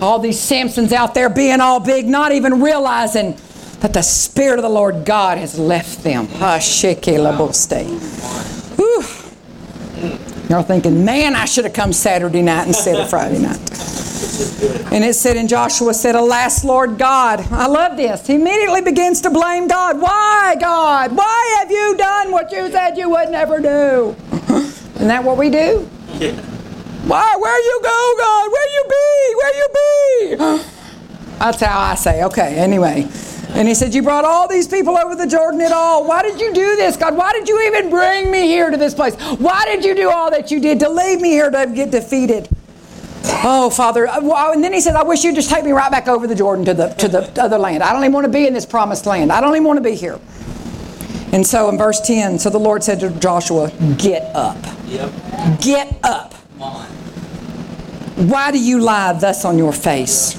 All 0.00 0.18
these 0.18 0.38
Samsons 0.38 0.92
out 0.92 1.14
there 1.14 1.28
being 1.28 1.60
all 1.60 1.80
big, 1.80 2.06
not 2.06 2.32
even 2.32 2.62
realizing 2.62 3.36
that 3.80 3.92
the 3.92 4.02
Spirit 4.02 4.58
of 4.58 4.62
the 4.62 4.68
Lord 4.68 5.04
God 5.04 5.38
has 5.38 5.58
left 5.58 6.02
them. 6.02 6.26
Whew. 8.76 9.04
You're 10.48 10.62
thinking, 10.62 11.04
man, 11.04 11.36
I 11.36 11.44
should 11.44 11.64
have 11.64 11.74
come 11.74 11.92
Saturday 11.92 12.42
night 12.42 12.66
instead 12.66 12.98
of 12.98 13.08
Friday 13.08 13.38
night. 13.38 13.58
And 14.92 15.04
it 15.04 15.14
said, 15.14 15.36
and 15.36 15.48
Joshua 15.48 15.94
said, 15.94 16.14
Alas, 16.14 16.64
Lord 16.64 16.98
God. 16.98 17.40
I 17.52 17.66
love 17.66 17.96
this. 17.96 18.26
He 18.26 18.34
immediately 18.34 18.80
begins 18.80 19.20
to 19.22 19.30
blame 19.30 19.68
God. 19.68 20.00
Why, 20.00 20.56
God? 20.58 21.14
Why 21.14 21.56
have 21.60 21.70
you 21.70 21.96
done 21.96 22.32
what 22.32 22.50
you 22.50 22.70
said 22.70 22.96
you 22.96 23.10
would 23.10 23.30
never 23.30 23.60
do? 23.60 24.16
Isn't 24.96 25.08
that 25.08 25.22
what 25.22 25.36
we 25.36 25.50
do? 25.50 25.88
Why? 27.06 27.36
Where 27.36 27.58
you 27.60 27.80
go, 27.82 28.14
God? 28.18 28.52
Where 28.52 28.68
you 28.74 28.84
be? 28.88 29.34
Where 29.36 29.54
you 29.56 30.58
be? 30.58 30.64
That's 31.38 31.60
how 31.60 31.80
I 31.80 31.94
say. 31.94 32.22
Okay, 32.24 32.56
anyway. 32.56 33.08
And 33.50 33.66
he 33.66 33.74
said, 33.74 33.94
You 33.94 34.02
brought 34.02 34.24
all 34.24 34.46
these 34.46 34.68
people 34.68 34.96
over 34.96 35.14
the 35.16 35.26
Jordan 35.26 35.60
at 35.60 35.72
all. 35.72 36.06
Why 36.06 36.22
did 36.22 36.40
you 36.40 36.52
do 36.54 36.76
this, 36.76 36.96
God? 36.96 37.16
Why 37.16 37.32
did 37.32 37.48
you 37.48 37.60
even 37.66 37.90
bring 37.90 38.30
me 38.30 38.42
here 38.46 38.70
to 38.70 38.76
this 38.76 38.94
place? 38.94 39.16
Why 39.38 39.64
did 39.66 39.84
you 39.84 39.94
do 39.94 40.08
all 40.10 40.30
that 40.30 40.50
you 40.50 40.60
did 40.60 40.78
to 40.80 40.88
leave 40.88 41.20
me 41.20 41.30
here 41.30 41.50
to 41.50 41.72
get 41.74 41.90
defeated? 41.90 42.48
Oh, 43.42 43.70
Father. 43.70 44.06
uh, 44.06 44.20
well, 44.22 44.52
And 44.52 44.62
then 44.62 44.72
he 44.72 44.80
said, 44.80 44.94
I 44.94 45.02
wish 45.02 45.24
you'd 45.24 45.34
just 45.34 45.50
take 45.50 45.64
me 45.64 45.72
right 45.72 45.90
back 45.90 46.06
over 46.08 46.26
the 46.26 46.34
Jordan 46.34 46.64
to 46.66 46.74
the, 46.74 46.88
to 46.94 47.08
the 47.08 47.42
other 47.42 47.58
land. 47.58 47.82
I 47.82 47.92
don't 47.92 48.02
even 48.02 48.12
want 48.12 48.26
to 48.26 48.32
be 48.32 48.46
in 48.46 48.54
this 48.54 48.66
promised 48.66 49.06
land. 49.06 49.32
I 49.32 49.40
don't 49.40 49.54
even 49.54 49.64
want 49.64 49.78
to 49.78 49.82
be 49.82 49.94
here. 49.96 50.18
And 51.32 51.46
so 51.46 51.68
in 51.70 51.78
verse 51.78 52.00
10, 52.00 52.38
so 52.38 52.50
the 52.50 52.58
Lord 52.58 52.82
said 52.84 53.00
to 53.00 53.10
Joshua, 53.10 53.70
Get 53.98 54.34
up. 54.34 54.56
Yep. 54.86 55.12
Get 55.60 55.98
up. 56.04 56.34
Why 58.16 58.50
do 58.50 58.58
you 58.58 58.80
lie 58.80 59.14
thus 59.14 59.44
on 59.44 59.56
your 59.56 59.72
face? 59.72 60.38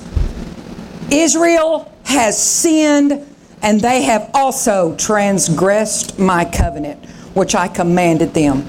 Israel 1.12 1.92
has 2.06 2.42
sinned, 2.42 3.26
and 3.62 3.82
they 3.82 4.04
have 4.04 4.30
also 4.34 4.96
transgressed 4.98 6.20
my 6.20 6.46
covenant, 6.46 7.04
which 7.34 7.56
I 7.56 7.68
commanded 7.68 8.34
them. 8.34 8.64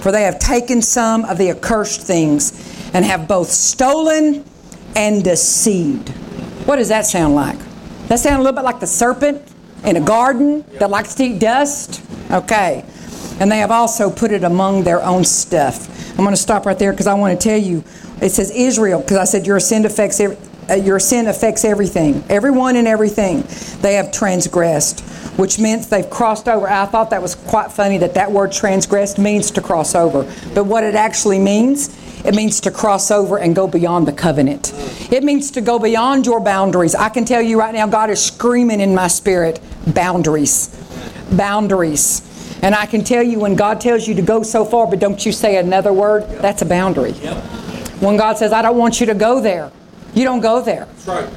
For 0.00 0.12
they 0.12 0.22
have 0.22 0.38
taken 0.38 0.80
some 0.82 1.24
of 1.26 1.38
the 1.38 1.50
accursed 1.50 2.00
things, 2.02 2.52
and 2.94 3.04
have 3.04 3.28
both 3.28 3.50
stolen 3.50 4.44
and 4.96 5.22
deceived. 5.22 6.08
What 6.66 6.76
does 6.76 6.88
that 6.88 7.04
sound 7.04 7.34
like? 7.34 7.58
That 8.08 8.18
sound 8.18 8.36
a 8.36 8.42
little 8.42 8.56
bit 8.56 8.64
like 8.64 8.80
the 8.80 8.86
serpent 8.86 9.42
in 9.84 9.96
a 9.96 10.00
garden 10.00 10.64
that 10.78 10.88
likes 10.90 11.14
to 11.16 11.24
eat 11.24 11.38
dust? 11.38 12.02
Okay. 12.30 12.84
And 13.40 13.50
they 13.50 13.58
have 13.58 13.70
also 13.70 14.10
put 14.10 14.30
it 14.30 14.44
among 14.44 14.84
their 14.84 15.02
own 15.02 15.24
stuff. 15.24 15.90
I'm 16.10 16.24
going 16.24 16.30
to 16.30 16.36
stop 16.36 16.66
right 16.66 16.78
there 16.78 16.92
because 16.92 17.06
I 17.06 17.14
want 17.14 17.38
to 17.38 17.48
tell 17.48 17.58
you. 17.58 17.82
It 18.22 18.30
says 18.30 18.50
Israel 18.52 19.00
because 19.00 19.18
I 19.18 19.24
said 19.24 19.46
your 19.46 19.58
sin 19.58 19.84
affects 19.84 20.20
every, 20.20 20.36
uh, 20.70 20.74
your 20.74 20.98
sin 20.98 21.26
affects 21.26 21.64
everything, 21.64 22.24
everyone 22.28 22.76
and 22.76 22.86
everything. 22.86 23.44
They 23.82 23.94
have 23.94 24.12
transgressed, 24.12 25.00
which 25.36 25.58
means 25.58 25.88
they've 25.88 26.08
crossed 26.08 26.48
over. 26.48 26.68
I 26.68 26.86
thought 26.86 27.10
that 27.10 27.20
was 27.20 27.34
quite 27.34 27.72
funny 27.72 27.98
that 27.98 28.14
that 28.14 28.30
word 28.30 28.52
transgressed 28.52 29.18
means 29.18 29.50
to 29.52 29.60
cross 29.60 29.94
over, 29.94 30.22
but 30.54 30.64
what 30.64 30.84
it 30.84 30.94
actually 30.94 31.38
means, 31.38 32.00
it 32.24 32.34
means 32.34 32.60
to 32.60 32.70
cross 32.70 33.10
over 33.10 33.38
and 33.38 33.54
go 33.54 33.66
beyond 33.66 34.08
the 34.08 34.12
covenant. 34.12 34.72
It 35.12 35.22
means 35.24 35.50
to 35.50 35.60
go 35.60 35.78
beyond 35.78 36.24
your 36.24 36.40
boundaries. 36.40 36.94
I 36.94 37.08
can 37.10 37.24
tell 37.24 37.42
you 37.42 37.58
right 37.58 37.74
now, 37.74 37.86
God 37.86 38.08
is 38.08 38.24
screaming 38.24 38.80
in 38.80 38.94
my 38.94 39.08
spirit, 39.08 39.60
boundaries, 39.88 40.74
boundaries. 41.32 42.30
And 42.64 42.74
I 42.74 42.86
can 42.86 43.04
tell 43.04 43.22
you 43.22 43.38
when 43.38 43.56
God 43.56 43.78
tells 43.78 44.08
you 44.08 44.14
to 44.14 44.22
go 44.22 44.42
so 44.42 44.64
far, 44.64 44.86
but 44.86 44.98
don't 44.98 45.26
you 45.26 45.32
say 45.32 45.58
another 45.58 45.92
word, 45.92 46.26
that's 46.40 46.62
a 46.62 46.64
boundary. 46.64 47.10
Yep. 47.10 47.44
When 48.00 48.16
God 48.16 48.38
says, 48.38 48.54
I 48.54 48.62
don't 48.62 48.78
want 48.78 49.00
you 49.00 49.06
to 49.06 49.14
go 49.14 49.38
there, 49.38 49.70
you 50.14 50.24
don't 50.24 50.40
go 50.40 50.62
there. 50.62 50.86
That's 50.86 51.06
right. 51.06 51.28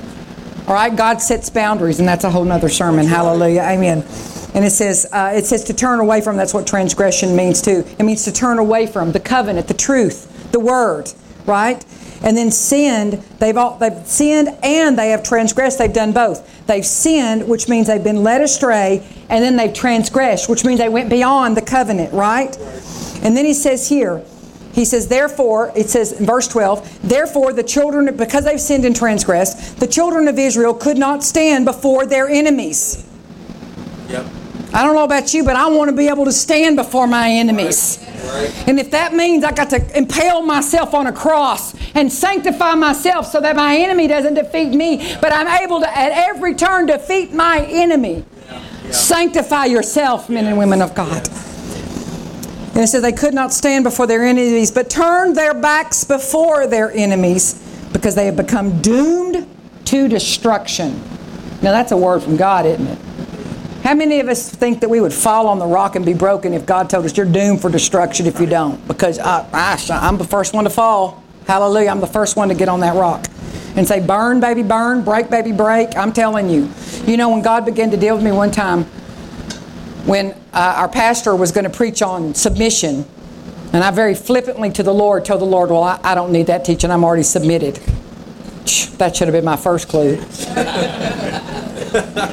All 0.69 0.73
right, 0.73 0.95
God 0.95 1.21
sets 1.21 1.49
boundaries, 1.49 1.99
and 1.99 2.07
that's 2.07 2.23
a 2.23 2.29
whole 2.29 2.45
nother 2.45 2.69
sermon. 2.69 3.05
Hallelujah, 3.05 3.59
amen. 3.61 4.05
And 4.53 4.63
it 4.63 4.71
says, 4.71 5.05
uh, 5.11 5.33
it 5.35 5.45
says 5.45 5.65
to 5.65 5.73
turn 5.73 5.99
away 5.99 6.21
from. 6.21 6.37
That's 6.37 6.53
what 6.53 6.65
transgression 6.65 7.35
means 7.35 7.61
too. 7.61 7.83
It 7.99 8.03
means 8.03 8.23
to 8.23 8.31
turn 8.31 8.57
away 8.57 8.87
from 8.87 9.11
the 9.11 9.19
covenant, 9.19 9.67
the 9.67 9.73
truth, 9.73 10.51
the 10.53 10.61
word, 10.61 11.11
right? 11.45 11.83
And 12.23 12.35
then 12.35 12.51
sinned. 12.51 13.13
They've 13.39 13.55
all 13.55 13.77
they've 13.77 14.05
sinned 14.05 14.49
and 14.63 14.97
they 14.97 15.09
have 15.09 15.23
transgressed. 15.23 15.77
They've 15.77 15.93
done 15.93 16.13
both. 16.13 16.65
They've 16.67 16.85
sinned, 16.85 17.47
which 17.47 17.69
means 17.69 17.87
they've 17.87 18.03
been 18.03 18.23
led 18.23 18.41
astray, 18.41 19.05
and 19.29 19.43
then 19.43 19.55
they've 19.55 19.73
transgressed, 19.73 20.49
which 20.49 20.65
means 20.65 20.79
they 20.79 20.89
went 20.89 21.09
beyond 21.09 21.55
the 21.55 21.61
covenant, 21.61 22.13
right? 22.13 22.55
And 23.23 23.35
then 23.35 23.45
he 23.45 23.53
says 23.53 23.87
here, 23.87 24.23
he 24.73 24.85
says, 24.85 25.07
therefore, 25.07 25.71
it 25.75 25.89
says 25.89 26.19
in 26.19 26.25
verse 26.25 26.47
12, 26.47 27.01
therefore 27.01 27.51
the 27.51 27.63
children, 27.63 28.15
because 28.15 28.45
they've 28.45 28.61
sinned 28.61 28.85
and 28.85 28.95
transgressed, 28.95 29.79
the 29.79 29.87
children 29.87 30.27
of 30.27 30.37
Israel 30.37 30.73
could 30.73 30.99
not 30.99 31.23
stand 31.23 31.65
before 31.65 32.05
their 32.05 32.27
enemies. 32.27 33.07
Yep. 34.07 34.27
I 34.77 34.83
don't 34.83 34.93
know 34.93 35.05
about 35.05 35.33
you, 35.33 35.43
but 35.43 35.55
I 35.55 35.67
want 35.69 35.89
to 35.89 35.97
be 35.97 36.07
able 36.07 36.25
to 36.25 36.31
stand 36.31 36.75
before 36.75 37.07
my 37.07 37.31
enemies. 37.31 37.97
And 38.67 38.79
if 38.79 38.91
that 38.91 39.11
means 39.11 39.43
I 39.43 39.51
got 39.51 39.71
to 39.71 39.97
impale 39.97 40.43
myself 40.43 40.93
on 40.93 41.07
a 41.07 41.11
cross 41.11 41.73
and 41.95 42.13
sanctify 42.13 42.75
myself 42.75 43.25
so 43.25 43.41
that 43.41 43.55
my 43.55 43.75
enemy 43.75 44.05
doesn't 44.05 44.35
defeat 44.35 44.69
me, 44.69 45.15
but 45.19 45.33
I'm 45.33 45.47
able 45.63 45.79
to 45.79 45.97
at 45.97 46.11
every 46.11 46.53
turn 46.53 46.85
defeat 46.85 47.33
my 47.33 47.65
enemy. 47.67 48.23
Sanctify 48.91 49.65
yourself, 49.65 50.29
men 50.29 50.45
and 50.45 50.59
women 50.59 50.83
of 50.83 50.93
God. 50.93 51.27
And 52.75 52.87
it 52.87 53.01
they 53.01 53.13
could 53.13 53.33
not 53.33 53.51
stand 53.51 53.83
before 53.83 54.05
their 54.05 54.23
enemies, 54.23 54.69
but 54.69 54.91
turned 54.91 55.35
their 55.35 55.55
backs 55.55 56.03
before 56.03 56.67
their 56.67 56.91
enemies 56.91 57.55
because 57.93 58.13
they 58.13 58.27
have 58.27 58.35
become 58.35 58.79
doomed 58.83 59.47
to 59.85 60.07
destruction. 60.07 61.01
Now 61.63 61.71
that's 61.71 61.91
a 61.91 61.97
word 61.97 62.21
from 62.21 62.37
God, 62.37 62.67
isn't 62.67 62.85
it? 62.85 62.99
How 63.87 63.93
many 63.93 64.19
of 64.19 64.27
us 64.27 64.49
think 64.49 64.81
that 64.81 64.89
we 64.89 64.99
would 64.99 65.13
fall 65.13 65.47
on 65.47 65.59
the 65.59 65.65
rock 65.65 65.95
and 65.95 66.05
be 66.05 66.13
broken 66.13 66.53
if 66.53 66.65
God 66.65 66.89
told 66.89 67.05
us 67.05 67.15
you're 67.15 67.25
doomed 67.25 67.61
for 67.61 67.69
destruction 67.69 68.25
if 68.25 68.37
you 68.37 68.45
don't? 68.45 68.85
Because 68.85 69.17
I, 69.17 69.47
I, 69.53 69.79
I'm 69.89 70.17
the 70.17 70.25
first 70.25 70.53
one 70.53 70.65
to 70.65 70.69
fall. 70.69 71.23
Hallelujah. 71.47 71.91
I'm 71.91 72.01
the 72.01 72.05
first 72.05 72.35
one 72.35 72.49
to 72.49 72.53
get 72.53 72.67
on 72.67 72.81
that 72.81 72.97
rock 72.97 73.27
and 73.77 73.87
say, 73.87 74.05
Burn, 74.05 74.41
baby, 74.41 74.61
burn, 74.61 75.05
break, 75.05 75.29
baby, 75.29 75.53
break. 75.53 75.95
I'm 75.95 76.11
telling 76.11 76.49
you. 76.49 76.69
You 77.05 77.15
know, 77.15 77.29
when 77.29 77.41
God 77.41 77.63
began 77.63 77.89
to 77.91 77.95
deal 77.95 78.13
with 78.13 78.25
me 78.25 78.33
one 78.33 78.51
time, 78.51 78.83
when 80.03 80.31
uh, 80.51 80.73
our 80.75 80.89
pastor 80.89 81.33
was 81.33 81.53
going 81.53 81.63
to 81.63 81.69
preach 81.69 82.01
on 82.01 82.35
submission, 82.35 83.05
and 83.71 83.85
I 83.85 83.91
very 83.91 84.15
flippantly 84.15 84.69
to 84.71 84.83
the 84.83 84.93
Lord 84.93 85.23
told 85.23 85.39
the 85.39 85.45
Lord, 85.45 85.69
Well, 85.69 85.83
I, 85.83 85.97
I 86.03 86.13
don't 86.13 86.33
need 86.33 86.47
that 86.47 86.65
teaching. 86.65 86.91
I'm 86.91 87.05
already 87.05 87.23
submitted. 87.23 87.75
That 88.97 89.15
should 89.15 89.29
have 89.29 89.33
been 89.33 89.45
my 89.45 89.55
first 89.55 89.87
clue. 89.87 90.21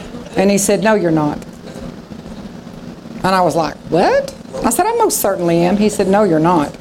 And 0.37 0.51
he 0.51 0.59
said, 0.59 0.83
No, 0.83 0.95
you're 0.95 1.11
not. 1.11 1.45
And 3.17 3.27
I 3.27 3.41
was 3.43 3.57
like, 3.57 3.77
What? 3.91 4.35
I 4.65 4.71
said, 4.71 4.87
I 4.87 4.93
most 4.97 5.21
certainly 5.21 5.59
am. 5.59 5.77
He 5.77 5.89
said, 5.89 6.09
No, 6.09 6.25
you're 6.25 6.41
not. 6.41 6.75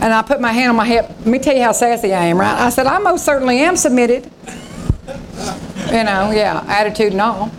And 0.00 0.12
I 0.12 0.22
put 0.22 0.40
my 0.40 0.52
hand 0.52 0.70
on 0.70 0.76
my 0.76 0.86
hip. 0.86 1.08
Let 1.08 1.26
me 1.26 1.38
tell 1.38 1.54
you 1.54 1.62
how 1.62 1.72
sassy 1.72 2.12
I 2.12 2.24
am, 2.26 2.38
right? 2.38 2.58
I 2.58 2.70
said, 2.70 2.86
I 2.86 2.98
most 2.98 3.24
certainly 3.24 3.60
am 3.60 3.76
submitted. 3.76 4.30
You 5.86 6.04
know, 6.04 6.32
yeah, 6.32 6.64
attitude 6.66 7.12
and 7.12 7.20
all. 7.20 7.52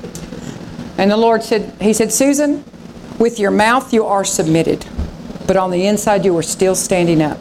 And 0.98 1.10
the 1.10 1.18
Lord 1.18 1.44
said, 1.44 1.74
He 1.82 1.94
said, 1.94 2.12
Susan, 2.12 2.64
with 3.18 3.40
your 3.40 3.52
mouth 3.52 3.94
you 3.94 4.06
are 4.06 4.26
submitted, 4.26 4.86
but 5.48 5.56
on 5.56 5.72
the 5.72 5.86
inside 5.88 6.26
you 6.26 6.38
are 6.38 6.44
still 6.44 6.76
standing 6.76 7.22
up. 7.22 7.38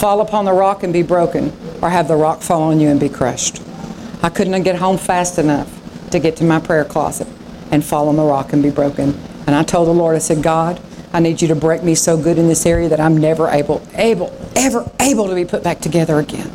Fall 0.00 0.20
upon 0.20 0.44
the 0.44 0.52
rock 0.52 0.82
and 0.82 0.92
be 0.92 1.02
broken, 1.02 1.52
or 1.80 1.90
have 1.90 2.08
the 2.08 2.16
rock 2.16 2.42
fall 2.42 2.62
on 2.62 2.80
you 2.80 2.88
and 2.88 2.98
be 2.98 3.08
crushed. 3.08 3.62
I 4.22 4.28
couldn't 4.28 4.62
get 4.62 4.76
home 4.76 4.98
fast 4.98 5.38
enough 5.38 5.81
to 6.12 6.20
get 6.20 6.36
to 6.36 6.44
my 6.44 6.60
prayer 6.60 6.84
closet 6.84 7.28
and 7.70 7.84
fall 7.84 8.08
on 8.08 8.16
the 8.16 8.22
rock 8.22 8.52
and 8.52 8.62
be 8.62 8.70
broken. 8.70 9.18
And 9.46 9.56
I 9.56 9.62
told 9.62 9.88
the 9.88 9.92
Lord, 9.92 10.14
I 10.14 10.20
said, 10.20 10.42
God, 10.42 10.80
I 11.12 11.20
need 11.20 11.42
you 11.42 11.48
to 11.48 11.54
break 11.54 11.82
me 11.82 11.94
so 11.94 12.16
good 12.16 12.38
in 12.38 12.48
this 12.48 12.64
area 12.64 12.88
that 12.88 13.00
I'm 13.00 13.16
never 13.16 13.48
able, 13.48 13.86
able, 13.94 14.32
ever 14.56 14.90
able 15.00 15.28
to 15.28 15.34
be 15.34 15.44
put 15.44 15.62
back 15.62 15.80
together 15.80 16.18
again. 16.18 16.48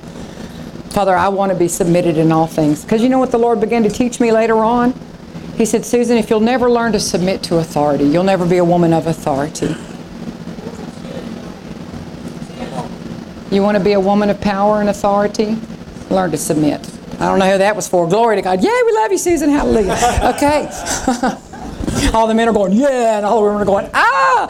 Father, 0.90 1.16
I 1.16 1.28
want 1.28 1.52
to 1.52 1.58
be 1.58 1.68
submitted 1.68 2.18
in 2.18 2.32
all 2.32 2.48
things. 2.48 2.84
Because 2.84 3.04
you 3.04 3.10
know 3.10 3.20
what 3.20 3.32
the 3.32 3.38
Lord 3.38 3.60
began 3.60 3.84
to 3.84 3.90
teach 3.90 4.20
me 4.20 4.32
later 4.32 4.56
on? 4.56 4.94
He 5.56 5.66
said, 5.66 5.86
Susan, 5.86 6.18
if 6.18 6.30
you'll 6.30 6.40
never 6.40 6.70
learn 6.70 6.92
to 6.94 7.00
submit 7.00 7.44
to 7.44 7.58
authority, 7.58 8.06
you'll 8.06 8.24
never 8.24 8.48
be 8.48 8.58
a 8.58 8.66
woman 8.66 8.94
of 8.94 9.06
authority. 9.06 9.76
You 13.54 13.62
want 13.62 13.78
to 13.78 13.84
be 13.84 13.94
a 13.94 14.00
woman 14.00 14.30
of 14.30 14.42
power 14.42 14.82
and 14.82 14.90
authority? 14.90 15.58
Learn 16.10 16.32
to 16.32 16.38
submit. 16.38 16.97
I 17.20 17.26
don't 17.26 17.40
know 17.40 17.52
who 17.52 17.58
that 17.58 17.76
was 17.76 17.88
for. 17.88 18.08
Glory 18.08 18.36
to 18.36 18.42
God. 18.42 18.64
Yeah, 18.64 18.80
we 18.86 18.92
love 18.94 19.12
you, 19.12 19.18
Susan. 19.18 19.50
Hallelujah. 19.50 19.98
Okay. 20.38 20.70
all 22.14 22.28
the 22.28 22.34
men 22.34 22.48
are 22.48 22.54
going, 22.54 22.74
yeah, 22.74 23.18
and 23.18 23.26
all 23.26 23.42
the 23.42 23.48
women 23.48 23.62
are 23.62 23.66
going, 23.66 23.90
ah. 23.94 24.48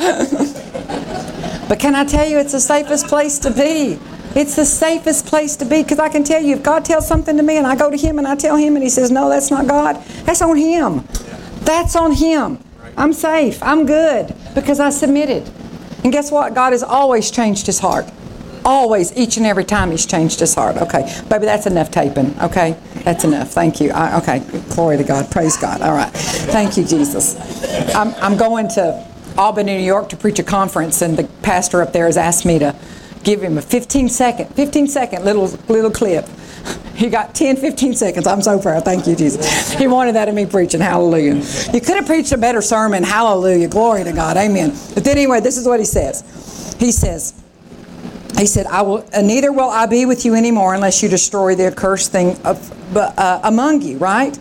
but 1.69 1.79
can 1.79 1.95
I 1.95 2.03
tell 2.03 2.27
you, 2.27 2.39
it's 2.39 2.51
the 2.51 2.59
safest 2.59 3.07
place 3.07 3.39
to 3.39 3.51
be. 3.51 3.99
It's 4.35 4.55
the 4.55 4.65
safest 4.65 5.25
place 5.25 5.55
to 5.57 5.65
be 5.65 5.81
because 5.81 5.99
I 5.99 6.09
can 6.09 6.23
tell 6.23 6.41
you, 6.41 6.55
if 6.55 6.63
God 6.63 6.83
tells 6.83 7.07
something 7.07 7.37
to 7.37 7.43
me 7.43 7.57
and 7.57 7.65
I 7.65 7.75
go 7.75 7.89
to 7.89 7.97
Him 7.97 8.17
and 8.17 8.27
I 8.27 8.35
tell 8.35 8.55
Him 8.55 8.75
and 8.75 8.83
He 8.83 8.89
says, 8.89 9.11
no, 9.11 9.29
that's 9.29 9.49
not 9.49 9.67
God, 9.67 10.03
that's 10.25 10.41
on 10.41 10.57
Him. 10.57 11.07
That's 11.61 11.95
on 11.95 12.11
Him. 12.11 12.59
I'm 12.97 13.13
safe. 13.13 13.61
I'm 13.61 13.85
good 13.85 14.35
because 14.55 14.79
I 14.79 14.89
submitted. 14.89 15.49
And 16.03 16.11
guess 16.11 16.31
what? 16.31 16.53
God 16.53 16.73
has 16.73 16.83
always 16.83 17.31
changed 17.31 17.65
His 17.65 17.79
heart. 17.79 18.11
Always, 18.67 19.15
each 19.15 19.37
and 19.37 19.45
every 19.45 19.63
time 19.63 19.91
He's 19.91 20.05
changed 20.05 20.41
His 20.41 20.53
heart. 20.53 20.75
Okay, 20.75 21.21
baby, 21.29 21.45
that's 21.45 21.67
enough 21.67 21.89
taping. 21.89 22.37
Okay, 22.41 22.75
that's 23.05 23.23
enough. 23.23 23.49
Thank 23.51 23.79
you. 23.79 23.91
I, 23.91 24.17
okay, 24.17 24.39
glory 24.75 24.97
to 24.97 25.05
God. 25.05 25.31
Praise 25.31 25.55
God. 25.55 25.81
All 25.81 25.93
right. 25.93 26.11
Thank 26.11 26.75
you, 26.75 26.83
Jesus. 26.83 27.37
I'm, 27.95 28.13
I'm 28.15 28.35
going 28.35 28.67
to 28.71 29.07
Albany, 29.37 29.77
New 29.77 29.83
York 29.83 30.09
to 30.09 30.17
preach 30.17 30.37
a 30.39 30.43
conference, 30.43 31.01
and 31.01 31.17
the 31.17 31.23
pastor 31.43 31.81
up 31.81 31.93
there 31.93 32.07
has 32.07 32.17
asked 32.17 32.45
me 32.45 32.59
to 32.59 32.75
give 33.23 33.41
him 33.41 33.57
a 33.57 33.61
15 33.61 34.09
second, 34.09 34.53
15 34.53 34.87
second 34.87 35.23
little 35.23 35.45
little 35.69 35.91
clip. 35.91 36.27
He 36.97 37.11
got 37.11 37.35
10, 37.35 37.57
15 37.57 37.93
seconds. 37.93 38.25
I'm 38.25 38.41
so 38.41 38.59
proud. 38.59 38.83
Thank 38.83 39.05
you, 39.05 39.15
Jesus. 39.15 39.71
He 39.73 39.85
wanted 39.85 40.15
that 40.15 40.29
of 40.29 40.33
me 40.33 40.47
preaching. 40.47 40.81
Hallelujah. 40.81 41.35
You 41.71 41.79
could 41.79 41.95
have 41.95 42.07
preached 42.07 42.31
a 42.31 42.39
better 42.39 42.59
sermon. 42.59 43.03
Hallelujah. 43.03 43.67
Glory 43.67 44.03
to 44.03 44.11
God. 44.11 44.35
Amen. 44.35 44.71
But 44.95 45.03
then 45.03 45.15
anyway, 45.15 45.39
this 45.39 45.57
is 45.57 45.67
what 45.67 45.79
he 45.79 45.85
says. 45.85 46.75
He 46.79 46.91
says, 46.91 47.39
he 48.37 48.45
said, 48.45 48.65
"I 48.67 48.81
will. 48.81 49.05
Uh, 49.13 49.21
neither 49.21 49.51
will 49.51 49.69
I 49.69 49.85
be 49.85 50.05
with 50.05 50.25
you 50.25 50.35
anymore 50.35 50.73
unless 50.73 51.01
you 51.01 51.09
destroy 51.09 51.55
the 51.55 51.67
accursed 51.67 52.11
thing 52.11 52.37
of, 52.43 52.95
uh, 52.95 53.39
among 53.43 53.81
you." 53.81 53.97
Right? 53.97 54.37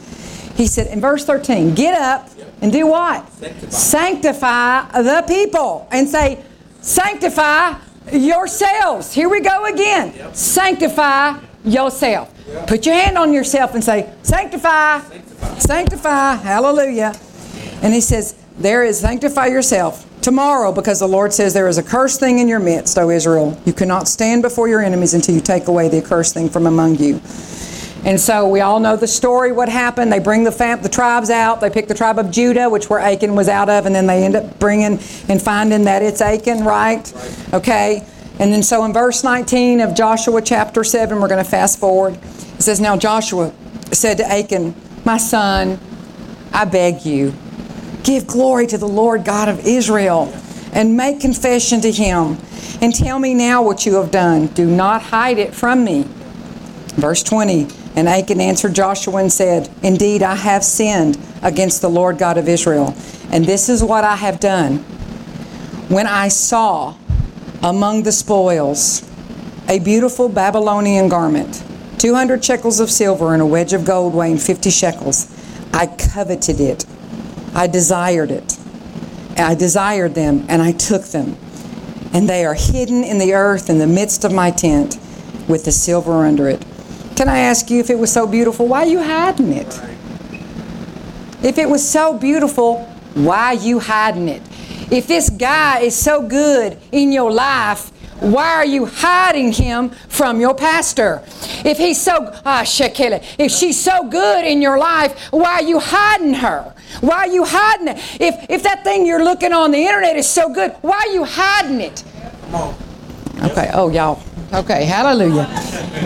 He 0.55 0.67
said 0.67 0.87
in 0.89 1.01
verse 1.01 1.25
thirteen, 1.25 1.75
"Get 1.75 1.99
up 1.99 2.29
and 2.63 2.73
do 2.73 2.87
what? 2.87 3.25
Sanctify 3.73 5.03
the 5.03 5.25
people." 5.27 5.89
And 5.91 6.09
say, 6.09 6.41
"Sanctify 6.81 7.75
yourselves. 8.13 9.13
Here 9.13 9.29
we 9.29 9.41
go 9.41 9.65
again. 9.67 10.13
Sanctify 10.35 11.39
yourself. 11.65 12.33
Put 12.67 12.87
your 12.87 12.95
hand 12.95 13.19
on 13.19 13.33
yourself 13.33 13.75
and 13.75 13.83
say, 13.83 14.13
Sanctify. 14.23 15.01
Sanctify. 15.59 16.37
Hallelujah. 16.37 17.15
And 17.83 17.93
he 17.93 18.01
says, 18.01 18.37
There 18.59 18.85
is 18.85 19.01
sanctify 19.01 19.47
yourself 19.47 20.07
tomorrow 20.23 20.73
because 20.73 20.99
the 20.99 21.07
Lord 21.07 21.33
says 21.33 21.53
there 21.53 21.69
is 21.69 21.79
a 21.79 21.83
cursed 21.83 22.21
thing 22.21 22.39
in 22.39 22.49
your 22.49 22.59
midst, 22.59 22.99
O 22.99 23.11
Israel. 23.11 23.61
You 23.65 23.73
cannot 23.73 24.09
stand 24.09 24.43
before 24.43 24.67
your 24.67 24.83
enemies 24.83 25.15
until 25.15 25.35
you 25.35 25.41
take 25.41 25.69
away 25.69 25.89
the 25.89 25.99
accursed 25.99 26.35
thing 26.35 26.49
from 26.49 26.67
among 26.67 26.97
you. 26.97 27.21
And 28.05 28.21
so 28.21 28.49
we 28.49 28.61
all 28.61 28.79
know 28.79 28.97
the 28.97 29.09
story. 29.09 29.53
What 29.53 29.69
happened? 29.69 30.13
They 30.13 30.21
bring 30.21 30.45
the 30.45 30.53
fam- 30.53 30.81
the 30.81 30.89
tribes 30.89 31.29
out. 31.29 31.61
They 31.61 31.69
pick 31.69 31.89
the 31.89 31.95
tribe 31.95 32.19
of 32.19 32.31
Judah, 32.31 32.71
which 32.71 32.89
where 32.89 33.01
Achan 33.01 33.35
was 33.35 33.49
out 33.49 33.69
of, 33.69 33.85
and 33.85 33.95
then 33.95 34.07
they 34.07 34.25
end 34.25 34.37
up 34.37 34.59
bringing 34.59 35.01
and 35.29 35.43
finding 35.43 35.85
that 35.85 36.03
it's 36.03 36.21
Achan, 36.21 36.65
right? 36.65 37.13
Okay. 37.53 38.07
And 38.39 38.53
then 38.53 38.63
so 38.63 38.85
in 38.85 38.93
verse 38.93 39.25
19 39.25 39.81
of 39.81 39.95
Joshua 39.95 40.41
chapter 40.41 40.85
7, 40.85 41.21
we're 41.21 41.29
going 41.29 41.43
to 41.43 41.51
fast 41.51 41.79
forward. 41.79 42.15
It 42.15 42.63
says, 42.63 42.81
Now 42.81 42.97
Joshua 42.97 43.53
said 43.93 44.19
to 44.19 44.25
Achan, 44.31 44.75
My 45.05 45.19
son, 45.19 45.81
I 46.53 46.65
beg 46.65 47.05
you, 47.05 47.33
give 48.07 48.27
glory 48.27 48.67
to 48.69 48.79
the 48.79 48.89
Lord 48.89 49.25
God 49.25 49.49
of 49.49 49.67
Israel 49.67 50.33
and 50.73 50.97
make 50.97 51.21
confession 51.21 51.81
to 51.81 51.91
him 51.91 52.39
and 52.81 52.95
tell 52.95 53.19
me 53.19 53.35
now 53.35 53.63
what 53.63 53.85
you 53.85 53.97
have 53.97 54.11
done. 54.11 54.47
Do 54.49 54.65
not 54.65 55.03
hide 55.03 55.39
it 55.39 55.55
from 55.55 55.85
me. 55.85 56.05
Verse 56.95 57.23
20 57.23 57.67
And 57.97 58.09
Achan 58.09 58.41
answered 58.41 58.75
Joshua 58.75 59.17
and 59.17 59.33
said, 59.33 59.69
Indeed, 59.83 60.23
I 60.23 60.37
have 60.37 60.65
sinned 60.65 61.19
against 61.43 61.83
the 61.83 61.91
Lord 61.91 62.17
God 62.17 62.39
of 62.39 62.49
Israel, 62.49 62.95
and 63.31 63.45
this 63.45 63.69
is 63.69 63.83
what 63.83 64.05
I 64.05 64.17
have 64.17 64.41
done. 64.41 64.79
When 65.89 66.07
I 66.07 66.29
saw 66.29 66.95
among 67.63 68.05
the 68.05 68.13
spoils 68.13 69.09
a 69.69 69.81
beautiful 69.81 70.29
Babylonian 70.29 71.09
garment, 71.09 71.65
200 71.99 72.45
shekels 72.45 72.79
of 72.79 72.91
silver 72.91 73.33
and 73.33 73.43
a 73.43 73.47
wedge 73.47 73.73
of 73.73 73.85
gold 73.85 74.15
weighing 74.15 74.39
50 74.39 74.71
shekels, 74.71 75.33
I 75.73 75.87
coveted 75.87 76.61
it. 76.61 76.85
I 77.57 77.67
desired 77.67 78.31
it. 78.31 78.59
I 79.39 79.55
desired 79.55 80.15
them, 80.15 80.45
and 80.51 80.61
I 80.61 80.73
took 80.73 81.05
them. 81.05 81.39
And 82.13 82.29
they 82.29 82.45
are 82.45 82.53
hidden 82.53 83.03
in 83.03 83.17
the 83.17 83.33
earth 83.33 83.71
in 83.71 83.79
the 83.79 83.87
midst 83.87 84.25
of 84.25 84.33
my 84.33 84.51
tent 84.51 84.99
with 85.49 85.65
the 85.65 85.73
silver 85.73 86.27
under 86.27 86.51
it. 86.51 86.63
Can 87.17 87.31
I 87.31 87.39
ask 87.39 87.71
you 87.71 87.81
if 87.81 87.89
it 87.89 87.99
was 87.99 88.13
so 88.13 88.27
beautiful, 88.27 88.69
why 88.69 88.85
you 88.85 89.03
hiding 89.03 89.55
it? 89.55 89.81
If 91.43 91.57
it 91.57 91.67
was 91.67 91.87
so 91.87 92.19
beautiful, 92.19 92.85
why 93.15 93.53
you 93.53 93.79
hiding 93.79 94.29
it? 94.29 94.43
If 94.91 95.07
this 95.07 95.31
guy 95.31 95.81
is 95.81 95.97
so 95.97 96.29
good 96.29 96.77
in 96.93 97.11
your 97.11 97.33
life, 97.33 97.91
why 98.21 98.55
are 98.55 98.67
you 98.67 98.87
hiding 98.87 99.53
him 99.53 99.91
from 100.09 100.41
your 100.41 100.55
pastor? 100.55 101.23
If 101.65 101.79
he's 101.79 102.01
so 102.01 102.33
ah 102.45 102.63
shekele, 102.65 103.25
if 103.39 103.53
she's 103.53 103.81
so 103.81 104.09
good 104.09 104.45
in 104.45 104.63
your 104.63 104.79
life, 104.79 105.29
why 105.31 105.55
are 105.55 105.63
you 105.63 105.79
hiding 105.81 106.35
her? 106.35 106.75
Why 107.01 107.19
are 107.19 107.29
you 107.29 107.45
hiding 107.45 107.89
it? 107.89 107.99
If 108.21 108.51
if 108.51 108.63
that 108.63 108.85
thing 108.85 109.07
you're 109.07 109.25
looking 109.25 109.53
on 109.53 109.71
the 109.71 109.79
internet 109.79 110.17
is 110.17 110.29
so 110.29 110.53
good, 110.53 110.73
why 110.81 110.97
are 110.97 111.13
you 111.13 111.25
hiding 111.25 111.81
it? 111.81 112.05
Okay, 113.43 113.71
oh 113.75 113.91
y'all. 113.91 114.23
Okay, 114.53 114.85
hallelujah. 114.85 115.45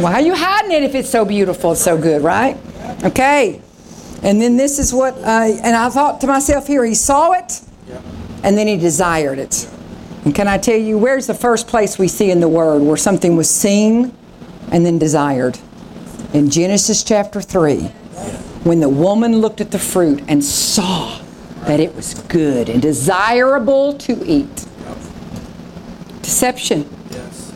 Why 0.01 0.15
are 0.15 0.21
you 0.21 0.35
hiding 0.35 0.73
it 0.73 0.83
if 0.83 0.95
it's 0.95 1.11
so 1.11 1.25
beautiful, 1.25 1.75
so 1.75 1.97
good, 1.99 2.23
right? 2.23 2.57
Okay. 3.05 3.61
And 4.23 4.41
then 4.41 4.57
this 4.57 4.79
is 4.79 4.93
what, 4.93 5.17
uh, 5.19 5.49
and 5.63 5.77
I 5.77 5.89
thought 5.91 6.21
to 6.23 6.27
myself 6.27 6.67
here, 6.67 6.85
he 6.85 6.95
saw 6.95 7.33
it 7.33 7.61
and 8.43 8.57
then 8.57 8.67
he 8.67 8.77
desired 8.77 9.39
it. 9.39 9.69
And 10.25 10.35
can 10.35 10.49
I 10.49 10.59
tell 10.59 10.77
you, 10.77 10.99
where's 10.99 11.27
the 11.27 11.35
first 11.35 11.67
place 11.67 11.99
we 11.99 12.09
see 12.09 12.31
in 12.31 12.41
the 12.41 12.49
Word 12.49 12.83
where 12.83 12.97
something 12.97 13.37
was 13.37 13.49
seen 13.49 14.15
and 14.71 14.85
then 14.85 14.99
desired? 14.99 15.59
In 16.33 16.51
Genesis 16.51 17.03
chapter 17.03 17.41
3, 17.41 17.79
when 18.65 18.81
the 18.81 18.89
woman 18.89 19.39
looked 19.39 19.61
at 19.61 19.71
the 19.71 19.79
fruit 19.79 20.23
and 20.29 20.45
saw 20.45 21.19
that 21.63 21.81
it 21.81 21.95
was 21.95 22.15
good 22.29 22.69
and 22.69 22.81
desirable 22.81 23.95
to 23.95 24.25
eat. 24.27 24.67
Deception. 26.23 26.89
Yes. 27.11 27.53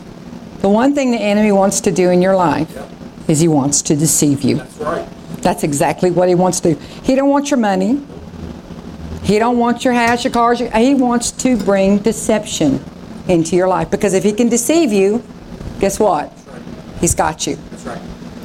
The 0.61 0.69
one 0.69 0.95
thing 0.95 1.11
the 1.11 1.17
enemy 1.17 1.51
wants 1.51 1.81
to 1.81 1.91
do 1.91 2.09
in 2.09 2.21
your 2.21 2.35
life 2.35 2.69
is 3.29 3.39
he 3.39 3.47
wants 3.47 3.81
to 3.83 3.95
deceive 3.95 4.41
you. 4.43 4.57
That's 4.57 4.77
right. 4.77 5.09
That's 5.41 5.63
exactly 5.63 6.11
what 6.11 6.27
he 6.27 6.35
wants 6.35 6.59
to 6.61 6.73
do. 6.73 6.79
He 7.03 7.15
don't 7.15 7.29
want 7.29 7.51
your 7.51 7.59
money. 7.59 8.05
He 9.25 9.39
don't 9.39 9.57
want 9.57 9.83
your 9.83 9.95
house, 9.95 10.23
your 10.23 10.31
cars. 10.31 10.59
Your, 10.59 10.69
he 10.69 10.93
wants 10.93 11.31
to 11.31 11.57
bring 11.57 11.97
deception 11.97 12.79
into 13.27 13.55
your 13.55 13.67
life 13.67 13.89
because 13.89 14.13
if 14.13 14.23
he 14.23 14.31
can 14.31 14.49
deceive 14.49 14.93
you, 14.93 15.23
guess 15.79 15.99
what? 15.99 16.31
He's 17.01 17.15
got 17.15 17.47
you. 17.47 17.55
That's 17.71 17.85
right. 17.85 18.01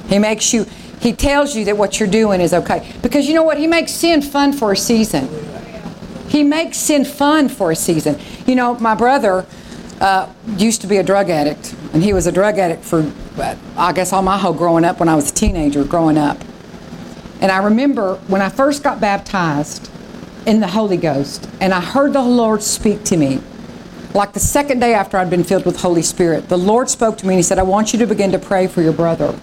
He 0.08 0.18
makes 0.18 0.54
you. 0.54 0.64
He 0.98 1.12
tells 1.12 1.54
you 1.54 1.66
that 1.66 1.76
what 1.76 2.00
you're 2.00 2.08
doing 2.08 2.40
is 2.40 2.54
okay 2.54 2.90
because 3.02 3.28
you 3.28 3.34
know 3.34 3.42
what? 3.42 3.58
He 3.58 3.66
makes 3.66 3.92
sin 3.92 4.22
fun 4.22 4.54
for 4.54 4.72
a 4.72 4.76
season. 4.76 5.28
He 6.28 6.42
makes 6.44 6.78
sin 6.78 7.04
fun 7.04 7.50
for 7.50 7.72
a 7.72 7.76
season. 7.76 8.18
You 8.46 8.54
know, 8.54 8.78
my 8.78 8.94
brother 8.94 9.44
uh, 10.00 10.32
used 10.56 10.80
to 10.80 10.86
be 10.86 10.96
a 10.96 11.02
drug 11.02 11.28
addict, 11.28 11.74
and 11.92 12.02
he 12.02 12.14
was 12.14 12.26
a 12.26 12.32
drug 12.32 12.58
addict 12.58 12.84
for, 12.84 13.00
uh, 13.36 13.54
I 13.76 13.92
guess, 13.92 14.14
all 14.14 14.22
my 14.22 14.38
whole 14.38 14.54
growing 14.54 14.84
up 14.84 14.98
when 14.98 15.10
I 15.10 15.14
was 15.14 15.30
a 15.30 15.34
teenager 15.34 15.84
growing 15.84 16.16
up. 16.16 16.38
And 17.42 17.52
I 17.52 17.58
remember 17.64 18.14
when 18.28 18.40
I 18.40 18.48
first 18.48 18.82
got 18.82 19.00
baptized 19.00 19.89
in 20.46 20.60
the 20.60 20.68
Holy 20.68 20.96
Ghost, 20.96 21.48
and 21.60 21.72
I 21.72 21.80
heard 21.80 22.12
the 22.12 22.22
Lord 22.22 22.62
speak 22.62 23.04
to 23.04 23.16
me. 23.16 23.40
Like 24.14 24.32
the 24.32 24.40
second 24.40 24.80
day 24.80 24.94
after 24.94 25.16
I'd 25.16 25.30
been 25.30 25.44
filled 25.44 25.66
with 25.66 25.80
Holy 25.80 26.02
Spirit, 26.02 26.48
the 26.48 26.58
Lord 26.58 26.88
spoke 26.88 27.18
to 27.18 27.26
me 27.26 27.34
and 27.34 27.38
He 27.38 27.42
said, 27.42 27.58
I 27.58 27.62
want 27.62 27.92
you 27.92 27.98
to 28.00 28.06
begin 28.06 28.32
to 28.32 28.38
pray 28.38 28.66
for 28.66 28.82
your 28.82 28.92
brother. 28.92 29.38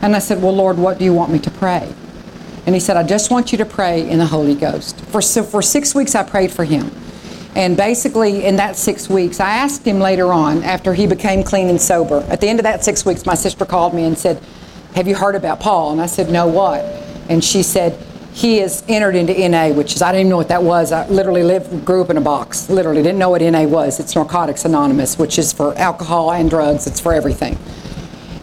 And 0.00 0.16
I 0.16 0.18
said, 0.18 0.42
Well, 0.42 0.54
Lord, 0.54 0.78
what 0.78 0.98
do 0.98 1.04
you 1.04 1.14
want 1.14 1.32
me 1.32 1.38
to 1.40 1.50
pray? 1.50 1.92
And 2.66 2.74
He 2.74 2.80
said, 2.80 2.96
I 2.96 3.04
just 3.04 3.30
want 3.30 3.52
you 3.52 3.58
to 3.58 3.64
pray 3.64 4.08
in 4.08 4.18
the 4.18 4.26
Holy 4.26 4.54
Ghost. 4.54 5.00
For, 5.06 5.22
so 5.22 5.42
for 5.42 5.62
six 5.62 5.94
weeks, 5.94 6.14
I 6.14 6.24
prayed 6.24 6.50
for 6.50 6.64
him. 6.64 6.90
And 7.54 7.76
basically, 7.76 8.44
in 8.44 8.56
that 8.56 8.76
six 8.76 9.10
weeks, 9.10 9.38
I 9.38 9.50
asked 9.50 9.86
him 9.86 9.98
later 9.98 10.32
on, 10.32 10.62
after 10.62 10.94
he 10.94 11.06
became 11.06 11.44
clean 11.44 11.68
and 11.68 11.80
sober. 11.80 12.24
At 12.28 12.40
the 12.40 12.48
end 12.48 12.58
of 12.58 12.64
that 12.64 12.82
six 12.82 13.04
weeks, 13.04 13.26
my 13.26 13.34
sister 13.34 13.66
called 13.66 13.92
me 13.92 14.04
and 14.04 14.16
said, 14.16 14.42
Have 14.94 15.06
you 15.06 15.14
heard 15.14 15.34
about 15.34 15.60
Paul? 15.60 15.92
And 15.92 16.00
I 16.00 16.06
said, 16.06 16.30
No, 16.30 16.46
what? 16.46 16.80
And 17.28 17.44
she 17.44 17.62
said, 17.62 17.98
He 18.32 18.60
is 18.60 18.82
entered 18.88 19.14
into 19.14 19.34
NA, 19.48 19.68
which 19.74 19.94
is, 19.94 20.00
I 20.00 20.10
didn't 20.10 20.20
even 20.20 20.30
know 20.30 20.36
what 20.38 20.48
that 20.48 20.62
was. 20.62 20.90
I 20.90 21.06
literally 21.08 21.42
lived, 21.42 21.84
grew 21.84 22.00
up 22.02 22.08
in 22.10 22.16
a 22.16 22.20
box. 22.22 22.70
Literally 22.70 23.02
didn't 23.02 23.18
know 23.18 23.28
what 23.30 23.42
NA 23.42 23.64
was. 23.64 24.00
It's 24.00 24.14
Narcotics 24.14 24.64
Anonymous, 24.64 25.18
which 25.18 25.38
is 25.38 25.52
for 25.52 25.76
alcohol 25.76 26.32
and 26.32 26.48
drugs, 26.48 26.86
it's 26.86 26.98
for 26.98 27.12
everything. 27.12 27.58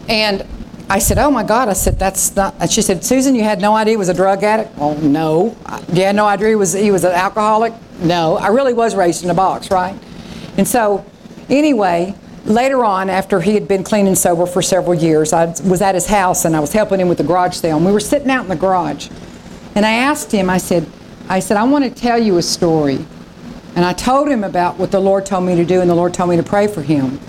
And 0.08 0.46
I 0.88 0.98
said, 0.98 1.18
"Oh 1.18 1.30
my 1.30 1.44
God!" 1.44 1.68
I 1.68 1.72
said, 1.72 2.00
"That's 2.00 2.34
not." 2.34 2.54
And 2.58 2.68
she 2.70 2.82
said, 2.82 3.04
"Susan, 3.04 3.36
you 3.36 3.44
had 3.44 3.60
no 3.60 3.76
idea 3.76 3.92
he 3.92 3.96
was 3.96 4.08
a 4.08 4.14
drug 4.14 4.42
addict." 4.42 4.70
Oh 4.80 4.94
no, 4.94 5.54
I- 5.64 5.80
you 5.92 6.02
had 6.02 6.16
no 6.16 6.26
idea 6.26 6.48
he 6.48 6.54
was 6.56 6.72
he 6.72 6.90
was 6.90 7.04
an 7.04 7.12
alcoholic. 7.12 7.72
No, 8.02 8.36
I 8.36 8.48
really 8.48 8.72
was 8.72 8.96
raised 8.96 9.22
in 9.22 9.30
a 9.30 9.34
box, 9.34 9.70
right? 9.70 9.94
And 10.56 10.66
so, 10.66 11.04
anyway, 11.48 12.14
later 12.44 12.84
on, 12.84 13.08
after 13.08 13.40
he 13.40 13.54
had 13.54 13.68
been 13.68 13.84
clean 13.84 14.08
and 14.08 14.18
sober 14.18 14.46
for 14.46 14.62
several 14.62 14.94
years, 14.94 15.32
I 15.32 15.54
was 15.64 15.80
at 15.80 15.94
his 15.94 16.06
house 16.06 16.44
and 16.44 16.56
I 16.56 16.60
was 16.60 16.72
helping 16.72 16.98
him 16.98 17.08
with 17.08 17.18
the 17.18 17.24
garage 17.24 17.54
sale. 17.56 17.76
And 17.76 17.86
we 17.86 17.92
were 17.92 18.00
sitting 18.00 18.30
out 18.30 18.42
in 18.42 18.48
the 18.48 18.56
garage, 18.56 19.10
and 19.74 19.86
I 19.86 19.92
asked 19.92 20.32
him. 20.32 20.50
I 20.50 20.58
said, 20.58 20.86
"I 21.28 21.40
said 21.40 21.56
I 21.56 21.64
want 21.64 21.84
to 21.84 21.90
tell 21.90 22.18
you 22.18 22.38
a 22.38 22.42
story." 22.42 23.04
And 23.76 23.84
I 23.84 23.92
told 23.92 24.28
him 24.28 24.42
about 24.42 24.78
what 24.78 24.90
the 24.90 25.00
Lord 25.00 25.24
told 25.26 25.44
me 25.44 25.54
to 25.54 25.64
do, 25.64 25.80
and 25.80 25.88
the 25.88 25.94
Lord 25.94 26.12
told 26.12 26.30
me 26.30 26.36
to 26.36 26.42
pray 26.42 26.66
for 26.66 26.82
him. 26.82 27.20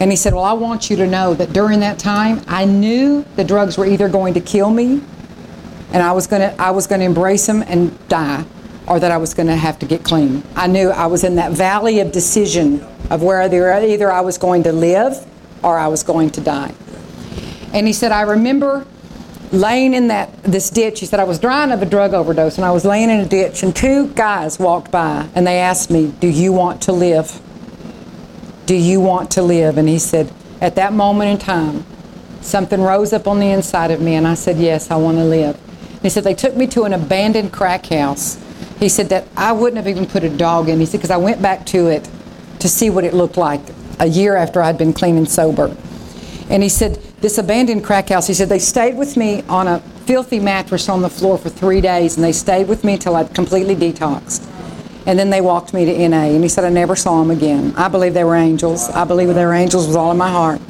And 0.00 0.10
he 0.10 0.16
said, 0.16 0.34
Well, 0.34 0.44
I 0.44 0.54
want 0.54 0.90
you 0.90 0.96
to 0.96 1.06
know 1.06 1.34
that 1.34 1.52
during 1.52 1.80
that 1.80 1.98
time, 1.98 2.42
I 2.48 2.64
knew 2.64 3.24
the 3.36 3.44
drugs 3.44 3.78
were 3.78 3.86
either 3.86 4.08
going 4.08 4.34
to 4.34 4.40
kill 4.40 4.70
me 4.70 5.02
and 5.94 6.02
I 6.02 6.10
was 6.12 6.26
going 6.26 6.42
to 6.42 6.60
I 6.60 6.72
was 6.72 6.86
going 6.86 6.98
to 6.98 7.06
embrace 7.06 7.46
them 7.46 7.62
and 7.68 7.96
die 8.08 8.44
or 8.86 8.98
that 9.00 9.10
I 9.10 9.16
was 9.16 9.32
going 9.32 9.46
to 9.46 9.56
have 9.56 9.78
to 9.78 9.86
get 9.86 10.04
clean. 10.04 10.42
I 10.56 10.66
knew 10.66 10.90
I 10.90 11.06
was 11.06 11.24
in 11.24 11.36
that 11.36 11.52
valley 11.52 12.00
of 12.00 12.12
decision 12.12 12.84
of 13.08 13.22
where 13.22 13.40
either, 13.42 13.72
either 13.72 14.12
I 14.12 14.20
was 14.20 14.36
going 14.36 14.64
to 14.64 14.72
live 14.72 15.24
or 15.62 15.78
I 15.78 15.88
was 15.88 16.02
going 16.02 16.30
to 16.30 16.40
die. 16.40 16.74
And 17.72 17.86
he 17.86 17.92
said, 17.92 18.12
I 18.12 18.22
remember 18.22 18.86
laying 19.54 19.94
in 19.94 20.08
that 20.08 20.42
this 20.42 20.70
ditch. 20.70 21.00
He 21.00 21.06
said, 21.06 21.20
I 21.20 21.24
was 21.24 21.38
dying 21.38 21.72
of 21.72 21.82
a 21.82 21.86
drug 21.86 22.14
overdose 22.14 22.56
and 22.56 22.64
I 22.64 22.70
was 22.70 22.84
laying 22.84 23.10
in 23.10 23.20
a 23.20 23.26
ditch 23.26 23.62
and 23.62 23.74
two 23.74 24.08
guys 24.08 24.58
walked 24.58 24.90
by 24.90 25.28
and 25.34 25.46
they 25.46 25.58
asked 25.58 25.90
me, 25.90 26.12
Do 26.20 26.28
you 26.28 26.52
want 26.52 26.82
to 26.82 26.92
live? 26.92 27.40
Do 28.66 28.74
you 28.74 29.00
want 29.00 29.30
to 29.32 29.42
live? 29.42 29.76
And 29.76 29.88
he 29.88 29.98
said, 29.98 30.32
At 30.60 30.74
that 30.76 30.92
moment 30.92 31.30
in 31.30 31.38
time, 31.38 31.84
something 32.40 32.80
rose 32.80 33.12
up 33.12 33.26
on 33.26 33.40
the 33.40 33.50
inside 33.50 33.90
of 33.90 34.00
me, 34.00 34.14
and 34.14 34.26
I 34.26 34.34
said, 34.34 34.56
Yes, 34.56 34.90
I 34.90 34.96
want 34.96 35.18
to 35.18 35.24
live. 35.24 35.56
And 35.90 36.02
he 36.02 36.08
said, 36.08 36.24
They 36.24 36.34
took 36.34 36.56
me 36.56 36.66
to 36.68 36.84
an 36.84 36.92
abandoned 36.92 37.52
crack 37.52 37.86
house. 37.86 38.42
He 38.78 38.88
said 38.88 39.08
that 39.10 39.28
I 39.36 39.52
wouldn't 39.52 39.76
have 39.76 39.88
even 39.88 40.06
put 40.06 40.24
a 40.24 40.30
dog 40.30 40.68
in. 40.68 40.80
He 40.80 40.86
said, 40.86 40.98
Because 40.98 41.10
I 41.10 41.16
went 41.16 41.42
back 41.42 41.66
to 41.66 41.88
it 41.88 42.08
to 42.60 42.68
see 42.68 42.90
what 42.90 43.04
it 43.04 43.14
looked 43.14 43.36
like 43.36 43.60
a 44.00 44.06
year 44.06 44.36
after 44.36 44.62
I'd 44.62 44.78
been 44.78 44.92
clean 44.92 45.16
and 45.16 45.28
sober. 45.28 45.76
And 46.48 46.62
he 46.62 46.68
said, 46.68 46.98
This 47.24 47.38
abandoned 47.38 47.82
crack 47.82 48.10
house, 48.10 48.26
he 48.26 48.34
said, 48.34 48.50
they 48.50 48.58
stayed 48.58 48.98
with 48.98 49.16
me 49.16 49.40
on 49.48 49.66
a 49.66 49.80
filthy 50.04 50.38
mattress 50.38 50.90
on 50.90 51.00
the 51.00 51.08
floor 51.08 51.38
for 51.38 51.48
three 51.48 51.80
days, 51.80 52.16
and 52.16 52.22
they 52.22 52.32
stayed 52.32 52.68
with 52.68 52.84
me 52.84 52.92
until 52.92 53.16
I'd 53.16 53.34
completely 53.34 53.74
detoxed. 53.74 54.46
And 55.06 55.18
then 55.18 55.30
they 55.30 55.40
walked 55.40 55.72
me 55.72 55.86
to 55.86 56.08
NA. 56.10 56.24
And 56.24 56.42
he 56.42 56.50
said, 56.50 56.64
I 56.64 56.68
never 56.68 56.94
saw 56.94 57.22
them 57.22 57.30
again. 57.30 57.72
I 57.78 57.88
believe 57.88 58.12
they 58.12 58.24
were 58.24 58.34
angels. 58.34 58.90
I 58.90 59.04
believe 59.04 59.28
they 59.28 59.46
were 59.46 59.54
angels 59.54 59.86
with 59.86 59.96
all 59.96 60.10
of 60.10 60.18
my 60.18 60.28
heart. 60.28 60.60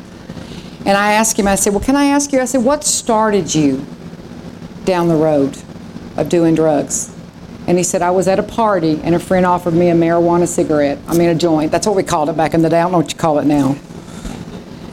And 0.86 0.96
I 0.96 1.14
asked 1.14 1.36
him, 1.36 1.48
I 1.48 1.56
said, 1.56 1.72
Well, 1.72 1.82
can 1.82 1.96
I 1.96 2.04
ask 2.04 2.32
you? 2.32 2.38
I 2.38 2.44
said, 2.44 2.62
What 2.62 2.84
started 2.84 3.52
you 3.52 3.84
down 4.84 5.08
the 5.08 5.16
road 5.16 5.58
of 6.16 6.28
doing 6.28 6.54
drugs? 6.54 7.12
And 7.66 7.78
he 7.78 7.82
said, 7.82 8.00
I 8.00 8.12
was 8.12 8.28
at 8.28 8.38
a 8.38 8.44
party 8.44 9.00
and 9.02 9.16
a 9.16 9.18
friend 9.18 9.44
offered 9.44 9.74
me 9.74 9.88
a 9.88 9.94
marijuana 9.94 10.46
cigarette. 10.46 11.00
I 11.08 11.18
mean, 11.18 11.30
a 11.30 11.34
joint. 11.34 11.72
That's 11.72 11.88
what 11.88 11.96
we 11.96 12.04
called 12.04 12.28
it 12.28 12.36
back 12.36 12.54
in 12.54 12.62
the 12.62 12.70
day. 12.70 12.78
I 12.78 12.82
don't 12.84 12.92
know 12.92 12.98
what 12.98 13.12
you 13.12 13.18
call 13.18 13.40
it 13.40 13.44
now. 13.44 13.76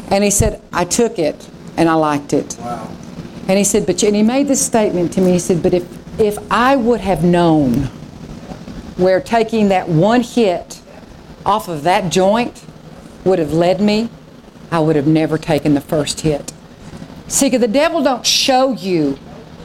And 0.10 0.24
he 0.24 0.32
said, 0.32 0.60
I 0.74 0.86
took 0.86 1.20
it 1.20 1.51
and 1.82 1.90
I 1.90 1.96
liked 1.96 2.32
it. 2.32 2.60
And 2.60 3.58
he 3.58 3.64
said, 3.64 3.88
but, 3.88 4.04
and 4.04 4.16
he 4.16 4.22
made 4.22 4.48
this 4.48 4.64
statement 4.64 5.12
to 5.14 5.22
me. 5.22 5.32
He 5.32 5.40
said, 5.40 5.64
but 5.64 5.74
if, 5.74 6.20
if 6.20 6.38
I 6.52 6.76
would 6.76 7.02
have 7.02 7.24
known 7.24 7.86
where 8.98 9.20
taking 9.20 9.70
that 9.70 9.90
one 9.90 10.22
hit 10.22 10.80
off 11.44 11.68
of 11.68 11.82
that 11.82 12.12
joint 12.12 12.64
would 13.26 13.40
have 13.40 13.52
led 13.52 13.82
me, 13.82 14.10
I 14.70 14.80
would 14.80 14.96
have 14.96 15.08
never 15.08 15.40
taken 15.40 15.74
the 15.74 15.82
first 15.82 16.22
hit. 16.22 16.54
See, 17.28 17.50
the 17.50 17.68
devil 17.68 18.04
don't 18.04 18.28
show 18.28 18.74
you 18.74 19.18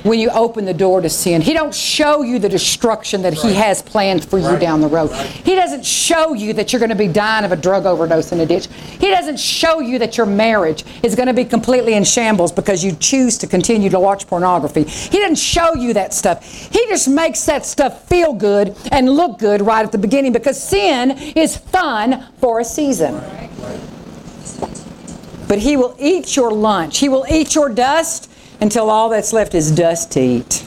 when 0.06 0.20
you 0.20 0.30
open 0.30 0.64
the 0.64 0.74
door 0.74 1.00
to 1.00 1.10
sin. 1.10 1.40
He 1.40 1.52
don't 1.52 1.74
show 1.74 2.22
you 2.22 2.38
the 2.38 2.48
destruction 2.48 3.22
that 3.22 3.34
he 3.34 3.52
has 3.54 3.82
planned 3.82 4.24
for 4.24 4.38
you 4.38 4.56
down 4.58 4.80
the 4.80 4.88
road. 4.88 5.12
He 5.12 5.54
doesn't 5.54 5.84
show 5.84 6.32
you 6.32 6.52
that 6.54 6.72
you're 6.72 6.80
going 6.80 6.90
to 6.90 6.94
be 6.94 7.08
dying 7.08 7.44
of 7.44 7.52
a 7.52 7.56
drug 7.56 7.86
overdose 7.86 8.32
in 8.32 8.40
a 8.40 8.46
ditch. 8.46 8.68
He 8.68 9.08
doesn't 9.08 9.40
show 9.40 9.80
you 9.80 9.98
that 9.98 10.16
your 10.16 10.26
marriage 10.26 10.84
is 11.02 11.14
going 11.14 11.26
to 11.26 11.34
be 11.34 11.44
completely 11.44 11.94
in 11.94 12.04
shambles 12.04 12.52
because 12.52 12.84
you 12.84 12.94
choose 12.96 13.36
to 13.38 13.46
continue 13.46 13.90
to 13.90 13.98
watch 13.98 14.26
pornography. 14.26 14.84
He 14.84 15.18
doesn't 15.18 15.38
show 15.38 15.74
you 15.74 15.92
that 15.94 16.14
stuff. 16.14 16.44
He 16.44 16.86
just 16.86 17.08
makes 17.08 17.44
that 17.46 17.66
stuff 17.66 18.08
feel 18.08 18.32
good 18.32 18.76
and 18.92 19.10
look 19.10 19.38
good 19.38 19.60
right 19.60 19.84
at 19.84 19.92
the 19.92 19.98
beginning 19.98 20.32
because 20.32 20.62
sin 20.62 21.10
is 21.10 21.56
fun 21.56 22.26
for 22.38 22.60
a 22.60 22.64
season. 22.64 23.20
But 25.48 25.58
he 25.58 25.76
will 25.76 25.96
eat 25.98 26.36
your 26.36 26.52
lunch. 26.52 26.98
He 26.98 27.08
will 27.08 27.24
eat 27.28 27.54
your 27.54 27.68
dust 27.68 28.30
until 28.60 28.90
all 28.90 29.08
that's 29.08 29.32
left 29.32 29.54
is 29.54 29.70
dust 29.70 30.12
to 30.12 30.20
eat. 30.20 30.66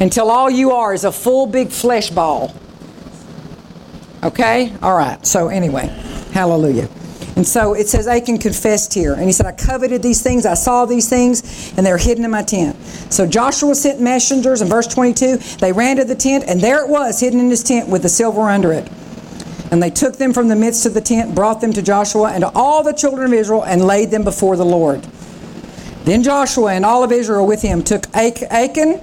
Until 0.00 0.30
all 0.30 0.50
you 0.50 0.72
are 0.72 0.92
is 0.92 1.04
a 1.04 1.12
full 1.12 1.46
big 1.46 1.70
flesh 1.70 2.10
ball. 2.10 2.54
Okay? 4.22 4.74
All 4.82 4.96
right. 4.96 5.24
So, 5.26 5.48
anyway, 5.48 5.86
hallelujah. 6.32 6.88
And 7.36 7.46
so 7.46 7.74
it 7.74 7.88
says 7.88 8.06
Achan 8.06 8.38
confessed 8.38 8.94
here. 8.94 9.14
And 9.14 9.24
he 9.24 9.32
said, 9.32 9.46
I 9.46 9.52
coveted 9.52 10.02
these 10.02 10.22
things, 10.22 10.46
I 10.46 10.54
saw 10.54 10.84
these 10.86 11.08
things, 11.08 11.72
and 11.76 11.84
they're 11.84 11.98
hidden 11.98 12.24
in 12.24 12.30
my 12.30 12.42
tent. 12.42 12.76
So 13.10 13.26
Joshua 13.26 13.74
sent 13.74 14.00
messengers 14.00 14.62
in 14.62 14.68
verse 14.68 14.86
22. 14.86 15.38
They 15.58 15.72
ran 15.72 15.96
to 15.96 16.04
the 16.04 16.14
tent, 16.14 16.44
and 16.46 16.60
there 16.60 16.84
it 16.84 16.88
was, 16.88 17.20
hidden 17.20 17.40
in 17.40 17.50
his 17.50 17.62
tent 17.62 17.88
with 17.88 18.02
the 18.02 18.08
silver 18.08 18.42
under 18.42 18.72
it. 18.72 18.88
And 19.72 19.82
they 19.82 19.90
took 19.90 20.16
them 20.16 20.32
from 20.32 20.48
the 20.48 20.54
midst 20.54 20.86
of 20.86 20.94
the 20.94 21.00
tent, 21.00 21.34
brought 21.34 21.60
them 21.60 21.72
to 21.72 21.82
Joshua 21.82 22.30
and 22.30 22.42
to 22.42 22.52
all 22.54 22.84
the 22.84 22.92
children 22.92 23.26
of 23.26 23.32
Israel, 23.32 23.64
and 23.64 23.84
laid 23.84 24.10
them 24.10 24.22
before 24.22 24.56
the 24.56 24.64
Lord. 24.64 25.04
Then 26.04 26.22
Joshua 26.22 26.74
and 26.74 26.84
all 26.84 27.02
of 27.02 27.12
Israel 27.12 27.46
with 27.46 27.62
him 27.62 27.82
took 27.82 28.06
Achan, 28.14 29.00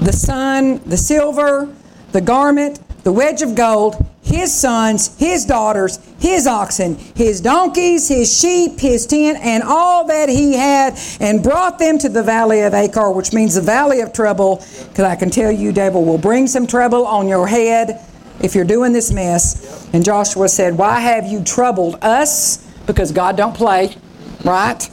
the 0.00 0.12
son, 0.12 0.80
the 0.86 0.96
silver, 0.96 1.74
the 2.12 2.20
garment, 2.20 2.78
the 3.02 3.12
wedge 3.12 3.42
of 3.42 3.54
gold, 3.54 4.04
his 4.22 4.52
sons, 4.52 5.16
his 5.18 5.44
daughters, 5.44 5.98
his 6.18 6.46
oxen, 6.46 6.96
his 7.14 7.40
donkeys, 7.40 8.08
his 8.08 8.40
sheep, 8.40 8.80
his 8.80 9.06
tent, 9.06 9.38
and 9.40 9.62
all 9.62 10.04
that 10.06 10.28
he 10.28 10.54
had, 10.54 10.98
and 11.20 11.42
brought 11.42 11.78
them 11.78 11.98
to 11.98 12.08
the 12.08 12.22
valley 12.22 12.62
of 12.62 12.74
Achor, 12.74 13.10
which 13.12 13.32
means 13.32 13.54
the 13.54 13.60
valley 13.60 14.00
of 14.00 14.12
trouble, 14.12 14.56
because 14.88 15.04
I 15.04 15.14
can 15.14 15.30
tell 15.30 15.52
you, 15.52 15.72
devil 15.72 16.04
will 16.04 16.18
bring 16.18 16.46
some 16.46 16.66
trouble 16.66 17.06
on 17.06 17.28
your 17.28 17.46
head 17.46 18.04
if 18.40 18.54
you're 18.54 18.64
doing 18.64 18.92
this 18.92 19.12
mess. 19.12 19.88
And 19.92 20.04
Joshua 20.04 20.48
said, 20.48 20.76
Why 20.76 20.98
have 21.00 21.26
you 21.26 21.42
troubled 21.42 22.02
us? 22.02 22.58
Because 22.86 23.12
God 23.12 23.36
don't 23.36 23.54
play, 23.54 23.96
right? 24.44 24.88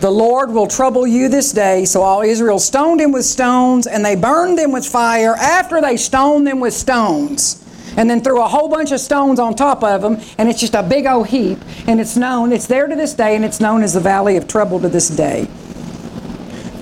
The 0.00 0.10
Lord 0.10 0.50
will 0.50 0.66
trouble 0.66 1.06
you 1.06 1.28
this 1.28 1.52
day. 1.52 1.84
So 1.84 2.02
all 2.02 2.22
Israel 2.22 2.58
stoned 2.58 3.00
him 3.00 3.12
with 3.12 3.24
stones, 3.26 3.86
and 3.86 4.04
they 4.04 4.16
burned 4.16 4.58
them 4.58 4.72
with 4.72 4.86
fire 4.86 5.34
after 5.34 5.80
they 5.80 5.96
stoned 5.98 6.46
them 6.46 6.58
with 6.58 6.72
stones. 6.72 7.62
And 7.96 8.08
then 8.08 8.22
threw 8.22 8.40
a 8.40 8.48
whole 8.48 8.68
bunch 8.68 8.92
of 8.92 9.00
stones 9.00 9.38
on 9.38 9.54
top 9.54 9.84
of 9.84 10.00
them, 10.00 10.18
and 10.38 10.48
it's 10.48 10.60
just 10.60 10.74
a 10.74 10.82
big 10.82 11.06
old 11.06 11.26
heap. 11.26 11.58
And 11.86 12.00
it's 12.00 12.16
known, 12.16 12.52
it's 12.52 12.66
there 12.66 12.86
to 12.86 12.96
this 12.96 13.12
day, 13.12 13.36
and 13.36 13.44
it's 13.44 13.60
known 13.60 13.82
as 13.82 13.92
the 13.92 14.00
Valley 14.00 14.36
of 14.36 14.48
Trouble 14.48 14.80
to 14.80 14.88
this 14.88 15.08
day. 15.08 15.48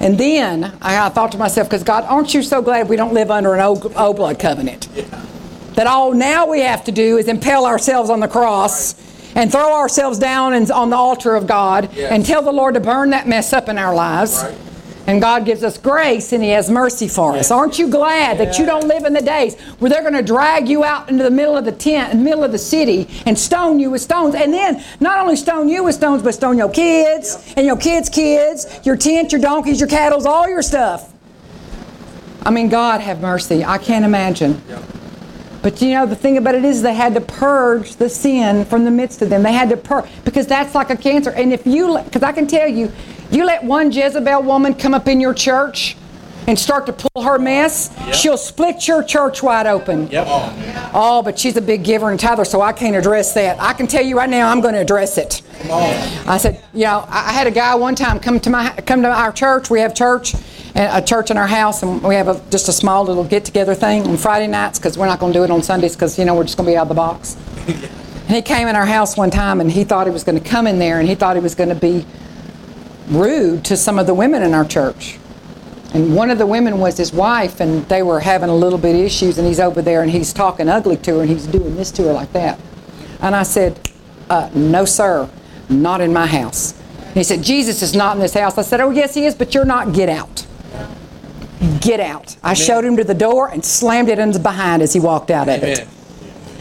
And 0.01 0.17
then 0.17 0.77
I, 0.81 1.09
thought 1.09 1.33
to 1.33 1.39
myself, 1.39 1.69
because 1.69 1.83
God, 1.83 2.05
aren't 2.05 2.35
you 2.35 2.43
so 2.43 2.63
glad 2.63 2.89
we 2.89 2.95
don't 2.95 3.15
live 3.15 3.33
under 3.33 3.55
an 3.55 3.61
old, 3.61 3.93
old 3.97 4.17
blood 4.17 4.39
covenant? 4.39 4.89
That 5.75 5.89
all 5.89 6.13
now 6.13 6.47
we 6.47 6.61
have 6.61 6.85
to 6.85 6.93
do 6.93 7.19
is 7.19 7.27
impale 7.27 7.65
ourselves 7.65 8.11
on 8.11 8.21
the 8.21 8.29
cross 8.29 8.95
and 9.39 9.53
throw 9.53 9.73
ourselves 9.73 10.19
down 10.19 10.53
and, 10.53 10.69
on 10.71 10.91
the 10.91 10.97
altar 10.97 11.37
of 11.37 11.47
God 11.47 11.97
and 11.97 12.27
tell 12.27 12.43
the 12.43 12.53
Lord 12.53 12.75
to 12.75 12.81
burn 12.81 13.11
that 13.11 13.29
mess 13.29 13.53
up 13.53 13.69
in 13.69 13.79
our 13.79 13.95
lives. 13.95 14.45
And 15.07 15.23
God 15.23 15.47
gives 15.47 15.63
us 15.63 15.79
grace 15.79 16.33
and 16.33 16.43
He 16.43 16.51
has 16.51 16.69
mercy 16.69 17.09
for 17.09 17.35
us. 17.35 17.51
Aren't 17.51 17.79
you 17.79 17.89
glad 17.89 18.37
that 18.39 18.59
you 18.59 18.67
don't 18.67 18.87
live 18.87 19.05
in 19.05 19.15
the 19.15 19.23
days 19.23 19.59
where 19.79 19.89
they're 19.89 20.03
going 20.03 20.13
to 20.13 20.23
drag 20.23 20.69
you 20.69 20.85
out 20.85 21.09
into 21.09 21.23
the 21.23 21.31
middle 21.31 21.57
of 21.57 21.65
the 21.65 21.73
tent, 21.73 22.13
in 22.13 22.19
the 22.19 22.25
middle 22.25 22.45
of 22.45 22.53
the 22.53 22.59
city, 22.59 23.09
and 23.25 23.39
stone 23.39 23.79
you 23.79 23.91
with 23.91 24.03
stones? 24.03 24.35
And 24.35 24.53
then 24.53 24.85
not 25.01 25.19
only 25.21 25.37
stone 25.37 25.69
you 25.69 25.85
with 25.85 25.95
stones, 25.95 26.23
but 26.23 26.35
stone 26.35 26.59
your 26.59 26.69
kids 26.69 27.55
and 27.57 27.65
your 27.65 27.77
kids' 27.79 28.11
kids, 28.11 28.67
your 28.85 28.97
tent, 28.97 29.33
your 29.33 29.41
donkeys, 29.41 29.81
your 29.81 29.89
cattle, 29.89 30.27
all 30.29 30.49
your 30.49 30.63
stuff. 30.63 31.15
I 32.43 32.51
mean, 32.51 32.69
God 32.69 33.01
have 33.01 33.21
mercy. 33.21 33.65
I 33.65 33.79
can't 33.79 34.05
imagine. 34.05 34.61
But 35.63 35.83
you 35.83 35.91
know, 35.91 36.07
the 36.07 36.17
thing 36.17 36.39
about 36.39 36.55
it 36.55 36.65
is 36.65 36.83
they 36.83 36.95
had 36.95 37.15
to 37.15 37.21
purge 37.21 37.97
the 37.97 38.09
sin 38.09 38.65
from 38.65 38.85
the 38.85 38.91
midst 38.91 39.23
of 39.23 39.31
them. 39.31 39.43
They 39.43 39.53
had 39.53 39.69
to 39.71 39.77
purge, 39.77 40.07
because 40.25 40.47
that's 40.47 40.75
like 40.75 40.91
a 40.91 40.97
cancer. 40.97 41.31
And 41.31 41.53
if 41.53 41.67
you, 41.67 41.99
because 42.05 42.23
I 42.23 42.33
can 42.33 42.47
tell 42.47 42.69
you, 42.69 42.93
you 43.31 43.45
let 43.45 43.65
one 43.65 43.91
Jezebel 43.91 44.43
woman 44.43 44.75
come 44.75 44.95
up 44.95 45.09
in 45.09 45.21
your 45.21 45.35
church 45.35 45.97
and 46.49 46.59
start 46.59 46.87
to 46.87 46.93
pull 46.93 47.23
her 47.23 47.39
mess, 47.39 47.95
she'll 48.13 48.39
split 48.39 48.89
your 48.89 49.05
church 49.05 49.43
wide 49.43 49.67
open. 49.67 50.11
Yep. 50.11 50.27
Oh, 50.95 51.23
but 51.23 51.39
she's 51.39 51.57
a 51.57 51.63
big 51.63 51.85
giver 51.85 52.11
and 52.11 52.19
tither, 52.19 52.45
so 52.45 52.63
I 52.63 52.73
can't 52.73 52.97
address 52.97 53.35
that. 53.35 53.61
I 53.61 53.75
can 53.75 53.87
tell 53.87 54.03
you 54.03 54.17
right 54.17 54.31
now, 54.31 54.51
I'm 54.51 54.61
going 54.61 54.75
to 54.75 54.81
address 54.81 55.19
it. 55.19 55.43
I 55.71 56.39
said, 56.39 56.65
you 56.73 56.85
know, 56.85 57.05
I 57.09 57.29
I 57.29 57.33
had 57.33 57.47
a 57.47 57.51
guy 57.51 57.75
one 57.75 57.95
time 57.95 58.19
come 58.21 58.41
to 58.41 58.49
my 58.49 58.71
come 58.87 59.03
to 59.03 59.09
our 59.09 59.31
church. 59.31 59.69
We 59.69 59.81
have 59.81 59.95
church, 59.95 60.35
and 60.75 61.05
a 61.05 61.07
church 61.07 61.31
in 61.31 61.37
our 61.37 61.47
house, 61.47 61.83
and 61.83 62.03
we 62.03 62.15
have 62.15 62.29
a, 62.29 62.41
just 62.49 62.69
a 62.69 62.73
small 62.73 63.05
little 63.05 63.23
get 63.23 63.45
together 63.45 63.75
thing 63.75 64.07
on 64.07 64.17
Friday 64.17 64.47
nights 64.47 64.79
because 64.79 64.97
we're 64.97 65.07
not 65.07 65.21
going 65.21 65.35
to 65.35 65.39
do 65.39 65.45
it 65.45 65.51
on 65.51 65.63
Sundays 65.63 65.95
because 65.95 66.19
you 66.19 66.25
know 66.25 66.35
we're 66.35 66.45
just 66.45 66.57
going 66.57 66.67
to 66.67 66.73
be 66.73 66.77
out 66.77 66.83
of 66.83 66.89
the 66.89 66.95
box. 66.95 67.37
And 68.29 68.37
he 68.37 68.43
came 68.43 68.69
in 68.69 68.77
our 68.77 68.85
house 68.85 69.17
one 69.17 69.31
time, 69.31 69.59
and 69.59 69.73
he 69.73 69.85
thought 69.85 70.07
he 70.07 70.13
was 70.13 70.23
going 70.23 70.39
to 70.39 70.47
come 70.47 70.67
in 70.67 70.79
there, 70.79 71.01
and 71.01 71.09
he 71.09 71.15
thought 71.15 71.35
he 71.35 71.41
was 71.41 71.55
going 71.55 71.71
to 71.71 71.75
be 71.75 72.05
rude 73.09 73.65
to 73.65 73.75
some 73.75 73.99
of 73.99 74.07
the 74.07 74.13
women 74.13 74.43
in 74.43 74.53
our 74.53 74.67
church. 74.67 75.19
And 75.95 76.15
one 76.15 76.31
of 76.31 76.39
the 76.39 76.47
women 76.47 76.79
was 76.79 76.99
his 76.99 77.13
wife, 77.13 77.61
and 77.61 77.89
they 77.89 78.03
were 78.03 78.21
having 78.21 78.51
a 78.51 78.55
little 78.55 78.79
bit 78.79 78.95
of 78.95 79.01
issues, 79.01 79.39
and 79.39 79.47
he's 79.47 79.61
over 79.61 79.81
there 79.81 80.03
and 80.03 80.11
he's 80.11 80.33
talking 80.33 80.69
ugly 80.69 80.97
to 80.99 81.17
her, 81.17 81.21
and 81.23 81.31
he's 81.31 81.47
doing 81.47 81.77
this 81.77 81.91
to 81.93 82.03
her 82.05 82.13
like 82.13 82.33
that. 82.33 82.61
And 83.21 83.35
I 83.35 83.43
said, 83.43 83.81
uh, 84.29 84.51
No, 84.55 84.85
sir, 84.85 85.29
not 85.69 86.01
in 86.01 86.13
my 86.13 86.27
house. 86.27 86.79
And 87.07 87.17
he 87.17 87.25
said, 87.25 87.43
Jesus 87.43 87.83
is 87.83 87.95
not 87.95 88.17
in 88.17 88.21
this 88.23 88.35
house. 88.35 88.59
I 88.59 88.63
said, 88.63 88.81
Oh, 88.81 88.91
yes, 88.91 89.15
he 89.15 89.25
is, 89.25 89.35
but 89.35 89.55
you're 89.55 89.65
not. 89.65 89.95
Get 89.95 90.09
out. 90.11 90.47
Get 91.81 92.01
out. 92.01 92.37
I 92.43 92.55
showed 92.55 92.85
him 92.85 92.97
to 92.99 93.05
the 93.05 93.15
door 93.15 93.49
and 93.49 93.65
slammed 93.65 94.09
it 94.11 94.19
in 94.19 94.31
the 94.31 94.39
behind 94.39 94.83
as 94.83 94.93
he 94.93 95.01
walked 95.01 95.31
out 95.31 95.49
of 95.49 95.63
it. 95.63 95.89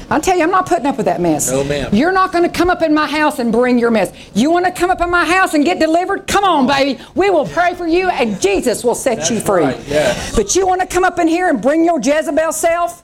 I'll 0.10 0.22
tell 0.22 0.38
you, 0.38 0.44
I'm 0.44 0.52
not 0.52 0.66
putting 0.68 0.86
up 0.86 0.98
with 0.98 1.06
that 1.06 1.20
mess. 1.20 1.52
No, 1.52 1.64
ma'am. 1.64 1.94
You're 1.94 2.14
not 2.14 2.32
going 2.32 2.44
to 2.44 2.50
come 2.50 2.70
up 2.70 2.82
in 2.82 2.94
my 2.94 3.08
house 3.08 3.40
and 3.40 3.52
bring 3.52 3.78
your 3.78 3.92
mess. 3.92 4.12
You 4.34 4.52
want 4.52 4.66
to 4.66 4.72
come 4.72 4.90
up 4.90 5.02
in 5.02 5.10
my 5.10 5.26
house 5.26 5.54
and 5.54 5.66
get 5.66 5.80
delivered? 5.80 6.28
Come 6.28 6.44
on, 6.44 6.66
baby. 6.66 7.02
We 7.16 7.30
will 7.30 7.46
pray 7.46 7.74
for 7.74 7.86
you 7.88 8.10
and 8.10 8.40
Jesus 8.42 8.84
will 8.84 8.96
set 8.96 9.30
you 9.30 9.40
free. 9.40 9.64
right, 9.64 9.88
yes. 9.88 10.36
But 10.36 10.56
you 10.56 10.66
want 10.66 10.82
to 10.82 10.88
come 10.88 11.04
up 11.04 11.20
in 11.20 11.28
here 11.28 11.50
and 11.50 11.62
bring 11.62 11.84
your 11.84 12.00
Jezebel 12.00 12.54
self? 12.54 13.04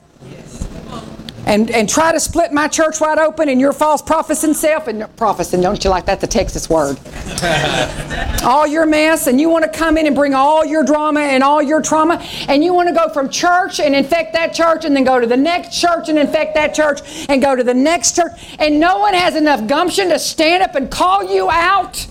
And, 1.46 1.70
and 1.72 1.90
try 1.90 2.12
to 2.12 2.20
split 2.20 2.54
my 2.54 2.68
church 2.68 3.02
wide 3.02 3.20
open 3.20 3.50
and 3.50 3.60
your 3.60 3.74
false 3.74 4.02
prophesying 4.02 4.54
self 4.54 4.88
and 4.88 5.14
prophesying, 5.18 5.62
don't 5.62 5.84
you 5.84 5.90
like 5.90 6.06
that? 6.06 6.22
The 6.22 6.28
Texas 6.28 6.70
word. 6.70 6.98
all 8.44 8.66
your 8.66 8.86
mess, 8.86 9.28
and 9.28 9.40
you 9.40 9.50
want 9.50 9.64
to 9.64 9.70
come 9.70 9.98
in 9.98 10.08
and 10.08 10.16
bring 10.16 10.34
all 10.34 10.66
your 10.66 10.84
drama 10.84 11.20
and 11.20 11.44
all 11.44 11.62
your 11.62 11.82
trauma, 11.82 12.16
and 12.48 12.64
you 12.64 12.74
want 12.74 12.88
to 12.90 12.96
go 12.96 13.10
from 13.10 13.30
church 13.30 13.80
and 13.80 13.96
infect 13.96 14.34
that 14.34 14.54
church, 14.54 14.86
and 14.86 14.96
then 14.96 15.04
go 15.04 15.20
to 15.20 15.28
the 15.28 15.38
next 15.38 15.80
church 15.80 16.10
and 16.10 16.18
infect 16.18 16.54
that 16.56 16.74
church, 16.74 17.02
and 17.30 17.42
go 17.42 17.56
to 17.56 17.64
the 17.64 17.74
next 17.74 18.16
church, 18.16 18.32
and 18.60 18.80
no 18.80 19.00
one 19.00 19.14
has 19.14 19.36
enough 19.36 19.68
gumption 19.68 20.10
to 20.10 20.20
stand 20.20 20.64
up 20.64 20.76
and 20.76 20.90
call 20.90 21.24
you 21.24 21.50
out. 21.50 22.08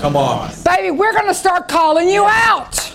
Come 0.00 0.16
on. 0.16 0.52
Baby, 0.64 0.90
we're 0.90 1.12
going 1.12 1.26
to 1.26 1.34
start 1.34 1.68
calling 1.68 2.08
you 2.08 2.24
out. 2.24 2.94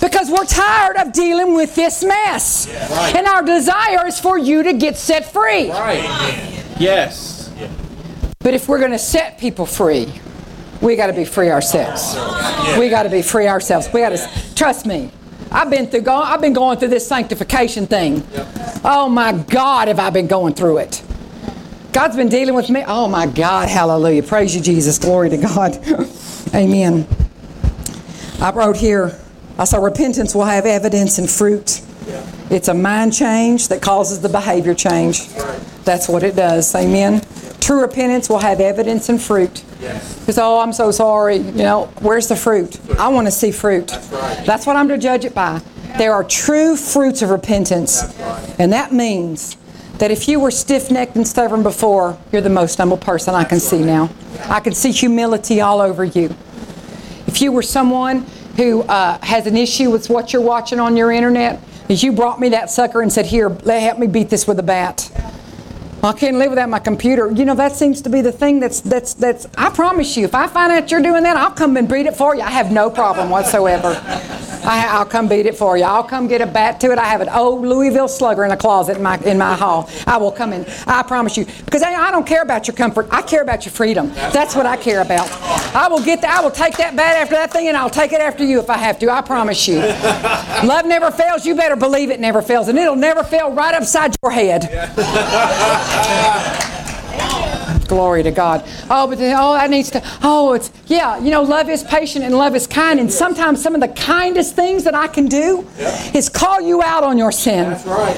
Because 0.00 0.30
we're 0.30 0.44
tired 0.44 0.96
of 0.96 1.12
dealing 1.12 1.54
with 1.54 1.74
this 1.74 2.04
mess. 2.04 2.68
And 3.14 3.26
our 3.26 3.42
desire 3.42 4.06
is 4.06 4.18
for 4.18 4.38
you 4.38 4.62
to 4.62 4.72
get 4.72 4.96
set 4.96 5.32
free. 5.32 5.70
Right. 5.70 6.64
Yes. 6.78 7.52
But 8.40 8.54
if 8.54 8.68
we're 8.68 8.78
going 8.78 8.92
to 8.92 8.98
set 8.98 9.38
people 9.38 9.66
free, 9.66 10.12
we 10.80 10.94
got 10.96 11.08
to 11.08 11.12
be 11.12 11.24
free 11.24 11.50
ourselves. 11.50 12.14
We 12.78 12.88
got 12.88 13.04
to 13.04 13.10
be 13.10 13.22
free 13.22 13.48
ourselves. 13.48 13.88
We 13.92 14.00
got 14.00 14.10
to 14.10 14.54
trust 14.54 14.86
me. 14.86 15.10
I've 15.50 15.70
been 15.70 15.86
through. 15.86 16.02
Go, 16.02 16.14
I've 16.14 16.40
been 16.40 16.52
going 16.52 16.78
through 16.78 16.88
this 16.88 17.06
sanctification 17.06 17.86
thing 17.86 18.26
Oh 18.88 19.08
my 19.08 19.32
God, 19.32 19.88
have 19.88 19.98
I 19.98 20.10
been 20.10 20.28
going 20.28 20.54
through 20.54 20.78
it? 20.78 21.02
God's 21.92 22.14
been 22.14 22.28
dealing 22.28 22.54
with 22.54 22.70
me. 22.70 22.84
Oh 22.86 23.08
my 23.08 23.26
God, 23.26 23.68
hallelujah. 23.68 24.22
Praise 24.22 24.54
you, 24.54 24.62
Jesus. 24.62 24.96
Glory 24.96 25.28
to 25.30 25.36
God. 25.38 25.76
Amen. 26.54 27.04
I 28.40 28.52
wrote 28.52 28.76
here, 28.76 29.18
I 29.58 29.64
saw 29.64 29.78
repentance 29.78 30.34
will 30.34 30.44
have 30.44 30.66
evidence 30.66 31.18
and 31.18 31.28
fruit. 31.28 31.80
It's 32.50 32.68
a 32.68 32.74
mind 32.74 33.14
change 33.14 33.68
that 33.68 33.82
causes 33.82 34.20
the 34.20 34.28
behavior 34.28 34.74
change. 34.74 35.28
That's 35.84 36.08
what 36.08 36.22
it 36.22 36.36
does. 36.36 36.74
Amen. 36.74 37.22
True 37.60 37.80
repentance 37.80 38.28
will 38.28 38.38
have 38.38 38.60
evidence 38.60 39.08
and 39.08 39.20
fruit. 39.20 39.64
Because, 39.80 40.38
oh, 40.38 40.60
I'm 40.60 40.72
so 40.72 40.90
sorry. 40.90 41.38
You 41.38 41.52
know, 41.52 41.86
where's 42.00 42.28
the 42.28 42.36
fruit? 42.36 42.78
I 42.98 43.08
want 43.08 43.26
to 43.26 43.30
see 43.32 43.50
fruit. 43.50 43.88
That's 44.46 44.66
what 44.66 44.76
I'm 44.76 44.88
to 44.88 44.98
judge 44.98 45.24
it 45.24 45.34
by. 45.34 45.60
There 45.98 46.12
are 46.12 46.22
true 46.22 46.76
fruits 46.76 47.22
of 47.22 47.30
repentance. 47.30 48.02
And 48.58 48.72
that 48.72 48.92
means 48.92 49.56
that 49.98 50.10
if 50.10 50.28
you 50.28 50.38
were 50.38 50.50
stiff 50.50 50.90
necked 50.90 51.16
and 51.16 51.26
stubborn 51.26 51.62
before, 51.62 52.18
you're 52.30 52.42
the 52.42 52.50
most 52.50 52.76
humble 52.76 52.98
person 52.98 53.34
I 53.34 53.44
can 53.44 53.58
see 53.58 53.82
now. 53.82 54.10
I 54.44 54.60
can 54.60 54.74
see 54.74 54.92
humility 54.92 55.60
all 55.60 55.80
over 55.80 56.04
you. 56.04 56.36
If 57.26 57.40
you 57.40 57.50
were 57.50 57.62
someone 57.62 58.26
who 58.56 58.82
uh, 58.82 59.18
has 59.22 59.46
an 59.46 59.56
issue 59.56 59.90
with 59.90 60.08
what 60.08 60.32
you're 60.32 60.42
watching 60.42 60.80
on 60.80 60.96
your 60.96 61.12
internet, 61.12 61.60
if 61.88 62.02
you 62.02 62.12
brought 62.12 62.40
me 62.40 62.50
that 62.50 62.70
sucker 62.70 63.02
and 63.02 63.12
said, 63.12 63.26
Here, 63.26 63.48
let, 63.48 63.80
help 63.80 63.98
me 63.98 64.06
beat 64.06 64.30
this 64.30 64.46
with 64.46 64.58
a 64.58 64.62
bat. 64.62 65.10
I 66.06 66.12
can't 66.12 66.36
live 66.36 66.50
without 66.50 66.68
my 66.68 66.78
computer. 66.78 67.30
You 67.32 67.44
know, 67.44 67.54
that 67.56 67.72
seems 67.72 68.00
to 68.02 68.10
be 68.10 68.20
the 68.20 68.30
thing 68.30 68.60
that's, 68.60 68.80
that's, 68.80 69.14
that's, 69.14 69.46
I 69.58 69.70
promise 69.70 70.16
you, 70.16 70.24
if 70.24 70.34
I 70.34 70.46
find 70.46 70.70
out 70.70 70.90
you're 70.90 71.02
doing 71.02 71.24
that, 71.24 71.36
I'll 71.36 71.50
come 71.50 71.76
and 71.76 71.88
beat 71.88 72.06
it 72.06 72.16
for 72.16 72.36
you. 72.36 72.42
I 72.42 72.50
have 72.50 72.70
no 72.70 72.90
problem 72.90 73.28
whatsoever. 73.28 74.00
I, 74.66 74.86
I'll 74.88 75.06
come 75.06 75.28
beat 75.28 75.46
it 75.46 75.56
for 75.56 75.76
you. 75.76 75.84
I'll 75.84 76.02
come 76.02 76.26
get 76.26 76.40
a 76.40 76.46
bat 76.46 76.80
to 76.80 76.90
it. 76.90 76.98
I 76.98 77.04
have 77.04 77.20
an 77.20 77.28
old 77.28 77.64
Louisville 77.64 78.08
slugger 78.08 78.44
in 78.44 78.50
a 78.50 78.56
closet 78.56 78.96
in 78.96 79.02
my, 79.02 79.16
in 79.18 79.38
my 79.38 79.54
hall. 79.54 79.88
I 80.06 80.16
will 80.16 80.32
come 80.32 80.52
in. 80.52 80.66
I 80.86 81.02
promise 81.02 81.36
you. 81.36 81.44
Because 81.64 81.82
I, 81.82 81.94
I 81.94 82.10
don't 82.10 82.26
care 82.26 82.42
about 82.42 82.66
your 82.66 82.76
comfort. 82.76 83.06
I 83.10 83.22
care 83.22 83.42
about 83.42 83.64
your 83.64 83.72
freedom. 83.72 84.12
That's 84.14 84.56
what 84.56 84.66
I 84.66 84.76
care 84.76 85.02
about. 85.02 85.30
I 85.74 85.88
will 85.88 86.02
get 86.02 86.20
that. 86.22 86.38
I 86.38 86.42
will 86.42 86.50
take 86.50 86.76
that 86.78 86.96
bat 86.96 87.16
after 87.16 87.36
that 87.36 87.52
thing 87.52 87.68
and 87.68 87.76
I'll 87.76 87.90
take 87.90 88.12
it 88.12 88.20
after 88.20 88.44
you 88.44 88.58
if 88.58 88.68
I 88.68 88.76
have 88.78 88.98
to. 89.00 89.10
I 89.10 89.22
promise 89.22 89.68
you. 89.68 89.78
Love 89.78 90.84
never 90.84 91.10
fails. 91.10 91.46
You 91.46 91.54
better 91.54 91.76
believe 91.76 92.10
it 92.10 92.18
never 92.18 92.42
fails. 92.42 92.68
And 92.68 92.78
it'll 92.78 92.96
never 92.96 93.22
fail 93.22 93.52
right 93.52 93.74
upside 93.74 94.16
your 94.22 94.32
head. 94.32 94.62
Glory 97.88 98.22
to 98.24 98.30
God. 98.30 98.64
Oh, 98.90 99.06
but 99.06 99.18
then, 99.18 99.36
oh, 99.38 99.54
that 99.54 99.70
needs 99.70 99.90
to. 99.92 100.02
Oh, 100.22 100.54
it's 100.54 100.72
yeah. 100.86 101.18
You 101.18 101.30
know, 101.30 101.42
love 101.42 101.68
is 101.68 101.84
patient 101.84 102.24
and 102.24 102.36
love 102.36 102.56
is 102.56 102.66
kind. 102.66 102.98
And 102.98 103.12
sometimes 103.12 103.62
some 103.62 103.74
of 103.74 103.80
the 103.80 103.88
kindest 103.88 104.56
things 104.56 104.84
that 104.84 104.94
I 104.94 105.06
can 105.06 105.26
do 105.26 105.66
is 106.14 106.28
call 106.28 106.60
you 106.60 106.82
out 106.82 107.04
on 107.04 107.16
your 107.16 107.30
sin. 107.30 107.70
That's 107.70 107.86
right. 107.86 108.16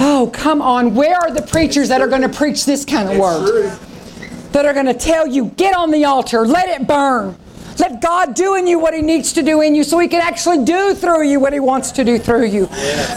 Oh, 0.00 0.30
come 0.32 0.62
on. 0.62 0.94
Where 0.94 1.16
are 1.16 1.30
the 1.30 1.42
preachers 1.42 1.88
that 1.90 2.00
are 2.00 2.08
going 2.08 2.22
to 2.22 2.28
preach 2.28 2.64
this 2.64 2.84
kind 2.84 3.10
of 3.10 3.18
word? 3.18 3.46
True. 3.48 3.70
That 4.52 4.66
are 4.66 4.72
going 4.72 4.86
to 4.86 4.94
tell 4.94 5.26
you, 5.26 5.46
get 5.50 5.76
on 5.76 5.90
the 5.90 6.06
altar, 6.06 6.46
let 6.46 6.68
it 6.68 6.88
burn. 6.88 7.38
Let 7.78 8.00
God 8.00 8.34
do 8.34 8.56
in 8.56 8.66
you 8.66 8.78
what 8.78 8.94
He 8.94 9.02
needs 9.02 9.32
to 9.34 9.42
do 9.42 9.60
in 9.60 9.74
you 9.74 9.84
so 9.84 9.98
He 9.98 10.08
can 10.08 10.20
actually 10.20 10.64
do 10.64 10.94
through 10.94 11.22
you 11.24 11.40
what 11.40 11.52
He 11.52 11.60
wants 11.60 11.92
to 11.92 12.04
do 12.04 12.18
through 12.18 12.46
you 12.46 12.66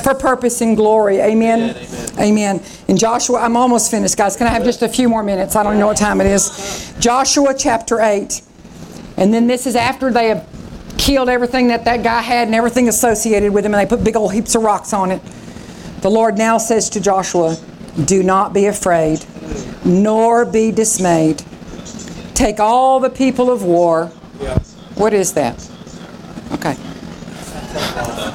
for 0.03 0.13
purpose 0.13 0.61
and 0.61 0.77
glory. 0.77 1.19
Amen. 1.19 1.75
Amen. 2.19 2.61
In 2.87 2.97
Joshua, 2.97 3.39
I'm 3.39 3.57
almost 3.57 3.89
finished, 3.89 4.17
guys. 4.17 4.37
Can 4.37 4.47
I 4.47 4.51
have 4.51 4.63
just 4.63 4.81
a 4.81 4.89
few 4.89 5.09
more 5.09 5.23
minutes? 5.23 5.55
I 5.55 5.63
don't 5.63 5.79
know 5.79 5.87
what 5.87 5.97
time 5.97 6.21
it 6.21 6.27
is. 6.27 6.93
Joshua 6.99 7.53
chapter 7.57 7.99
8. 7.99 8.41
And 9.17 9.33
then 9.33 9.47
this 9.47 9.67
is 9.67 9.75
after 9.75 10.11
they 10.11 10.29
have 10.29 10.47
killed 10.97 11.29
everything 11.29 11.67
that 11.67 11.85
that 11.85 12.03
guy 12.03 12.21
had 12.21 12.47
and 12.47 12.55
everything 12.55 12.87
associated 12.87 13.53
with 13.53 13.65
him, 13.65 13.73
and 13.73 13.81
they 13.81 13.89
put 13.89 14.03
big 14.03 14.15
old 14.15 14.33
heaps 14.33 14.55
of 14.55 14.63
rocks 14.63 14.93
on 14.93 15.11
it. 15.11 15.21
The 16.01 16.09
Lord 16.09 16.37
now 16.37 16.57
says 16.57 16.89
to 16.91 17.01
Joshua, 17.01 17.57
Do 18.05 18.23
not 18.23 18.53
be 18.53 18.65
afraid, 18.65 19.25
nor 19.85 20.45
be 20.45 20.71
dismayed. 20.71 21.43
Take 22.33 22.59
all 22.59 22.99
the 22.99 23.09
people 23.09 23.51
of 23.51 23.63
war. 23.63 24.11
What 24.95 25.13
is 25.13 25.33
that? 25.33 25.55
Okay. 26.53 26.75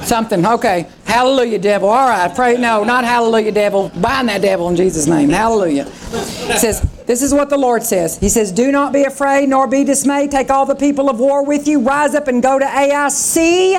Something. 0.03 0.45
Okay. 0.45 0.87
Hallelujah, 1.05 1.59
devil. 1.59 1.89
All 1.89 2.09
right. 2.09 2.33
Pray. 2.35 2.57
No, 2.57 2.83
not 2.83 3.05
hallelujah, 3.05 3.51
devil. 3.51 3.89
Bind 3.95 4.27
that 4.29 4.41
devil 4.41 4.69
in 4.69 4.75
Jesus' 4.75 5.07
name. 5.07 5.29
Hallelujah. 5.29 5.85
It 5.87 6.59
says, 6.59 6.81
This 7.05 7.21
is 7.21 7.33
what 7.33 7.49
the 7.49 7.57
Lord 7.57 7.83
says. 7.83 8.17
He 8.17 8.29
says, 8.29 8.51
Do 8.51 8.71
not 8.71 8.91
be 8.91 9.03
afraid 9.03 9.49
nor 9.49 9.67
be 9.67 9.83
dismayed. 9.83 10.31
Take 10.31 10.49
all 10.49 10.65
the 10.65 10.75
people 10.75 11.09
of 11.09 11.19
war 11.19 11.45
with 11.45 11.67
you. 11.67 11.79
Rise 11.79 12.15
up 12.15 12.27
and 12.27 12.43
go 12.43 12.59
to 12.59 12.65
Ai. 12.65 13.09
See, 13.09 13.77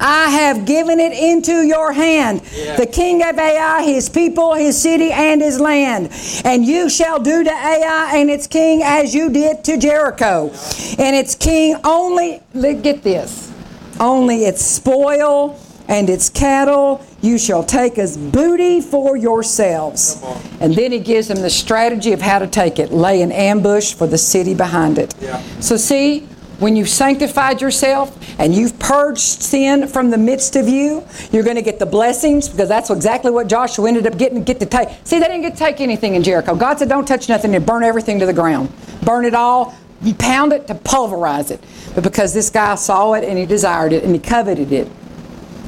I 0.00 0.30
have 0.30 0.64
given 0.64 0.98
it 0.98 1.12
into 1.12 1.62
your 1.62 1.92
hand. 1.92 2.40
The 2.40 2.88
king 2.90 3.22
of 3.22 3.38
Ai, 3.38 3.82
his 3.82 4.08
people, 4.08 4.54
his 4.54 4.80
city, 4.80 5.12
and 5.12 5.40
his 5.42 5.60
land. 5.60 6.10
And 6.44 6.64
you 6.64 6.88
shall 6.88 7.20
do 7.20 7.44
to 7.44 7.50
Ai 7.50 8.12
and 8.16 8.30
its 8.30 8.46
king 8.46 8.82
as 8.82 9.14
you 9.14 9.30
did 9.30 9.62
to 9.64 9.76
Jericho. 9.76 10.50
And 10.98 11.14
its 11.14 11.34
king 11.34 11.76
only, 11.84 12.40
get 12.54 13.02
this, 13.02 13.52
only 14.00 14.44
its 14.44 14.64
spoil 14.64 15.60
and 15.88 16.08
its 16.08 16.30
cattle 16.30 17.04
you 17.20 17.36
shall 17.36 17.64
take 17.64 17.98
as 17.98 18.16
booty 18.16 18.80
for 18.80 19.16
yourselves. 19.16 20.22
And 20.60 20.74
then 20.74 20.92
he 20.92 21.00
gives 21.00 21.28
them 21.28 21.42
the 21.42 21.50
strategy 21.50 22.12
of 22.12 22.22
how 22.22 22.38
to 22.38 22.46
take 22.46 22.78
it 22.78 22.92
lay 22.92 23.20
an 23.22 23.32
ambush 23.32 23.92
for 23.92 24.06
the 24.06 24.16
city 24.16 24.54
behind 24.54 24.98
it. 24.98 25.14
So, 25.60 25.76
see, 25.76 26.28
when 26.60 26.76
you've 26.76 26.88
sanctified 26.88 27.60
yourself 27.60 28.16
and 28.38 28.54
you've 28.54 28.78
purged 28.78 29.18
sin 29.18 29.88
from 29.88 30.10
the 30.10 30.18
midst 30.18 30.54
of 30.56 30.68
you, 30.68 31.04
you're 31.32 31.42
going 31.42 31.56
to 31.56 31.62
get 31.62 31.78
the 31.78 31.86
blessings 31.86 32.48
because 32.48 32.68
that's 32.68 32.90
exactly 32.90 33.30
what 33.30 33.48
Joshua 33.48 33.88
ended 33.88 34.06
up 34.06 34.16
getting 34.16 34.44
get 34.44 34.60
to 34.60 34.66
take. 34.66 34.90
See, 35.04 35.18
they 35.18 35.26
didn't 35.26 35.42
get 35.42 35.54
to 35.54 35.58
take 35.58 35.80
anything 35.80 36.14
in 36.14 36.22
Jericho. 36.22 36.54
God 36.54 36.78
said, 36.78 36.88
"Don't 36.88 37.08
touch 37.08 37.28
nothing 37.28 37.54
and 37.54 37.66
burn 37.66 37.82
everything 37.82 38.18
to 38.20 38.26
the 38.26 38.32
ground. 38.32 38.70
Burn 39.02 39.24
it 39.24 39.34
all. 39.34 39.74
You 40.02 40.14
pound 40.14 40.52
it 40.52 40.66
to 40.68 40.74
pulverize 40.74 41.50
it." 41.50 41.60
But 41.94 42.04
because 42.04 42.32
this 42.34 42.50
guy 42.50 42.74
saw 42.76 43.14
it 43.14 43.24
and 43.24 43.36
he 43.38 43.46
desired 43.46 43.92
it 43.92 44.04
and 44.04 44.14
he 44.14 44.20
coveted 44.20 44.70
it, 44.70 44.88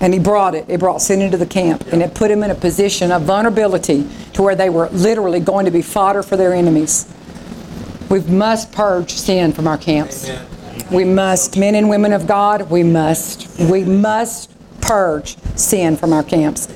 and 0.01 0.13
he 0.13 0.19
brought 0.19 0.55
it. 0.55 0.65
It 0.69 0.81
brought 0.81 1.01
sin 1.01 1.23
into 1.23 1.37
the 1.37 1.47
camp, 1.47 1.85
and 1.93 2.03
it 2.03 2.13
put 2.13 2.31
him 2.31 2.43
in 2.43 2.51
a 2.51 2.55
position 2.55 3.13
of 3.13 3.23
vulnerability 3.23 4.07
to 4.33 4.43
where 4.43 4.57
they 4.57 4.69
were 4.69 4.89
literally 4.91 5.41
going 5.41 5.65
to 5.65 5.71
be 5.71 5.81
fodder 5.81 6.23
for 6.23 6.37
their 6.37 6.53
enemies. 6.53 7.07
We 8.11 8.21
must 8.21 8.73
purge 8.73 9.13
sin 9.13 9.53
from 9.53 9.67
our 9.67 9.79
camps. 9.79 10.29
We 10.91 11.05
must, 11.05 11.57
men 11.57 11.75
and 11.75 11.89
women 11.89 12.13
of 12.13 12.27
God, 12.27 12.71
we 12.71 12.83
must. 12.83 13.61
We 13.71 13.85
must 13.85 14.51
purge 14.81 15.37
sin 15.57 15.97
from 15.97 16.13
our 16.13 16.23
camps. 16.23 16.69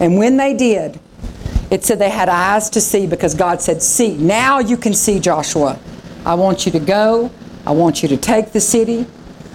And 0.00 0.18
when 0.18 0.36
they 0.36 0.54
did, 0.54 1.00
it 1.70 1.84
said 1.84 1.98
they 1.98 2.10
had 2.10 2.28
eyes 2.28 2.70
to 2.70 2.80
see 2.80 3.06
because 3.06 3.34
God 3.34 3.60
said, 3.60 3.82
See, 3.82 4.16
now 4.16 4.58
you 4.60 4.76
can 4.76 4.94
see 4.94 5.18
Joshua. 5.18 5.78
I 6.24 6.34
want 6.34 6.66
you 6.66 6.72
to 6.72 6.80
go. 6.80 7.30
I 7.66 7.72
want 7.72 8.02
you 8.02 8.08
to 8.08 8.16
take 8.16 8.52
the 8.52 8.60
city. 8.60 9.06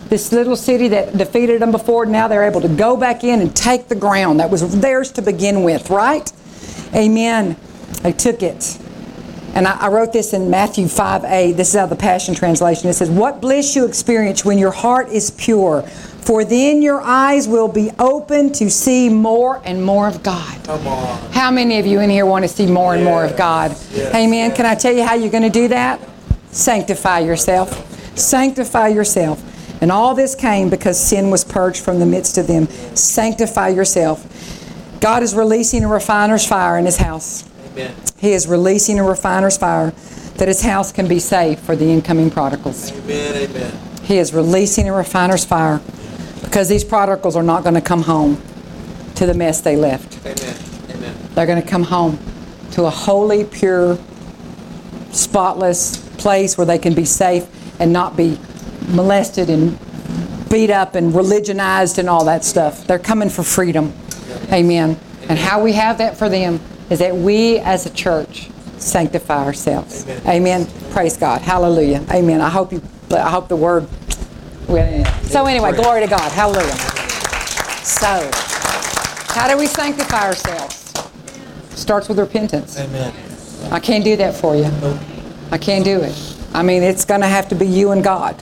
This 0.10 0.34
little 0.34 0.58
city 0.58 0.90
that 0.90 1.18
defeated 1.18 1.62
them 1.62 1.72
before, 1.72 2.06
now 2.06 2.28
they're 2.28 2.44
able 2.44 2.60
to 2.62 2.68
go 2.68 2.98
back 2.98 3.24
in 3.24 3.40
and 3.40 3.56
take 3.56 3.88
the 3.88 3.96
ground 3.96 4.42
that 4.42 4.50
was 4.50 4.82
theirs 4.82 5.12
to 5.14 5.22
begin 5.22 5.64
with, 5.64 5.90
right? 5.90 6.30
Amen. 6.94 7.56
They 8.02 8.12
took 8.12 8.44
it. 8.44 8.78
And 9.54 9.68
I, 9.68 9.78
I 9.78 9.88
wrote 9.90 10.14
this 10.14 10.34
in 10.34 10.50
Matthew 10.50 10.88
5 10.88 11.26
8. 11.26 11.52
This 11.54 11.70
is 11.70 11.76
out 11.76 11.86
of 11.86 11.90
the 11.90 11.96
Passion 11.96 12.34
Translation. 12.36 12.90
It 12.90 12.94
says, 12.94 13.10
What 13.10 13.42
bliss 13.42 13.76
you 13.76 13.86
experience 13.86 14.46
when 14.46 14.58
your 14.58 14.72
heart 14.72 15.10
is 15.10 15.32
pure, 15.32 15.82
for 15.82 16.46
then 16.46 16.82
your 16.82 17.02
eyes 17.02 17.48
will 17.48 17.68
be 17.68 17.92
open 18.00 18.54
to 18.54 18.70
see 18.70 19.10
more 19.10 19.62
and 19.66 19.84
more 19.84 20.08
of 20.08 20.24
God. 20.24 20.64
Come 20.64 20.88
on. 20.88 21.32
How 21.32 21.52
many 21.52 21.80
of 21.80 21.86
you 21.86 22.00
in 22.00 22.10
here 22.10 22.26
want 22.26 22.44
to 22.44 22.50
see 22.50 22.68
more 22.68 22.96
and 22.96 23.04
more 23.04 23.26
of 23.26 23.36
God? 23.36 23.76
Amen. 23.94 24.56
Can 24.56 24.66
I 24.66 24.76
tell 24.76 24.94
you 24.94 25.04
how 25.04 25.16
you're 25.16 25.32
going 25.32 25.44
to 25.44 25.50
do 25.50 25.68
that? 25.70 26.00
Sanctify 26.52 27.20
yourself. 27.20 28.18
Sanctify 28.18 28.90
yourself. 28.90 29.44
And 29.82 29.92
all 29.92 30.14
this 30.14 30.36
came 30.36 30.70
because 30.70 31.00
sin 31.00 31.32
was 31.32 31.44
purged 31.44 31.84
from 31.84 32.00
the 32.00 32.06
midst 32.06 32.38
of 32.38 32.46
them. 32.46 32.68
Sanctify 32.96 33.70
yourself. 33.70 34.28
God 35.02 35.24
is 35.24 35.34
releasing 35.34 35.84
a 35.84 35.88
refiner's 35.88 36.46
fire 36.46 36.78
in 36.78 36.86
his 36.86 36.98
house. 36.98 37.50
Amen. 37.72 37.96
He 38.18 38.34
is 38.34 38.48
releasing 38.48 39.00
a 39.00 39.04
refiner's 39.04 39.58
fire 39.58 39.92
that 40.36 40.48
his 40.48 40.62
house 40.62 40.92
can 40.92 41.08
be 41.08 41.20
saved 41.20 41.60
for 41.62 41.76
the 41.76 41.86
incoming 41.86 42.30
prodigals. 42.30 42.92
Amen. 42.92 43.50
Amen. 43.50 43.80
He 44.04 44.18
is 44.18 44.34
releasing 44.34 44.90
a 44.90 44.94
refiner's 44.94 45.46
fire 45.46 45.82
because 46.42 46.68
these 46.68 46.84
prodigals 46.84 47.36
are 47.36 47.44
not 47.44 47.64
going 47.64 47.76
to 47.76 47.82
come 47.82 48.04
home 48.04 48.42
to 49.16 49.26
the 49.26 49.34
mess 49.34 49.62
they 49.62 49.76
left. 49.76 50.20
Amen. 50.26 50.56
Amen. 50.90 51.16
They're 51.34 51.46
going 51.46 51.62
to 51.62 51.68
come 51.68 51.84
home 51.84 52.20
to 52.72 52.86
a 52.86 52.90
holy, 52.90 53.46
pure, 53.46 53.98
spotless 55.12 55.98
place 56.18 56.58
where 56.58 56.66
they 56.66 56.80
can 56.80 56.94
be 56.94 57.06
safe 57.06 57.48
and 57.80 57.94
not 57.94 58.16
be 58.18 58.40
molested 58.90 59.50
and 59.50 59.78
beat 60.50 60.70
up 60.70 60.96
and 60.96 61.14
religionized 61.14 61.98
and 61.98 62.10
all 62.10 62.26
that 62.26 62.44
stuff. 62.44 62.86
They're 62.86 63.00
coming 63.00 63.30
for 63.30 63.44
freedom. 63.44 63.94
Amen. 64.52 65.00
And 65.30 65.40
how 65.40 65.64
we 65.64 65.74
have 65.74 65.98
that 66.00 66.18
for 66.18 66.28
them 66.28 66.60
is 66.92 67.00
that 67.00 67.16
we 67.16 67.58
as 67.60 67.88
a 67.88 67.90
church 67.90 68.52
sanctify 68.78 69.46
ourselves. 69.46 70.08
Amen. 70.28 70.68
Praise 70.92 71.18
God. 71.18 71.42
Hallelujah. 71.42 72.06
Amen. 72.12 72.42
I 72.42 72.50
hope 72.50 72.72
you 72.72 72.82
I 73.12 73.30
hope 73.30 73.48
the 73.48 73.56
word 73.56 73.88
so 74.72 75.46
anyway, 75.48 75.74
glory 75.74 76.00
to 76.00 76.08
God. 76.08 76.32
Hallelujah. 76.32 76.72
So, 77.84 78.30
how 79.34 79.50
do 79.50 79.58
we 79.58 79.68
sanctify 79.68 80.28
ourselves? 80.28 80.94
Starts 81.78 82.08
with 82.08 82.18
repentance. 82.20 82.80
Amen. 82.80 83.14
I 83.70 83.82
can't 83.82 84.04
do 84.04 84.16
that 84.16 84.34
for 84.34 84.56
you. 84.56 84.72
I 85.52 85.58
can't 85.58 85.84
do 85.84 86.00
it. 86.00 86.38
I 86.54 86.64
mean, 86.64 86.84
it's 86.84 87.04
going 87.04 87.20
to 87.20 87.28
have 87.28 87.50
to 87.50 87.56
be 87.56 87.68
you 87.68 87.92
and 87.92 88.02
God. 88.02 88.42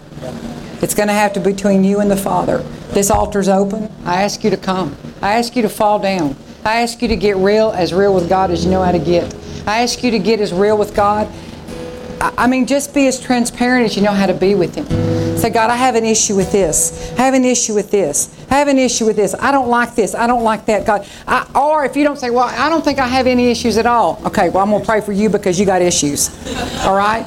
It's 0.83 0.93
going 0.93 1.07
to 1.07 1.13
have 1.15 1.33
to 1.33 1.39
be 1.39 1.53
between 1.53 1.83
you 1.83 1.99
and 1.99 2.11
the 2.11 2.17
Father. 2.17 2.59
This 2.91 3.09
altar's 3.09 3.49
open. 3.49 3.91
I 4.05 4.21
ask 4.21 4.43
you 4.43 4.51
to 4.51 4.57
come. 4.57 4.95
I 5.23 5.33
ask 5.33 5.55
you 5.55 5.63
to 5.63 5.69
fall 5.69 5.97
down. 5.97 6.35
I 6.65 6.81
ask 6.81 7.01
you 7.01 7.07
to 7.07 7.15
get 7.15 7.37
real, 7.37 7.71
as 7.71 7.93
real 7.93 8.13
with 8.13 8.29
God 8.29 8.51
as 8.51 8.65
you 8.65 8.71
know 8.71 8.83
how 8.83 8.91
to 8.91 8.99
get. 8.99 9.33
I 9.65 9.81
ask 9.81 10.03
you 10.03 10.11
to 10.11 10.19
get 10.19 10.39
as 10.39 10.53
real 10.53 10.77
with 10.77 10.95
God. 10.95 11.31
I 12.21 12.47
mean, 12.47 12.65
just 12.65 12.93
be 12.93 13.07
as 13.07 13.19
transparent 13.19 13.85
as 13.85 13.95
you 13.95 14.03
know 14.03 14.11
how 14.11 14.25
to 14.25 14.33
be 14.33 14.53
with 14.53 14.75
Him. 14.75 14.85
Say, 15.37 15.49
God, 15.49 15.69
I 15.69 15.77
have 15.77 15.95
an 15.95 16.03
issue 16.03 16.35
with 16.35 16.51
this. 16.51 17.13
I 17.13 17.21
have 17.21 17.33
an 17.33 17.45
issue 17.45 17.73
with 17.73 17.91
this. 17.91 18.35
I 18.51 18.55
have 18.55 18.67
an 18.67 18.77
issue 18.77 19.05
with 19.05 19.15
this. 19.15 19.33
I 19.39 19.51
don't 19.51 19.69
like 19.69 19.95
this. 19.95 20.13
I 20.13 20.27
don't 20.27 20.43
like 20.43 20.65
that. 20.65 20.85
God. 20.85 21.07
I, 21.25 21.49
or 21.55 21.85
if 21.85 21.95
you 21.95 22.03
don't 22.03 22.19
say, 22.19 22.29
well, 22.29 22.43
I 22.43 22.67
don't 22.67 22.83
think 22.83 22.99
I 22.99 23.07
have 23.07 23.25
any 23.25 23.49
issues 23.49 23.77
at 23.77 23.85
all. 23.85 24.21
Okay, 24.25 24.49
well, 24.49 24.63
I'm 24.63 24.69
going 24.69 24.81
to 24.81 24.85
pray 24.85 24.99
for 24.99 25.13
you 25.13 25.29
because 25.29 25.57
you 25.57 25.65
got 25.65 25.81
issues. 25.81 26.29
All 26.83 26.95
right? 26.95 27.25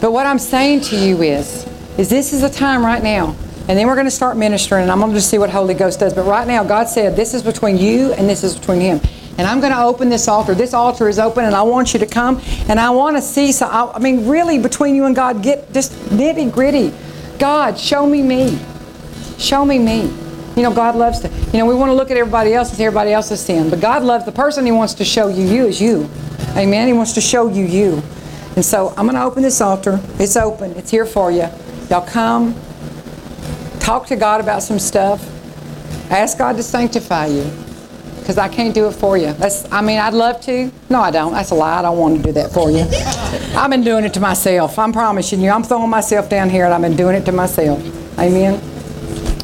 But 0.00 0.12
what 0.12 0.26
I'm 0.26 0.38
saying 0.38 0.80
to 0.82 0.96
you 0.96 1.20
is, 1.22 1.66
is 1.98 2.08
this 2.08 2.32
is 2.32 2.44
a 2.44 2.50
time 2.50 2.82
right 2.82 3.02
now. 3.02 3.36
And 3.68 3.78
then 3.78 3.86
we're 3.86 3.94
going 3.94 4.06
to 4.06 4.10
start 4.10 4.38
ministering, 4.38 4.82
and 4.82 4.90
I'm 4.90 4.98
going 4.98 5.10
to 5.10 5.16
just 5.18 5.30
see 5.30 5.36
what 5.36 5.50
Holy 5.50 5.74
Ghost 5.74 6.00
does. 6.00 6.14
But 6.14 6.24
right 6.24 6.48
now, 6.48 6.64
God 6.64 6.88
said, 6.88 7.14
this 7.14 7.34
is 7.34 7.42
between 7.42 7.76
you 7.76 8.14
and 8.14 8.26
this 8.26 8.42
is 8.42 8.58
between 8.58 8.80
Him. 8.80 9.00
And 9.36 9.46
I'm 9.46 9.60
going 9.60 9.72
to 9.72 9.82
open 9.82 10.08
this 10.08 10.26
altar. 10.26 10.54
This 10.54 10.72
altar 10.72 11.06
is 11.06 11.18
open, 11.18 11.44
and 11.44 11.54
I 11.54 11.62
want 11.62 11.92
you 11.92 12.00
to 12.00 12.06
come. 12.06 12.40
And 12.68 12.80
I 12.80 12.88
want 12.90 13.16
to 13.16 13.22
see, 13.22 13.52
so 13.52 13.66
I, 13.66 13.92
I 13.94 13.98
mean, 13.98 14.26
really, 14.26 14.58
between 14.58 14.94
you 14.94 15.04
and 15.04 15.14
God, 15.14 15.42
get 15.42 15.72
just 15.72 15.92
nitty 16.06 16.50
gritty. 16.50 16.92
God, 17.38 17.78
show 17.78 18.06
me 18.06 18.22
me. 18.22 18.58
Show 19.38 19.66
me 19.66 19.78
me. 19.78 20.10
You 20.56 20.62
know, 20.62 20.74
God 20.74 20.96
loves 20.96 21.20
to, 21.20 21.28
you 21.52 21.58
know, 21.58 21.66
we 21.66 21.74
want 21.74 21.90
to 21.90 21.94
look 21.94 22.10
at 22.10 22.16
everybody 22.16 22.54
else 22.54 22.70
and 22.70 22.78
see 22.78 22.84
everybody 22.84 23.12
else's 23.12 23.40
sin. 23.40 23.70
But 23.70 23.80
God 23.80 24.02
loves 24.02 24.24
the 24.24 24.32
person 24.32 24.64
He 24.64 24.72
wants 24.72 24.94
to 24.94 25.04
show 25.04 25.28
you, 25.28 25.44
you 25.44 25.66
is 25.66 25.80
you. 25.80 26.08
Amen. 26.56 26.88
He 26.88 26.94
wants 26.94 27.12
to 27.12 27.20
show 27.20 27.48
you 27.48 27.64
you. 27.64 28.02
And 28.56 28.64
so 28.64 28.88
I'm 28.96 29.04
going 29.04 29.14
to 29.14 29.22
open 29.22 29.42
this 29.42 29.60
altar. 29.60 30.00
It's 30.18 30.36
open, 30.36 30.72
it's 30.72 30.90
here 30.90 31.06
for 31.06 31.30
you. 31.30 31.46
Y'all 31.90 32.04
come, 32.04 32.56
talk 33.88 34.06
to 34.06 34.16
God 34.16 34.38
about 34.42 34.62
some 34.62 34.78
stuff. 34.78 35.26
Ask 36.10 36.36
God 36.36 36.58
to 36.58 36.62
sanctify 36.62 37.24
you 37.28 37.50
because 38.18 38.36
I 38.36 38.46
can't 38.46 38.74
do 38.74 38.86
it 38.86 38.92
for 38.92 39.16
you. 39.16 39.32
That's, 39.32 39.64
I 39.72 39.80
mean, 39.80 39.98
I'd 39.98 40.12
love 40.12 40.42
to. 40.42 40.70
No, 40.90 41.00
I 41.00 41.10
don't. 41.10 41.32
That's 41.32 41.52
a 41.52 41.54
lie. 41.54 41.78
I 41.78 41.80
don't 41.80 41.96
want 41.96 42.18
to 42.18 42.22
do 42.22 42.32
that 42.32 42.52
for 42.52 42.70
you. 42.70 42.84
I've 43.58 43.70
been 43.70 43.82
doing 43.82 44.04
it 44.04 44.12
to 44.12 44.20
myself. 44.20 44.78
I'm 44.78 44.92
promising 44.92 45.40
you. 45.40 45.48
I'm 45.48 45.62
throwing 45.62 45.88
myself 45.88 46.28
down 46.28 46.50
here 46.50 46.66
and 46.66 46.74
I've 46.74 46.82
been 46.82 46.98
doing 46.98 47.16
it 47.16 47.24
to 47.24 47.32
myself. 47.32 47.80
Amen. 48.18 48.60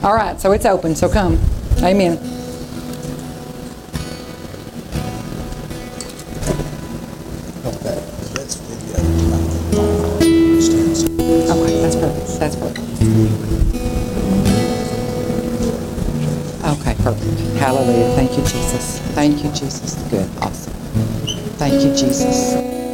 All 0.02 0.14
right, 0.14 0.38
so 0.38 0.52
it's 0.52 0.66
open. 0.66 0.94
So 0.94 1.08
come. 1.08 1.40
Amen. 1.78 2.18
Okay, 11.48 11.80
that's 11.80 11.96
perfect. 11.96 12.40
That's 12.40 12.56
perfect. 12.56 14.13
Perfect. 17.04 17.40
Hallelujah. 17.58 18.14
Thank 18.16 18.30
you, 18.32 18.42
Jesus. 18.44 18.98
Thank 19.14 19.44
you, 19.44 19.50
Jesus. 19.50 19.94
Good. 20.10 20.28
Awesome. 20.40 20.72
Thank 21.58 21.84
you, 21.84 21.94
Jesus. 21.94 22.93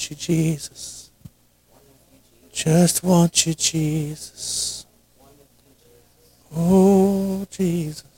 want 0.00 0.10
you, 0.10 0.16
Jesus. 0.16 1.10
Just 2.50 3.04
want 3.04 3.46
you, 3.46 3.52
Jesus. 3.52 4.86
Oh, 6.56 7.46
Jesus. 7.50 8.09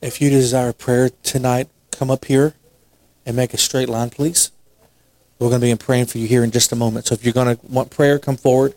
If 0.00 0.20
you 0.20 0.30
desire 0.30 0.72
prayer 0.72 1.10
tonight, 1.22 1.68
come 1.92 2.10
up 2.10 2.24
here 2.24 2.54
and 3.24 3.36
make 3.36 3.54
a 3.54 3.58
straight 3.58 3.88
line, 3.88 4.10
please. 4.10 4.50
We're 5.38 5.48
going 5.48 5.60
to 5.60 5.66
be 5.66 5.74
praying 5.76 6.06
for 6.06 6.18
you 6.18 6.26
here 6.26 6.42
in 6.42 6.50
just 6.50 6.72
a 6.72 6.76
moment. 6.76 7.06
So 7.06 7.14
if 7.14 7.24
you're 7.24 7.32
going 7.32 7.56
to 7.56 7.66
want 7.66 7.90
prayer, 7.90 8.18
come 8.18 8.36
forward, 8.36 8.74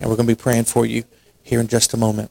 and 0.00 0.10
we're 0.10 0.16
going 0.16 0.26
to 0.26 0.34
be 0.34 0.40
praying 0.40 0.64
for 0.64 0.84
you 0.84 1.04
here 1.44 1.60
in 1.60 1.68
just 1.68 1.94
a 1.94 1.96
moment. 1.96 2.30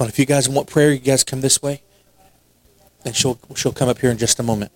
On, 0.00 0.08
if 0.08 0.18
you 0.18 0.24
guys 0.24 0.48
want 0.48 0.66
prayer, 0.66 0.92
you 0.92 0.98
guys 0.98 1.22
come 1.22 1.42
this 1.42 1.60
way, 1.60 1.82
and 3.04 3.14
she'll 3.14 3.38
she'll 3.54 3.72
come 3.72 3.88
up 3.88 3.98
here 3.98 4.10
in 4.10 4.16
just 4.16 4.40
a 4.40 4.42
moment. 4.42 4.72